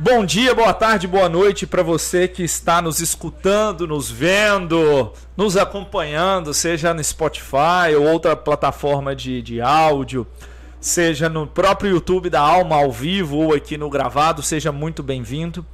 Bom 0.00 0.24
dia, 0.24 0.54
boa 0.54 0.72
tarde, 0.72 1.08
boa 1.08 1.28
noite 1.28 1.66
para 1.66 1.82
você 1.82 2.28
que 2.28 2.44
está 2.44 2.80
nos 2.80 3.00
escutando, 3.00 3.84
nos 3.84 4.08
vendo, 4.08 5.12
nos 5.36 5.56
acompanhando, 5.56 6.54
seja 6.54 6.94
no 6.94 7.02
Spotify 7.02 7.96
ou 7.98 8.04
outra 8.04 8.36
plataforma 8.36 9.16
de, 9.16 9.42
de 9.42 9.60
áudio, 9.60 10.24
seja 10.80 11.28
no 11.28 11.48
próprio 11.48 11.90
YouTube 11.90 12.30
da 12.30 12.38
Alma 12.40 12.76
ao 12.76 12.92
vivo 12.92 13.38
ou 13.38 13.52
aqui 13.52 13.76
no 13.76 13.90
gravado, 13.90 14.40
seja 14.40 14.70
muito 14.70 15.02
bem-vindo. 15.02 15.66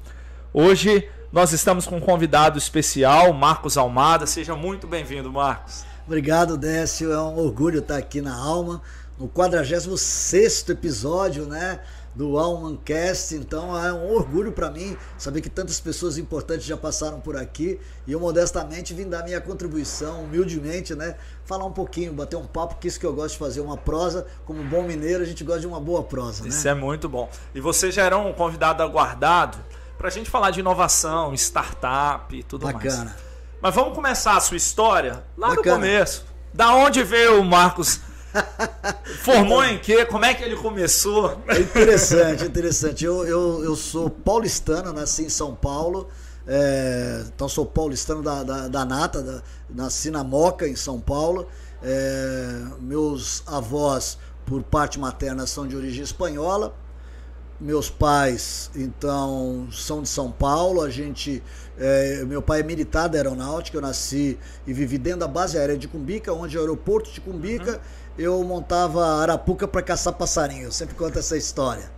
Hoje 0.55 1.07
nós 1.31 1.53
estamos 1.53 1.87
com 1.87 1.99
um 1.99 2.01
convidado 2.01 2.57
especial, 2.57 3.31
Marcos 3.35 3.77
Almada. 3.77 4.27
Seja 4.27 4.57
muito 4.57 4.87
bem-vindo, 4.87 5.31
Marcos. 5.31 5.85
Obrigado, 6.07 6.57
Décio. 6.57 7.13
É 7.13 7.21
um 7.21 7.37
orgulho 7.37 7.81
estar 7.81 7.99
aqui 7.99 8.23
na 8.23 8.35
Alma, 8.35 8.81
no 9.19 9.29
46 9.29 10.71
episódio, 10.71 11.45
né? 11.45 11.79
Do 12.15 12.39
Almancast, 12.39 13.35
então 13.35 13.77
é 13.77 13.93
um 13.93 14.13
orgulho 14.13 14.53
para 14.53 14.71
mim 14.71 14.97
saber 15.19 15.41
que 15.41 15.51
tantas 15.51 15.81
pessoas 15.81 16.17
importantes 16.17 16.65
já 16.65 16.77
passaram 16.77 17.21
por 17.21 17.37
aqui 17.37 17.81
e 18.07 18.13
eu 18.13 18.21
modestamente 18.21 18.95
vim 18.95 19.09
dar 19.09 19.25
minha 19.25 19.41
contribuição, 19.41 20.23
humildemente, 20.23 20.95
né? 20.95 21.17
Falar 21.45 21.65
um 21.65 21.73
pouquinho, 21.73 22.13
bater 22.13 22.37
um 22.37 22.47
papo, 22.47 22.77
que 22.77 22.87
isso 22.87 23.01
que 23.01 23.07
eu 23.07 23.13
gosto 23.13 23.33
de 23.33 23.39
fazer, 23.39 23.61
uma 23.61 23.77
prosa, 23.77 24.27
como 24.45 24.63
bom 24.63 24.83
mineiro, 24.85 25.23
a 25.23 25.27
gente 25.27 25.43
gosta 25.43 25.61
de 25.61 25.67
uma 25.67 25.81
boa 25.81 26.05
prosa, 26.05 26.45
né? 26.45 26.51
Isso 26.51 26.69
é 26.69 26.75
muito 26.75 27.09
bom. 27.09 27.29
E 27.55 27.61
você 27.61 27.91
já 27.91 28.05
era 28.05 28.17
um 28.17 28.33
convidado 28.33 28.83
aguardado 28.83 29.59
para 29.99 30.09
a 30.09 30.11
gente 30.11 30.31
falar 30.31 30.51
de 30.51 30.61
inovação, 30.61 31.35
startup 31.35 32.35
e 32.37 32.43
tudo 32.43 32.67
Bacana. 32.67 33.05
mais. 33.05 33.17
Mas 33.61 33.75
vamos 33.75 33.95
começar 33.95 34.37
a 34.37 34.41
sua 34.41 34.57
história 34.57 35.25
lá 35.37 35.49
Bacana. 35.49 35.63
do 35.63 35.81
começo. 35.81 36.25
Da 36.53 36.75
onde 36.75 37.03
veio 37.03 37.41
o 37.41 37.45
Marcos 37.45 38.01
Formou 39.23 39.65
em 39.65 39.79
quê? 39.79 40.05
Como 40.05 40.25
é 40.25 40.35
que 40.35 40.43
ele 40.43 40.57
começou? 40.57 41.41
É 41.47 41.61
interessante, 41.61 42.45
interessante. 42.45 43.05
Eu, 43.05 43.27
eu, 43.27 43.65
eu 43.65 43.77
sou 43.77 44.11
paulistano, 44.11 44.93
nasci 44.93 45.25
em 45.25 45.29
São 45.29 45.55
Paulo. 45.55 46.09
É, 46.47 47.25
então 47.35 47.49
sou 47.49 47.65
paulistano 47.65 48.23
da, 48.23 48.43
da, 48.43 48.69
da 48.69 48.85
nata, 48.85 49.23
da, 49.23 49.43
nasci 49.71 50.11
na 50.11 50.23
Moca, 50.23 50.69
em 50.69 50.77
São 50.77 51.01
Paulo. 51.01 51.47
É, 51.83 52.65
meus 52.81 53.43
avós, 53.47 54.19
por 54.45 54.63
parte 54.63 54.99
materna, 54.99 55.47
são 55.47 55.67
de 55.67 55.77
origem 55.77 56.03
espanhola. 56.03 56.75
Meus 57.61 57.89
pais, 57.89 58.69
então, 58.75 59.69
são 59.71 60.03
de 60.03 60.09
São 60.09 60.31
Paulo. 60.31 60.83
A 60.83 60.91
gente, 60.91 61.43
é, 61.79 62.25
meu 62.25 62.43
pai 62.43 62.61
é 62.61 62.63
militar 62.65 63.09
da 63.09 63.17
aeronáutica. 63.17 63.79
Eu 63.79 63.81
nasci 63.81 64.37
e 64.67 64.73
vivi 64.73 64.99
dentro 64.99 65.21
da 65.21 65.29
base 65.29 65.57
aérea 65.57 65.79
de 65.79 65.87
Cumbica, 65.87 66.33
onde 66.33 66.57
é 66.57 66.59
o 66.59 66.63
aeroporto 66.63 67.13
de 67.13 67.21
Cumbica. 67.21 67.75
Uhum 67.75 68.04
eu 68.19 68.43
montava 68.45 69.05
arapuca 69.21 69.67
para 69.67 69.83
caçar 69.83 70.13
passarinho. 70.13 70.65
Eu 70.65 70.73
sempre 70.73 70.95
conto 70.95 71.19
essa 71.19 71.37
história. 71.37 71.91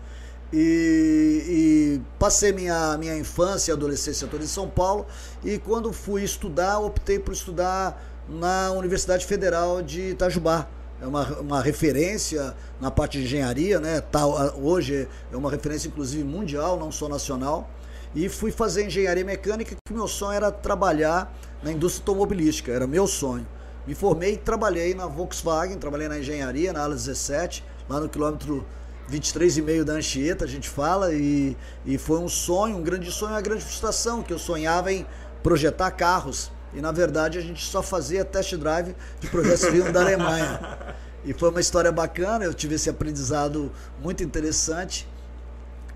E, 0.53 1.43
e, 1.49 2.01
passei 2.19 2.53
minha, 2.53 2.97
minha 2.99 3.17
infância 3.17 3.73
e 3.73 3.75
adolescência 3.75 4.27
toda 4.29 4.45
em 4.45 4.49
São 4.49 4.69
Paulo. 4.69 5.07
E 5.45 5.59
quando 5.59 5.93
fui 5.93 6.23
estudar, 6.23 6.79
optei 6.79 7.19
por 7.19 7.33
estudar 7.33 8.03
na 8.29 8.71
Universidade 8.73 9.27
Federal 9.27 9.83
de 9.83 10.11
Itajubá. 10.11 10.69
É 11.01 11.07
uma, 11.07 11.25
uma 11.41 11.61
referência 11.61 12.55
na 12.81 12.91
parte 12.91 13.19
de 13.19 13.25
engenharia, 13.25 13.79
né? 13.79 14.01
Tá, 14.01 14.27
hoje 14.27 15.07
é 15.31 15.37
uma 15.37 15.51
referência, 15.51 15.89
inclusive, 15.89 16.25
mundial, 16.25 16.79
não 16.79 16.91
só 16.91 17.09
nacional. 17.09 17.69
E 18.15 18.31
fui 18.31 18.51
fazer 18.51 18.87
engenharia 18.87 19.25
mecânica, 19.25 19.77
que 19.87 19.93
meu 19.93 20.09
sonho 20.09 20.33
era 20.33 20.51
trabalhar 20.51 21.37
na 21.63 21.71
indústria 21.71 22.03
automobilística, 22.03 22.73
era 22.73 22.87
meu 22.87 23.07
sonho. 23.07 23.47
Me 23.87 23.95
formei 23.95 24.35
e 24.35 24.37
trabalhei 24.37 24.95
na 24.95 25.07
Volkswagen, 25.07 25.79
trabalhei 25.79 26.09
na 26.09 26.19
engenharia, 26.19 26.73
na 26.73 26.83
ala 26.83 26.95
17, 26.95 27.65
lá 27.89 28.01
no 28.01 28.09
quilômetro 28.09 28.67
23,5 29.11 29.85
da 29.85 29.93
Anchieta, 29.93 30.45
a 30.45 30.49
gente 30.49 30.69
fala, 30.69 31.15
e, 31.15 31.57
e 31.85 31.97
foi 31.97 32.19
um 32.19 32.29
sonho, 32.29 32.77
um 32.77 32.83
grande 32.83 33.11
sonho, 33.13 33.33
uma 33.33 33.41
grande 33.41 33.63
frustração, 33.63 34.23
que 34.23 34.33
eu 34.33 34.39
sonhava 34.39 34.93
em 34.93 35.07
projetar 35.43 35.91
carros. 35.93 36.51
E 36.75 36.81
na 36.81 36.91
verdade 36.91 37.39
a 37.39 37.41
gente 37.41 37.65
só 37.65 37.83
fazia 37.83 38.25
test 38.25 38.55
drive 38.57 38.95
de 39.21 39.29
projetos 39.29 39.71
vindos 39.71 39.93
da 39.93 40.01
Alemanha. 40.01 40.79
E 41.25 41.33
foi 41.33 41.51
uma 41.51 41.61
história 41.61 41.91
bacana, 41.93 42.45
eu 42.45 42.53
tive 42.53 42.75
esse 42.75 42.91
aprendizado 42.91 43.71
muito 44.03 44.23
interessante. 44.23 45.09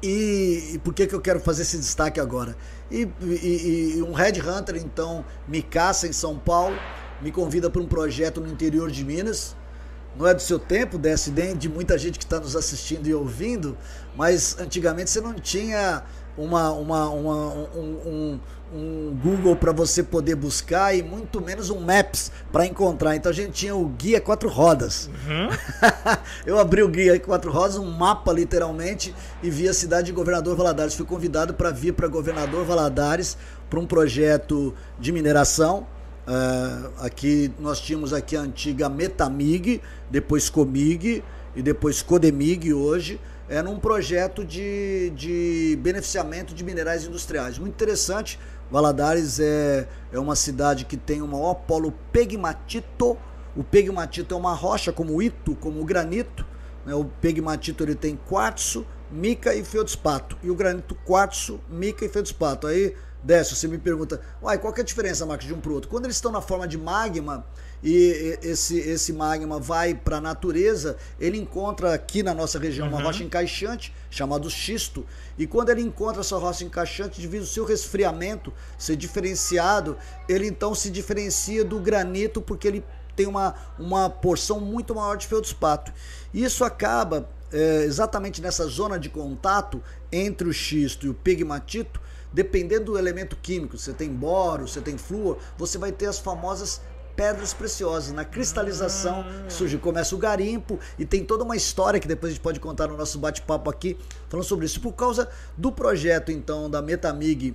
E, 0.03 0.71
e 0.75 0.79
por 0.79 0.95
que, 0.95 1.07
que 1.07 1.15
eu 1.15 1.21
quero 1.21 1.41
fazer 1.41 1.63
esse 1.63 1.77
destaque 1.77 2.21
agora? 2.21 2.57
E, 2.91 3.09
e, 3.21 3.95
e 3.97 4.03
um 4.03 4.13
Red 4.13 4.41
Hunter 4.41 4.77
então 4.77 5.25
me 5.47 5.63
caça 5.63 6.07
em 6.07 6.13
São 6.13 6.39
Paulo 6.39 6.77
me 7.21 7.31
convida 7.31 7.69
para 7.69 7.81
um 7.81 7.87
projeto 7.87 8.41
no 8.41 8.49
interior 8.49 8.91
de 8.91 9.05
Minas. 9.05 9.57
Não 10.17 10.27
é 10.27 10.35
do 10.35 10.43
seu 10.43 10.59
tempo, 10.59 10.99
desse 10.99 11.31
de 11.31 11.69
muita 11.69 11.97
gente 11.97 12.19
que 12.19 12.25
está 12.25 12.41
nos 12.41 12.57
assistindo 12.57 13.07
e 13.07 13.15
ouvindo, 13.15 13.77
mas 14.17 14.59
antigamente 14.59 15.09
você 15.09 15.21
não 15.21 15.35
tinha 15.35 16.03
uma, 16.37 16.73
uma, 16.73 17.09
uma 17.11 17.49
um, 17.49 18.01
um, 18.07 18.41
um, 18.75 19.19
Google 19.23 19.55
para 19.55 19.71
você 19.71 20.03
poder 20.03 20.35
buscar 20.35 20.97
e 20.97 21.03
muito 21.03 21.41
menos 21.41 21.71
um 21.71 21.81
Maps 21.81 22.33
para 22.51 22.67
encontrar. 22.67 23.15
Então 23.15 23.31
a 23.31 23.35
gente 23.35 23.53
tinha 23.53 23.75
o 23.75 23.87
guia 23.87 24.21
quatro 24.21 24.49
rodas. 24.49 25.09
Uhum. 25.09 25.49
Eu 26.45 26.59
abri 26.59 26.83
o 26.83 26.89
guia 26.89 27.19
quatro 27.21 27.53
rodas, 27.53 27.77
um 27.77 27.89
mapa 27.91 28.33
literalmente, 28.33 29.15
e 29.43 29.49
vi 29.49 29.69
a 29.69 29.75
cidade 29.75 30.07
de 30.07 30.13
Governador 30.13 30.57
Valadares. 30.57 30.95
Fui 30.95 31.07
convidado 31.07 31.55
para 31.55 31.71
vir 31.71 31.93
para 31.93 32.09
Governador 32.09 32.65
Valadares 32.65 33.37
para 33.69 33.79
um 33.79 33.87
projeto 33.87 34.75
de 34.99 35.13
mineração 35.13 35.87
Uh, 36.27 36.93
aqui 36.99 37.53
nós 37.59 37.81
tínhamos 37.81 38.13
aqui 38.13 38.37
a 38.37 38.41
antiga 38.41 38.89
Metamig, 38.89 39.81
depois 40.11 40.49
Comig 40.49 41.25
e 41.57 41.63
depois 41.63 42.03
Codemig 42.03 42.73
hoje. 42.73 43.21
Era 43.49 43.69
um 43.69 43.81
projeto 43.81 44.45
de, 44.45 45.11
de 45.11 45.77
beneficiamento 45.83 46.55
de 46.55 46.63
minerais 46.63 47.05
industriais. 47.05 47.59
Muito 47.59 47.75
interessante. 47.75 48.39
Valadares 48.71 49.41
é, 49.41 49.89
é 50.13 50.19
uma 50.21 50.37
cidade 50.37 50.85
que 50.85 50.97
tem 50.97 51.21
o 51.21 51.27
maior 51.27 51.55
polo 51.55 51.93
pegmatito. 52.13 53.19
O 53.57 53.65
pegmatito 53.65 54.33
é 54.33 54.37
uma 54.37 54.55
rocha 54.55 54.93
como 54.93 55.17
o 55.17 55.23
ito, 55.23 55.57
como 55.57 55.81
o 55.81 55.85
granito. 55.85 56.47
Né? 56.87 56.95
O 56.95 57.05
pegmatito 57.05 57.83
ele 57.83 57.97
tem 57.97 58.15
quartzo, 58.15 58.87
mica 59.11 59.53
e 59.53 59.65
feldspato. 59.65 60.39
E 60.45 60.51
o 60.51 60.55
granito 60.55 60.95
quartzo, 61.05 61.59
mica 61.69 62.05
e 62.05 62.09
feldspato. 62.09 62.69
Aí 62.69 62.95
Décio, 63.23 63.55
você 63.55 63.69
me 63.69 63.77
pergunta, 63.77 64.19
uai, 64.43 64.57
qual 64.57 64.73
que 64.73 64.81
é 64.81 64.83
a 64.83 64.87
diferença, 64.87 65.27
Marcos, 65.27 65.47
de 65.47 65.53
um 65.53 65.61
para 65.61 65.71
o 65.71 65.75
outro? 65.75 65.91
Quando 65.91 66.07
eles 66.07 66.17
estão 66.17 66.33
na 66.33 66.41
forma 66.41 66.67
de 66.67 66.79
magma 66.79 67.45
e 67.83 68.39
esse, 68.43 68.79
esse 68.79 69.13
magma 69.13 69.59
vai 69.59 69.95
para 69.95 70.17
a 70.17 70.21
natureza, 70.21 70.97
ele 71.19 71.37
encontra 71.37 71.93
aqui 71.93 72.23
na 72.23 72.33
nossa 72.33 72.59
região 72.59 72.87
uhum. 72.87 72.95
uma 72.95 73.03
rocha 73.03 73.23
encaixante, 73.23 73.95
chamada 74.11 74.49
xisto, 74.49 75.07
e 75.39 75.47
quando 75.47 75.69
ele 75.69 75.83
encontra 75.83 76.21
essa 76.23 76.37
rocha 76.39 76.65
encaixante, 76.65 77.21
devido 77.21 77.43
ao 77.43 77.47
seu 77.47 77.67
resfriamento 77.67 78.53
ser 78.79 78.97
diferenciado, 78.97 79.99
ele 80.27 80.47
então 80.47 80.75
se 80.75 80.91
diferencia 80.91 81.63
do 81.63 81.79
granito 81.79 82.41
porque 82.41 82.69
ele 82.69 82.85
tem 83.15 83.27
uma, 83.27 83.55
uma 83.79 84.09
porção 84.09 84.61
muito 84.61 84.95
maior 84.95 85.17
de 85.17 85.27
feldspato. 85.27 85.93
Isso 86.33 86.65
acaba 86.65 87.29
é, 87.53 87.83
exatamente 87.85 88.41
nessa 88.41 88.67
zona 88.67 88.99
de 88.99 89.11
contato 89.11 89.83
entre 90.11 90.49
o 90.49 90.53
xisto 90.53 91.07
e 91.07 91.11
o 91.11 91.15
pegmatito, 91.15 92.01
dependendo 92.33 92.87
do 92.87 92.99
elemento 92.99 93.37
químico, 93.37 93.77
você 93.79 93.93
tem 93.93 94.09
boro, 94.09 94.67
você 94.69 94.81
tem 94.81 94.97
flúor, 94.97 95.39
você 95.57 95.79
vai 95.79 95.93
ter 95.93 96.07
as 96.07 96.19
famosas 96.19 96.81
pedras 97.17 97.53
preciosas. 97.53 98.13
Na 98.13 98.25
cristalização 98.25 99.25
surge, 99.49 99.77
começa 99.79 100.15
o 100.15 100.19
garimpo 100.19 100.79
e 100.99 101.05
tem 101.05 101.25
toda 101.25 101.45
uma 101.45 101.57
história 101.57 102.01
que 102.01 102.09
depois 102.09 102.31
a 102.31 102.35
gente 102.35 102.43
pode 102.43 102.61
contar 102.61 102.89
no 102.89 102.97
nosso 102.97 103.19
bate-papo 103.19 103.69
aqui, 103.69 103.97
falando 104.29 104.47
sobre 104.47 104.67
isso. 104.67 104.81
Por 104.81 104.93
causa 104.93 105.29
do 105.57 105.71
projeto, 105.71 106.33
então, 106.33 106.71
da 106.71 106.81
Metamig 106.81 107.55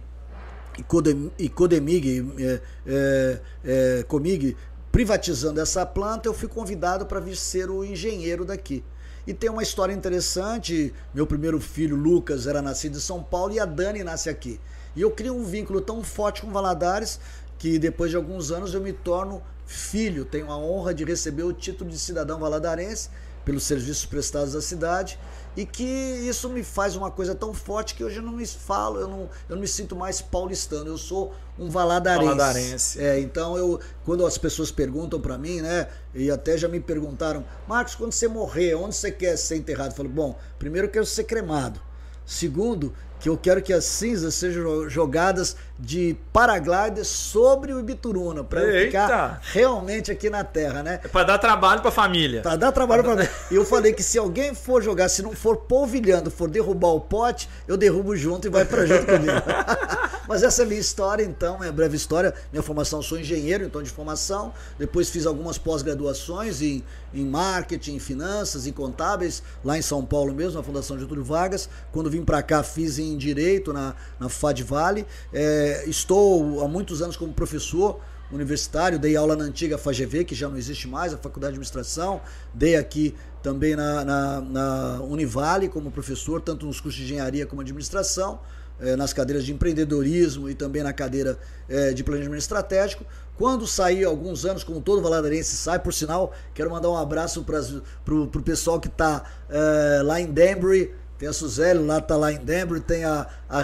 e 1.40 1.50
Codemig, 1.50 2.34
é, 2.38 2.62
é, 2.86 3.40
é, 3.64 4.04
Comig, 4.04 4.56
privatizando 4.92 5.60
essa 5.60 5.86
planta, 5.86 6.28
eu 6.28 6.34
fui 6.34 6.48
convidado 6.48 7.06
para 7.06 7.20
vir 7.20 7.36
ser 7.36 7.70
o 7.70 7.84
engenheiro 7.84 8.46
daqui. 8.46 8.84
E 9.28 9.34
tem 9.34 9.50
uma 9.50 9.64
história 9.64 9.94
interessante. 9.94 10.94
Meu 11.14 11.26
primeiro 11.26 11.60
filho, 11.60 11.96
Lucas, 11.96 12.46
era 12.46 12.62
nascido 12.62 12.98
em 12.98 13.02
São 13.02 13.24
Paulo 13.24 13.54
e 13.54 13.60
a 13.60 13.66
Dani 13.66 14.04
nasce 14.04 14.30
aqui. 14.30 14.60
E 14.96 15.02
eu 15.02 15.12
crio 15.12 15.36
um 15.36 15.44
vínculo 15.44 15.82
tão 15.82 16.04
forte 16.04 16.42
com 16.42 16.52
Valadares 16.52 17.20
que 17.58 17.80
depois 17.80 18.12
de 18.12 18.18
alguns 18.18 18.52
anos 18.52 18.74
eu 18.74 18.82
me 18.82 18.94
torno 18.94 19.42
filho, 19.66 20.26
tenho 20.26 20.52
a 20.52 20.58
honra 20.58 20.94
de 20.94 21.04
receber 21.04 21.44
o 21.44 21.54
título 21.54 21.90
de 21.90 21.98
cidadão 21.98 22.40
valadarense 22.40 23.10
pelos 23.44 23.64
serviços 23.64 24.06
prestados 24.06 24.56
à 24.56 24.62
cidade 24.62 25.18
e 25.56 25.66
que 25.66 25.84
isso 25.84 26.50
me 26.50 26.64
faz 26.64 26.96
uma 26.96 27.10
coisa 27.10 27.34
tão 27.34 27.54
forte 27.54 27.96
que 27.96 28.04
hoje 28.04 28.18
eu 28.18 28.24
não 28.24 28.34
me 28.34 28.46
falo, 28.46 29.00
eu 29.00 29.08
não, 29.08 29.20
eu 29.50 29.56
não 29.56 29.60
me 29.60 29.68
sinto 29.68 29.96
mais 29.96 30.22
paulistano, 30.22 30.88
eu 30.88 30.98
sou 30.98 31.34
um 31.58 31.70
valadarense. 31.70 32.26
Valadarense. 32.26 33.00
É, 33.00 33.20
então 33.20 33.58
eu, 33.58 33.80
quando 34.04 34.26
as 34.26 34.38
pessoas 34.38 34.72
perguntam 34.72 35.20
para 35.20 35.38
mim, 35.38 35.62
né, 35.62 35.88
e 36.14 36.30
até 36.30 36.58
já 36.58 36.68
me 36.68 36.80
perguntaram, 36.80 37.46
Marcos, 37.68 37.96
quando 37.96 38.12
você 38.12 38.28
morrer, 38.28 38.76
onde 38.76 38.96
você 38.96 39.12
quer 39.12 39.38
ser 39.38 39.58
enterrado? 39.58 39.92
Eu 39.92 39.96
falo, 39.96 40.10
bom, 40.10 40.38
primeiro 40.60 40.88
eu 40.88 40.92
quero 40.92 41.06
ser 41.06 41.24
cremado. 41.24 41.80
Segundo, 42.26 42.94
que 43.20 43.30
eu 43.30 43.38
quero 43.38 43.62
que 43.62 43.74
as 43.74 43.86
cinzas 43.86 44.36
sejam 44.36 44.90
jogadas 44.90 45.56
de 45.78 46.16
paraglider 46.32 47.04
sobre 47.04 47.74
o 47.74 47.80
Ibituruna, 47.80 48.44
para 48.44 48.62
ficar 48.62 49.42
realmente 49.44 50.12
aqui 50.12 50.30
na 50.30 50.44
terra, 50.44 50.82
né? 50.82 51.00
É 51.04 51.08
para 51.08 51.26
dar 51.26 51.38
trabalho 51.38 51.82
para 51.82 51.90
a 51.90 51.94
família. 51.94 52.42
Para 52.42 52.56
dar 52.56 52.72
trabalho 52.72 53.04
para 53.04 53.16
mim. 53.18 53.28
E 53.52 53.56
eu 53.56 53.66
falei 53.66 53.92
que 53.92 54.02
se 54.02 54.18
alguém 54.18 54.56
for 54.56 54.82
jogar, 54.82 55.10
se 55.10 55.22
não 55.22 55.34
for 55.34 55.58
polvilhando, 55.58 56.32
for 56.32 56.50
derrubar 56.50 56.90
o 56.90 57.02
pote, 57.02 57.50
eu 57.68 57.76
derrubo 57.76 58.16
junto 58.16 58.48
e 58.48 58.50
vai 58.50 58.64
para 58.64 58.86
junto 58.86 59.06
comigo. 59.06 59.32
Mas 60.28 60.42
essa 60.42 60.64
é 60.64 60.66
a 60.66 60.68
minha 60.68 60.80
história, 60.80 61.24
então, 61.24 61.60
minha 61.60 61.72
breve 61.72 61.96
história. 61.96 62.34
Minha 62.52 62.64
formação, 62.64 63.02
sou 63.02 63.20
engenheiro, 63.20 63.64
então 63.64 63.84
de 63.84 63.90
formação. 63.90 64.54
Depois 64.78 65.10
fiz 65.10 65.26
algumas 65.26 65.58
pós-graduações 65.58 66.62
em, 66.62 66.84
em 67.14 67.26
marketing, 67.26 67.96
em 67.96 68.00
finanças, 68.00 68.66
em 68.66 68.72
contábeis, 68.72 69.44
lá 69.64 69.78
em 69.78 69.82
São 69.82 70.04
Paulo 70.04 70.34
mesmo, 70.34 70.58
na 70.58 70.64
Fundação 70.64 70.98
Getúlio 70.98 71.24
Vargas. 71.24 71.70
Quando 71.92 72.10
vim 72.10 72.24
para 72.24 72.42
cá, 72.42 72.64
fiz 72.64 72.98
em 72.98 73.05
direito 73.18 73.74
na, 73.74 73.96
na 74.20 74.30
FAD 74.30 74.64
Vale. 74.64 75.06
É, 75.34 75.84
estou 75.88 76.64
há 76.64 76.68
muitos 76.68 77.02
anos 77.02 77.18
como 77.18 77.34
professor 77.34 78.00
universitário, 78.32 78.98
dei 78.98 79.16
aula 79.16 79.36
na 79.36 79.44
antiga 79.44 79.78
FAGV, 79.78 80.24
que 80.24 80.34
já 80.34 80.50
não 80.50 80.58
existe 80.58 80.88
mais, 80.88 81.14
a 81.14 81.18
Faculdade 81.18 81.54
de 81.54 81.58
Administração, 81.58 82.22
dei 82.54 82.76
aqui 82.76 83.14
também 83.44 83.76
na, 83.76 84.04
na, 84.04 84.42
na 84.42 85.02
Univale 85.02 85.70
como 85.70 85.92
professor, 85.92 86.42
tanto 86.42 86.66
nos 86.66 86.80
cursos 86.80 87.00
de 87.00 87.06
engenharia 87.06 87.46
como 87.46 87.62
administração 87.62 88.40
é, 88.80 88.96
nas 88.96 89.14
cadeiras 89.14 89.46
de 89.46 89.54
empreendedorismo 89.54 90.50
e 90.50 90.56
também 90.56 90.84
na 90.84 90.94
cadeira 90.94 91.38
é, 91.70 91.94
de 91.94 92.04
planejamento 92.04 92.40
estratégico. 92.40 93.06
Quando 93.38 93.68
saí 93.68 94.04
alguns 94.04 94.46
anos, 94.46 94.64
como 94.64 94.82
todo 94.82 95.02
valadarense 95.02 95.56
sai, 95.56 95.80
por 95.80 95.94
sinal, 95.94 96.34
quero 96.54 96.70
mandar 96.70 96.90
um 96.90 96.98
abraço 96.98 97.44
para 97.44 98.14
o 98.14 98.42
pessoal 98.42 98.80
que 98.80 98.88
está 98.88 99.24
é, 99.50 100.02
lá 100.02 100.20
em 100.20 100.28
Danbury, 100.28 100.94
tem 101.18 101.30
a 101.30 101.34
Suzelle, 101.34 101.86
lá 101.86 102.02
tá 102.02 102.18
lá 102.18 102.32
em 102.32 102.38
Danbury, 102.38 102.82
tem 102.82 103.06
a, 103.06 103.28
a, 103.50 103.60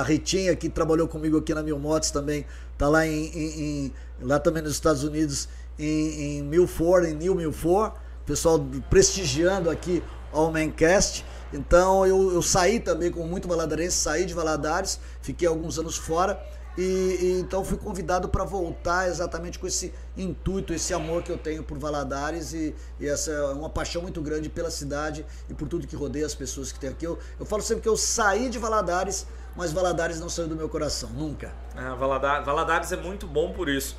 a, 0.00 0.02
Ritinha 0.02 0.54
que 0.54 0.68
trabalhou 0.68 1.08
comigo 1.08 1.38
aqui 1.38 1.54
na 1.54 1.62
Mil 1.62 1.78
Motos 1.78 2.10
também, 2.10 2.44
tá 2.76 2.88
lá 2.88 3.06
em, 3.06 3.26
em, 3.26 3.60
em, 3.60 3.92
lá 4.20 4.38
também 4.38 4.62
nos 4.62 4.72
Estados 4.72 5.02
Unidos, 5.02 5.48
em, 5.78 6.38
em 6.38 6.42
Milford, 6.42 7.08
em 7.08 7.14
New 7.14 7.34
Milford, 7.34 7.94
pessoal 8.26 8.64
prestigiando 8.88 9.70
aqui 9.70 10.02
ao 10.32 10.52
Mancast. 10.52 11.24
Então 11.52 12.06
eu, 12.06 12.32
eu 12.32 12.42
saí 12.42 12.78
também 12.78 13.10
com 13.10 13.26
muito 13.26 13.48
valadarense, 13.48 13.96
saí 13.96 14.24
de 14.24 14.34
Valadares, 14.34 15.00
fiquei 15.22 15.48
alguns 15.48 15.78
anos 15.78 15.96
fora 15.96 16.40
e, 16.78 16.82
e 16.82 17.40
então 17.40 17.64
fui 17.64 17.76
convidado 17.76 18.28
para 18.28 18.44
voltar 18.44 19.08
exatamente 19.08 19.58
com 19.58 19.66
esse 19.66 19.92
intuito, 20.16 20.72
esse 20.72 20.94
amor 20.94 21.22
que 21.22 21.30
eu 21.30 21.38
tenho 21.38 21.62
por 21.62 21.78
Valadares 21.78 22.52
e, 22.52 22.74
e, 22.98 23.08
essa 23.08 23.30
é 23.30 23.42
uma 23.52 23.68
paixão 23.68 24.02
muito 24.02 24.20
grande 24.20 24.48
pela 24.48 24.70
cidade 24.70 25.26
e 25.48 25.54
por 25.54 25.68
tudo 25.68 25.86
que 25.86 25.96
rodeia 25.96 26.26
as 26.26 26.34
pessoas 26.34 26.70
que 26.70 26.78
tem 26.78 26.90
aqui. 26.90 27.04
Eu, 27.04 27.18
eu 27.38 27.46
falo 27.46 27.62
sempre 27.62 27.82
que 27.82 27.88
eu 27.88 27.96
saí 27.96 28.48
de 28.48 28.58
Valadares, 28.58 29.26
mas 29.56 29.72
Valadares 29.72 30.20
não 30.20 30.28
saiu 30.28 30.48
do 30.48 30.56
meu 30.56 30.68
coração, 30.68 31.10
nunca. 31.10 31.52
É, 31.76 31.94
Valadares, 31.96 32.46
Valadares 32.46 32.92
é 32.92 32.96
muito 32.96 33.26
bom 33.26 33.52
por 33.52 33.68
isso. 33.68 33.96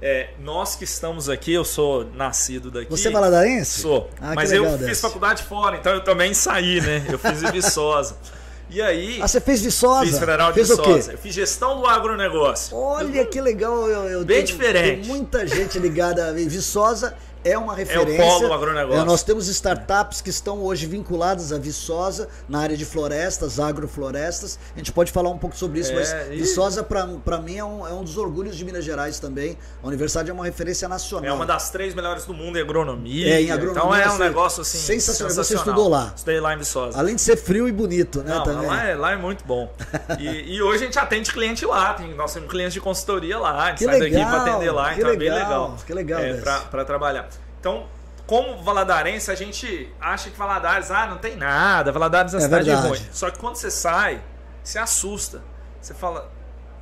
É, 0.00 0.30
nós 0.40 0.76
que 0.76 0.84
estamos 0.84 1.28
aqui, 1.28 1.52
eu 1.52 1.64
sou 1.64 2.04
nascido 2.12 2.70
daqui. 2.70 2.90
Você 2.90 3.08
é 3.08 3.10
valadarense? 3.10 3.80
Sou. 3.80 4.10
Ah, 4.20 4.34
mas 4.34 4.52
eu 4.52 4.78
fiz 4.78 5.00
faculdade 5.00 5.42
fora, 5.42 5.76
então 5.76 5.94
eu 5.94 6.04
também 6.04 6.34
saí, 6.34 6.80
né? 6.82 7.06
Eu 7.08 7.18
fiz 7.18 7.42
em 7.42 7.50
Viçosa. 7.50 8.16
E 8.68 8.82
aí. 8.82 9.18
Ah, 9.22 9.28
você 9.28 9.40
fez 9.40 9.62
Viçosa? 9.62 10.06
Fiz 10.06 10.18
Federal 10.18 10.48
de 10.52 10.54
fez 10.54 10.68
Viçosa. 10.68 11.12
Eu 11.12 11.18
fiz 11.18 11.34
gestão 11.34 11.80
do 11.80 11.86
agronegócio. 11.86 12.76
Olha 12.76 13.24
que 13.24 13.40
legal. 13.40 13.88
Eu, 13.88 14.04
eu 14.08 14.24
Bem 14.24 14.44
tenho, 14.44 14.46
diferente. 14.46 15.00
Tem 15.02 15.08
muita 15.08 15.46
gente 15.46 15.78
ligada 15.78 16.28
a 16.28 16.32
Viçosa 16.32 17.14
é 17.46 17.56
uma 17.56 17.74
referência. 17.74 18.22
É 18.22 18.26
o 18.26 18.40
polo 18.40 18.52
agronegócio. 18.52 19.00
É, 19.00 19.04
nós 19.04 19.22
temos 19.22 19.48
startups 19.48 20.20
que 20.20 20.30
estão 20.30 20.62
hoje 20.62 20.86
vinculadas 20.86 21.52
à 21.52 21.58
Viçosa 21.58 22.28
na 22.48 22.60
área 22.60 22.76
de 22.76 22.84
florestas, 22.84 23.60
agroflorestas. 23.60 24.58
A 24.74 24.78
gente 24.78 24.92
pode 24.92 25.12
falar 25.12 25.30
um 25.30 25.38
pouco 25.38 25.56
sobre 25.56 25.80
isso, 25.80 25.92
é, 25.92 25.94
mas 25.94 26.12
e... 26.32 26.36
Viçosa 26.36 26.82
para 26.82 27.38
mim 27.38 27.56
é 27.56 27.64
um, 27.64 27.86
é 27.86 27.92
um 27.92 28.02
dos 28.02 28.16
orgulhos 28.18 28.56
de 28.56 28.64
Minas 28.64 28.84
Gerais 28.84 29.20
também. 29.20 29.56
A 29.82 29.86
universidade 29.86 30.30
é 30.30 30.32
uma 30.32 30.44
referência 30.44 30.88
nacional. 30.88 31.30
É 31.30 31.32
uma 31.32 31.46
das 31.46 31.70
três 31.70 31.94
melhores 31.94 32.24
do 32.24 32.34
mundo 32.34 32.58
em 32.58 32.62
agronomia. 32.62 33.34
É, 33.34 33.42
em 33.42 33.50
agronomia. 33.50 33.82
Então 33.82 33.94
é 33.94 34.10
um 34.10 34.18
negócio 34.18 34.62
assim. 34.62 34.78
Sensacional. 34.78 35.30
sensacional. 35.30 35.44
Você 35.44 35.54
estudou 35.54 35.88
lá. 35.88 36.12
Estudei 36.16 36.40
lá 36.40 36.54
em 36.54 36.58
Viçosa. 36.58 36.98
Além 36.98 37.14
de 37.14 37.20
ser 37.20 37.36
frio 37.36 37.68
e 37.68 37.72
bonito, 37.72 38.22
né? 38.22 38.34
Não, 38.34 38.42
também. 38.42 38.66
Lá, 38.66 38.84
é, 38.84 38.94
lá 38.94 39.12
é 39.12 39.16
muito 39.16 39.44
bom. 39.44 39.72
e, 40.18 40.56
e, 40.56 40.62
hoje 40.62 40.82
a 40.82 40.86
gente 40.86 40.98
atende 40.98 41.32
cliente 41.32 41.64
lá. 41.64 41.94
Tem, 41.94 42.12
nós 42.14 42.32
temos 42.32 42.50
clientes 42.50 42.74
de 42.74 42.80
consultoria 42.80 43.38
lá. 43.38 43.64
A 43.64 43.68
gente 43.68 43.78
que 43.78 43.84
sai 43.84 43.98
legal, 43.98 44.20
daqui 44.20 44.30
para 44.30 44.52
atender 44.52 44.70
lá. 44.70 44.94
Então 44.94 45.10
legal, 45.10 45.14
é 45.14 45.16
bem 45.16 45.32
legal. 45.32 45.76
Que 45.86 45.94
legal. 45.94 46.20
É, 46.20 46.34
para 46.70 46.84
trabalhar. 46.84 47.28
Então, 47.60 47.86
como 48.26 48.62
valadarense, 48.62 49.30
a 49.30 49.34
gente 49.34 49.92
acha 50.00 50.30
que 50.30 50.36
Valadares, 50.36 50.90
ah, 50.90 51.06
não 51.06 51.18
tem 51.18 51.36
nada, 51.36 51.92
Valadares 51.92 52.34
é 52.34 52.36
uma 52.36 52.40
é 52.40 52.44
cidade 52.44 52.64
verdade. 52.64 52.88
ruim. 52.88 53.08
Só 53.12 53.30
que 53.30 53.38
quando 53.38 53.56
você 53.56 53.70
sai, 53.70 54.22
você 54.62 54.78
assusta. 54.78 55.42
Você 55.80 55.94
fala, 55.94 56.30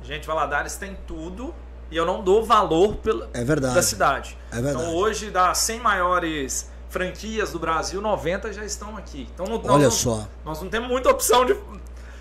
gente, 0.01 0.25
Valadares 0.25 0.75
tem 0.75 0.97
tudo 1.05 1.53
e 1.91 1.95
eu 1.95 2.05
não 2.05 2.23
dou 2.23 2.43
valor 2.43 2.95
pela, 2.95 3.29
é 3.33 3.43
verdade. 3.43 3.75
da 3.75 3.81
cidade. 3.83 4.37
É 4.51 4.55
verdade. 4.55 4.75
Então 4.75 4.95
hoje, 4.95 5.29
das 5.29 5.59
100 5.59 5.79
maiores 5.79 6.69
franquias 6.89 7.51
do 7.51 7.59
Brasil, 7.59 8.01
90 8.01 8.51
já 8.51 8.65
estão 8.65 8.97
aqui. 8.97 9.29
Então 9.33 9.45
não, 9.45 9.61
Olha 9.71 9.85
nós, 9.85 9.93
só. 9.93 10.27
Nós 10.43 10.61
não 10.61 10.69
temos 10.69 10.89
muita 10.89 11.09
opção 11.09 11.45
de. 11.45 11.53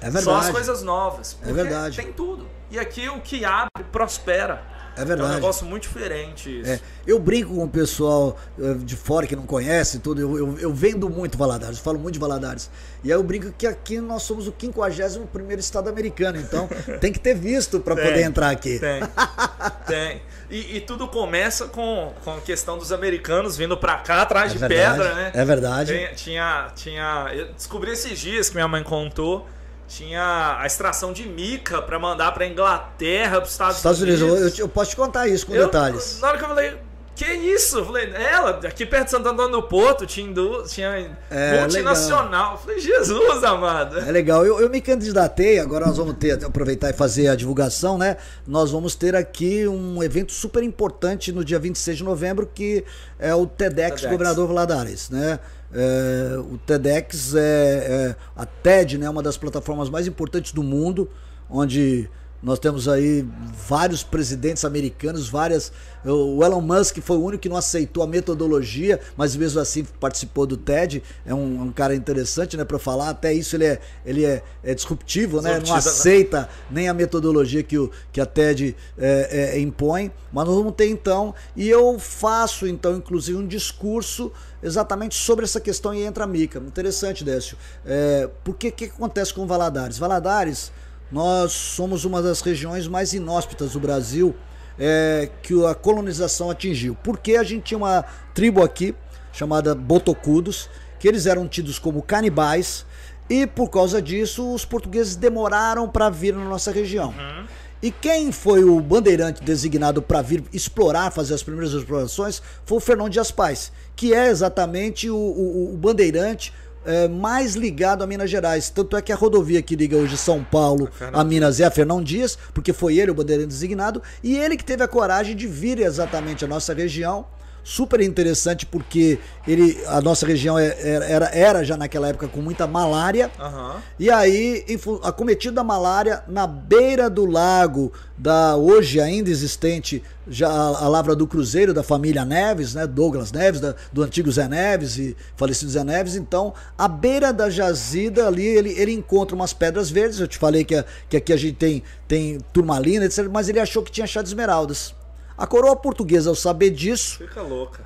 É 0.03 0.11
verdade. 0.11 0.25
Só 0.25 0.37
as 0.37 0.51
coisas 0.51 0.83
novas. 0.83 1.39
É 1.43 1.53
verdade. 1.53 1.97
Tem 1.97 2.13
tudo. 2.13 2.47
E 2.71 2.79
aqui 2.79 3.09
o 3.09 3.21
que 3.21 3.45
abre 3.45 3.71
prospera. 3.91 4.63
É 4.97 5.05
verdade. 5.05 5.31
É 5.31 5.33
um 5.33 5.35
negócio 5.37 5.67
muito 5.67 5.83
diferente 5.83 6.61
isso. 6.61 6.71
É, 6.71 6.81
eu 7.07 7.19
brinco 7.19 7.55
com 7.55 7.65
o 7.65 7.69
pessoal 7.69 8.37
eh, 8.59 8.75
de 8.79 8.97
fora 8.97 9.27
que 9.27 9.35
não 9.35 9.45
conhece 9.45 9.99
tudo. 9.99 10.21
Eu, 10.21 10.39
eu, 10.39 10.59
eu 10.59 10.73
vendo 10.73 11.09
muito 11.09 11.37
Valadares, 11.37 11.79
falo 11.79 11.99
muito 11.99 12.15
de 12.15 12.21
Valadares. 12.21 12.71
E 13.03 13.13
aí 13.13 13.19
eu 13.19 13.23
brinco 13.23 13.53
que 13.57 13.67
aqui 13.67 14.01
nós 14.01 14.23
somos 14.23 14.47
o 14.47 14.55
51 14.59 15.27
primeiro 15.27 15.61
estado 15.61 15.89
americano. 15.89 16.39
Então 16.39 16.69
tem 17.01 17.13
que 17.13 17.19
ter 17.19 17.35
visto 17.35 17.81
para 17.81 17.95
poder 17.95 18.23
entrar 18.23 18.51
aqui. 18.51 18.79
Tem. 18.79 19.01
tem. 19.87 20.23
E, 20.51 20.77
e, 20.77 20.81
tudo 20.81 21.09
começa 21.09 21.67
com, 21.67 22.13
com 22.23 22.35
a 22.35 22.41
questão 22.41 22.77
dos 22.79 22.93
americanos 22.93 23.57
vindo 23.57 23.77
para 23.77 23.97
cá 23.97 24.23
atrás 24.23 24.51
é 24.51 24.55
de 24.55 24.59
verdade, 24.59 24.99
pedra, 24.99 25.15
né? 25.15 25.33
É 25.35 25.45
verdade. 25.45 25.93
Tem, 25.93 26.15
tinha, 26.15 26.71
tinha. 26.77 27.31
Eu 27.33 27.53
descobri 27.53 27.91
esses 27.91 28.19
dias 28.19 28.49
que 28.49 28.55
minha 28.55 28.69
mãe 28.69 28.83
contou 28.83 29.47
tinha 29.87 30.59
a 30.61 30.67
extração 30.67 31.13
de 31.13 31.29
mica 31.29 31.81
para 31.83 31.99
mandar 31.99 32.33
para 32.33 32.47
Inglaterra, 32.47 33.37
para 33.37 33.45
os 33.45 33.53
Estados, 33.53 33.77
Estados 33.77 34.03
Unidos. 34.03 34.23
Unidos. 34.23 34.59
Eu, 34.59 34.65
eu, 34.65 34.69
posso 34.69 34.91
te 34.91 34.97
contar 34.97 35.29
isso 35.29 35.47
com 35.47 35.55
eu, 35.55 35.67
detalhes. 35.67 36.21
Na 36.21 36.29
hora 36.29 36.39
que 36.39 36.45
eu 36.45 36.49
falei, 36.49 36.79
que 37.15 37.25
isso? 37.25 37.79
Eu 37.79 37.87
falei, 37.87 38.13
ela, 38.13 38.59
aqui 38.65 38.85
perto 38.85 39.05
de 39.05 39.11
Santo 39.13 39.29
Antônio 39.29 39.53
do 39.53 39.63
Porto 39.63 40.05
tinha, 40.05 40.35
tinha 40.67 41.17
é, 41.31 41.61
multinacional. 41.61 42.55
Legal. 42.55 42.59
Falei, 42.59 42.81
Jesus 42.81 43.45
amado. 43.45 44.01
É 44.01 44.11
legal. 44.11 44.45
Eu, 44.45 44.61
eu 44.61 44.69
me 44.69 44.81
candidatei, 44.81 45.61
agora 45.61 45.87
nós 45.87 45.97
vamos 45.97 46.17
ter, 46.17 46.45
aproveitar 46.45 46.91
e 46.91 46.93
fazer 46.93 47.29
a 47.29 47.37
divulgação, 47.37 47.97
né? 47.97 48.17
Nós 48.47 48.73
vamos 48.73 48.97
ter 48.97 49.15
aqui 49.15 49.69
um 49.69 50.03
evento 50.03 50.33
super 50.33 50.63
importante 50.65 51.31
no 51.31 51.45
dia 51.45 51.59
26 51.59 51.99
de 51.99 52.05
novembro, 52.05 52.51
que 52.53 52.85
é 53.17 53.33
o 53.33 53.47
TEDx, 53.47 54.01
TEDx. 54.01 54.11
Governador 54.11 54.49
Valadares, 54.49 55.09
né? 55.09 55.39
É, 55.75 56.39
o 56.39 56.57
TEDx 56.59 57.35
é, 57.35 57.41
é, 57.41 58.17
a 58.37 58.47
TED, 58.47 58.97
né, 58.97 59.11
uma 59.11 59.23
das 59.23 59.37
plataformas 59.37 59.91
mais 59.91 60.07
importantes 60.07 60.53
do 60.53 60.63
mundo, 60.63 61.11
onde 61.51 62.09
nós 62.45 62.59
temos 62.59 62.89
aí 62.89 63.27
vários 63.67 64.03
presidentes 64.03 64.67
americanos, 64.67 65.31
várias. 65.31 65.73
O 66.05 66.45
Elon 66.45 66.61
Musk 66.61 66.99
foi 67.01 67.17
o 67.17 67.25
único 67.25 67.43
que 67.43 67.49
não 67.49 67.57
aceitou 67.57 68.03
a 68.03 68.07
metodologia, 68.07 69.01
mas 69.17 69.35
mesmo 69.35 69.59
assim 69.59 69.83
participou 69.99 70.47
do 70.47 70.55
TED. 70.55 71.03
É 71.25 71.33
um, 71.33 71.63
um 71.63 71.73
cara 71.73 71.95
interessante, 71.95 72.55
né, 72.55 72.63
para 72.63 72.79
falar. 72.79 73.09
Até 73.09 73.33
isso 73.33 73.57
ele 73.57 73.65
é, 73.65 73.81
ele 74.05 74.27
é, 74.27 74.43
é 74.63 74.75
disruptivo, 74.75 75.41
né? 75.41 75.59
Não 75.67 75.75
aceita 75.75 76.47
nem 76.71 76.87
a 76.87 76.93
metodologia 76.93 77.63
que, 77.63 77.79
o, 77.79 77.91
que 78.13 78.21
a 78.21 78.27
TED 78.27 78.77
é, 78.99 79.55
é, 79.55 79.59
impõe. 79.59 80.13
Mas 80.31 80.45
nós 80.47 80.55
vamos 80.55 80.75
ter 80.75 80.89
então, 80.89 81.35
e 81.57 81.67
eu 81.67 81.99
faço 81.99 82.67
então, 82.67 82.95
inclusive, 82.95 83.39
um 83.39 83.47
discurso 83.47 84.31
exatamente 84.63 85.15
sobre 85.15 85.47
essa 85.47 85.61
questão 85.61 85.95
e 85.95 86.03
entra 86.03 86.25
a 86.25 86.27
Mica. 86.27 86.59
Interessante, 86.59 87.25
Décio. 87.25 87.57
É, 87.87 88.29
por 88.43 88.55
que 88.55 88.71
que 88.71 88.85
acontece 88.85 89.33
com 89.33 89.47
Valadares? 89.47 89.97
Valadares 89.97 90.71
nós 91.15 91.53
somos 91.53 92.05
uma 92.05 92.21
das 92.21 92.41
regiões 92.41 92.89
mais 92.89 93.13
inóspitas 93.15 93.75
do 93.75 93.79
Brasil 93.79 94.35
é, 94.77 95.31
que 95.45 95.55
a 95.65 95.73
colonização 95.73 96.51
atingiu. 96.51 96.97
Porque 97.05 97.37
a 97.37 97.45
gente 97.45 97.63
tinha 97.63 97.79
uma 97.79 98.05
tribo 98.35 98.65
aqui 98.65 98.97
chamada 99.33 99.77
Botocudos, 99.77 100.69
que 100.99 101.07
eles 101.07 101.27
eram 101.27 101.47
tidos 101.47 101.79
como 101.79 102.03
canibais 102.03 102.85
e 103.31 103.47
por 103.47 103.71
causa 103.71 104.03
disso 104.03 104.53
os 104.53 104.65
portugueses 104.65 105.15
demoraram 105.15 105.89
para 105.89 106.11
vir 106.11 106.35
na 106.35 106.45
nossa 106.45 106.73
região. 106.73 107.11
Uhum. 107.17 107.47
E 107.81 107.93
quem 107.93 108.33
foi 108.33 108.65
o 108.65 108.81
bandeirante 108.81 109.41
designado 109.41 110.03
para 110.03 110.21
vir 110.21 110.43
explorar, 110.53 111.13
fazer 111.13 111.35
as 111.35 111.45
primeiras 111.45 111.73
explorações, 111.73 112.43
foi 112.67 112.79
o 112.79 112.81
Fernão 112.81 113.09
Dias 113.09 113.31
Pais, 113.31 113.71
que 113.95 114.13
é 114.13 114.31
exatamente 114.31 115.09
o, 115.09 115.17
o, 115.17 115.75
o 115.75 115.77
bandeirante 115.77 116.53
é, 116.85 117.09
mais 117.09 117.55
ligado 117.55 118.03
a 118.03 118.07
Minas 118.07 118.31
Gerais. 118.31 118.71
Tanto 118.71 118.97
é 118.97 119.03
que 119.03 119.13
a 119.13 119.17
rodovia 119.17 119.63
que 119.63 119.77
liga 119.77 119.97
hoje 119.97 120.17
São 120.17 120.43
Paulo 120.45 120.89
a 121.13 121.25
Minas 121.25 121.61
é 121.61 121.65
a 121.65 121.71
Fernão 121.71 122.03
Dias, 122.03 122.39
porque 122.53 122.73
foi 122.73 122.99
ele 122.99 123.11
o 123.11 123.15
bandeirante 123.15 123.49
designado, 123.49 124.03
e 124.23 124.37
ele 124.37 124.57
que 124.57 124.65
teve 124.65 124.83
a 124.83 124.89
coragem 124.89 125.35
de 125.35 125.47
vir 125.47 125.79
exatamente 125.79 126.45
à 126.45 126.49
nossa 126.49 126.73
região 126.75 127.27
super 127.65 128.01
interessante 128.03 128.67
porque 128.67 129.19
ele, 129.49 129.83
a 129.87 130.01
nossa 130.03 130.27
região 130.27 130.59
é, 130.59 130.77
era, 131.11 131.31
era 131.35 131.65
já 131.65 131.77
naquela 131.77 132.09
época 132.09 132.29
com 132.29 132.43
muita 132.43 132.67
malária. 132.67 133.31
Uhum. 133.41 133.81
E 133.99 134.11
aí, 134.11 134.65
acometido 135.03 135.55
da 135.55 135.65
malária, 135.65 136.23
na 136.29 136.47
beira 136.47 137.09
do 137.09 137.25
lago 137.25 137.91
da 138.17 138.55
hoje 138.55 139.01
ainda 139.01 139.31
existente 139.31 140.03
já 140.29 140.49
a, 140.49 140.85
a 140.85 140.89
lavra 140.89 141.17
do 141.17 141.27
Cruzeiro 141.27 141.75
da 141.75 141.83
família 141.83 142.25
Neves, 142.25 142.75
né, 142.75 142.87
Douglas 142.87 143.33
Neves, 143.33 143.61
da, 143.61 143.75
do 143.93 144.03
antigo 144.03 144.31
Zé 144.31 144.47
Neves 144.47 144.97
e 144.99 145.17
falecido 145.37 145.71
Zé 145.71 145.83
Neves. 145.83 146.17
Então, 146.17 146.53
à 146.77 146.87
beira 146.87 147.33
da 147.33 147.49
jazida 147.49 148.27
ali, 148.27 148.47
ele, 148.47 148.71
ele 148.79 148.93
encontra 148.93 149.35
umas 149.35 149.53
pedras 149.53 149.91
verdes. 149.91 150.21
Eu 150.21 150.29
te 150.29 150.39
falei 150.39 150.65
que, 150.65 150.85
que 151.09 151.17
aqui 151.17 151.33
a 151.33 151.37
gente 151.37 151.57
tem, 151.57 151.83
tem 152.07 152.39
turmalina, 152.53 153.07
etc. 153.07 153.29
Mas 153.31 153.49
ele 153.49 153.61
achou 153.61 153.83
que 153.83 153.91
tinha 153.91 154.07
chá 154.07 154.23
de 154.23 154.29
esmeraldas. 154.29 154.95
A 155.37 155.49
coroa 155.49 155.75
portuguesa, 155.75 156.31
ao 156.31 156.37
saber 156.37 156.71
disso, 156.71 157.19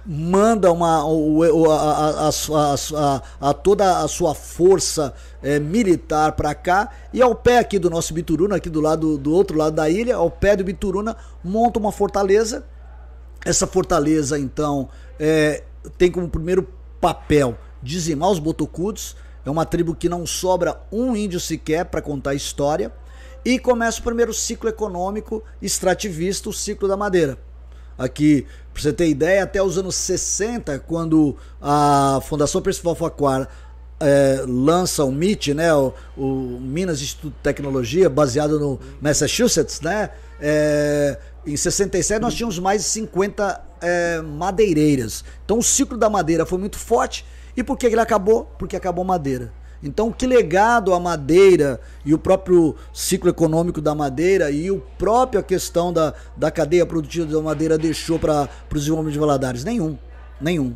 manda 0.05 0.71
uma, 0.71 0.99
a, 0.99 2.29
a, 2.29 2.31
a, 2.31 3.23
a, 3.49 3.55
toda 3.55 4.01
a 4.01 4.09
sua 4.09 4.35
força 4.35 5.15
é, 5.43 5.59
militar 5.59 6.33
para 6.33 6.55
cá 6.55 6.91
e 7.11 7.23
ao 7.23 7.35
pé 7.35 7.59
aqui 7.59 7.79
do 7.79 7.89
nosso 7.89 8.13
Bituruna, 8.13 8.57
aqui 8.57 8.69
do 8.69 8.83
lado 8.83 9.17
do 9.17 9.33
outro 9.33 9.57
lado 9.57 9.75
da 9.77 9.89
ilha, 9.89 10.17
ao 10.17 10.31
pé 10.31 10.57
do 10.57 10.63
Bituruna, 10.63 11.17
monta 11.43 11.79
uma 11.79 11.91
fortaleza. 11.91 12.67
Essa 13.43 13.67
fortaleza, 13.67 14.39
então, 14.39 14.91
é, 15.19 15.65
tem 15.97 16.13
como 16.13 16.29
primeiro 16.29 16.69
papel 17.01 17.57
dizimar 17.83 18.31
os 18.31 18.39
botocudos. 18.39 19.17
É 19.43 19.51
uma 19.51 19.65
tribo 19.65 19.95
que 19.95 20.09
não 20.09 20.27
sobra 20.27 20.79
um 20.93 21.17
índio 21.17 21.41
sequer 21.41 21.87
para 21.87 22.03
contar 22.03 22.31
a 22.31 22.35
história. 22.35 22.93
E 23.45 23.59
começa 23.59 24.01
o 24.01 24.03
primeiro 24.03 24.33
ciclo 24.33 24.69
econômico 24.69 25.43
extrativista, 25.63 26.49
o 26.49 26.53
ciclo 26.53 26.89
da 26.89 26.97
madeira. 26.97 27.39
Aqui, 27.97 28.47
para 28.73 28.83
você 28.83 28.93
ter 28.93 29.09
ideia, 29.09 29.43
até 29.43 29.63
os 29.63 29.77
anos 29.77 29.95
60, 29.97 30.79
quando 30.81 31.37
a 31.61 32.21
Fundação 32.23 32.63
Percival 32.63 32.95
Facquar 32.95 33.49
é, 34.01 34.45
lança 34.47 35.05
o 35.05 35.11
MIT, 35.11 35.55
né, 35.55 35.75
o, 35.75 35.93
o, 36.17 36.61
Minas 36.61 37.01
Instituto 37.01 37.35
de 37.35 37.43
Tecnologia, 37.43 38.09
baseado 38.09 38.61
no 38.61 38.79
Massachusetts, 39.01 39.81
né, 39.81 40.11
é, 40.41 41.19
em 41.45 41.57
67 41.57 42.21
nós 42.21 42.35
tínhamos 42.35 42.59
mais 42.59 42.83
de 42.83 42.89
50 42.89 43.65
é, 43.81 44.21
madeireiras. 44.23 45.25
Então 45.45 45.59
o 45.59 45.63
ciclo 45.63 45.97
da 45.97 46.09
madeira 46.09 46.47
foi 46.47 46.59
muito 46.59 46.79
forte. 46.79 47.25
E 47.57 47.65
por 47.65 47.77
que 47.77 47.87
ele 47.87 48.01
acabou? 48.01 48.45
Porque 48.59 48.77
acabou 48.77 49.05
madeira. 49.05 49.53
Então, 49.83 50.11
que 50.11 50.27
legado 50.27 50.93
a 50.93 50.99
madeira 50.99 51.81
e 52.05 52.13
o 52.13 52.19
próprio 52.19 52.75
ciclo 52.93 53.31
econômico 53.31 53.81
da 53.81 53.95
madeira 53.95 54.51
e 54.51 54.71
o 54.71 54.81
própria 54.99 55.43
questão 55.43 55.93
da, 55.93 56.15
da 56.37 56.51
cadeia 56.51 56.85
produtiva 56.85 57.27
da 57.27 57.41
madeira 57.41 57.79
deixou 57.79 58.19
para 58.19 58.49
o 58.71 58.75
desenvolvimento 58.75 59.13
de 59.13 59.21
Valadares? 59.21 59.65
Nenhum. 59.65 59.97
Nenhum. 60.41 60.75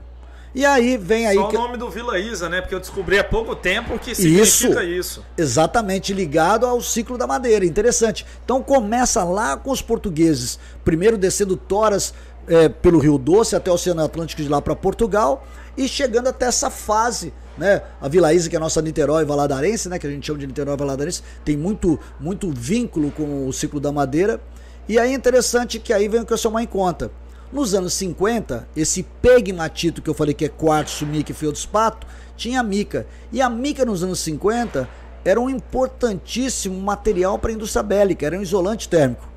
E 0.54 0.66
aí 0.66 0.98
vem 0.98 1.26
aí. 1.26 1.36
Só 1.36 1.48
que... 1.48 1.56
o 1.56 1.60
nome 1.60 1.78
do 1.78 1.88
Vila 1.88 2.18
Isa, 2.18 2.48
né? 2.48 2.60
Porque 2.60 2.74
eu 2.74 2.80
descobri 2.80 3.18
há 3.18 3.24
pouco 3.24 3.56
tempo 3.56 3.98
que 3.98 4.14
significa 4.14 4.84
isso, 4.84 5.20
isso. 5.20 5.24
Exatamente 5.36 6.12
ligado 6.12 6.66
ao 6.66 6.80
ciclo 6.82 7.16
da 7.16 7.26
madeira. 7.26 7.64
Interessante. 7.64 8.26
Então 8.44 8.62
começa 8.62 9.24
lá 9.24 9.56
com 9.56 9.70
os 9.70 9.80
portugueses. 9.80 10.58
Primeiro 10.84 11.16
descendo 11.16 11.56
toras 11.56 12.12
é, 12.46 12.68
pelo 12.68 12.98
Rio 12.98 13.16
Doce 13.16 13.56
até 13.56 13.70
o 13.70 13.74
Oceano 13.74 14.04
Atlântico 14.04 14.42
de 14.42 14.48
lá 14.48 14.60
para 14.60 14.76
Portugal 14.76 15.46
e 15.76 15.88
chegando 15.88 16.28
até 16.28 16.46
essa 16.46 16.70
fase 16.70 17.32
né? 17.56 17.82
A 18.00 18.08
Vila 18.08 18.32
Isa, 18.32 18.48
que 18.48 18.56
é 18.56 18.58
a 18.58 18.60
nossa 18.60 18.80
Niterói 18.80 19.24
Valadarense, 19.24 19.88
né? 19.88 19.98
Que 19.98 20.06
a 20.06 20.10
gente 20.10 20.26
chama 20.26 20.38
de 20.38 20.46
Niterói 20.46 20.76
Valadarense, 20.76 21.22
tem 21.44 21.56
muito, 21.56 21.98
muito 22.18 22.50
vínculo 22.50 23.10
com 23.10 23.46
o 23.46 23.52
ciclo 23.52 23.80
da 23.80 23.92
madeira. 23.92 24.40
E 24.88 24.98
aí 24.98 25.12
é 25.12 25.14
interessante 25.14 25.78
que 25.78 25.92
aí 25.92 26.08
vem 26.08 26.20
o 26.20 26.26
que 26.26 26.32
eu 26.32 26.38
somar 26.38 26.62
em 26.62 26.66
conta. 26.66 27.10
Nos 27.52 27.74
anos 27.74 27.92
50, 27.94 28.66
esse 28.74 29.02
pegmatito 29.02 30.00
que 30.00 30.08
eu 30.08 30.14
falei 30.14 30.34
que 30.34 30.44
é 30.44 30.48
quartzo, 30.48 31.06
mica 31.06 31.32
e 31.32 31.34
feldspato, 31.34 32.06
tinha 32.36 32.62
mica. 32.62 33.06
E 33.30 33.42
a 33.42 33.50
mica 33.50 33.84
nos 33.84 34.02
anos 34.02 34.20
50 34.20 34.88
era 35.24 35.40
um 35.40 35.50
importantíssimo 35.50 36.80
material 36.80 37.38
para 37.38 37.50
a 37.50 37.54
indústria 37.54 37.82
bélica, 37.82 38.26
era 38.26 38.36
um 38.36 38.42
isolante 38.42 38.88
térmico 38.88 39.31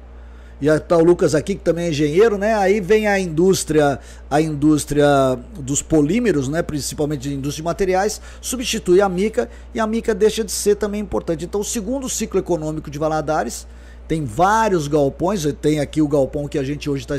e 0.62 0.68
está 0.68 0.98
o 0.98 1.04
Lucas 1.04 1.36
aqui 1.36 1.56
que 1.56 1.62
também 1.62 1.86
é 1.86 1.90
engenheiro, 1.90 2.38
né? 2.38 2.56
Aí 2.56 2.80
vem 2.80 3.08
a 3.08 3.20
indústria, 3.20 4.00
a 4.30 4.42
indústria 4.42 5.06
dos 5.60 5.82
polímeros, 5.82 6.48
né? 6.48 6.62
Principalmente 6.62 7.28
a 7.28 7.32
indústria 7.32 7.62
de 7.62 7.66
materiais, 7.66 8.22
substitui 8.40 9.02
a 9.02 9.10
mica 9.10 9.50
e 9.74 9.80
a 9.80 9.88
mica 9.88 10.16
deixa 10.16 10.44
de 10.44 10.52
ser 10.52 10.76
também 10.76 11.02
importante. 11.02 11.46
Então, 11.46 11.62
o 11.62 11.66
segundo 11.66 12.08
ciclo 12.08 12.40
econômico 12.40 12.90
de 12.90 12.98
Valadares 12.98 13.68
tem 14.08 14.24
vários 14.24 14.88
galpões, 14.88 15.46
tem 15.62 15.80
aqui 15.80 16.02
o 16.02 16.08
galpão 16.08 16.48
que 16.48 16.60
a 16.60 16.64
gente 16.64 16.90
hoje 16.90 17.06
está 17.10 17.16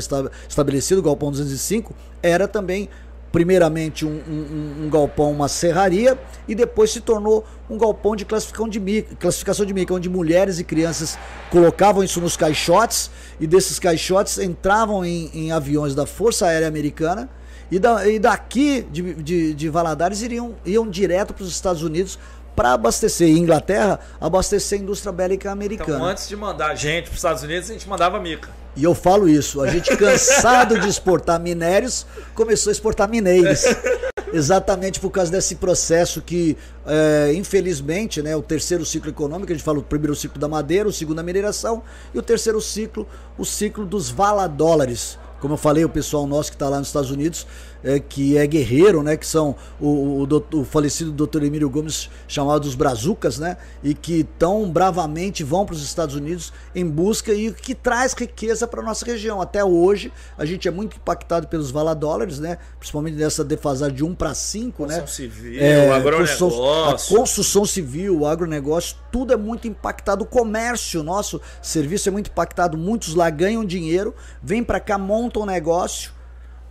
estabelecido, 0.47 0.99
o 0.99 1.03
galpão 1.03 1.31
205, 1.31 1.93
era 2.23 2.47
também 2.47 2.89
primeiramente 3.31 4.05
um, 4.05 4.09
um, 4.09 4.85
um, 4.85 4.89
galpão, 4.89 5.31
uma 5.31 5.47
serraria, 5.47 6.17
e 6.47 6.55
depois 6.55 6.91
se 6.91 7.01
tornou 7.01 7.45
um 7.69 7.77
galpão 7.77 8.15
de 8.15 8.25
classificação 8.25 8.69
de 8.69 8.79
mica, 8.79 9.15
classificação 9.15 9.65
de 9.65 9.73
mica, 9.73 9.93
onde 9.93 10.09
mulheres 10.09 10.59
e 10.59 10.63
crianças 10.63 11.17
colocavam 11.51 12.03
isso 12.03 12.21
nos 12.21 12.37
caixotes, 12.37 13.11
e 13.39 13.45
desses 13.45 13.79
caixotes 13.79 14.37
entravam 14.37 15.03
em, 15.03 15.29
em 15.33 15.51
aviões 15.51 15.93
da 15.93 16.05
Força 16.05 16.47
Aérea 16.47 16.67
Americana, 16.67 17.29
e, 17.69 17.79
da, 17.79 18.07
e 18.07 18.17
daqui 18.17 18.85
de, 18.89 19.13
de, 19.15 19.53
de 19.53 19.69
Valadares 19.69 20.21
iriam, 20.21 20.55
iam 20.65 20.89
direto 20.89 21.33
para 21.33 21.43
os 21.43 21.49
Estados 21.49 21.83
Unidos 21.83 22.17
para 22.57 22.73
abastecer 22.73 23.29
Inglaterra, 23.29 23.99
abastecer 24.19 24.79
a 24.79 24.81
indústria 24.81 25.11
bélica 25.11 25.51
americana. 25.51 25.97
Então, 25.97 26.05
antes 26.07 26.27
de 26.27 26.35
mandar 26.35 26.73
gente 26.73 27.03
para 27.03 27.11
os 27.11 27.17
Estados 27.17 27.43
Unidos, 27.43 27.69
a 27.69 27.73
gente 27.73 27.87
mandava 27.87 28.19
mica. 28.19 28.49
E 28.75 28.83
eu 28.83 28.95
falo 28.95 29.29
isso, 29.29 29.61
a 29.61 29.67
gente 29.67 29.95
cansado 29.95 30.79
de 30.79 30.89
exportar 30.89 31.39
minérios, 31.39 32.07
começou 32.33 32.71
a 32.71 32.73
exportar 32.73 33.07
mineiros. 33.07 33.61
Exatamente 34.33 34.99
por 34.99 35.11
causa 35.11 35.31
desse 35.31 35.55
processo 35.55 36.19
que, 36.19 36.57
é, 36.85 37.31
infelizmente, 37.35 38.23
né, 38.23 38.35
o 38.35 38.41
terceiro 38.41 38.83
ciclo 38.83 39.11
econômico, 39.11 39.51
a 39.51 39.55
gente 39.55 39.63
fala 39.63 39.77
o 39.77 39.83
primeiro 39.83 40.15
ciclo 40.15 40.39
da 40.39 40.47
madeira, 40.47 40.89
o 40.89 40.91
segundo 40.91 41.17
da 41.17 41.23
mineração, 41.23 41.83
e 42.11 42.17
o 42.17 42.23
terceiro 42.23 42.59
ciclo, 42.59 43.07
o 43.37 43.45
ciclo 43.45 43.85
dos 43.85 44.09
valadólares. 44.09 45.17
Como 45.39 45.53
eu 45.53 45.57
falei, 45.57 45.85
o 45.85 45.89
pessoal 45.89 46.25
nosso 46.25 46.49
que 46.49 46.55
está 46.55 46.67
lá 46.67 46.79
nos 46.79 46.87
Estados 46.87 47.11
Unidos 47.11 47.45
é, 47.83 47.99
que 47.99 48.37
é 48.37 48.45
guerreiro, 48.45 49.03
né? 49.03 49.17
Que 49.17 49.25
são 49.25 49.55
o, 49.79 50.23
o, 50.23 50.59
o 50.59 50.63
falecido 50.63 51.11
Dr. 51.11 51.43
Emílio 51.43 51.69
Gomes, 51.69 52.09
chamados 52.27 52.75
Brazucas, 52.75 53.39
né? 53.39 53.57
E 53.83 53.93
que 53.93 54.23
tão 54.37 54.69
bravamente 54.69 55.43
vão 55.43 55.65
para 55.65 55.75
os 55.75 55.83
Estados 55.83 56.15
Unidos 56.15 56.51
em 56.75 56.85
busca 56.85 57.33
e 57.33 57.51
que 57.51 57.73
traz 57.73 58.13
riqueza 58.13 58.67
para 58.67 58.81
nossa 58.81 59.05
região. 59.05 59.41
Até 59.41 59.63
hoje, 59.63 60.11
a 60.37 60.45
gente 60.45 60.67
é 60.67 60.71
muito 60.71 60.97
impactado 60.97 61.47
pelos 61.47 61.71
valadólares, 61.71 62.39
né? 62.39 62.57
Principalmente 62.79 63.15
nessa 63.15 63.43
defasagem 63.43 63.95
de 63.95 64.03
1 64.03 64.15
para 64.15 64.33
5, 64.33 64.85
né? 64.85 65.05
Civil, 65.07 65.61
é, 65.61 65.89
agronegócio. 65.91 66.47
A 66.85 66.97
construção 66.97 67.65
civil, 67.65 68.19
o 68.19 68.25
agronegócio, 68.25 68.97
tudo 69.11 69.33
é 69.33 69.37
muito 69.37 69.67
impactado. 69.67 70.23
O 70.23 70.27
comércio, 70.27 71.03
nosso 71.03 71.41
serviço 71.61 72.09
é 72.09 72.11
muito 72.11 72.29
impactado. 72.29 72.77
Muitos 72.77 73.15
lá 73.15 73.29
ganham 73.29 73.63
dinheiro, 73.63 74.13
vêm 74.41 74.63
para 74.63 74.79
cá, 74.79 74.97
montam 74.97 75.43
um 75.43 75.45
negócio 75.45 76.16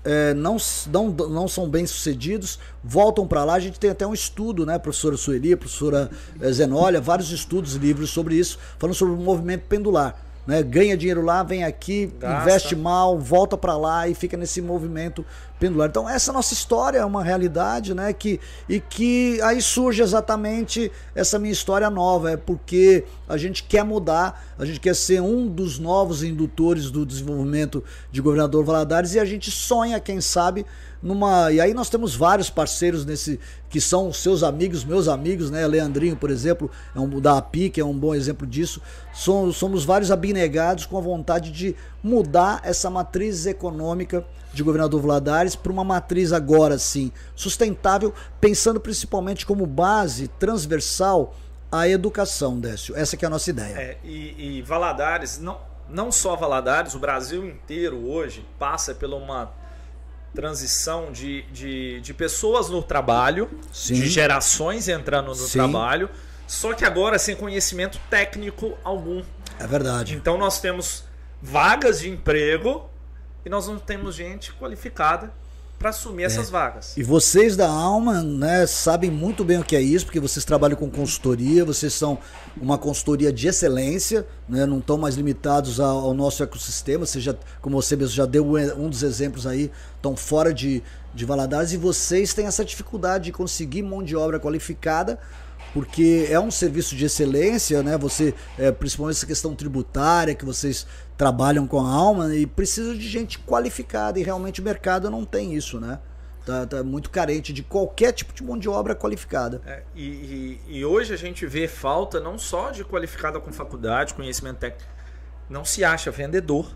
é, 0.07 0.33
não, 0.35 0.57
não, 0.93 1.09
não 1.29 1.49
são 1.49 1.69
bem 1.69 1.85
sucedidos, 1.85 2.59
voltam 2.83 3.27
para 3.27 3.43
lá. 3.43 3.55
A 3.55 3.61
gente 3.61 3.81
tem 3.81 3.91
até 3.91 4.07
um 4.07 4.15
estudo, 4.15 4.65
né, 4.65 4.79
professora 4.79 5.17
Sueli, 5.17 5.57
professora 5.57 6.09
é, 6.41 6.53
Zenólia, 6.53 7.01
vários 7.01 7.33
estudos 7.33 7.75
livros 7.75 8.11
sobre 8.11 8.37
isso, 8.37 8.57
falando 8.79 8.95
sobre 8.95 9.15
o 9.15 9.17
movimento 9.17 9.65
pendular 9.69 10.26
né? 10.47 10.63
Ganha 10.63 10.97
dinheiro 10.97 11.23
lá, 11.23 11.43
vem 11.43 11.65
aqui, 11.65 12.13
Gasta. 12.19 12.43
investe 12.43 12.77
mal, 12.77 13.19
volta 13.19 13.57
para 13.57 13.77
lá 13.77 14.09
e 14.09 14.15
fica 14.15 14.37
nesse 14.37 14.63
movimento 14.63 15.25
pendular. 15.59 15.89
Então 15.89 16.09
essa 16.09 16.33
nossa 16.33 16.55
história 16.55 16.99
é 16.99 17.05
uma 17.05 17.25
realidade, 17.25 17.95
né? 17.95 18.13
Que 18.13 18.39
e 18.69 18.79
que 18.79 19.41
aí 19.43 19.61
surge 19.61 20.03
exatamente 20.03 20.93
essa 21.15 21.39
minha 21.39 21.53
história 21.53 21.91
nova, 21.91 22.31
é 22.31 22.37
porque 22.37 23.05
a 23.29 23.37
gente 23.37 23.65
quer 23.65 23.85
mudar, 23.85 24.55
a 24.59 24.65
gente 24.65 24.79
quer 24.79 24.95
ser 24.95 25.21
um 25.21 25.49
dos 25.49 25.79
novos 25.79 26.23
indutores 26.23 26.91
do 26.91 27.05
desenvolvimento 27.05 27.83
de 28.13 28.21
governador 28.21 28.65
Valadares 28.65 29.15
e 29.15 29.19
a 29.19 29.25
gente 29.25 29.51
sonha, 29.51 29.99
quem 29.99 30.21
sabe, 30.21 30.65
numa. 31.03 31.51
E 31.53 31.61
aí 31.61 31.75
nós 31.75 31.89
temos 31.89 32.15
vários 32.15 32.51
parceiros 32.51 33.05
nesse 33.05 33.39
que 33.69 33.81
são 33.81 34.13
seus 34.13 34.43
amigos, 34.43 34.85
meus 34.85 35.09
amigos, 35.09 35.51
né? 35.51 35.67
Leandrinho, 35.67 36.17
por 36.17 36.31
exemplo, 36.31 36.71
é 36.95 37.01
um 37.01 37.21
da 37.21 37.39
API, 37.39 37.71
que 37.71 37.81
é 37.81 37.85
um 37.85 37.97
bom 37.97 38.15
exemplo 38.15 38.47
disso. 38.47 38.81
Somos, 39.13 39.57
somos 39.57 39.85
vários 39.85 40.11
abnegados 40.11 40.87
com 40.87 40.97
a 40.97 41.01
vontade 41.01 41.51
de 41.51 41.75
mudar 42.03 42.61
essa 42.65 42.89
matriz 42.89 43.47
econômica 43.47 44.25
de 44.53 44.63
governador 44.63 45.01
Vladares 45.01 45.55
para 45.55 45.71
uma 45.71 45.85
matriz 45.85 46.33
agora 46.33 46.79
sim 46.79 47.13
sustentável, 47.35 48.13
pensando 48.41 48.81
principalmente 48.81 49.45
como 49.45 49.67
base 49.67 50.29
transversal 50.39 51.35
a 51.71 51.89
educação, 51.89 52.59
Décio. 52.59 52.97
Essa 52.97 53.17
que 53.17 53.25
é 53.25 53.29
a 53.29 53.31
nossa 53.31 53.51
ideia. 53.51 53.75
É, 53.75 53.99
e, 54.05 54.59
e 54.59 54.63
Valadares, 54.63 55.39
não, 55.39 55.59
não 55.89 56.11
só 56.11 56.37
Valadares, 56.37 56.95
o 56.95 56.99
Brasil 56.99 57.47
inteiro 57.47 58.09
hoje 58.09 58.47
passa 58.59 58.95
por 58.95 59.11
uma 59.11 59.53
transição 60.37 61.11
de, 61.11 61.43
de, 61.51 62.01
de 62.03 62.15
pessoas 62.15 62.69
no 62.69 62.83
trabalho, 62.83 63.51
Sim. 63.73 63.95
de 63.95 64.07
gerações 64.07 64.87
entrando 64.87 65.29
no 65.29 65.35
Sim. 65.35 65.59
trabalho, 65.59 66.11
só 66.47 66.75
que 66.75 66.85
agora 66.85 67.19
sem 67.19 67.35
conhecimento 67.35 67.99
técnico 68.11 68.77
algum. 68.85 69.25
É 69.59 69.67
verdade. 69.67 70.15
Então 70.15 70.37
nós 70.37 70.61
temos 70.61 71.05
vagas 71.41 72.01
de 72.01 72.11
emprego 72.11 72.89
e 73.45 73.49
nós 73.49 73.67
não 73.67 73.79
temos 73.79 74.15
gente 74.15 74.53
qualificada 74.53 75.33
para 75.79 75.91
assumir 75.91 76.23
é. 76.23 76.27
essas 76.27 76.49
vagas. 76.49 76.97
E 76.97 77.03
vocês 77.03 77.57
da 77.57 77.69
Alma, 77.69 78.23
né, 78.23 78.67
sabem 78.67 79.11
muito 79.11 79.45
bem 79.45 79.59
o 79.59 79.65
que 79.65 79.77
é 79.77 79.81
isso, 79.81 80.07
porque 80.07 80.21
vocês 80.21 80.45
trabalham 80.45 80.77
com 80.77 80.91
consultoria, 80.91 81.65
vocês 81.65 81.93
são 81.93 82.19
uma 82.61 82.79
consultoria 82.79 83.33
de 83.33 83.49
excelência, 83.49 84.27
né, 84.49 84.65
não 84.65 84.79
estão 84.79 84.97
mais 84.97 85.17
limitados 85.17 85.79
ao, 85.79 85.99
ao 85.99 86.15
nosso 86.15 86.43
ecossistema, 86.43 87.05
você 87.05 87.21
já, 87.21 87.35
como 87.61 87.81
você 87.81 87.97
mesmo 87.97 88.15
já 88.15 88.27
deu 88.27 88.57
um 88.77 88.89
dos 88.89 89.03
exemplos 89.03 89.47
aí, 89.47 89.71
estão 89.97 90.17
fora 90.17 90.53
de, 90.53 90.83
de 91.15 91.25
Valadares 91.25 91.73
e 91.73 91.77
vocês 91.77 92.33
têm 92.33 92.47
essa 92.47 92.65
dificuldade 92.65 93.25
de 93.25 93.33
conseguir 93.33 93.83
mão 93.83 94.03
de 94.03 94.17
obra 94.17 94.41
qualificada 94.41 95.19
porque 95.77 96.27
é 96.31 96.41
um 96.41 96.51
serviço 96.51 96.97
de 96.97 97.05
excelência, 97.05 97.83
né? 97.83 97.99
Você, 97.99 98.33
é, 98.57 98.73
principalmente 98.73 99.17
essa 99.17 99.27
questão 99.27 99.55
tributária 99.55 100.35
que 100.35 100.43
vocês 100.43 100.87
trabalham 101.19 101.67
com 101.67 101.79
a 101.79 101.87
alma 101.87 102.35
e 102.35 102.47
precisa 102.47 102.95
de 102.95 103.07
gente 103.07 103.39
qualificada 103.41 104.19
e 104.19 104.23
realmente 104.23 104.63
o 104.63 104.65
mercado 104.65 105.11
não 105.11 105.23
tem 105.23 105.53
isso, 105.53 105.79
né? 105.79 105.99
Tá, 106.47 106.65
tá 106.65 106.83
muito 106.83 107.11
carente 107.11 107.53
de 107.53 107.63
qualquer 107.63 108.13
tipo 108.13 108.33
de 108.33 108.43
mão 108.43 108.57
de 108.57 108.71
obra 108.71 108.95
qualificada. 108.95 109.61
É, 109.67 109.83
e, 109.95 110.03
e, 110.67 110.79
e, 110.79 110.85
hoje 110.87 111.13
a 111.13 111.17
gente 111.19 111.45
vê 111.45 111.69
falta 111.69 112.21
não 112.21 112.39
só 112.39 112.71
de 112.71 112.83
qualificada 112.83 113.39
com 113.39 113.53
faculdade, 113.53 114.15
conhecimento 114.15 114.57
técnico, 114.57 114.91
não 115.47 115.63
se 115.63 115.85
acha 115.85 116.11
vendedor, 116.11 116.75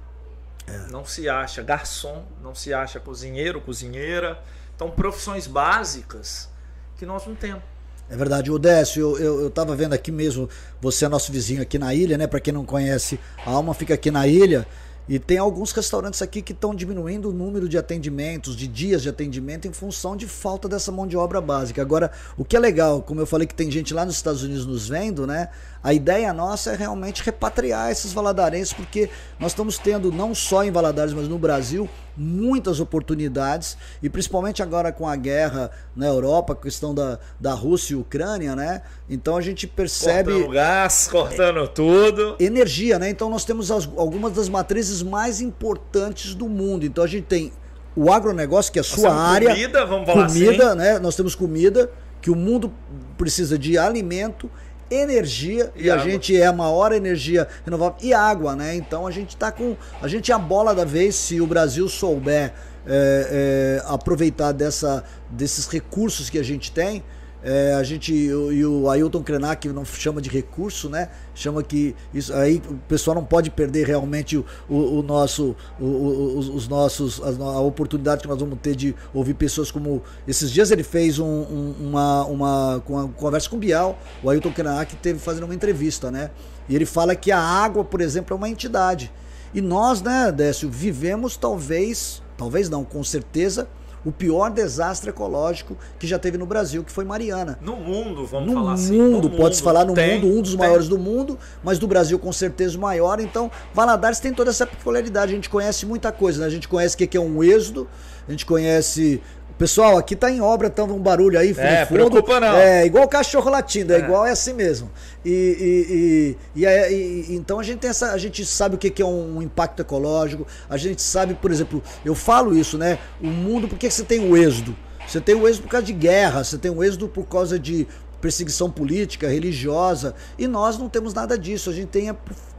é. 0.67 0.77
não 0.91 1.07
se 1.07 1.27
acha 1.27 1.63
garçom, 1.63 2.23
não 2.43 2.55
se 2.55 2.75
acha 2.75 3.01
cozinheiro, 3.01 3.63
cozinheira. 3.63 4.43
Então, 4.77 4.91
profissões 4.91 5.47
básicas 5.47 6.51
que 6.99 7.07
nós 7.07 7.27
não 7.27 7.35
temos. 7.35 7.63
É 8.11 8.17
verdade, 8.17 8.51
o 8.51 8.59
Décio, 8.59 9.17
eu, 9.17 9.19
eu, 9.19 9.53
eu 9.53 9.77
vendo 9.77 9.93
aqui 9.93 10.11
mesmo, 10.11 10.49
você 10.81 11.05
é 11.05 11.09
nosso 11.09 11.31
vizinho 11.31 11.63
aqui 11.63 11.79
na 11.79 11.95
ilha, 11.95 12.19
né? 12.19 12.27
Para 12.27 12.41
quem 12.41 12.53
não 12.53 12.65
conhece, 12.65 13.21
a 13.47 13.51
Alma 13.51 13.73
fica 13.73 13.95
aqui 13.95 14.11
na 14.11 14.27
ilha. 14.27 14.67
E 15.09 15.19
tem 15.19 15.39
alguns 15.39 15.71
restaurantes 15.73 16.21
aqui 16.21 16.43
que 16.43 16.53
estão 16.53 16.75
diminuindo 16.75 17.31
o 17.31 17.33
número 17.33 17.69
de 17.69 17.79
atendimentos, 17.79 18.57
de 18.57 18.67
dias 18.67 19.03
de 19.03 19.09
atendimento, 19.09 19.67
em 19.67 19.73
função 19.73 20.17
de 20.17 20.27
falta 20.27 20.69
dessa 20.69 20.91
mão 20.91 21.07
de 21.07 21.17
obra 21.17 21.41
básica. 21.41 21.81
Agora, 21.81 22.11
o 22.37 22.45
que 22.45 22.57
é 22.57 22.61
legal, 22.61 23.01
como 23.01 23.21
eu 23.21 23.27
falei 23.27 23.47
que 23.47 23.55
tem 23.55 23.71
gente 23.71 23.95
lá 23.95 24.05
nos 24.05 24.17
Estados 24.17 24.43
Unidos 24.43 24.67
nos 24.67 24.89
vendo, 24.89 25.25
né? 25.25 25.49
A 25.83 25.95
ideia 25.95 26.33
nossa 26.33 26.73
é 26.73 26.77
realmente 26.77 27.23
repatriar 27.23 27.91
esses 27.91 28.13
valadarenses, 28.13 28.73
porque 28.73 29.09
nós 29.39 29.53
estamos 29.53 29.79
tendo, 29.79 30.13
não 30.13 30.35
só 30.35 30.63
em 30.63 30.71
Valadares, 30.71 31.15
mas 31.15 31.27
no 31.27 31.39
Brasil, 31.39 31.89
muitas 32.15 32.81
oportunidades, 32.81 33.79
e 34.03 34.11
principalmente 34.11 34.63
agora 34.63 34.93
com 34.93 35.09
a 35.09 35.17
guerra 35.17 35.71
na 35.97 36.07
Europa, 36.07 36.53
a 36.53 36.57
questão 36.57 36.95
da, 36.95 37.19
da 37.41 37.55
Rússia 37.55 37.95
e 37.95 37.97
Ucrânia, 37.97 38.55
né? 38.55 38.83
Então 39.09 39.37
a 39.37 39.41
gente 39.41 39.67
percebe. 39.67 40.33
Cortando 40.33 40.53
gás, 40.53 41.09
cortando 41.11 41.69
tudo. 41.69 42.37
Energia, 42.39 42.99
né? 42.99 43.09
Então 43.09 43.31
nós 43.31 43.47
temos 43.47 43.71
as, 43.71 43.89
algumas 43.97 44.35
das 44.35 44.51
matrizes 44.51 45.03
mais 45.03 45.41
importantes 45.41 46.35
do 46.35 46.47
mundo. 46.47 46.85
Então 46.85 47.03
a 47.03 47.07
gente 47.07 47.25
tem 47.25 47.53
o 47.97 48.13
agronegócio, 48.13 48.71
que 48.71 48.79
é 48.79 48.83
a 48.83 48.85
sua 48.85 49.15
área. 49.15 49.49
Comida, 49.49 49.87
vamos 49.87 50.07
falar 50.07 50.27
comida, 50.27 50.69
assim. 50.69 50.79
né? 50.79 50.99
Nós 50.99 51.17
temos 51.17 51.35
comida, 51.35 51.91
que 52.21 52.31
o 52.31 52.37
mundo 52.37 52.73
precisa 53.17 53.59
de 53.59 53.79
alimento 53.79 54.51
energia 54.91 55.73
e, 55.77 55.85
e 55.85 55.91
a 55.91 55.99
gente 55.99 56.37
é 56.37 56.47
a 56.47 56.53
maior 56.53 56.93
energia 56.93 57.47
renovável 57.65 57.97
e 58.03 58.13
água, 58.13 58.57
né? 58.57 58.75
Então 58.75 59.07
a 59.07 59.11
gente 59.11 59.37
tá 59.37 59.53
com. 59.53 59.77
A 60.03 60.09
gente 60.09 60.33
é 60.33 60.35
a 60.35 60.39
bola 60.39 60.75
da 60.75 60.85
vez 60.85 61.15
se 61.15 61.41
o 61.41 61.47
Brasil 61.47 61.89
souber 61.89 62.53
é, 62.87 63.81
é, 63.81 63.83
aproveitar 63.87 64.53
dessa, 64.53 65.05
desses 65.31 65.67
recursos 65.67 66.29
que 66.29 66.39
a 66.39 66.43
gente 66.43 66.73
tem. 66.73 67.03
É, 67.43 67.73
a 67.75 67.83
gente 67.83 68.13
e 68.13 68.65
o 68.67 68.91
Ailton 68.91 69.23
Krenak 69.23 69.67
não 69.71 69.85
chama 69.85 70.21
de 70.21 70.29
recurso, 70.29 70.91
né? 70.91 71.09
Chama 71.35 71.63
que 71.63 71.97
isso 72.13 72.35
aí 72.35 72.63
o 72.69 72.75
pessoal 72.87 73.15
não 73.15 73.25
pode 73.25 73.51
perder 73.51 73.87
realmente 73.87 74.37
o, 74.37 74.45
o, 74.69 74.99
o 74.99 75.03
nosso, 75.03 75.57
o, 75.81 76.39
os, 76.39 76.69
nossos 76.69 77.21
a, 77.23 77.61
oportunidade 77.61 78.23
que 78.23 78.29
nós 78.29 78.39
vamos 78.39 78.59
ter 78.61 78.77
de 78.77 78.95
ouvir 79.15 79.35
pessoas 79.35 79.71
como 79.71 80.03
esses 80.29 80.51
dias 80.51 80.71
ele 80.71 80.83
fez 80.83 81.19
um, 81.19 81.25
um, 81.25 81.75
uma, 81.81 82.25
uma, 82.25 82.83
uma 82.87 83.09
conversa 83.09 83.49
com 83.49 83.57
o 83.57 83.59
Bial, 83.59 83.99
o 84.23 84.29
Ailton 84.29 84.53
Krenak 84.53 84.95
teve 84.97 85.19
fazendo 85.19 85.45
uma 85.45 85.55
entrevista, 85.55 86.11
né? 86.11 86.31
E 86.69 86.77
ele 86.77 86.87
fala 86.87 87.17
que 87.17 87.33
a 87.33 87.41
água, 87.41 87.83
por 87.83 88.03
exemplo, 88.03 88.35
é 88.35 88.37
uma 88.37 88.49
entidade. 88.51 89.11
E 89.55 89.61
nós, 89.61 90.03
né, 90.03 90.31
Décio, 90.31 90.69
vivemos 90.71 91.37
talvez, 91.37 92.23
talvez 92.37 92.69
não, 92.69 92.85
com 92.85 93.03
certeza 93.03 93.67
o 94.05 94.11
pior 94.11 94.51
desastre 94.51 95.11
ecológico 95.11 95.77
que 95.99 96.07
já 96.07 96.19
teve 96.19 96.39
no 96.39 96.47
Brasil, 96.47 96.83
que 96.83 96.91
foi 96.91 97.05
Mariana. 97.05 97.59
No 97.61 97.77
mundo, 97.77 98.27
vamos 98.27 98.49
no 98.49 98.55
falar 98.55 98.73
assim. 98.73 99.01
Mundo, 99.01 99.29
no 99.29 99.37
pode-se 99.37 99.63
falar 99.63 99.85
no 99.85 99.95
tem, 99.95 100.21
mundo, 100.21 100.39
um 100.39 100.43
dos 100.43 100.53
tem. 100.53 100.59
maiores 100.59 100.89
do 100.89 100.99
mundo, 100.99 101.39
mas 101.63 101.79
do 101.79 101.87
Brasil 101.87 102.19
com 102.19 102.33
certeza 102.33 102.79
o 102.79 102.81
maior. 102.81 103.21
Então, 103.21 103.51
Valadares 103.75 104.21
tem 104.21 104.33
toda 104.33 104.51
essa 104.51 104.67
peculiaridade. 104.67 105.33
A 105.33 105.35
gente 105.35 105.51
conhece 105.51 105.85
muita 105.87 106.11
coisa, 106.11 106.41
né? 106.41 106.47
A 106.47 106.51
gente 106.51 106.69
conhece 106.69 106.95
o 106.95 106.99
que 106.99 107.17
é 107.17 107.21
um 107.21 107.43
êxodo, 107.43 107.89
a 108.27 108.31
gente 108.31 108.47
conhece 108.47 109.21
Pessoal, 109.61 109.99
aqui 109.99 110.17
tá 110.17 110.31
em 110.31 110.41
obra, 110.41 110.69
então 110.69 110.87
um 110.91 110.99
barulho 110.99 111.39
aí 111.39 111.51
é, 111.51 111.85
fundo. 111.85 111.99
Preocupa 111.99 112.41
não. 112.41 112.57
É 112.57 112.87
igual 112.87 113.07
cachorro 113.07 113.51
latindo, 113.51 113.93
é, 113.93 113.97
é 113.97 113.99
igual 113.99 114.25
é 114.25 114.31
assim 114.31 114.55
mesmo. 114.55 114.91
E, 115.23 116.37
e, 116.57 116.63
e, 116.63 116.65
e, 116.65 117.37
então 117.37 117.61
a 117.61 117.63
gente 117.63 117.81
tem 117.81 117.91
essa, 117.91 118.13
a 118.13 118.17
gente 118.17 118.43
sabe 118.47 118.77
o 118.77 118.79
que 118.79 119.03
é 119.03 119.05
um 119.05 119.43
impacto 119.43 119.81
ecológico. 119.83 120.47
A 120.67 120.79
gente 120.79 121.03
sabe, 121.03 121.35
por 121.35 121.51
exemplo, 121.51 121.83
eu 122.03 122.15
falo 122.15 122.57
isso, 122.57 122.79
né? 122.79 122.99
O 123.21 123.27
mundo, 123.27 123.69
por 123.69 123.77
que 123.77 123.91
você 123.91 124.03
tem 124.03 124.31
o 124.31 124.35
êxodo? 124.35 124.75
Você 125.07 125.21
tem 125.21 125.35
o 125.35 125.47
êxodo 125.47 125.65
por 125.65 125.73
causa 125.73 125.87
de 125.87 125.93
guerra, 125.93 126.43
você 126.43 126.57
tem 126.57 126.71
o 126.71 126.83
êxodo 126.83 127.07
por 127.07 127.27
causa 127.27 127.59
de 127.59 127.87
perseguição 128.19 128.71
política, 128.71 129.29
religiosa, 129.29 130.15
e 130.39 130.49
nós 130.49 130.79
não 130.79 130.89
temos 130.89 131.13
nada 131.13 131.37
disso. 131.37 131.69
A 131.69 131.75
gente 131.75 131.89
tem 131.89 132.09
é 132.09 132.17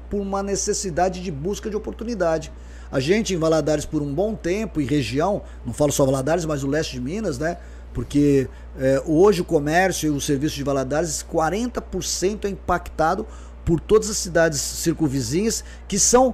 por 0.08 0.22
uma 0.22 0.44
necessidade 0.44 1.20
de 1.20 1.32
busca 1.32 1.68
de 1.68 1.76
oportunidade. 1.76 2.52
A 2.92 3.00
gente 3.00 3.34
em 3.34 3.38
Valadares 3.38 3.86
por 3.86 4.02
um 4.02 4.14
bom 4.14 4.36
tempo 4.36 4.82
e 4.82 4.86
região, 4.86 5.42
não 5.66 5.74
falo 5.74 5.92
só 5.92 6.06
Valadares, 6.06 6.46
mas 6.46 6.64
o 6.64 6.68
leste 6.68 6.94
de 6.94 7.02
Minas, 7.02 7.38
né? 7.38 7.58
Porque 7.94 8.48
é, 8.78 9.02
hoje 9.06 9.42
o 9.42 9.46
comércio 9.46 10.08
e 10.08 10.10
o 10.16 10.20
serviço 10.20 10.56
de 10.56 10.64
Valadares, 10.64 11.26
40% 11.32 12.46
é 12.46 12.50
impactado 12.50 13.26
por 13.64 13.80
todas 13.80 14.10
as 14.10 14.18
cidades 14.18 14.60
circunvizinhas 14.60 15.64
que 15.88 16.00
são 16.00 16.34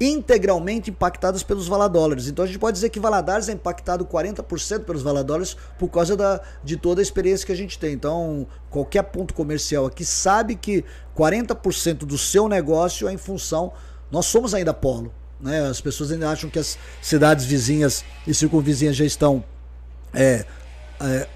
integralmente 0.00 0.90
impactadas 0.90 1.42
pelos 1.42 1.68
valadólares. 1.68 2.26
Então 2.26 2.44
a 2.44 2.48
gente 2.48 2.58
pode 2.58 2.74
dizer 2.74 2.90
que 2.90 2.98
Valadares 2.98 3.48
é 3.48 3.52
impactado 3.52 4.04
40% 4.04 4.84
pelos 4.84 5.02
valadólares 5.02 5.56
por 5.78 5.88
causa 5.88 6.16
da, 6.16 6.40
de 6.64 6.76
toda 6.76 7.00
a 7.00 7.02
experiência 7.02 7.46
que 7.46 7.52
a 7.52 7.56
gente 7.56 7.78
tem. 7.78 7.92
Então, 7.92 8.46
qualquer 8.68 9.02
ponto 9.04 9.32
comercial 9.32 9.86
aqui 9.86 10.04
sabe 10.04 10.56
que 10.56 10.84
40% 11.16 11.98
do 11.98 12.18
seu 12.18 12.48
negócio 12.48 13.06
é 13.06 13.12
em 13.12 13.16
função. 13.16 13.72
Nós 14.10 14.26
somos 14.26 14.54
ainda 14.54 14.74
polo. 14.74 15.12
Né? 15.42 15.60
As 15.66 15.80
pessoas 15.80 16.12
ainda 16.12 16.30
acham 16.30 16.48
que 16.48 16.58
as 16.58 16.78
cidades 17.02 17.44
vizinhas 17.44 18.04
e 18.26 18.32
circunvizinhas 18.32 18.94
já 18.94 19.04
estão 19.04 19.44
é, 20.14 20.44
é, 21.00 21.28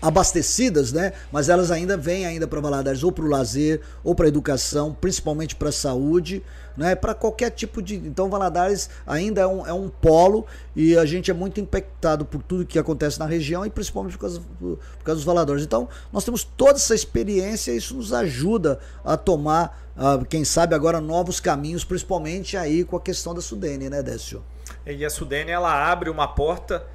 abastecidas, 0.00 0.92
né? 0.92 1.12
Mas 1.32 1.48
elas 1.48 1.70
ainda 1.70 1.96
vêm 1.96 2.24
ainda 2.24 2.46
para 2.46 2.60
Valadares 2.60 3.02
ou 3.02 3.10
para 3.10 3.24
o 3.24 3.28
lazer 3.28 3.80
ou 4.04 4.14
para 4.14 4.26
a 4.26 4.28
educação, 4.28 4.96
principalmente 4.98 5.56
para 5.56 5.70
a 5.70 5.72
saúde, 5.72 6.42
né? 6.76 6.94
Para 6.94 7.14
qualquer 7.14 7.50
tipo 7.50 7.82
de. 7.82 7.96
Então 7.96 8.30
Valadares 8.30 8.88
ainda 9.06 9.40
é 9.40 9.46
um, 9.46 9.66
é 9.66 9.72
um 9.72 9.88
polo 9.88 10.46
e 10.74 10.96
a 10.96 11.04
gente 11.04 11.30
é 11.30 11.34
muito 11.34 11.60
impactado 11.60 12.24
por 12.24 12.42
tudo 12.42 12.64
que 12.64 12.78
acontece 12.78 13.18
na 13.18 13.26
região 13.26 13.66
e 13.66 13.70
principalmente 13.70 14.12
por 14.12 14.20
causa, 14.20 14.40
por 14.60 14.78
causa 15.04 15.16
dos 15.16 15.24
valadores. 15.24 15.64
Então 15.64 15.88
nós 16.12 16.24
temos 16.24 16.44
toda 16.44 16.72
essa 16.72 16.94
experiência 16.94 17.72
e 17.72 17.76
isso 17.76 17.96
nos 17.96 18.12
ajuda 18.12 18.78
a 19.04 19.16
tomar, 19.16 19.90
uh, 19.96 20.24
quem 20.24 20.44
sabe 20.44 20.74
agora 20.74 21.00
novos 21.00 21.40
caminhos, 21.40 21.84
principalmente 21.84 22.56
aí 22.56 22.84
com 22.84 22.96
a 22.96 23.00
questão 23.00 23.34
da 23.34 23.40
Sudene, 23.40 23.90
né, 23.90 24.02
Décio? 24.02 24.44
E 24.86 25.04
a 25.04 25.10
Sudene 25.10 25.50
ela 25.50 25.90
abre 25.90 26.08
uma 26.08 26.28
porta 26.28 26.86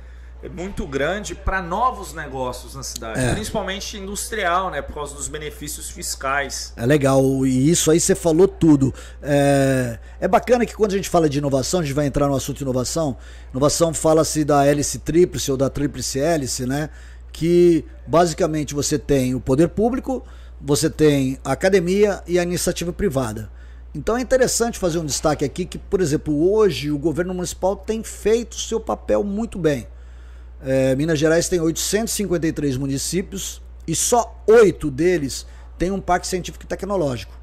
muito 0.50 0.86
grande 0.86 1.34
para 1.34 1.62
novos 1.62 2.14
negócios 2.14 2.76
na 2.76 2.84
cidade, 2.84 3.20
é. 3.20 3.34
principalmente 3.34 3.98
industrial, 3.98 4.70
né, 4.70 4.82
por 4.82 4.94
causa 4.94 5.16
dos 5.16 5.28
benefícios 5.28 5.90
fiscais. 5.90 6.74
É 6.76 6.86
legal, 6.86 7.46
e 7.46 7.70
isso 7.70 7.90
aí 7.90 8.00
você 8.00 8.14
falou 8.14 8.48
tudo. 8.48 8.94
É, 9.22 9.98
é 10.20 10.28
bacana 10.28 10.66
que 10.66 10.76
quando 10.76 10.92
a 10.94 10.96
gente 10.96 11.10
fala 11.10 11.30
de 11.30 11.38
inovação, 11.38 11.80
a 11.80 11.84
gente 11.84 11.94
vai 11.94 12.06
entrar 12.06 12.28
no 12.28 12.36
assunto 12.36 12.58
de 12.58 12.64
inovação. 12.64 13.18
Inovação 13.52 13.94
fala-se 13.94 14.44
da 14.44 14.66
hélice 14.66 15.00
tríplice 15.00 15.52
ou 15.52 15.58
da 15.58 15.70
tríplice 15.70 16.20
hélice, 16.20 16.66
né? 16.66 16.90
Que 17.32 17.86
basicamente 18.06 18.74
você 18.74 19.00
tem 19.00 19.34
o 19.34 19.40
poder 19.40 19.70
público, 19.70 20.26
você 20.60 20.90
tem 20.90 21.40
a 21.44 21.52
academia 21.52 22.22
e 22.28 22.38
a 22.38 22.44
iniciativa 22.44 22.92
privada. 22.92 23.50
Então 23.96 24.18
é 24.18 24.22
interessante 24.22 24.80
fazer 24.80 24.98
um 24.98 25.06
destaque 25.06 25.46
aqui 25.46 25.66
que, 25.66 25.78
por 25.78 26.02
exemplo, 26.02 26.52
hoje 26.52 26.90
o 26.90 26.98
governo 26.98 27.34
municipal 27.34 27.76
tem 27.76 28.04
feito 28.04 28.54
o 28.54 28.60
seu 28.60 28.80
papel 28.80 29.24
muito 29.24 29.60
bem. 29.60 29.88
É, 30.66 30.96
Minas 30.96 31.20
Gerais 31.20 31.50
tem 31.50 31.60
853 31.60 32.78
municípios 32.78 33.62
e 33.88 33.96
só 33.96 34.44
oito 34.48 34.90
deles 34.90 35.46
têm 35.78 35.92
um 35.92 36.00
parque 36.00 36.28
científico 36.28 36.64
e 36.64 36.68
tecnológico. 36.68 37.43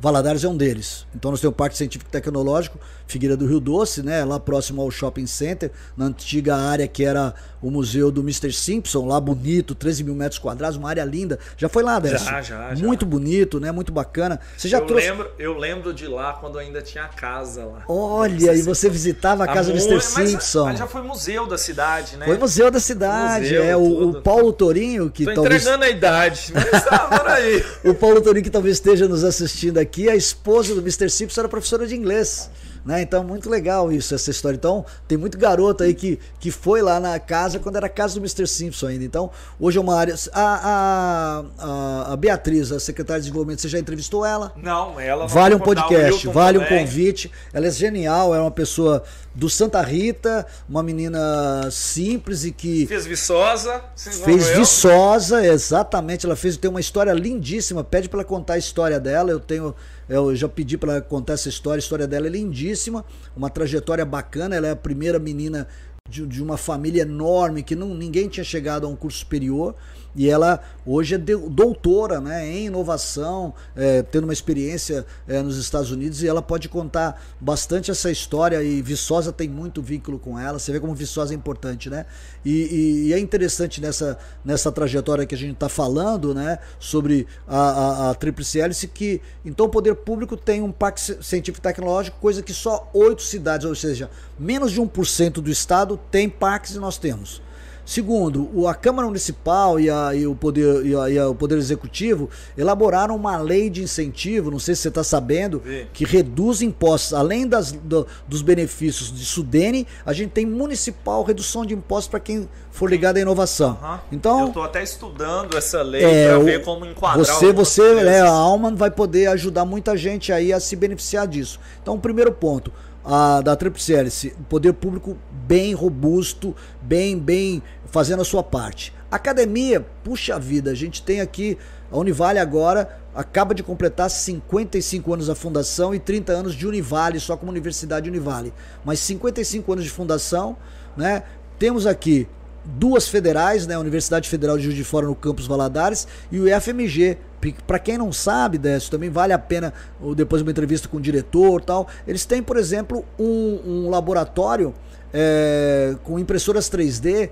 Valadares 0.00 0.42
é 0.44 0.48
um 0.48 0.56
deles. 0.56 1.06
Então 1.14 1.30
nós 1.30 1.40
temos 1.40 1.52
o 1.52 1.56
Parque 1.56 1.76
Científico 1.76 2.08
e 2.08 2.12
Tecnológico, 2.12 2.78
Figueira 3.06 3.36
do 3.36 3.46
Rio 3.46 3.60
Doce, 3.60 4.02
né? 4.02 4.24
Lá 4.24 4.40
próximo 4.40 4.80
ao 4.80 4.90
Shopping 4.90 5.26
Center, 5.26 5.70
na 5.96 6.06
antiga 6.06 6.56
área 6.56 6.88
que 6.88 7.04
era 7.04 7.34
o 7.62 7.70
museu 7.70 8.10
do 8.10 8.22
Mr. 8.22 8.52
Simpson, 8.52 9.06
lá 9.06 9.20
bonito, 9.20 9.74
13 9.74 10.04
mil 10.04 10.14
metros 10.14 10.38
quadrados, 10.38 10.76
uma 10.76 10.88
área 10.88 11.04
linda. 11.04 11.38
Já 11.56 11.68
foi 11.68 11.82
lá, 11.82 11.98
Décio? 11.98 12.26
Já, 12.26 12.40
já, 12.40 12.74
já. 12.74 12.86
Muito 12.86 13.04
bonito, 13.04 13.60
né? 13.60 13.70
Muito 13.70 13.92
bacana. 13.92 14.40
Você 14.56 14.68
já 14.68 14.78
eu 14.78 14.86
trouxe. 14.86 15.10
Lembro, 15.10 15.30
eu 15.38 15.58
lembro 15.58 15.92
de 15.92 16.06
lá 16.06 16.34
quando 16.34 16.58
ainda 16.58 16.80
tinha 16.80 17.06
casa 17.08 17.64
lá. 17.64 17.84
Olha, 17.88 18.54
e 18.54 18.62
você 18.62 18.88
visitava 18.88 19.44
a 19.44 19.46
casa 19.46 19.72
do 19.72 19.78
Mr. 19.78 20.00
Simpson. 20.00 20.64
Mas 20.64 20.78
já 20.78 20.86
foi 20.86 21.02
museu 21.02 21.46
da 21.46 21.58
cidade, 21.58 22.16
né? 22.16 22.24
Foi 22.24 22.38
museu 22.38 22.70
da 22.70 22.80
cidade, 22.80 23.44
museu, 23.44 23.62
é. 23.62 23.76
O, 23.76 24.10
o, 24.10 24.22
Paulo 24.22 24.52
Torinho, 24.52 25.10
que 25.10 25.24
Tô 25.24 25.34
talvez. 25.34 25.62
entregando 25.62 25.84
a 25.84 25.90
idade, 25.90 26.52
mas 26.54 26.84
tá, 26.84 27.22
aí. 27.34 27.64
o 27.84 27.94
Paulo 27.94 28.20
Torinho, 28.22 28.44
que 28.44 28.50
talvez 28.50 28.76
esteja 28.76 29.06
nos 29.06 29.24
assistindo 29.24 29.78
aqui, 29.78 29.89
a 30.08 30.16
esposa 30.16 30.74
do 30.74 30.80
Mr. 30.80 31.10
Simpson 31.10 31.40
era 31.40 31.48
professora 31.48 31.86
de 31.86 31.94
inglês. 31.94 32.50
Né? 32.84 33.02
Então, 33.02 33.22
muito 33.22 33.48
legal 33.50 33.92
isso, 33.92 34.14
essa 34.14 34.30
história. 34.30 34.56
Então, 34.56 34.84
tem 35.06 35.18
muito 35.18 35.36
garoto 35.36 35.82
aí 35.82 35.94
que, 35.94 36.18
que 36.38 36.50
foi 36.50 36.80
lá 36.80 36.98
na 36.98 37.18
casa 37.18 37.58
quando 37.58 37.76
era 37.76 37.86
a 37.86 37.90
casa 37.90 38.14
do 38.14 38.20
Mr. 38.20 38.46
Simpson 38.46 38.88
ainda. 38.88 39.04
Então, 39.04 39.30
hoje 39.58 39.78
é 39.78 39.80
uma 39.80 39.96
área. 39.96 40.14
A, 40.32 41.44
a, 41.58 42.12
a 42.12 42.16
Beatriz, 42.16 42.72
a 42.72 42.80
secretária 42.80 43.20
de 43.20 43.26
desenvolvimento, 43.26 43.60
você 43.60 43.68
já 43.68 43.78
entrevistou 43.78 44.24
ela? 44.24 44.52
Não, 44.56 44.98
ela 44.98 45.26
Vale 45.26 45.54
um 45.54 45.58
podcast, 45.58 46.26
vale 46.28 46.58
um 46.58 46.64
convite. 46.64 47.30
Ela 47.52 47.66
é 47.66 47.70
genial, 47.70 48.34
é 48.34 48.40
uma 48.40 48.50
pessoa 48.50 49.02
do 49.34 49.48
Santa 49.48 49.80
Rita, 49.80 50.46
uma 50.68 50.82
menina 50.82 51.68
simples 51.70 52.44
e 52.44 52.52
que. 52.52 52.86
Fez 52.86 53.06
Viçosa. 53.06 53.82
Fez 53.96 54.48
Viçosa, 54.48 55.44
exatamente. 55.44 56.26
Ela 56.26 56.36
fez, 56.36 56.56
tem 56.56 56.70
uma 56.70 56.80
história 56.80 57.12
lindíssima. 57.12 57.84
Pede 57.84 58.08
para 58.08 58.20
ela 58.20 58.28
contar 58.28 58.54
a 58.54 58.58
história 58.58 58.98
dela. 58.98 59.30
Eu 59.30 59.40
tenho 59.40 59.74
eu 60.10 60.34
já 60.34 60.48
pedi 60.48 60.76
para 60.76 60.94
ela 60.94 61.00
contar 61.00 61.34
essa 61.34 61.48
história. 61.48 61.78
A 61.78 61.84
história 61.84 62.06
dela 62.06 62.26
é 62.26 62.30
lindíssima, 62.30 63.04
uma 63.36 63.48
trajetória 63.48 64.04
bacana. 64.04 64.56
Ela 64.56 64.66
é 64.66 64.70
a 64.72 64.76
primeira 64.76 65.18
menina 65.20 65.68
de, 66.08 66.26
de 66.26 66.42
uma 66.42 66.56
família 66.56 67.02
enorme 67.02 67.62
que 67.62 67.76
não, 67.76 67.94
ninguém 67.94 68.28
tinha 68.28 68.42
chegado 68.42 68.86
a 68.86 68.90
um 68.90 68.96
curso 68.96 69.18
superior. 69.18 69.76
E 70.14 70.28
ela 70.28 70.60
hoje 70.84 71.14
é 71.14 71.18
doutora 71.18 72.20
né, 72.20 72.46
em 72.46 72.66
inovação, 72.66 73.54
é, 73.76 74.02
tendo 74.02 74.24
uma 74.24 74.32
experiência 74.32 75.06
é, 75.28 75.40
nos 75.40 75.56
Estados 75.56 75.90
Unidos, 75.90 76.22
e 76.22 76.28
ela 76.28 76.42
pode 76.42 76.68
contar 76.68 77.22
bastante 77.40 77.90
essa 77.90 78.10
história. 78.10 78.62
E 78.62 78.82
Viçosa 78.82 79.32
tem 79.32 79.48
muito 79.48 79.80
vínculo 79.80 80.18
com 80.18 80.38
ela. 80.38 80.58
Você 80.58 80.72
vê 80.72 80.80
como 80.80 80.94
Viçosa 80.94 81.32
é 81.32 81.36
importante, 81.36 81.88
né? 81.88 82.06
E, 82.44 82.50
e, 82.50 83.08
e 83.08 83.12
é 83.12 83.18
interessante 83.18 83.80
nessa, 83.80 84.18
nessa 84.44 84.72
trajetória 84.72 85.26
que 85.26 85.34
a 85.34 85.38
gente 85.38 85.54
está 85.54 85.68
falando, 85.68 86.34
né? 86.34 86.58
Sobre 86.78 87.26
a, 87.46 87.58
a, 87.58 88.10
a 88.10 88.14
Tríplice 88.14 88.60
Hélice, 88.60 88.88
que 88.88 89.20
então 89.44 89.66
o 89.66 89.68
poder 89.68 89.94
público 89.94 90.36
tem 90.36 90.60
um 90.62 90.72
parque 90.72 91.00
científico 91.00 91.62
tecnológico, 91.62 92.18
coisa 92.20 92.42
que 92.42 92.52
só 92.52 92.90
oito 92.92 93.22
cidades, 93.22 93.66
ou 93.66 93.74
seja, 93.74 94.10
menos 94.38 94.72
de 94.72 94.80
1% 94.80 95.34
do 95.34 95.50
estado 95.50 95.98
tem 96.10 96.28
parques 96.28 96.74
e 96.74 96.78
nós 96.78 96.98
temos. 96.98 97.42
Segundo, 97.90 98.68
a 98.68 98.72
Câmara 98.72 99.08
Municipal 99.08 99.80
e, 99.80 99.90
a, 99.90 100.14
e 100.14 100.24
o 100.24 100.32
poder, 100.32 100.86
e, 100.86 100.94
a, 100.94 101.10
e 101.10 101.18
o 101.18 101.34
Poder 101.34 101.58
Executivo 101.58 102.30
elaboraram 102.56 103.16
uma 103.16 103.36
lei 103.38 103.68
de 103.68 103.82
incentivo, 103.82 104.48
não 104.48 104.60
sei 104.60 104.76
se 104.76 104.82
você 104.82 104.88
está 104.90 105.02
sabendo, 105.02 105.60
Sim. 105.66 105.86
que 105.92 106.04
reduz 106.04 106.62
impostos. 106.62 107.12
Além 107.12 107.48
das, 107.48 107.72
do, 107.72 108.06
dos 108.28 108.42
benefícios 108.42 109.12
de 109.12 109.24
Sudene, 109.24 109.88
a 110.06 110.12
gente 110.12 110.30
tem 110.30 110.46
municipal 110.46 111.24
redução 111.24 111.66
de 111.66 111.74
impostos 111.74 112.06
para 112.06 112.20
quem 112.20 112.48
for 112.70 112.88
ligado 112.88 113.16
à 113.16 113.20
inovação. 113.22 113.76
Uhum. 113.82 113.98
Então, 114.12 114.40
eu 114.42 114.46
estou 114.46 114.62
até 114.62 114.84
estudando 114.84 115.56
essa 115.56 115.82
lei 115.82 116.04
é, 116.04 116.28
para 116.28 116.38
ver 116.44 116.62
como 116.62 116.86
enquadrar 116.86 117.26
Você, 117.26 117.52
você 117.52 117.82
é, 118.04 118.20
a 118.20 118.30
Alma 118.30 118.70
vai 118.70 118.92
poder 118.92 119.26
ajudar 119.30 119.64
muita 119.64 119.96
gente 119.96 120.32
aí 120.32 120.52
a 120.52 120.60
se 120.60 120.76
beneficiar 120.76 121.26
disso. 121.26 121.58
Então, 121.82 121.96
o 121.96 121.98
primeiro 121.98 122.30
ponto 122.30 122.72
a, 123.04 123.40
da 123.40 123.56
Tríplice 123.56 123.94
Hélice, 123.94 124.34
poder 124.48 124.72
público 124.74 125.16
bem 125.30 125.74
robusto, 125.74 126.54
bem, 126.82 127.18
bem 127.18 127.62
fazendo 127.86 128.22
a 128.22 128.24
sua 128.24 128.42
parte. 128.42 128.92
Academia, 129.10 129.84
puxa 130.04 130.38
vida, 130.38 130.70
a 130.70 130.74
gente 130.74 131.02
tem 131.02 131.20
aqui 131.20 131.58
a 131.90 131.98
Univale 131.98 132.38
agora 132.38 133.00
acaba 133.14 133.54
de 133.54 133.62
completar 133.62 134.08
55 134.08 135.12
anos 135.12 135.26
da 135.26 135.34
fundação 135.34 135.94
e 135.94 135.98
30 135.98 136.32
anos 136.32 136.54
de 136.54 136.66
Univale, 136.66 137.18
só 137.18 137.36
como 137.36 137.50
Universidade 137.50 138.08
Univale. 138.08 138.52
Mas 138.84 139.00
55 139.00 139.72
anos 139.72 139.84
de 139.84 139.90
fundação, 139.90 140.56
né? 140.96 141.24
Temos 141.58 141.86
aqui 141.86 142.28
duas 142.64 143.08
federais, 143.08 143.66
né? 143.66 143.74
A 143.74 143.78
Universidade 143.80 144.28
Federal 144.28 144.56
de 144.56 144.64
Juiz 144.64 144.76
de 144.76 144.84
Fora 144.84 145.06
no 145.06 145.14
campus 145.14 145.46
Valadares 145.46 146.06
e 146.30 146.38
o 146.38 146.48
IFMG. 146.48 147.18
Para 147.66 147.78
quem 147.78 147.96
não 147.96 148.12
sabe, 148.12 148.58
Décio, 148.58 148.90
também 148.90 149.08
vale 149.08 149.32
a 149.32 149.38
pena, 149.38 149.72
depois 150.14 150.42
de 150.42 150.46
uma 150.46 150.50
entrevista 150.50 150.88
com 150.88 150.98
o 150.98 151.00
diretor 151.00 151.62
tal, 151.62 151.88
eles 152.06 152.26
têm, 152.26 152.42
por 152.42 152.58
exemplo, 152.58 153.04
um, 153.18 153.60
um 153.64 153.90
laboratório 153.90 154.74
é, 155.12 155.96
com 156.04 156.18
impressoras 156.18 156.70
3D, 156.70 157.30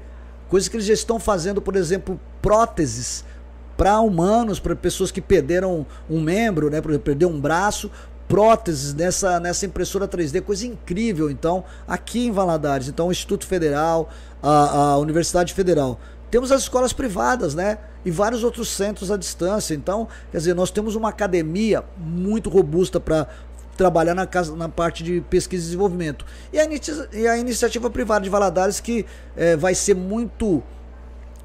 coisas 0.48 0.68
que 0.68 0.76
eles 0.76 0.86
já 0.86 0.94
estão 0.94 1.20
fazendo, 1.20 1.60
por 1.60 1.76
exemplo, 1.76 2.18
próteses 2.40 3.22
para 3.78 4.00
humanos, 4.00 4.58
para 4.58 4.74
pessoas 4.74 5.12
que 5.12 5.20
perderam 5.20 5.86
um 6.10 6.20
membro, 6.20 6.68
né, 6.68 6.80
por 6.80 6.90
exemplo, 6.90 7.04
perder 7.04 7.26
um 7.26 7.40
braço, 7.40 7.88
próteses 8.28 8.92
nessa, 8.92 9.40
nessa 9.40 9.64
impressora 9.64 10.06
3D, 10.06 10.42
coisa 10.42 10.66
incrível. 10.66 11.30
Então, 11.30 11.64
aqui 11.86 12.26
em 12.26 12.30
Valadares, 12.30 12.86
então 12.86 13.08
o 13.08 13.10
Instituto 13.10 13.46
Federal, 13.46 14.10
a, 14.42 14.92
a 14.92 14.98
Universidade 14.98 15.54
Federal. 15.54 15.98
Temos 16.30 16.52
as 16.52 16.62
escolas 16.62 16.92
privadas, 16.92 17.54
né? 17.54 17.78
E 18.04 18.10
vários 18.10 18.44
outros 18.44 18.68
centros 18.68 19.10
à 19.10 19.16
distância. 19.16 19.74
Então, 19.74 20.06
quer 20.30 20.38
dizer, 20.38 20.54
nós 20.54 20.70
temos 20.70 20.94
uma 20.94 21.08
academia 21.08 21.82
muito 21.96 22.50
robusta 22.50 23.00
para 23.00 23.26
trabalhar 23.78 24.14
na, 24.14 24.26
casa, 24.26 24.54
na 24.54 24.68
parte 24.68 25.02
de 25.02 25.22
pesquisa 25.22 25.62
e 25.62 25.66
desenvolvimento. 25.66 26.26
E 26.52 26.58
a, 26.58 26.68
e 27.12 27.26
a 27.26 27.38
iniciativa 27.38 27.88
privada 27.88 28.24
de 28.24 28.28
Valadares, 28.28 28.78
que 28.78 29.06
é, 29.36 29.56
vai 29.56 29.74
ser 29.74 29.94
muito 29.94 30.62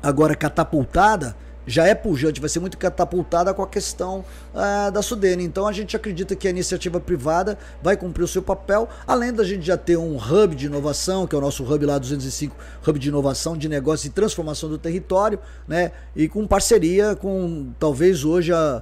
agora 0.02 0.36
catapultada 0.36 1.34
já 1.66 1.88
é 1.88 1.96
pujante, 1.96 2.40
vai 2.40 2.50
ser 2.50 2.60
muito 2.60 2.78
catapultada 2.78 3.54
com 3.54 3.62
a 3.62 3.68
questão 3.68 4.24
uh, 4.54 4.92
da 4.92 5.02
Sudene. 5.02 5.44
Então 5.44 5.68
a 5.68 5.72
gente 5.72 5.96
acredita 5.96 6.36
que 6.36 6.48
a 6.48 6.52
iniciativa 6.52 7.00
privada 7.00 7.58
vai 7.82 7.96
cumprir 7.96 8.24
o 8.24 8.28
seu 8.28 8.42
papel, 8.42 8.88
além 9.08 9.34
da 9.34 9.44
gente 9.44 9.66
já 9.66 9.78
ter 9.78 9.98
um 9.98 10.18
hub 10.18 10.56
de 10.56 10.66
inovação, 10.66 11.26
que 11.28 11.36
é 11.36 11.38
o 11.38 11.42
nosso 11.42 11.64
hub 11.64 11.86
lá 11.86 11.98
205, 11.98 12.56
hub 12.88 13.00
de 13.00 13.10
inovação, 13.10 13.58
de 13.58 13.70
negócio 13.70 14.08
e 14.08 14.10
transformação 14.10 14.70
do 14.70 14.78
território, 14.78 15.40
né? 15.68 15.92
E 16.16 16.28
com 16.28 16.46
parceria 16.46 17.16
com 17.16 17.72
talvez 17.80 18.24
hoje 18.24 18.54
a 18.54 18.82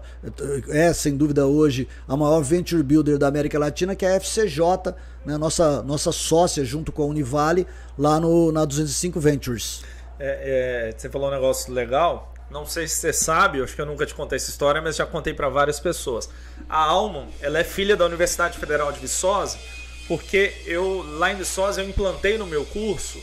é 0.69 0.93
sem 0.93 1.15
dúvida 1.15 1.45
hoje 1.45 1.87
a 2.07 2.15
maior 2.15 2.41
venture 2.41 2.81
builder 2.83 3.17
da 3.17 3.27
América 3.27 3.57
Latina, 3.59 3.95
que 3.95 4.05
é 4.05 4.15
a 4.15 4.19
FCJ, 4.19 4.93
né? 5.25 5.37
Nossa 5.37 5.81
nossa 5.83 6.11
sócia 6.11 6.63
junto 6.65 6.91
com 6.91 7.03
a 7.03 7.05
Univale 7.05 7.67
lá 7.97 8.19
no 8.19 8.51
na 8.51 8.65
205 8.65 9.19
Ventures. 9.19 9.83
É, 10.23 10.89
é, 10.89 10.93
você 10.95 11.09
falou 11.09 11.29
um 11.29 11.31
negócio 11.31 11.73
legal 11.73 12.30
não 12.51 12.65
sei 12.65 12.85
se 12.85 12.95
você 12.95 13.13
sabe, 13.13 13.63
acho 13.63 13.73
que 13.73 13.81
eu 13.81 13.85
nunca 13.85 14.05
te 14.05 14.13
contei 14.13 14.35
essa 14.35 14.49
história, 14.49 14.81
mas 14.81 14.97
já 14.97 15.05
contei 15.05 15.33
para 15.33 15.47
várias 15.47 15.79
pessoas. 15.79 16.29
A 16.69 16.83
Alma, 16.83 17.27
ela 17.39 17.57
é 17.59 17.63
filha 17.63 17.95
da 17.95 18.05
Universidade 18.05 18.57
Federal 18.57 18.91
de 18.91 18.99
Viçosa, 18.99 19.57
porque 20.05 20.53
eu 20.65 21.03
lá 21.17 21.31
em 21.31 21.37
Viçosa 21.37 21.81
eu 21.81 21.87
implantei 21.87 22.37
no 22.37 22.45
meu 22.45 22.65
curso 22.65 23.19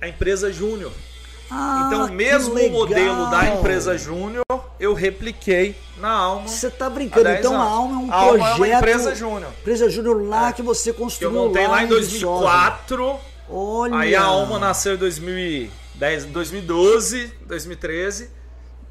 a 0.00 0.08
empresa 0.08 0.50
Júnior. 0.50 0.92
Ah, 1.50 1.84
então, 1.86 2.08
mesmo 2.08 2.54
o 2.54 2.70
modelo 2.70 3.28
da 3.28 3.54
empresa 3.54 3.98
Júnior, 3.98 4.44
eu 4.78 4.94
repliquei 4.94 5.76
na 5.98 6.10
Alma. 6.10 6.48
Você 6.48 6.70
tá 6.70 6.88
brincando? 6.88 7.28
Então 7.28 7.52
anos. 7.52 7.66
a 7.66 7.70
Alma 7.70 7.94
é 7.94 7.98
um 7.98 8.12
a 8.12 8.28
projeto. 8.28 8.52
Alma 8.52 8.66
é 8.66 8.70
uma 8.70 8.78
empresa 8.78 9.14
Júnior. 9.14 9.52
Empresa 9.60 9.90
Júnior 9.90 10.22
lá 10.22 10.48
é. 10.48 10.52
que 10.54 10.62
você 10.62 10.92
construiu. 10.92 11.30
Que 11.30 11.36
eu 11.36 11.42
montei 11.48 11.66
lá, 11.66 11.72
lá 11.72 11.84
em 11.84 11.88
2004. 11.88 13.20
Olha. 13.50 13.96
Aí 13.98 14.14
a 14.14 14.22
Alma 14.22 14.58
nasceu 14.58 14.94
em 14.94 14.98
2010, 14.98 16.26
2012, 16.26 17.34
2013 17.46 18.39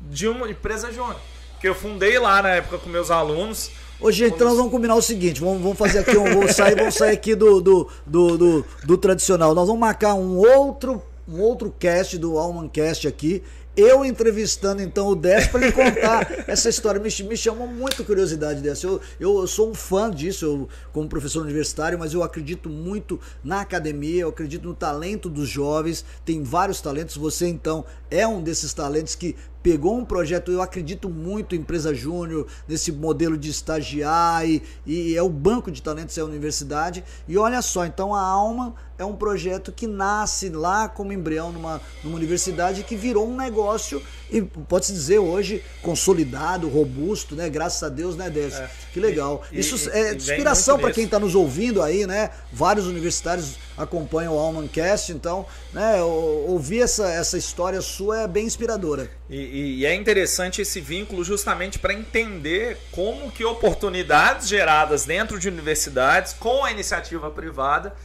de 0.02 0.28
uma 0.28 0.50
empresa 0.50 0.92
júnior. 0.92 1.20
Que 1.60 1.68
eu 1.68 1.76
fundei 1.76 2.18
lá 2.18 2.42
na 2.42 2.50
época 2.50 2.78
com 2.78 2.90
meus 2.90 3.12
alunos. 3.12 3.72
Hoje, 4.00 4.26
então, 4.26 4.48
nós 4.48 4.56
vamos 4.56 4.72
combinar 4.72 4.96
o 4.96 5.02
seguinte: 5.02 5.42
vamos, 5.42 5.62
vamos 5.62 5.78
fazer 5.78 6.00
aqui 6.00 6.18
um. 6.18 6.24
Vamos 6.24 6.56
sair, 6.56 6.76
vamos 6.76 6.96
sair 6.96 7.14
aqui 7.14 7.36
do, 7.36 7.60
do, 7.60 7.90
do, 8.06 8.38
do, 8.38 8.66
do 8.86 8.98
tradicional. 8.98 9.54
Nós 9.54 9.68
vamos 9.68 9.82
marcar 9.82 10.14
um 10.14 10.38
outro, 10.38 11.02
um 11.28 11.42
outro 11.42 11.74
cast 11.78 12.18
do 12.18 12.38
Almancast 12.38 13.08
aqui 13.08 13.44
eu 13.80 14.04
entrevistando 14.04 14.82
então 14.82 15.08
o 15.08 15.16
Décio 15.16 15.52
para 15.52 15.62
ele 15.62 15.72
contar 15.72 16.28
essa 16.48 16.70
história. 16.70 17.00
Me, 17.00 17.10
me 17.24 17.38
chamou 17.38 17.66
muito 17.66 18.04
curiosidade 18.04 18.62
dessa. 18.62 18.86
Eu, 18.86 19.00
eu, 19.20 19.48
sou 19.48 19.70
um 19.70 19.74
fã 19.74 20.12
disso, 20.12 20.46
eu, 20.46 20.70
como 20.92 21.08
professor 21.08 21.42
universitário, 21.42 21.98
mas 21.98 22.14
eu 22.14 22.22
acredito 22.22 22.70
muito 22.70 23.20
na 23.42 23.62
academia, 23.62 24.24
eu 24.24 24.30
acredito 24.30 24.68
no 24.68 24.74
talento 24.74 25.30
dos 25.30 25.48
jovens. 25.48 26.04
Tem 26.26 26.44
vários 26.44 26.82
talentos. 26.82 27.16
Você 27.16 27.48
então 27.48 27.86
é 28.12 28.28
um 28.28 28.42
desses 28.42 28.74
talentos 28.74 29.16
que 29.16 29.36
pegou 29.62 29.98
um 29.98 30.06
projeto, 30.06 30.52
eu 30.52 30.62
acredito 30.62 31.10
muito 31.10 31.56
em 31.56 31.60
empresa 31.60 31.94
júnior, 31.94 32.48
nesse 32.68 32.92
modelo 32.92 33.38
de 33.38 33.50
estagiar 33.50 34.48
e, 34.48 34.64
e, 34.86 35.16
é 35.16 35.22
o 35.22 35.30
banco 35.30 35.70
de 35.70 35.82
talentos 35.82 36.18
é 36.18 36.22
a 36.22 36.26
universidade. 36.26 37.04
E 37.28 37.38
olha 37.38 37.62
só, 37.62 37.86
então 37.86 38.16
a 38.16 38.22
Alma 38.22 38.74
é 38.98 39.04
um 39.04 39.16
projeto 39.16 39.72
que 39.72 39.86
nasce 39.86 40.50
lá 40.50 40.88
como 40.88 41.12
embrião 41.12 41.52
numa, 41.52 41.82
numa 42.04 42.16
universidade 42.16 42.84
que 42.84 42.96
virou 42.96 43.28
um 43.28 43.36
negócio 43.36 44.02
e 44.32 44.42
pode-se 44.42 44.94
dizer 44.94 45.20
hoje 45.20 45.64
consolidado, 45.82 46.70
robusto, 46.70 47.36
né? 47.36 47.50
Graças 47.50 47.82
a 47.84 47.90
Deus, 47.90 48.16
né, 48.16 48.30
Décio? 48.30 48.62
É. 48.62 48.70
Que 48.94 49.00
legal. 49.00 49.44
E, 49.52 49.60
Isso 49.60 49.90
e, 49.90 49.92
é 49.92 50.14
inspiração 50.14 50.80
para 50.80 50.92
quem 50.92 51.06
está 51.06 51.20
nos 51.20 51.36
ouvindo 51.36 51.82
aí, 51.82 52.08
né? 52.08 52.32
Vários 52.52 52.88
universitários 52.88 53.56
acompanham 53.78 54.36
o 54.36 54.40
Almancast, 54.40 55.12
então, 55.12 55.46
né, 55.72 56.02
ouvir 56.02 56.82
essa, 56.82 57.10
essa 57.10 57.38
história 57.38 57.82
sua 57.82 58.22
é 58.22 58.28
bem 58.28 58.46
inspiradora. 58.46 59.10
E, 59.30 59.80
e 59.80 59.86
é 59.86 59.96
interessante 59.96 60.62
esse 60.62 60.82
vínculo 60.82 61.24
justamente 61.24 61.80
para 61.80 61.94
entender 61.94 62.78
como 62.92 63.32
que 63.32 63.46
oportunidades 63.46 64.48
geradas 64.48 65.06
dentro 65.06 65.40
de 65.40 65.48
universidades 65.48 66.34
com 66.34 66.66
a 66.66 66.72
iniciativa 66.72 67.32
privada 67.32 67.96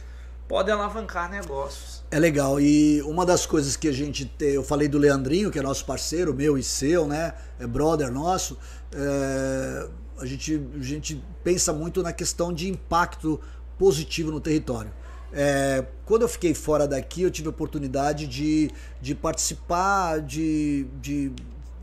podem 0.47 0.73
alavancar 0.73 1.29
negócios. 1.29 2.03
É 2.11 2.19
legal. 2.19 2.59
E 2.59 3.01
uma 3.01 3.25
das 3.25 3.45
coisas 3.45 3.75
que 3.75 3.87
a 3.87 3.91
gente 3.91 4.25
tem, 4.25 4.49
eu 4.49 4.63
falei 4.63 4.87
do 4.87 4.97
Leandrinho, 4.97 5.51
que 5.51 5.59
é 5.59 5.61
nosso 5.61 5.85
parceiro, 5.85 6.33
meu 6.33 6.57
e 6.57 6.63
seu, 6.63 7.07
né? 7.07 7.33
É 7.59 7.65
brother 7.65 8.11
nosso. 8.11 8.57
É, 8.93 9.87
a, 10.19 10.25
gente, 10.25 10.61
a 10.75 10.83
gente 10.83 11.23
pensa 11.43 11.73
muito 11.73 12.01
na 12.01 12.13
questão 12.13 12.53
de 12.53 12.69
impacto 12.69 13.39
positivo 13.77 14.31
no 14.31 14.39
território. 14.39 14.91
É, 15.33 15.85
quando 16.05 16.21
eu 16.21 16.29
fiquei 16.29 16.53
fora 16.53 16.87
daqui, 16.87 17.23
eu 17.23 17.31
tive 17.31 17.47
a 17.47 17.49
oportunidade 17.49 18.25
de, 18.25 18.71
de 19.01 19.13
participar 19.13 20.21
de, 20.21 20.87
de 21.01 21.31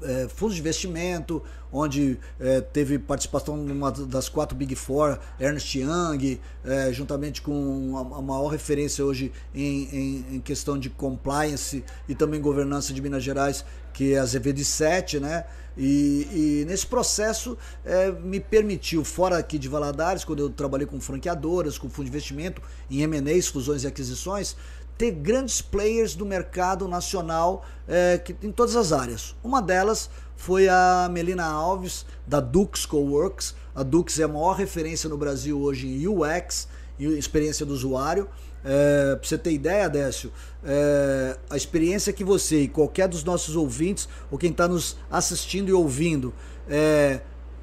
é, 0.03 0.29
fundos 0.29 0.55
de 0.55 0.61
investimento, 0.61 1.43
onde 1.73 2.19
é, 2.39 2.61
teve 2.61 2.99
participação 2.99 3.57
numa 3.57 3.91
das 3.91 4.29
quatro 4.29 4.57
Big 4.57 4.75
Four, 4.75 5.19
Ernst 5.41 5.75
Young, 5.75 6.41
é, 6.65 6.93
juntamente 6.93 7.41
com 7.41 7.97
a, 7.97 8.23
maior 8.23 8.49
referência 8.49 9.05
hoje 9.05 9.33
em, 9.55 9.85
em, 9.93 10.37
em, 10.37 10.41
questão 10.41 10.79
de 10.79 10.91
compliance 10.91 11.85
e 12.09 12.15
também 12.15 12.41
governança 12.41 12.93
de 12.93 13.01
Minas 13.01 13.23
Gerais, 13.23 13.65
que 13.93 14.15
é 14.15 14.19
a 14.19 14.25
ZVD7, 14.25 15.21
né? 15.21 15.45
E, 15.77 16.63
e, 16.63 16.65
nesse 16.67 16.87
processo 16.87 17.57
é, 17.85 18.11
me 18.11 18.41
permitiu, 18.41 19.05
fora 19.05 19.39
aqui 19.39 19.59
de 19.59 19.69
Valadares, 19.69 20.25
quando 20.25 20.41
eu 20.41 20.51
trabalhei 20.51 20.87
com 20.87 21.01
franqueadoras, 21.01 21.79
com 21.79 21.89
fundo 21.89 22.05
de 22.05 22.11
investimento, 22.11 22.61
em 22.91 23.03
M&As, 23.03 23.47
fusões 23.47 23.85
e 23.85 23.87
aquisições, 23.87 24.57
ter 24.99 25.11
grandes 25.11 25.63
players 25.63 26.15
do 26.15 26.27
mercado 26.27 26.87
nacional 26.87 27.65
é, 27.89 28.19
que, 28.19 28.37
em 28.43 28.53
todas 28.53 28.77
as 28.77 28.93
áreas. 28.93 29.35
Uma 29.43 29.61
delas 29.63 30.11
foi 30.37 30.69
a 30.69 31.09
Melina 31.11 31.45
Alves, 31.45 32.05
da 32.27 32.41
Dux 32.41 32.85
Coworks. 32.85 33.55
A 33.75 33.83
Dux 33.83 34.19
é 34.19 34.25
a 34.25 34.29
maior 34.29 34.55
referência 34.55 35.09
no 35.09 35.17
Brasil 35.17 35.61
hoje 35.61 35.89
em 35.89 36.07
UX, 36.07 36.69
experiência 36.99 37.65
do 37.65 37.73
usuário. 37.73 38.29
É, 38.65 39.17
pra 39.17 39.29
você 39.29 39.37
ter 39.37 39.53
ideia, 39.53 39.89
Décio, 39.89 40.33
é, 40.65 41.37
a 41.51 41.57
experiência 41.57 42.13
que 42.13 42.23
você 42.23 42.63
e 42.63 42.69
qualquer 42.69 43.09
dos 43.09 43.25
nossos 43.25 43.57
ouvintes, 43.57 44.09
ou 44.31 44.39
quem 44.39 44.51
está 44.51 44.69
nos 44.69 44.97
assistindo 45.11 45.69
e 45.69 45.73
ouvindo, 45.73 46.33
é, 46.69 47.21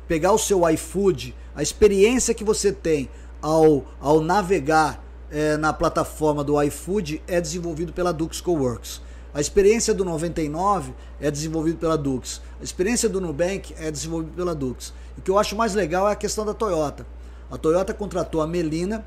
pegar 0.07 0.33
o 0.33 0.37
seu 0.37 0.67
iFood, 0.69 1.35
a 1.55 1.61
experiência 1.61 2.33
que 2.33 2.43
você 2.43 2.71
tem 2.71 3.09
ao, 3.41 3.85
ao 3.99 4.21
navegar 4.21 5.03
é, 5.31 5.55
na 5.57 5.71
plataforma 5.71 6.43
do 6.43 6.61
iFood 6.63 7.21
é 7.27 7.39
desenvolvido 7.39 7.93
pela 7.93 8.11
Dux 8.11 8.41
Coworks. 8.41 9.01
A 9.33 9.39
experiência 9.39 9.93
do 9.93 10.03
99 10.03 10.93
é 11.21 11.29
desenvolvida 11.29 11.77
pela 11.77 11.97
Dux. 11.97 12.41
A 12.59 12.63
experiência 12.63 13.07
do 13.07 13.21
Nubank 13.21 13.75
é 13.77 13.91
desenvolvida 13.91 14.33
pela 14.35 14.55
Dux. 14.55 14.91
O 15.17 15.21
que 15.21 15.29
eu 15.29 15.37
acho 15.37 15.55
mais 15.55 15.75
legal 15.75 16.09
é 16.09 16.13
a 16.13 16.15
questão 16.15 16.43
da 16.43 16.53
Toyota. 16.53 17.05
A 17.51 17.57
Toyota 17.57 17.93
contratou 17.93 18.41
a 18.41 18.47
Melina. 18.47 19.05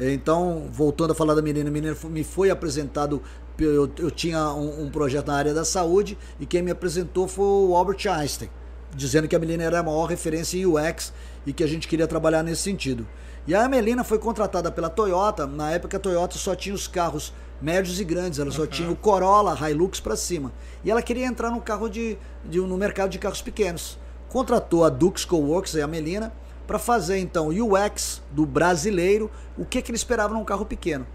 Então, 0.00 0.68
voltando 0.70 1.12
a 1.12 1.14
falar 1.14 1.34
da 1.34 1.42
Melina, 1.42 1.68
a 1.68 1.72
Melina 1.72 1.96
me 2.04 2.24
foi 2.24 2.50
apresentado. 2.50 3.22
Eu, 3.58 3.90
eu 3.98 4.10
tinha 4.10 4.52
um, 4.52 4.84
um, 4.84 4.90
projeto 4.90 5.26
na 5.26 5.34
área 5.34 5.54
da 5.54 5.64
saúde 5.64 6.18
e 6.40 6.46
quem 6.46 6.62
me 6.62 6.70
apresentou 6.70 7.28
foi 7.28 7.44
o 7.44 7.76
Albert 7.76 8.08
Einstein, 8.08 8.50
dizendo 8.94 9.28
que 9.28 9.36
a 9.36 9.38
Melina 9.38 9.62
era 9.62 9.80
a 9.80 9.82
maior 9.82 10.06
referência 10.06 10.58
em 10.58 10.66
UX 10.66 11.12
e 11.46 11.52
que 11.52 11.62
a 11.62 11.66
gente 11.66 11.86
queria 11.86 12.06
trabalhar 12.06 12.42
nesse 12.42 12.62
sentido. 12.62 13.06
E 13.46 13.54
a 13.54 13.68
Melina 13.68 14.02
foi 14.02 14.18
contratada 14.18 14.70
pela 14.70 14.88
Toyota. 14.88 15.46
Na 15.46 15.70
época 15.70 15.96
a 15.96 16.00
Toyota 16.00 16.38
só 16.38 16.54
tinha 16.54 16.74
os 16.74 16.88
carros 16.88 17.32
médios 17.60 18.00
e 18.00 18.04
grandes, 18.04 18.40
ela 18.40 18.50
só 18.50 18.62
uhum. 18.62 18.66
tinha 18.66 18.90
o 18.90 18.96
Corolla, 18.96 19.56
Hilux 19.70 20.00
para 20.00 20.16
cima. 20.16 20.52
E 20.84 20.90
ela 20.90 21.02
queria 21.02 21.26
entrar 21.26 21.50
no 21.50 21.60
carro 21.60 21.88
de, 21.88 22.18
de, 22.44 22.58
no 22.58 22.76
mercado 22.76 23.10
de 23.10 23.18
carros 23.18 23.42
pequenos. 23.42 23.98
Contratou 24.28 24.84
a 24.84 24.88
Dux 24.88 25.24
Coworks 25.24 25.74
e 25.74 25.80
a 25.80 25.86
Melina 25.86 26.32
para 26.72 26.78
fazer 26.78 27.18
então 27.18 27.48
o 27.48 27.74
UX 27.74 28.22
do 28.30 28.46
brasileiro, 28.46 29.30
o 29.58 29.64
que, 29.66 29.82
que 29.82 29.90
ele 29.90 29.96
esperava 29.96 30.32
num 30.32 30.42
carro 30.42 30.64
pequeno. 30.64 31.06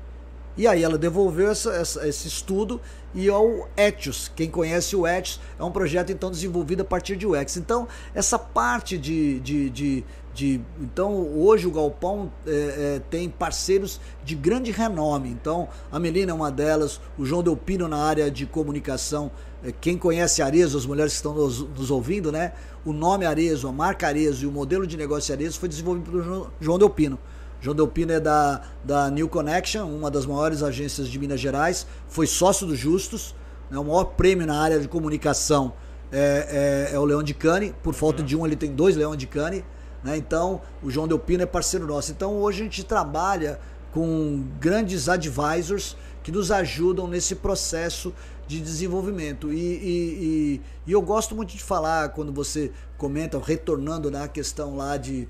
E 0.56 0.68
aí 0.68 0.84
ela 0.84 1.00
devolveu 1.00 1.50
essa, 1.50 1.74
essa, 1.74 2.08
esse 2.08 2.28
estudo 2.28 2.80
e 3.12 3.28
ao 3.28 3.68
Etios. 3.76 4.32
Quem 4.36 4.52
conhece 4.52 4.96
o 4.96 5.08
Etios 5.08 5.40
é 5.60 5.64
um 5.64 5.72
projeto 5.72 6.12
então 6.12 6.30
desenvolvido 6.30 6.82
a 6.82 6.86
partir 6.86 7.16
de 7.16 7.26
UX. 7.26 7.58
Então 7.58 7.88
essa 8.14 8.38
parte 8.38 9.00
de, 9.00 9.40
de, 9.40 9.70
de, 9.72 10.06
de 10.32 10.62
então 10.80 11.28
hoje 11.36 11.66
o 11.66 11.72
Galpão 11.72 12.32
é, 12.46 12.52
é, 12.52 13.02
tem 13.10 13.28
parceiros 13.28 14.00
de 14.24 14.36
grande 14.36 14.70
renome. 14.70 15.30
Então 15.30 15.68
a 15.92 16.00
Melina 16.00 16.34
é 16.34 16.36
uma 16.36 16.52
delas, 16.52 17.02
o 17.18 17.26
João 17.26 17.42
Delpino 17.42 17.88
na 17.88 17.98
área 17.98 18.30
de 18.30 18.46
comunicação. 18.46 19.32
Quem 19.72 19.98
conhece 19.98 20.42
Arezo, 20.42 20.78
as 20.78 20.86
mulheres 20.86 21.14
que 21.14 21.18
estão 21.18 21.34
nos, 21.34 21.60
nos, 21.60 21.92
ouvindo, 21.92 22.32
né? 22.32 22.54
O 22.86 22.94
nome 22.94 23.26
Arezo, 23.26 23.68
a 23.68 23.72
marca 23.72 24.08
Arezo 24.08 24.46
e 24.46 24.48
o 24.48 24.52
modelo 24.52 24.88
de 24.88 24.96
negócio 24.96 25.34
Arezo 25.34 25.60
foi 25.60 25.68
desenvolvido 25.68 26.10
pelo 26.10 26.52
João 26.60 26.80
Delpino. 26.80 27.20
João 27.60 27.76
Delpino 27.76 28.12
é 28.12 28.20
da, 28.20 28.62
da 28.84 29.10
New 29.10 29.28
Connection, 29.28 29.86
uma 29.86 30.12
das 30.12 30.26
maiores 30.26 30.62
agências 30.62 31.08
de 31.08 31.18
Minas 31.18 31.40
Gerais, 31.40 31.88
foi 32.08 32.28
sócio 32.28 32.68
do 32.68 32.76
Justus, 32.76 33.36
né, 33.70 33.78
o 33.80 33.84
maior 33.84 34.06
prêmio 34.06 34.46
na 34.46 34.60
área 34.62 34.80
de 34.80 34.88
comunicação 34.88 35.74
é, 36.12 36.88
é, 36.92 36.96
é 36.96 37.00
o 37.00 37.04
Leão 37.04 37.24
de 37.24 37.34
Cane, 37.34 37.74
por 37.84 37.94
falta 37.94 38.22
de 38.22 38.36
um 38.36 38.46
ele 38.46 38.56
tem 38.56 38.72
dois 38.72 38.96
Leão 38.96 39.16
de 39.16 39.26
Cane, 39.26 39.66
né, 40.04 40.16
então 40.16 40.62
o 40.84 40.92
João 40.92 41.08
Delpino 41.08 41.44
é 41.44 41.46
parceiro 41.46 41.88
nosso. 41.88 42.12
Então 42.12 42.36
hoje 42.38 42.62
a 42.62 42.64
gente 42.64 42.84
trabalha 42.84 43.60
com 43.92 44.44
grandes 44.60 45.10
advisors 45.10 45.98
que 46.28 46.32
nos 46.34 46.52
ajudam 46.52 47.08
nesse 47.08 47.36
processo 47.36 48.14
de 48.46 48.60
desenvolvimento. 48.60 49.54
E, 49.54 49.56
e, 49.56 49.80
e, 49.86 50.62
e 50.86 50.92
eu 50.92 51.02
gosto 51.02 51.34
muito 51.34 51.54
de 51.54 51.64
falar, 51.64 52.10
quando 52.10 52.34
você 52.34 52.70
comenta, 52.98 53.40
retornando 53.40 54.12
na 54.12 54.28
questão 54.28 54.76
lá 54.76 54.98
de 54.98 55.26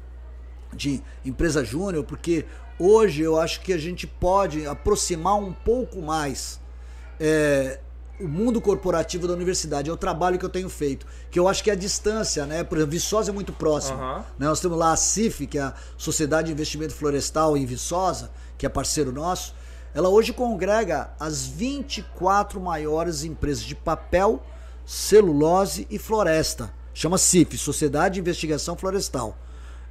de 0.74 1.02
empresa 1.24 1.64
júnior, 1.64 2.04
porque 2.04 2.46
hoje 2.78 3.22
eu 3.22 3.40
acho 3.40 3.62
que 3.62 3.72
a 3.72 3.78
gente 3.78 4.06
pode 4.06 4.66
aproximar 4.66 5.36
um 5.36 5.54
pouco 5.54 6.02
mais 6.02 6.60
é, 7.20 7.80
o 8.20 8.28
mundo 8.28 8.60
corporativo 8.60 9.28
da 9.28 9.34
universidade. 9.34 9.90
É 9.90 9.94
o 9.94 9.98
trabalho 9.98 10.40
que 10.40 10.44
eu 10.44 10.50
tenho 10.50 10.68
feito. 10.68 11.06
Que 11.30 11.40
eu 11.40 11.48
acho 11.48 11.64
que 11.64 11.70
é 11.70 11.74
a 11.74 11.78
distância, 11.78 12.46
né? 12.46 12.64
Por 12.64 12.80
exemplo, 12.80 12.92
Viçosa 12.92 13.30
é 13.32 13.34
muito 13.34 13.54
próximo. 13.54 13.98
Uhum. 14.00 14.18
Né? 14.18 14.48
Nós 14.48 14.60
temos 14.60 14.78
lá 14.78 14.92
a 14.92 14.98
CIF, 14.98 15.46
que 15.46 15.60
é 15.60 15.62
a 15.62 15.74
Sociedade 15.96 16.48
de 16.48 16.54
Investimento 16.54 16.94
Florestal 16.94 17.56
em 17.56 17.66
Viçosa, 17.66 18.32
que 18.58 18.66
é 18.66 18.70
parceiro 18.70 19.12
nosso. 19.12 19.56
Ela 19.98 20.10
hoje 20.10 20.32
congrega 20.32 21.10
as 21.20 21.48
24 21.48 22.62
maiores 22.62 23.24
empresas 23.24 23.64
de 23.64 23.74
papel, 23.74 24.44
celulose 24.86 25.88
e 25.90 25.98
floresta. 25.98 26.72
Chama 26.94 27.18
CIF, 27.18 27.58
Sociedade 27.58 28.14
de 28.14 28.20
Investigação 28.20 28.78
Florestal. 28.78 29.36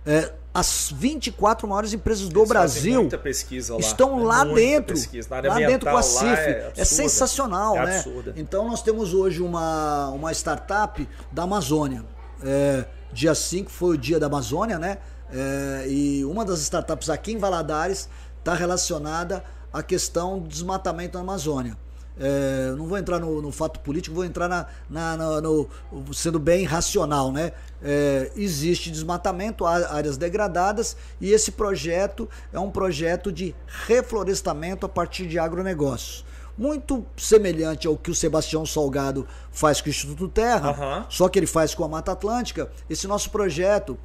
É, 0.06 0.32
as 0.54 0.94
24 0.94 1.66
maiores 1.66 1.92
empresas 1.92 2.28
do 2.28 2.38
Eles 2.38 2.48
Brasil 2.48 3.08
lá. 3.10 3.78
estão 3.80 4.20
é 4.20 4.22
lá 4.22 4.44
dentro. 4.44 4.96
Lá 5.28 5.56
dentro 5.56 5.90
com 5.90 5.96
a 5.96 6.02
CIF. 6.02 6.24
É, 6.24 6.72
é, 6.76 6.84
sensacional, 6.84 7.76
é 7.76 7.86
né? 7.86 7.96
Absurda. 7.96 8.32
Então 8.36 8.68
nós 8.68 8.82
temos 8.82 9.12
hoje 9.12 9.42
uma, 9.42 10.10
uma 10.10 10.30
startup 10.30 11.04
da 11.32 11.42
Amazônia. 11.42 12.04
É, 12.44 12.84
dia 13.12 13.34
5 13.34 13.68
foi 13.68 13.96
o 13.96 13.98
dia 13.98 14.20
da 14.20 14.26
Amazônia, 14.26 14.78
né? 14.78 14.98
É, 15.32 15.86
e 15.88 16.24
uma 16.24 16.44
das 16.44 16.60
startups 16.60 17.10
aqui 17.10 17.32
em 17.32 17.38
Valadares 17.38 18.08
está 18.38 18.54
relacionada 18.54 19.42
à 19.76 19.82
questão 19.82 20.38
do 20.38 20.48
desmatamento 20.48 21.18
na 21.18 21.20
Amazônia. 21.22 21.76
É, 22.18 22.72
não 22.78 22.86
vou 22.86 22.96
entrar 22.96 23.18
no, 23.18 23.42
no, 23.42 23.52
fato 23.52 23.78
político, 23.80 24.14
vou 24.14 24.24
entrar 24.24 24.48
na, 24.48 24.66
na, 24.88 25.18
na 25.18 25.40
no, 25.42 25.68
sendo 26.14 26.38
bem 26.38 26.64
racional, 26.64 27.30
né? 27.30 27.52
É, 27.82 28.32
existe 28.34 28.90
desmatamento, 28.90 29.66
áreas 29.66 30.16
degradadas 30.16 30.96
e 31.20 31.30
esse 31.30 31.52
projeto 31.52 32.26
é 32.54 32.58
um 32.58 32.70
projeto 32.70 33.30
de 33.30 33.54
reflorestamento 33.86 34.86
a 34.86 34.88
partir 34.88 35.26
de 35.26 35.38
agronegócios. 35.38 36.24
Muito 36.56 37.04
semelhante 37.18 37.86
ao 37.86 37.98
que 37.98 38.10
o 38.10 38.14
Sebastião 38.14 38.64
Salgado 38.64 39.28
faz 39.52 39.82
com 39.82 39.88
o 39.88 39.90
Instituto 39.90 40.26
Terra, 40.26 40.70
uhum. 40.70 41.04
só 41.10 41.28
que 41.28 41.38
ele 41.38 41.46
faz 41.46 41.74
com 41.74 41.84
a 41.84 41.88
Mata 41.88 42.12
Atlântica. 42.12 42.70
Esse 42.88 43.06
nosso 43.06 43.28
projeto 43.28 43.98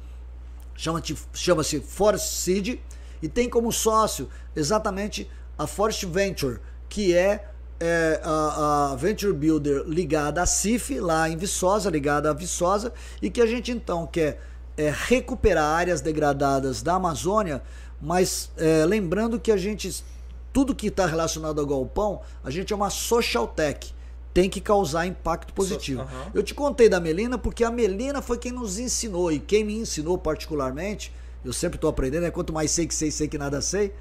chama-se 0.76 1.16
chama 1.32 1.64
Forest 1.64 2.28
Seed 2.28 2.78
e 3.22 3.28
tem 3.28 3.48
como 3.48 3.72
sócio 3.72 4.28
exatamente 4.54 5.30
a 5.62 5.66
Forest 5.66 6.06
Venture, 6.06 6.58
que 6.88 7.14
é 7.14 7.48
é, 7.80 8.20
a, 8.22 8.92
a, 8.92 8.96
Venture 8.96 9.32
Builder 9.32 9.82
ligada 9.88 10.40
à 10.40 10.46
CIF, 10.46 11.00
lá 11.00 11.28
em 11.28 11.36
Viçosa, 11.36 11.90
ligada 11.90 12.30
à 12.30 12.32
Viçosa, 12.32 12.92
e 13.20 13.28
que 13.28 13.40
a 13.40 13.46
gente 13.46 13.72
então 13.72 14.06
quer 14.06 14.40
é, 14.76 14.92
recuperar 14.94 15.64
áreas 15.64 16.00
degradadas 16.00 16.80
da 16.80 16.94
Amazônia, 16.94 17.60
mas 18.00 18.52
é, 18.56 18.84
lembrando 18.84 19.40
que 19.40 19.50
a 19.50 19.56
gente 19.56 20.04
tudo 20.52 20.74
que 20.74 20.88
está 20.88 21.06
relacionado 21.06 21.60
ao 21.60 21.66
galpão, 21.66 22.20
a 22.44 22.50
gente 22.50 22.72
é 22.72 22.76
uma 22.76 22.90
social 22.90 23.48
tech. 23.48 23.92
Tem 24.34 24.48
que 24.48 24.60
causar 24.60 25.06
impacto 25.06 25.52
positivo. 25.52 26.06
Eu 26.32 26.42
te 26.42 26.54
contei 26.54 26.88
da 26.88 27.00
Melina 27.00 27.36
porque 27.36 27.64
a 27.64 27.70
Melina 27.70 28.22
foi 28.22 28.38
quem 28.38 28.52
nos 28.52 28.78
ensinou 28.78 29.30
e 29.32 29.38
quem 29.38 29.64
me 29.64 29.74
ensinou 29.76 30.16
particularmente. 30.16 31.12
Eu 31.44 31.52
sempre 31.52 31.76
estou 31.76 31.90
aprendendo, 31.90 32.22
né? 32.22 32.30
quanto 32.30 32.52
mais 32.52 32.70
sei 32.70 32.86
que 32.86 32.94
sei, 32.94 33.10
sei 33.10 33.28
que 33.28 33.36
nada 33.36 33.60
sei. 33.60 33.92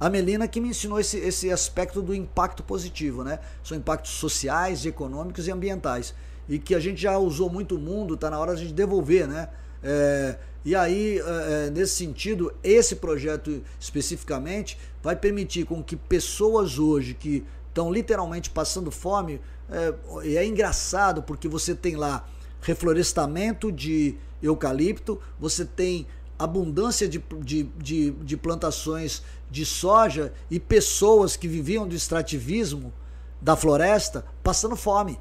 A 0.00 0.08
Melina 0.08 0.48
que 0.48 0.62
me 0.62 0.70
ensinou 0.70 0.98
esse, 0.98 1.18
esse 1.18 1.52
aspecto 1.52 2.00
do 2.00 2.14
impacto 2.14 2.62
positivo, 2.62 3.22
né? 3.22 3.38
São 3.62 3.76
impactos 3.76 4.12
sociais, 4.12 4.86
econômicos 4.86 5.46
e 5.46 5.50
ambientais. 5.50 6.14
E 6.48 6.58
que 6.58 6.74
a 6.74 6.80
gente 6.80 7.02
já 7.02 7.18
usou 7.18 7.50
muito 7.50 7.76
o 7.76 7.78
mundo, 7.78 8.14
está 8.14 8.30
na 8.30 8.38
hora 8.38 8.56
de 8.56 8.72
devolver, 8.72 9.28
né? 9.28 9.50
É, 9.82 10.38
e 10.64 10.74
aí, 10.74 11.18
é, 11.18 11.70
nesse 11.70 11.96
sentido, 11.96 12.50
esse 12.64 12.96
projeto 12.96 13.62
especificamente 13.78 14.78
vai 15.02 15.14
permitir 15.14 15.66
com 15.66 15.82
que 15.82 15.96
pessoas 15.96 16.78
hoje 16.78 17.12
que 17.12 17.44
estão 17.68 17.92
literalmente 17.92 18.48
passando 18.48 18.90
fome, 18.90 19.38
é, 19.70 19.94
e 20.24 20.36
é 20.36 20.46
engraçado 20.46 21.22
porque 21.22 21.46
você 21.46 21.74
tem 21.74 21.94
lá 21.96 22.26
reflorestamento 22.62 23.70
de 23.70 24.16
eucalipto, 24.42 25.20
você 25.38 25.64
tem 25.64 26.06
abundância 26.40 27.06
de, 27.06 27.22
de, 27.40 27.64
de, 27.76 28.10
de 28.10 28.36
plantações 28.36 29.22
de 29.50 29.66
soja 29.66 30.32
e 30.50 30.58
pessoas 30.58 31.36
que 31.36 31.46
viviam 31.46 31.86
do 31.86 31.94
extrativismo 31.94 32.92
da 33.40 33.54
floresta 33.56 34.24
passando 34.42 34.74
fome. 34.74 35.20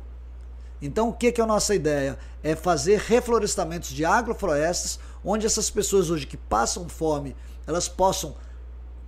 Então, 0.81 1.09
o 1.09 1.13
que, 1.13 1.31
que 1.31 1.41
é 1.41 1.43
a 1.43 1.47
nossa 1.47 1.75
ideia? 1.75 2.17
É 2.41 2.55
fazer 2.55 2.99
reflorestamentos 2.99 3.89
de 3.89 4.05
agroflorestas, 4.05 4.97
onde 5.23 5.45
essas 5.45 5.69
pessoas 5.69 6.09
hoje 6.09 6.25
que 6.25 6.37
passam 6.37 6.87
fome, 6.87 7.35
elas 7.67 7.89
possam 7.89 8.35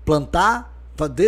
plantar, 0.04 0.78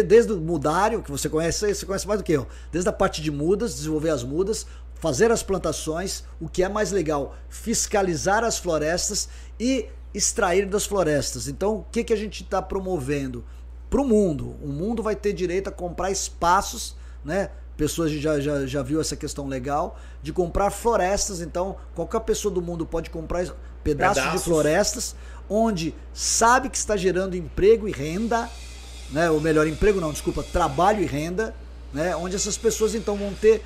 desde 0.05 0.33
o 0.33 0.41
mudário, 0.41 1.01
que 1.01 1.09
você 1.09 1.29
conhece, 1.29 1.73
você 1.73 1.85
conhece 1.85 2.07
mais 2.07 2.19
do 2.19 2.23
que 2.23 2.33
eu, 2.33 2.45
desde 2.71 2.89
a 2.89 2.93
parte 2.93 3.21
de 3.21 3.31
mudas, 3.31 3.75
desenvolver 3.75 4.09
as 4.09 4.23
mudas, 4.23 4.67
fazer 4.95 5.31
as 5.31 5.41
plantações, 5.41 6.23
o 6.39 6.49
que 6.49 6.61
é 6.61 6.69
mais 6.69 6.91
legal, 6.91 7.35
fiscalizar 7.49 8.43
as 8.43 8.57
florestas 8.57 9.29
e 9.59 9.87
extrair 10.13 10.67
das 10.67 10.85
florestas. 10.85 11.47
Então, 11.47 11.77
o 11.77 11.85
que, 11.91 12.03
que 12.03 12.13
a 12.13 12.17
gente 12.17 12.43
está 12.43 12.61
promovendo? 12.61 13.43
Para 13.89 14.01
o 14.01 14.05
mundo. 14.05 14.55
O 14.61 14.67
mundo 14.67 15.03
vai 15.03 15.15
ter 15.15 15.33
direito 15.33 15.67
a 15.67 15.71
comprar 15.71 16.11
espaços, 16.11 16.95
né? 17.23 17.49
pessoas 17.75 18.11
já, 18.11 18.39
já, 18.39 18.65
já 18.65 18.83
viu 18.83 19.01
essa 19.01 19.15
questão 19.15 19.47
legal 19.47 19.99
de 20.21 20.31
comprar 20.31 20.69
florestas. 20.69 21.41
Então, 21.41 21.77
qualquer 21.95 22.21
pessoa 22.21 22.53
do 22.53 22.61
mundo 22.61 22.85
pode 22.85 23.09
comprar 23.09 23.45
pedaços, 23.83 24.23
pedaços. 24.23 24.31
de 24.31 24.39
florestas, 24.39 25.15
onde 25.49 25.93
sabe 26.13 26.69
que 26.69 26.77
está 26.77 26.95
gerando 26.95 27.35
emprego 27.35 27.87
e 27.87 27.91
renda, 27.91 28.49
né? 29.11 29.29
Ou 29.29 29.39
melhor, 29.41 29.67
emprego 29.67 29.99
não, 29.99 30.11
desculpa, 30.11 30.43
trabalho 30.43 31.01
e 31.01 31.05
renda, 31.05 31.53
né? 31.93 32.15
Onde 32.15 32.35
essas 32.35 32.57
pessoas 32.57 32.95
então 32.95 33.15
vão 33.15 33.33
ter 33.33 33.61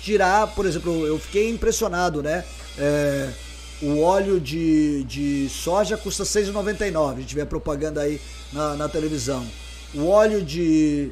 tirar, 0.00 0.46
por 0.54 0.64
exemplo, 0.64 1.06
eu 1.06 1.18
fiquei 1.18 1.50
impressionado, 1.50 2.22
né? 2.22 2.44
É, 2.78 3.30
o 3.82 4.00
óleo 4.00 4.40
de, 4.40 5.04
de 5.04 5.48
soja 5.48 5.96
custa 5.96 6.24
R$ 6.24 6.28
6,99. 6.28 7.12
A 7.12 7.20
gente 7.20 7.34
vê 7.34 7.42
a 7.42 7.46
propaganda 7.46 8.00
aí 8.00 8.20
na, 8.52 8.74
na 8.74 8.88
televisão. 8.88 9.46
O 9.94 10.06
óleo 10.06 10.42
de 10.42 11.10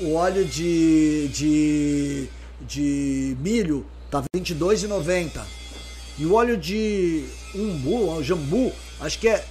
o 0.00 0.14
óleo 0.14 0.44
de, 0.44 1.28
de, 1.28 2.28
de 2.60 3.36
milho 3.40 3.86
tá 4.10 4.22
22,90. 4.34 5.40
E 6.18 6.26
o 6.26 6.34
óleo 6.34 6.56
de 6.56 7.24
umbu, 7.54 8.22
jambu, 8.22 8.72
acho 9.00 9.18
que 9.18 9.28
é 9.28 9.44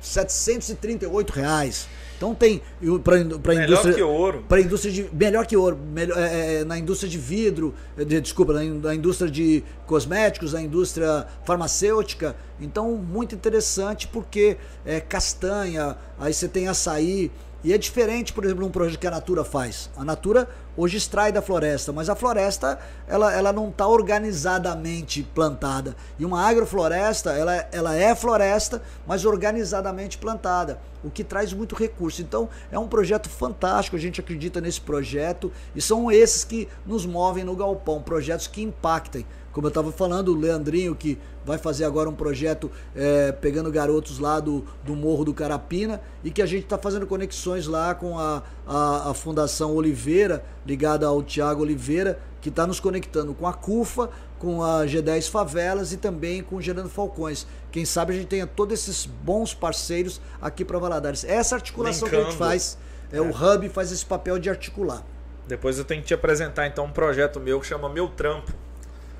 738 0.00 1.30
reais. 1.30 1.88
Então 2.24 2.34
tem 2.34 2.62
para 3.02 3.54
indústria 3.54 3.94
que 3.94 4.02
ouro. 4.02 4.44
Para 4.48 4.60
indústria 4.62 4.90
de 4.90 5.10
melhor 5.12 5.46
que 5.46 5.54
ouro, 5.54 5.76
melhor, 5.76 6.16
é, 6.16 6.60
é, 6.60 6.64
na 6.64 6.78
indústria 6.78 7.10
de 7.10 7.18
vidro, 7.18 7.74
de, 7.94 8.18
desculpa, 8.18 8.54
na, 8.54 8.64
na, 8.64 8.94
indústria 8.94 9.30
de 9.30 9.62
cosméticos, 9.86 10.54
na 10.54 10.62
indústria 10.62 11.26
farmacêutica. 11.44 12.34
Então 12.58 12.96
muito 12.96 13.34
interessante 13.34 14.08
porque 14.08 14.56
é 14.86 15.00
castanha, 15.00 15.98
aí 16.18 16.32
você 16.32 16.48
tem 16.48 16.66
açaí, 16.66 17.30
e 17.64 17.72
é 17.72 17.78
diferente, 17.78 18.30
por 18.30 18.44
exemplo, 18.44 18.66
um 18.66 18.70
projeto 18.70 18.98
que 18.98 19.06
a 19.06 19.10
Natura 19.10 19.42
faz. 19.42 19.88
A 19.96 20.04
Natura 20.04 20.46
hoje 20.76 20.98
extrai 20.98 21.32
da 21.32 21.40
floresta, 21.40 21.92
mas 21.92 22.10
a 22.10 22.14
floresta 22.14 22.78
ela, 23.06 23.32
ela 23.32 23.54
não 23.54 23.70
está 23.70 23.86
organizadamente 23.86 25.22
plantada. 25.22 25.96
E 26.18 26.26
uma 26.26 26.46
agrofloresta, 26.46 27.32
ela, 27.32 27.66
ela 27.72 27.96
é 27.96 28.14
floresta, 28.14 28.82
mas 29.06 29.24
organizadamente 29.24 30.18
plantada, 30.18 30.78
o 31.04 31.10
que 31.10 31.22
traz 31.22 31.52
muito 31.52 31.74
recurso. 31.74 32.22
Então, 32.22 32.48
é 32.72 32.78
um 32.78 32.88
projeto 32.88 33.28
fantástico, 33.28 33.96
a 33.96 34.00
gente 34.00 34.20
acredita 34.20 34.60
nesse 34.60 34.80
projeto 34.80 35.52
e 35.76 35.80
são 35.80 36.10
esses 36.10 36.42
que 36.44 36.66
nos 36.86 37.04
movem 37.04 37.44
no 37.44 37.54
galpão, 37.54 38.02
projetos 38.02 38.46
que 38.46 38.62
impactem. 38.62 39.26
Como 39.52 39.66
eu 39.66 39.68
estava 39.68 39.92
falando, 39.92 40.30
o 40.30 40.34
Leandrinho, 40.36 40.96
que 40.96 41.16
vai 41.44 41.58
fazer 41.58 41.84
agora 41.84 42.10
um 42.10 42.14
projeto 42.14 42.68
é, 42.92 43.30
pegando 43.30 43.70
garotos 43.70 44.18
lá 44.18 44.40
do, 44.40 44.64
do 44.82 44.96
Morro 44.96 45.24
do 45.24 45.32
Carapina 45.32 46.00
e 46.24 46.30
que 46.32 46.42
a 46.42 46.46
gente 46.46 46.64
está 46.64 46.76
fazendo 46.76 47.06
conexões 47.06 47.68
lá 47.68 47.94
com 47.94 48.18
a, 48.18 48.42
a, 48.66 49.10
a, 49.10 49.14
Fundação 49.14 49.76
Oliveira, 49.76 50.44
ligada 50.66 51.06
ao 51.06 51.22
Tiago 51.22 51.62
Oliveira, 51.62 52.18
que 52.40 52.48
está 52.48 52.66
nos 52.66 52.80
conectando 52.80 53.32
com 53.32 53.46
a 53.46 53.52
CUFA, 53.52 54.10
com 54.38 54.62
a 54.62 54.84
G10 54.84 55.30
Favelas 55.30 55.92
e 55.92 55.96
também 55.96 56.42
com 56.42 56.56
o 56.56 56.62
Gerando 56.62 56.88
Falcões. 56.88 57.46
Quem 57.70 57.84
sabe 57.84 58.12
a 58.12 58.16
gente 58.16 58.28
tenha 58.28 58.46
todos 58.46 58.74
esses 58.74 59.06
bons 59.06 59.54
parceiros 59.54 60.20
aqui 60.40 60.64
para 60.64 60.78
Valadares. 60.78 61.24
Essa 61.24 61.56
articulação 61.56 62.08
que 62.08 62.16
a 62.16 62.24
gente 62.24 62.36
faz, 62.36 62.78
é, 63.12 63.16
é, 63.16 63.20
o 63.20 63.30
Hub 63.30 63.68
faz 63.68 63.90
esse 63.92 64.04
papel 64.04 64.38
de 64.38 64.50
articular. 64.50 65.02
Depois 65.46 65.78
eu 65.78 65.84
tenho 65.84 66.00
que 66.00 66.08
te 66.08 66.14
apresentar 66.14 66.66
então 66.66 66.86
um 66.86 66.92
projeto 66.92 67.38
meu 67.38 67.60
que 67.60 67.66
chama 67.66 67.88
Meu 67.88 68.08
Trampo 68.08 68.52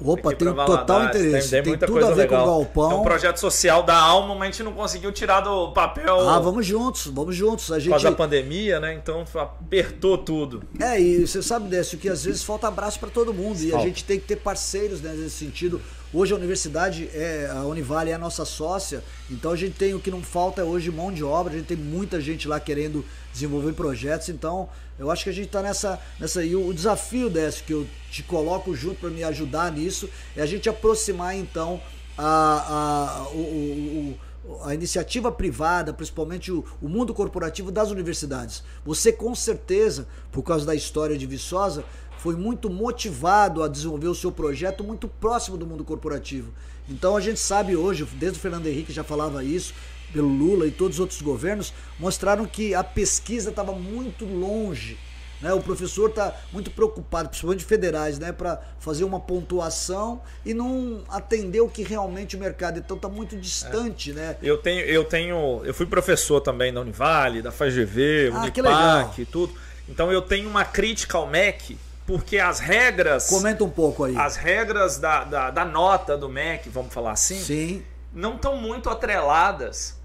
Opa, 0.00 0.34
tem 0.34 0.52
total 0.52 1.04
interesse. 1.04 1.50
Tem, 1.50 1.62
tem, 1.62 1.78
tem 1.78 1.88
tudo 1.88 2.04
a 2.04 2.10
ver 2.10 2.22
legal. 2.22 2.44
com 2.44 2.50
o 2.50 2.54
galpão. 2.58 2.90
É 2.90 2.94
um 2.94 3.02
projeto 3.02 3.36
social 3.38 3.82
da 3.82 3.96
alma, 3.96 4.34
mas 4.34 4.42
a 4.42 4.46
gente 4.46 4.62
não 4.62 4.72
conseguiu 4.72 5.12
tirar 5.12 5.40
do 5.40 5.72
papel. 5.72 6.28
Ah, 6.28 6.38
vamos 6.38 6.66
juntos, 6.66 7.06
vamos 7.06 7.34
juntos. 7.36 7.70
A 7.70 7.78
gente... 7.78 7.88
Por 7.88 7.92
causa 7.92 8.10
da 8.10 8.16
pandemia, 8.16 8.80
né? 8.80 8.94
Então 8.94 9.24
apertou 9.36 10.18
tudo. 10.18 10.62
É, 10.80 11.00
e 11.00 11.26
você 11.26 11.42
sabe, 11.42 11.68
Décio, 11.68 11.98
que 11.98 12.08
às 12.08 12.24
vezes 12.24 12.42
falta 12.42 12.68
abraço 12.68 12.98
para 12.98 13.10
todo 13.10 13.32
mundo. 13.32 13.58
E 13.60 13.70
falta. 13.70 13.84
a 13.84 13.88
gente 13.88 14.04
tem 14.04 14.18
que 14.18 14.26
ter 14.26 14.36
parceiros 14.36 15.00
né, 15.00 15.12
nesse 15.12 15.36
sentido. 15.36 15.80
Hoje 16.16 16.32
a 16.32 16.36
universidade, 16.36 17.10
é, 17.12 17.50
a 17.52 17.64
Univale 17.64 18.10
é 18.12 18.14
a 18.14 18.18
nossa 18.18 18.44
sócia, 18.44 19.02
então 19.28 19.50
a 19.50 19.56
gente 19.56 19.74
tem 19.74 19.94
o 19.94 19.98
que 19.98 20.12
não 20.12 20.22
falta 20.22 20.60
é 20.60 20.64
hoje 20.64 20.88
mão 20.88 21.12
de 21.12 21.24
obra, 21.24 21.52
a 21.52 21.56
gente 21.56 21.66
tem 21.66 21.76
muita 21.76 22.20
gente 22.20 22.46
lá 22.46 22.60
querendo 22.60 23.04
desenvolver 23.32 23.72
projetos, 23.72 24.28
então 24.28 24.68
eu 24.96 25.10
acho 25.10 25.24
que 25.24 25.30
a 25.30 25.32
gente 25.32 25.46
está 25.46 25.60
nessa, 25.60 26.00
nessa. 26.20 26.44
E 26.44 26.54
o, 26.54 26.72
desafio 26.72 27.28
desse 27.28 27.64
que 27.64 27.72
eu 27.72 27.84
te 28.12 28.22
coloco 28.22 28.72
junto 28.76 29.00
para 29.00 29.10
me 29.10 29.24
ajudar 29.24 29.72
nisso 29.72 30.08
é 30.36 30.42
a 30.42 30.46
gente 30.46 30.68
aproximar 30.68 31.36
então 31.36 31.82
a, 32.16 33.24
a, 33.24 33.28
o, 33.30 34.16
o, 34.46 34.60
a 34.62 34.72
iniciativa 34.72 35.32
privada, 35.32 35.92
principalmente 35.92 36.52
o, 36.52 36.64
o, 36.80 36.88
mundo 36.88 37.12
corporativo 37.12 37.72
das 37.72 37.90
universidades. 37.90 38.62
Você 38.84 39.12
com 39.12 39.34
certeza, 39.34 40.06
por 40.30 40.44
causa 40.44 40.64
da 40.64 40.76
história 40.76 41.18
de 41.18 41.26
Viçosa, 41.26 41.84
foi 42.24 42.36
muito 42.36 42.70
motivado 42.70 43.62
a 43.62 43.68
desenvolver 43.68 44.08
o 44.08 44.14
seu 44.14 44.32
projeto 44.32 44.82
muito 44.82 45.06
próximo 45.06 45.58
do 45.58 45.66
mundo 45.66 45.84
corporativo. 45.84 46.54
Então 46.88 47.18
a 47.18 47.20
gente 47.20 47.38
sabe 47.38 47.76
hoje, 47.76 48.02
desde 48.14 48.38
o 48.38 48.40
Fernando 48.40 48.66
Henrique 48.66 48.94
já 48.94 49.04
falava 49.04 49.44
isso, 49.44 49.74
pelo 50.10 50.28
Lula 50.28 50.66
e 50.66 50.70
todos 50.70 50.96
os 50.96 51.00
outros 51.00 51.20
governos, 51.20 51.74
mostraram 51.98 52.46
que 52.46 52.74
a 52.74 52.82
pesquisa 52.82 53.50
estava 53.50 53.72
muito 53.72 54.24
longe. 54.24 54.98
Né? 55.38 55.52
O 55.52 55.60
professor 55.60 56.08
está 56.08 56.34
muito 56.50 56.70
preocupado, 56.70 57.28
principalmente 57.28 57.62
federais, 57.62 58.18
né? 58.18 58.32
para 58.32 58.58
fazer 58.78 59.04
uma 59.04 59.20
pontuação 59.20 60.22
e 60.46 60.54
não 60.54 61.02
atender 61.10 61.60
o 61.60 61.68
que 61.68 61.82
realmente 61.82 62.36
o 62.36 62.38
mercado. 62.40 62.78
Então 62.78 62.96
está 62.96 63.08
muito 63.10 63.36
distante. 63.36 64.12
É. 64.12 64.14
Né? 64.14 64.36
Eu 64.42 64.56
tenho, 64.56 64.80
eu 64.80 65.04
tenho. 65.04 65.60
Eu 65.62 65.74
fui 65.74 65.84
professor 65.84 66.40
também 66.40 66.72
da 66.72 66.80
Univale, 66.80 67.42
da 67.42 67.52
FAGV, 67.52 68.30
ah, 68.32 68.38
Unipac 68.38 69.20
e 69.20 69.26
tudo. 69.26 69.52
Então 69.86 70.10
eu 70.10 70.22
tenho 70.22 70.48
uma 70.48 70.64
crítica 70.64 71.18
ao 71.18 71.26
MEC 71.26 71.76
porque 72.06 72.38
as 72.38 72.60
regras. 72.60 73.28
Comenta 73.28 73.64
um 73.64 73.70
pouco 73.70 74.04
aí. 74.04 74.16
As 74.16 74.36
regras 74.36 74.98
da, 74.98 75.24
da, 75.24 75.50
da 75.50 75.64
nota 75.64 76.16
do 76.16 76.28
MEC, 76.28 76.68
vamos 76.68 76.92
falar 76.92 77.12
assim, 77.12 77.38
Sim. 77.38 77.84
não 78.12 78.36
estão 78.36 78.56
muito 78.56 78.88
atreladas 78.90 79.96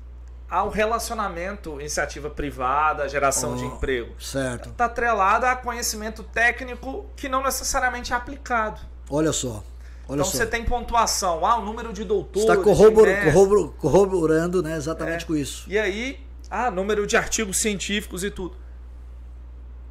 ao 0.50 0.70
relacionamento 0.70 1.80
iniciativa 1.80 2.30
privada, 2.30 3.08
geração 3.08 3.54
oh, 3.54 3.56
de 3.56 3.66
emprego. 3.66 4.20
Certo. 4.20 4.70
Está 4.70 4.86
atrelada 4.86 5.52
a 5.52 5.56
conhecimento 5.56 6.24
técnico 6.24 7.06
que 7.16 7.30
não 7.30 7.44
necessariamente 7.44 8.14
é 8.14 8.16
aplicado. 8.16 8.82
Olha 9.10 9.32
só. 9.32 9.64
Olha 10.08 10.22
então 10.22 10.26
só. 10.26 10.38
você 10.38 10.46
tem 10.48 10.66
pontuação, 10.66 11.46
ah, 11.46 11.58
o 11.58 11.66
número 11.66 11.94
de 11.94 12.04
doutores. 12.04 12.50
Está 12.50 12.58
corrobor, 12.58 13.08
corrobor, 13.26 13.74
corroborando 13.74 14.64
né, 14.64 14.76
exatamente 14.76 15.24
é. 15.24 15.28
com 15.28 15.36
isso. 15.36 15.66
E 15.70 15.78
aí, 15.78 16.20
ah, 16.50 16.72
número 16.72 17.06
de 17.06 17.16
artigos 17.16 17.58
científicos 17.58 18.24
e 18.24 18.32
tudo. 18.32 18.58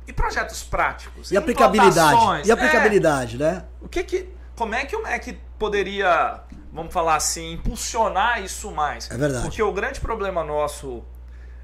E 0.08 0.12
projetos 0.12 0.62
práticos? 0.62 1.30
E 1.30 1.36
aplicabilidade? 1.36 2.48
E 2.48 2.50
aplicabilidade, 2.50 3.36
é, 3.36 3.38
né? 3.38 3.64
O 3.78 3.86
que 3.86 4.02
que, 4.02 4.26
como 4.56 4.74
é 4.74 4.86
que 4.86 4.96
o 4.96 5.02
MEC 5.02 5.38
poderia, 5.58 6.40
vamos 6.72 6.94
falar 6.94 7.16
assim, 7.16 7.52
impulsionar 7.52 8.42
isso 8.42 8.70
mais? 8.70 9.10
É 9.10 9.18
verdade. 9.18 9.44
Porque 9.44 9.62
o 9.62 9.70
grande 9.70 10.00
problema 10.00 10.42
nosso, 10.42 11.04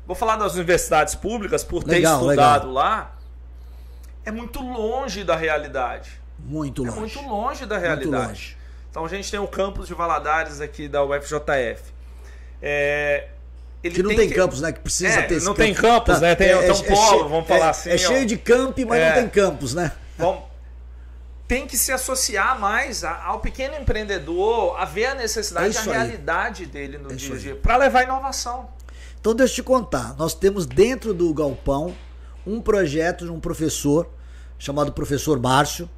vou 0.07 0.14
falar 0.14 0.37
das 0.37 0.57
universidades 0.57 1.14
públicas 1.14 1.64
por 1.64 1.83
ter 1.83 1.92
legal, 1.92 2.16
estudado 2.16 2.68
legal. 2.68 2.72
lá, 2.72 3.16
é 4.26 4.30
muito 4.30 4.61
longe 4.61 5.24
da 5.24 5.37
realidade. 5.37 6.20
Muito 6.38 6.83
longe. 6.83 6.96
É 6.96 7.00
muito 7.00 7.20
longe 7.22 7.64
da 7.64 7.78
realidade. 7.78 8.27
Longe. 8.27 8.58
Então 8.90 9.06
a 9.06 9.08
gente 9.08 9.31
tem 9.31 9.40
o 9.40 9.48
campus 9.48 9.88
de 9.88 9.94
Valadares 9.94 10.60
aqui 10.60 10.87
da 10.87 11.02
UFJF. 11.02 11.94
É, 12.60 13.29
ele 13.85 13.94
que 13.94 14.02
não 14.02 14.08
tem, 14.08 14.18
tem 14.18 14.28
que... 14.30 14.35
campus, 14.35 14.60
né? 14.62 14.72
Que 14.72 14.80
precisa 14.80 15.20
é, 15.20 15.22
ter 15.22 15.35
Não 15.35 15.46
campo. 15.46 15.58
tem 15.58 15.74
campus, 15.74 16.14
tá. 16.14 16.20
né? 16.20 16.35
Tem, 16.35 16.48
é, 16.48 16.58
tem 16.58 16.70
um 16.72 16.74
é, 16.74 16.88
polo, 16.88 17.28
vamos 17.28 17.46
falar 17.46 17.68
assim. 17.68 17.90
É 17.90 17.98
cheio 17.98 18.24
de 18.24 18.38
camp, 18.38 18.78
mas 18.88 19.06
não 19.06 19.14
tem 19.14 19.28
campus, 19.28 19.74
né? 19.74 19.92
Vamos, 20.16 20.42
tem 21.46 21.66
que 21.66 21.76
se 21.76 21.92
associar 21.92 22.58
mais 22.58 23.04
ao 23.04 23.40
pequeno 23.40 23.76
empreendedor, 23.76 24.80
a 24.80 24.87
ver 24.87 25.06
a 25.06 25.14
necessidade, 25.14 25.76
é 25.76 25.80
a 25.80 25.82
realidade 25.82 26.62
aí. 26.62 26.68
dele 26.68 26.98
no 26.98 27.12
é 27.12 27.14
dia 27.14 27.35
a 27.35 27.38
dia, 27.38 27.56
para 27.56 27.76
levar 27.76 28.04
inovação. 28.04 28.70
Então 29.20 29.35
deixa 29.35 29.52
eu 29.52 29.56
te 29.56 29.62
contar, 29.62 30.14
nós 30.16 30.35
temos 30.35 30.64
dentro 30.66 31.12
do 31.12 31.32
Galpão 31.35 31.94
um 32.46 32.60
projeto 32.60 33.26
de 33.26 33.30
um 33.30 33.40
professor 33.40 34.08
chamado 34.58 34.92
Professor 34.92 35.38
Márcio. 35.38 35.88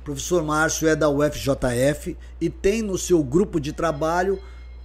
O 0.00 0.04
professor 0.04 0.42
Márcio 0.42 0.88
é 0.88 0.96
da 0.96 1.08
UFJF 1.08 2.16
e 2.40 2.50
tem 2.50 2.82
no 2.82 2.98
seu 2.98 3.22
grupo 3.22 3.60
de 3.60 3.72
trabalho 3.72 4.40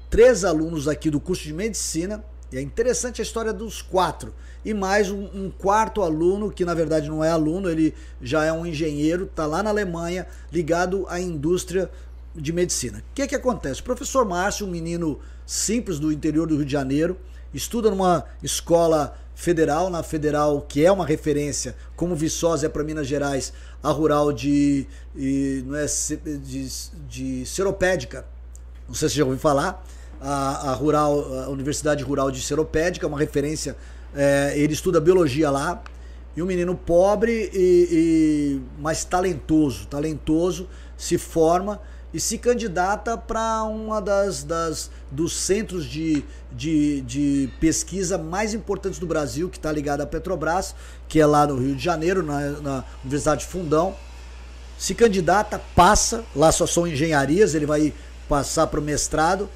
três 0.09 0.43
alunos 0.43 0.87
aqui 0.87 1.09
do 1.09 1.19
curso 1.19 1.43
de 1.43 1.53
medicina. 1.53 2.23
E 2.51 2.57
é 2.57 2.61
interessante 2.61 3.21
a 3.21 3.23
história 3.23 3.53
dos 3.53 3.81
quatro. 3.81 4.33
E 4.63 4.73
mais 4.73 5.09
um, 5.09 5.23
um 5.33 5.49
quarto 5.49 6.01
aluno, 6.01 6.51
que 6.51 6.65
na 6.65 6.73
verdade 6.73 7.09
não 7.09 7.23
é 7.23 7.29
aluno, 7.29 7.69
ele 7.69 7.93
já 8.21 8.43
é 8.43 8.51
um 8.51 8.65
engenheiro, 8.65 9.23
está 9.23 9.45
lá 9.45 9.63
na 9.63 9.69
Alemanha, 9.69 10.27
ligado 10.51 11.05
à 11.07 11.19
indústria 11.19 11.89
de 12.35 12.51
medicina. 12.51 12.99
O 12.99 13.13
que, 13.15 13.27
que 13.27 13.35
acontece? 13.35 13.81
O 13.81 13.83
professor 13.83 14.25
Márcio, 14.25 14.67
um 14.67 14.69
menino 14.69 15.19
simples 15.45 15.99
do 15.99 16.11
interior 16.11 16.47
do 16.47 16.57
Rio 16.57 16.65
de 16.65 16.71
Janeiro, 16.71 17.17
estuda 17.53 17.89
numa 17.89 18.25
escola 18.43 19.17
federal, 19.33 19.89
na 19.89 20.03
federal, 20.03 20.61
que 20.61 20.85
é 20.85 20.91
uma 20.91 21.05
referência, 21.05 21.75
como 21.95 22.15
Viçosa 22.15 22.67
é 22.67 22.69
para 22.69 22.83
Minas 22.83 23.07
Gerais, 23.07 23.51
a 23.81 23.89
rural 23.89 24.31
de, 24.31 24.85
e, 25.15 25.63
não 25.65 25.75
é, 25.75 25.85
de, 25.85 26.69
de 27.09 27.45
Seropédica, 27.45 28.25
não 28.87 28.93
sei 28.93 29.09
se 29.09 29.15
já 29.15 29.23
ouviu 29.23 29.39
falar, 29.39 29.83
a, 30.21 30.71
a, 30.71 30.73
rural, 30.73 31.43
a 31.45 31.49
Universidade 31.49 32.03
Rural 32.03 32.29
de 32.29 32.41
Seropédica, 32.41 33.07
uma 33.07 33.17
referência, 33.17 33.75
é, 34.15 34.53
ele 34.55 34.73
estuda 34.73 35.01
biologia 35.01 35.49
lá, 35.49 35.81
e 36.35 36.41
um 36.41 36.45
menino 36.45 36.75
pobre 36.75 37.49
e, 37.53 37.87
e 37.91 38.81
mais 38.81 39.03
talentoso, 39.03 39.85
talentoso, 39.87 40.69
se 40.95 41.17
forma 41.17 41.81
e 42.13 42.19
se 42.19 42.37
candidata 42.37 43.17
para 43.17 43.63
uma 43.63 44.01
das, 44.01 44.43
das 44.43 44.91
dos 45.09 45.33
centros 45.33 45.85
de, 45.85 46.23
de, 46.51 47.01
de 47.01 47.49
pesquisa 47.59 48.17
mais 48.17 48.53
importantes 48.53 48.99
do 48.99 49.07
Brasil, 49.07 49.49
que 49.49 49.57
está 49.57 49.71
ligado 49.71 50.01
à 50.01 50.05
Petrobras, 50.05 50.75
que 51.07 51.19
é 51.19 51.25
lá 51.25 51.47
no 51.47 51.57
Rio 51.57 51.75
de 51.75 51.83
Janeiro, 51.83 52.21
na, 52.21 52.49
na 52.61 52.83
Universidade 53.03 53.41
de 53.41 53.47
Fundão. 53.47 53.95
Se 54.77 54.93
candidata, 54.93 55.61
passa, 55.75 56.23
lá 56.35 56.51
só 56.51 56.65
são 56.65 56.87
engenharias, 56.87 57.55
ele 57.55 57.65
vai 57.65 57.93
passar 58.27 58.67
para 58.67 58.79
o 58.79 58.83
mestrado 58.83 59.49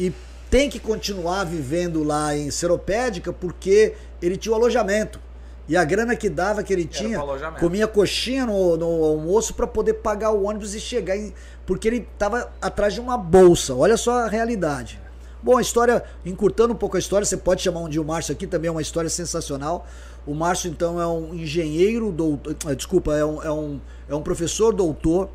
e 0.00 0.14
tem 0.50 0.70
que 0.70 0.80
continuar 0.80 1.44
vivendo 1.44 2.02
lá 2.02 2.34
em 2.34 2.50
Seropédica 2.50 3.32
porque 3.34 3.92
ele 4.20 4.36
tinha 4.36 4.52
o 4.52 4.54
alojamento. 4.54 5.20
E 5.68 5.76
a 5.76 5.84
grana 5.84 6.16
que 6.16 6.28
dava, 6.28 6.64
que 6.64 6.72
ele 6.72 6.86
tinha, 6.86 7.20
comia 7.60 7.86
coxinha 7.86 8.46
no, 8.46 8.76
no 8.78 9.04
almoço 9.04 9.54
para 9.54 9.66
poder 9.66 9.94
pagar 9.94 10.30
o 10.30 10.44
ônibus 10.44 10.74
e 10.74 10.80
chegar 10.80 11.16
em. 11.16 11.32
Porque 11.64 11.86
ele 11.86 12.08
estava 12.12 12.50
atrás 12.60 12.94
de 12.94 13.00
uma 13.00 13.16
bolsa. 13.16 13.74
Olha 13.74 13.96
só 13.96 14.24
a 14.24 14.26
realidade. 14.26 14.98
Bom, 15.42 15.58
a 15.58 15.60
história, 15.60 16.02
encurtando 16.24 16.72
um 16.72 16.76
pouco 16.76 16.96
a 16.96 16.98
história, 16.98 17.24
você 17.24 17.36
pode 17.36 17.62
chamar 17.62 17.80
um 17.80 17.88
dia 17.88 18.02
o 18.02 18.04
Márcio 18.04 18.32
aqui, 18.32 18.46
também 18.46 18.68
é 18.68 18.72
uma 18.72 18.82
história 18.82 19.08
sensacional. 19.08 19.86
O 20.26 20.34
Márcio, 20.34 20.70
então, 20.70 21.00
é 21.00 21.06
um 21.06 21.34
engenheiro, 21.34 22.10
doutor, 22.10 22.56
ah, 22.66 22.74
desculpa, 22.74 23.14
é 23.14 23.24
um, 23.24 23.42
é, 23.42 23.50
um, 23.50 23.80
é 24.08 24.14
um 24.14 24.22
professor 24.22 24.74
doutor 24.74 25.30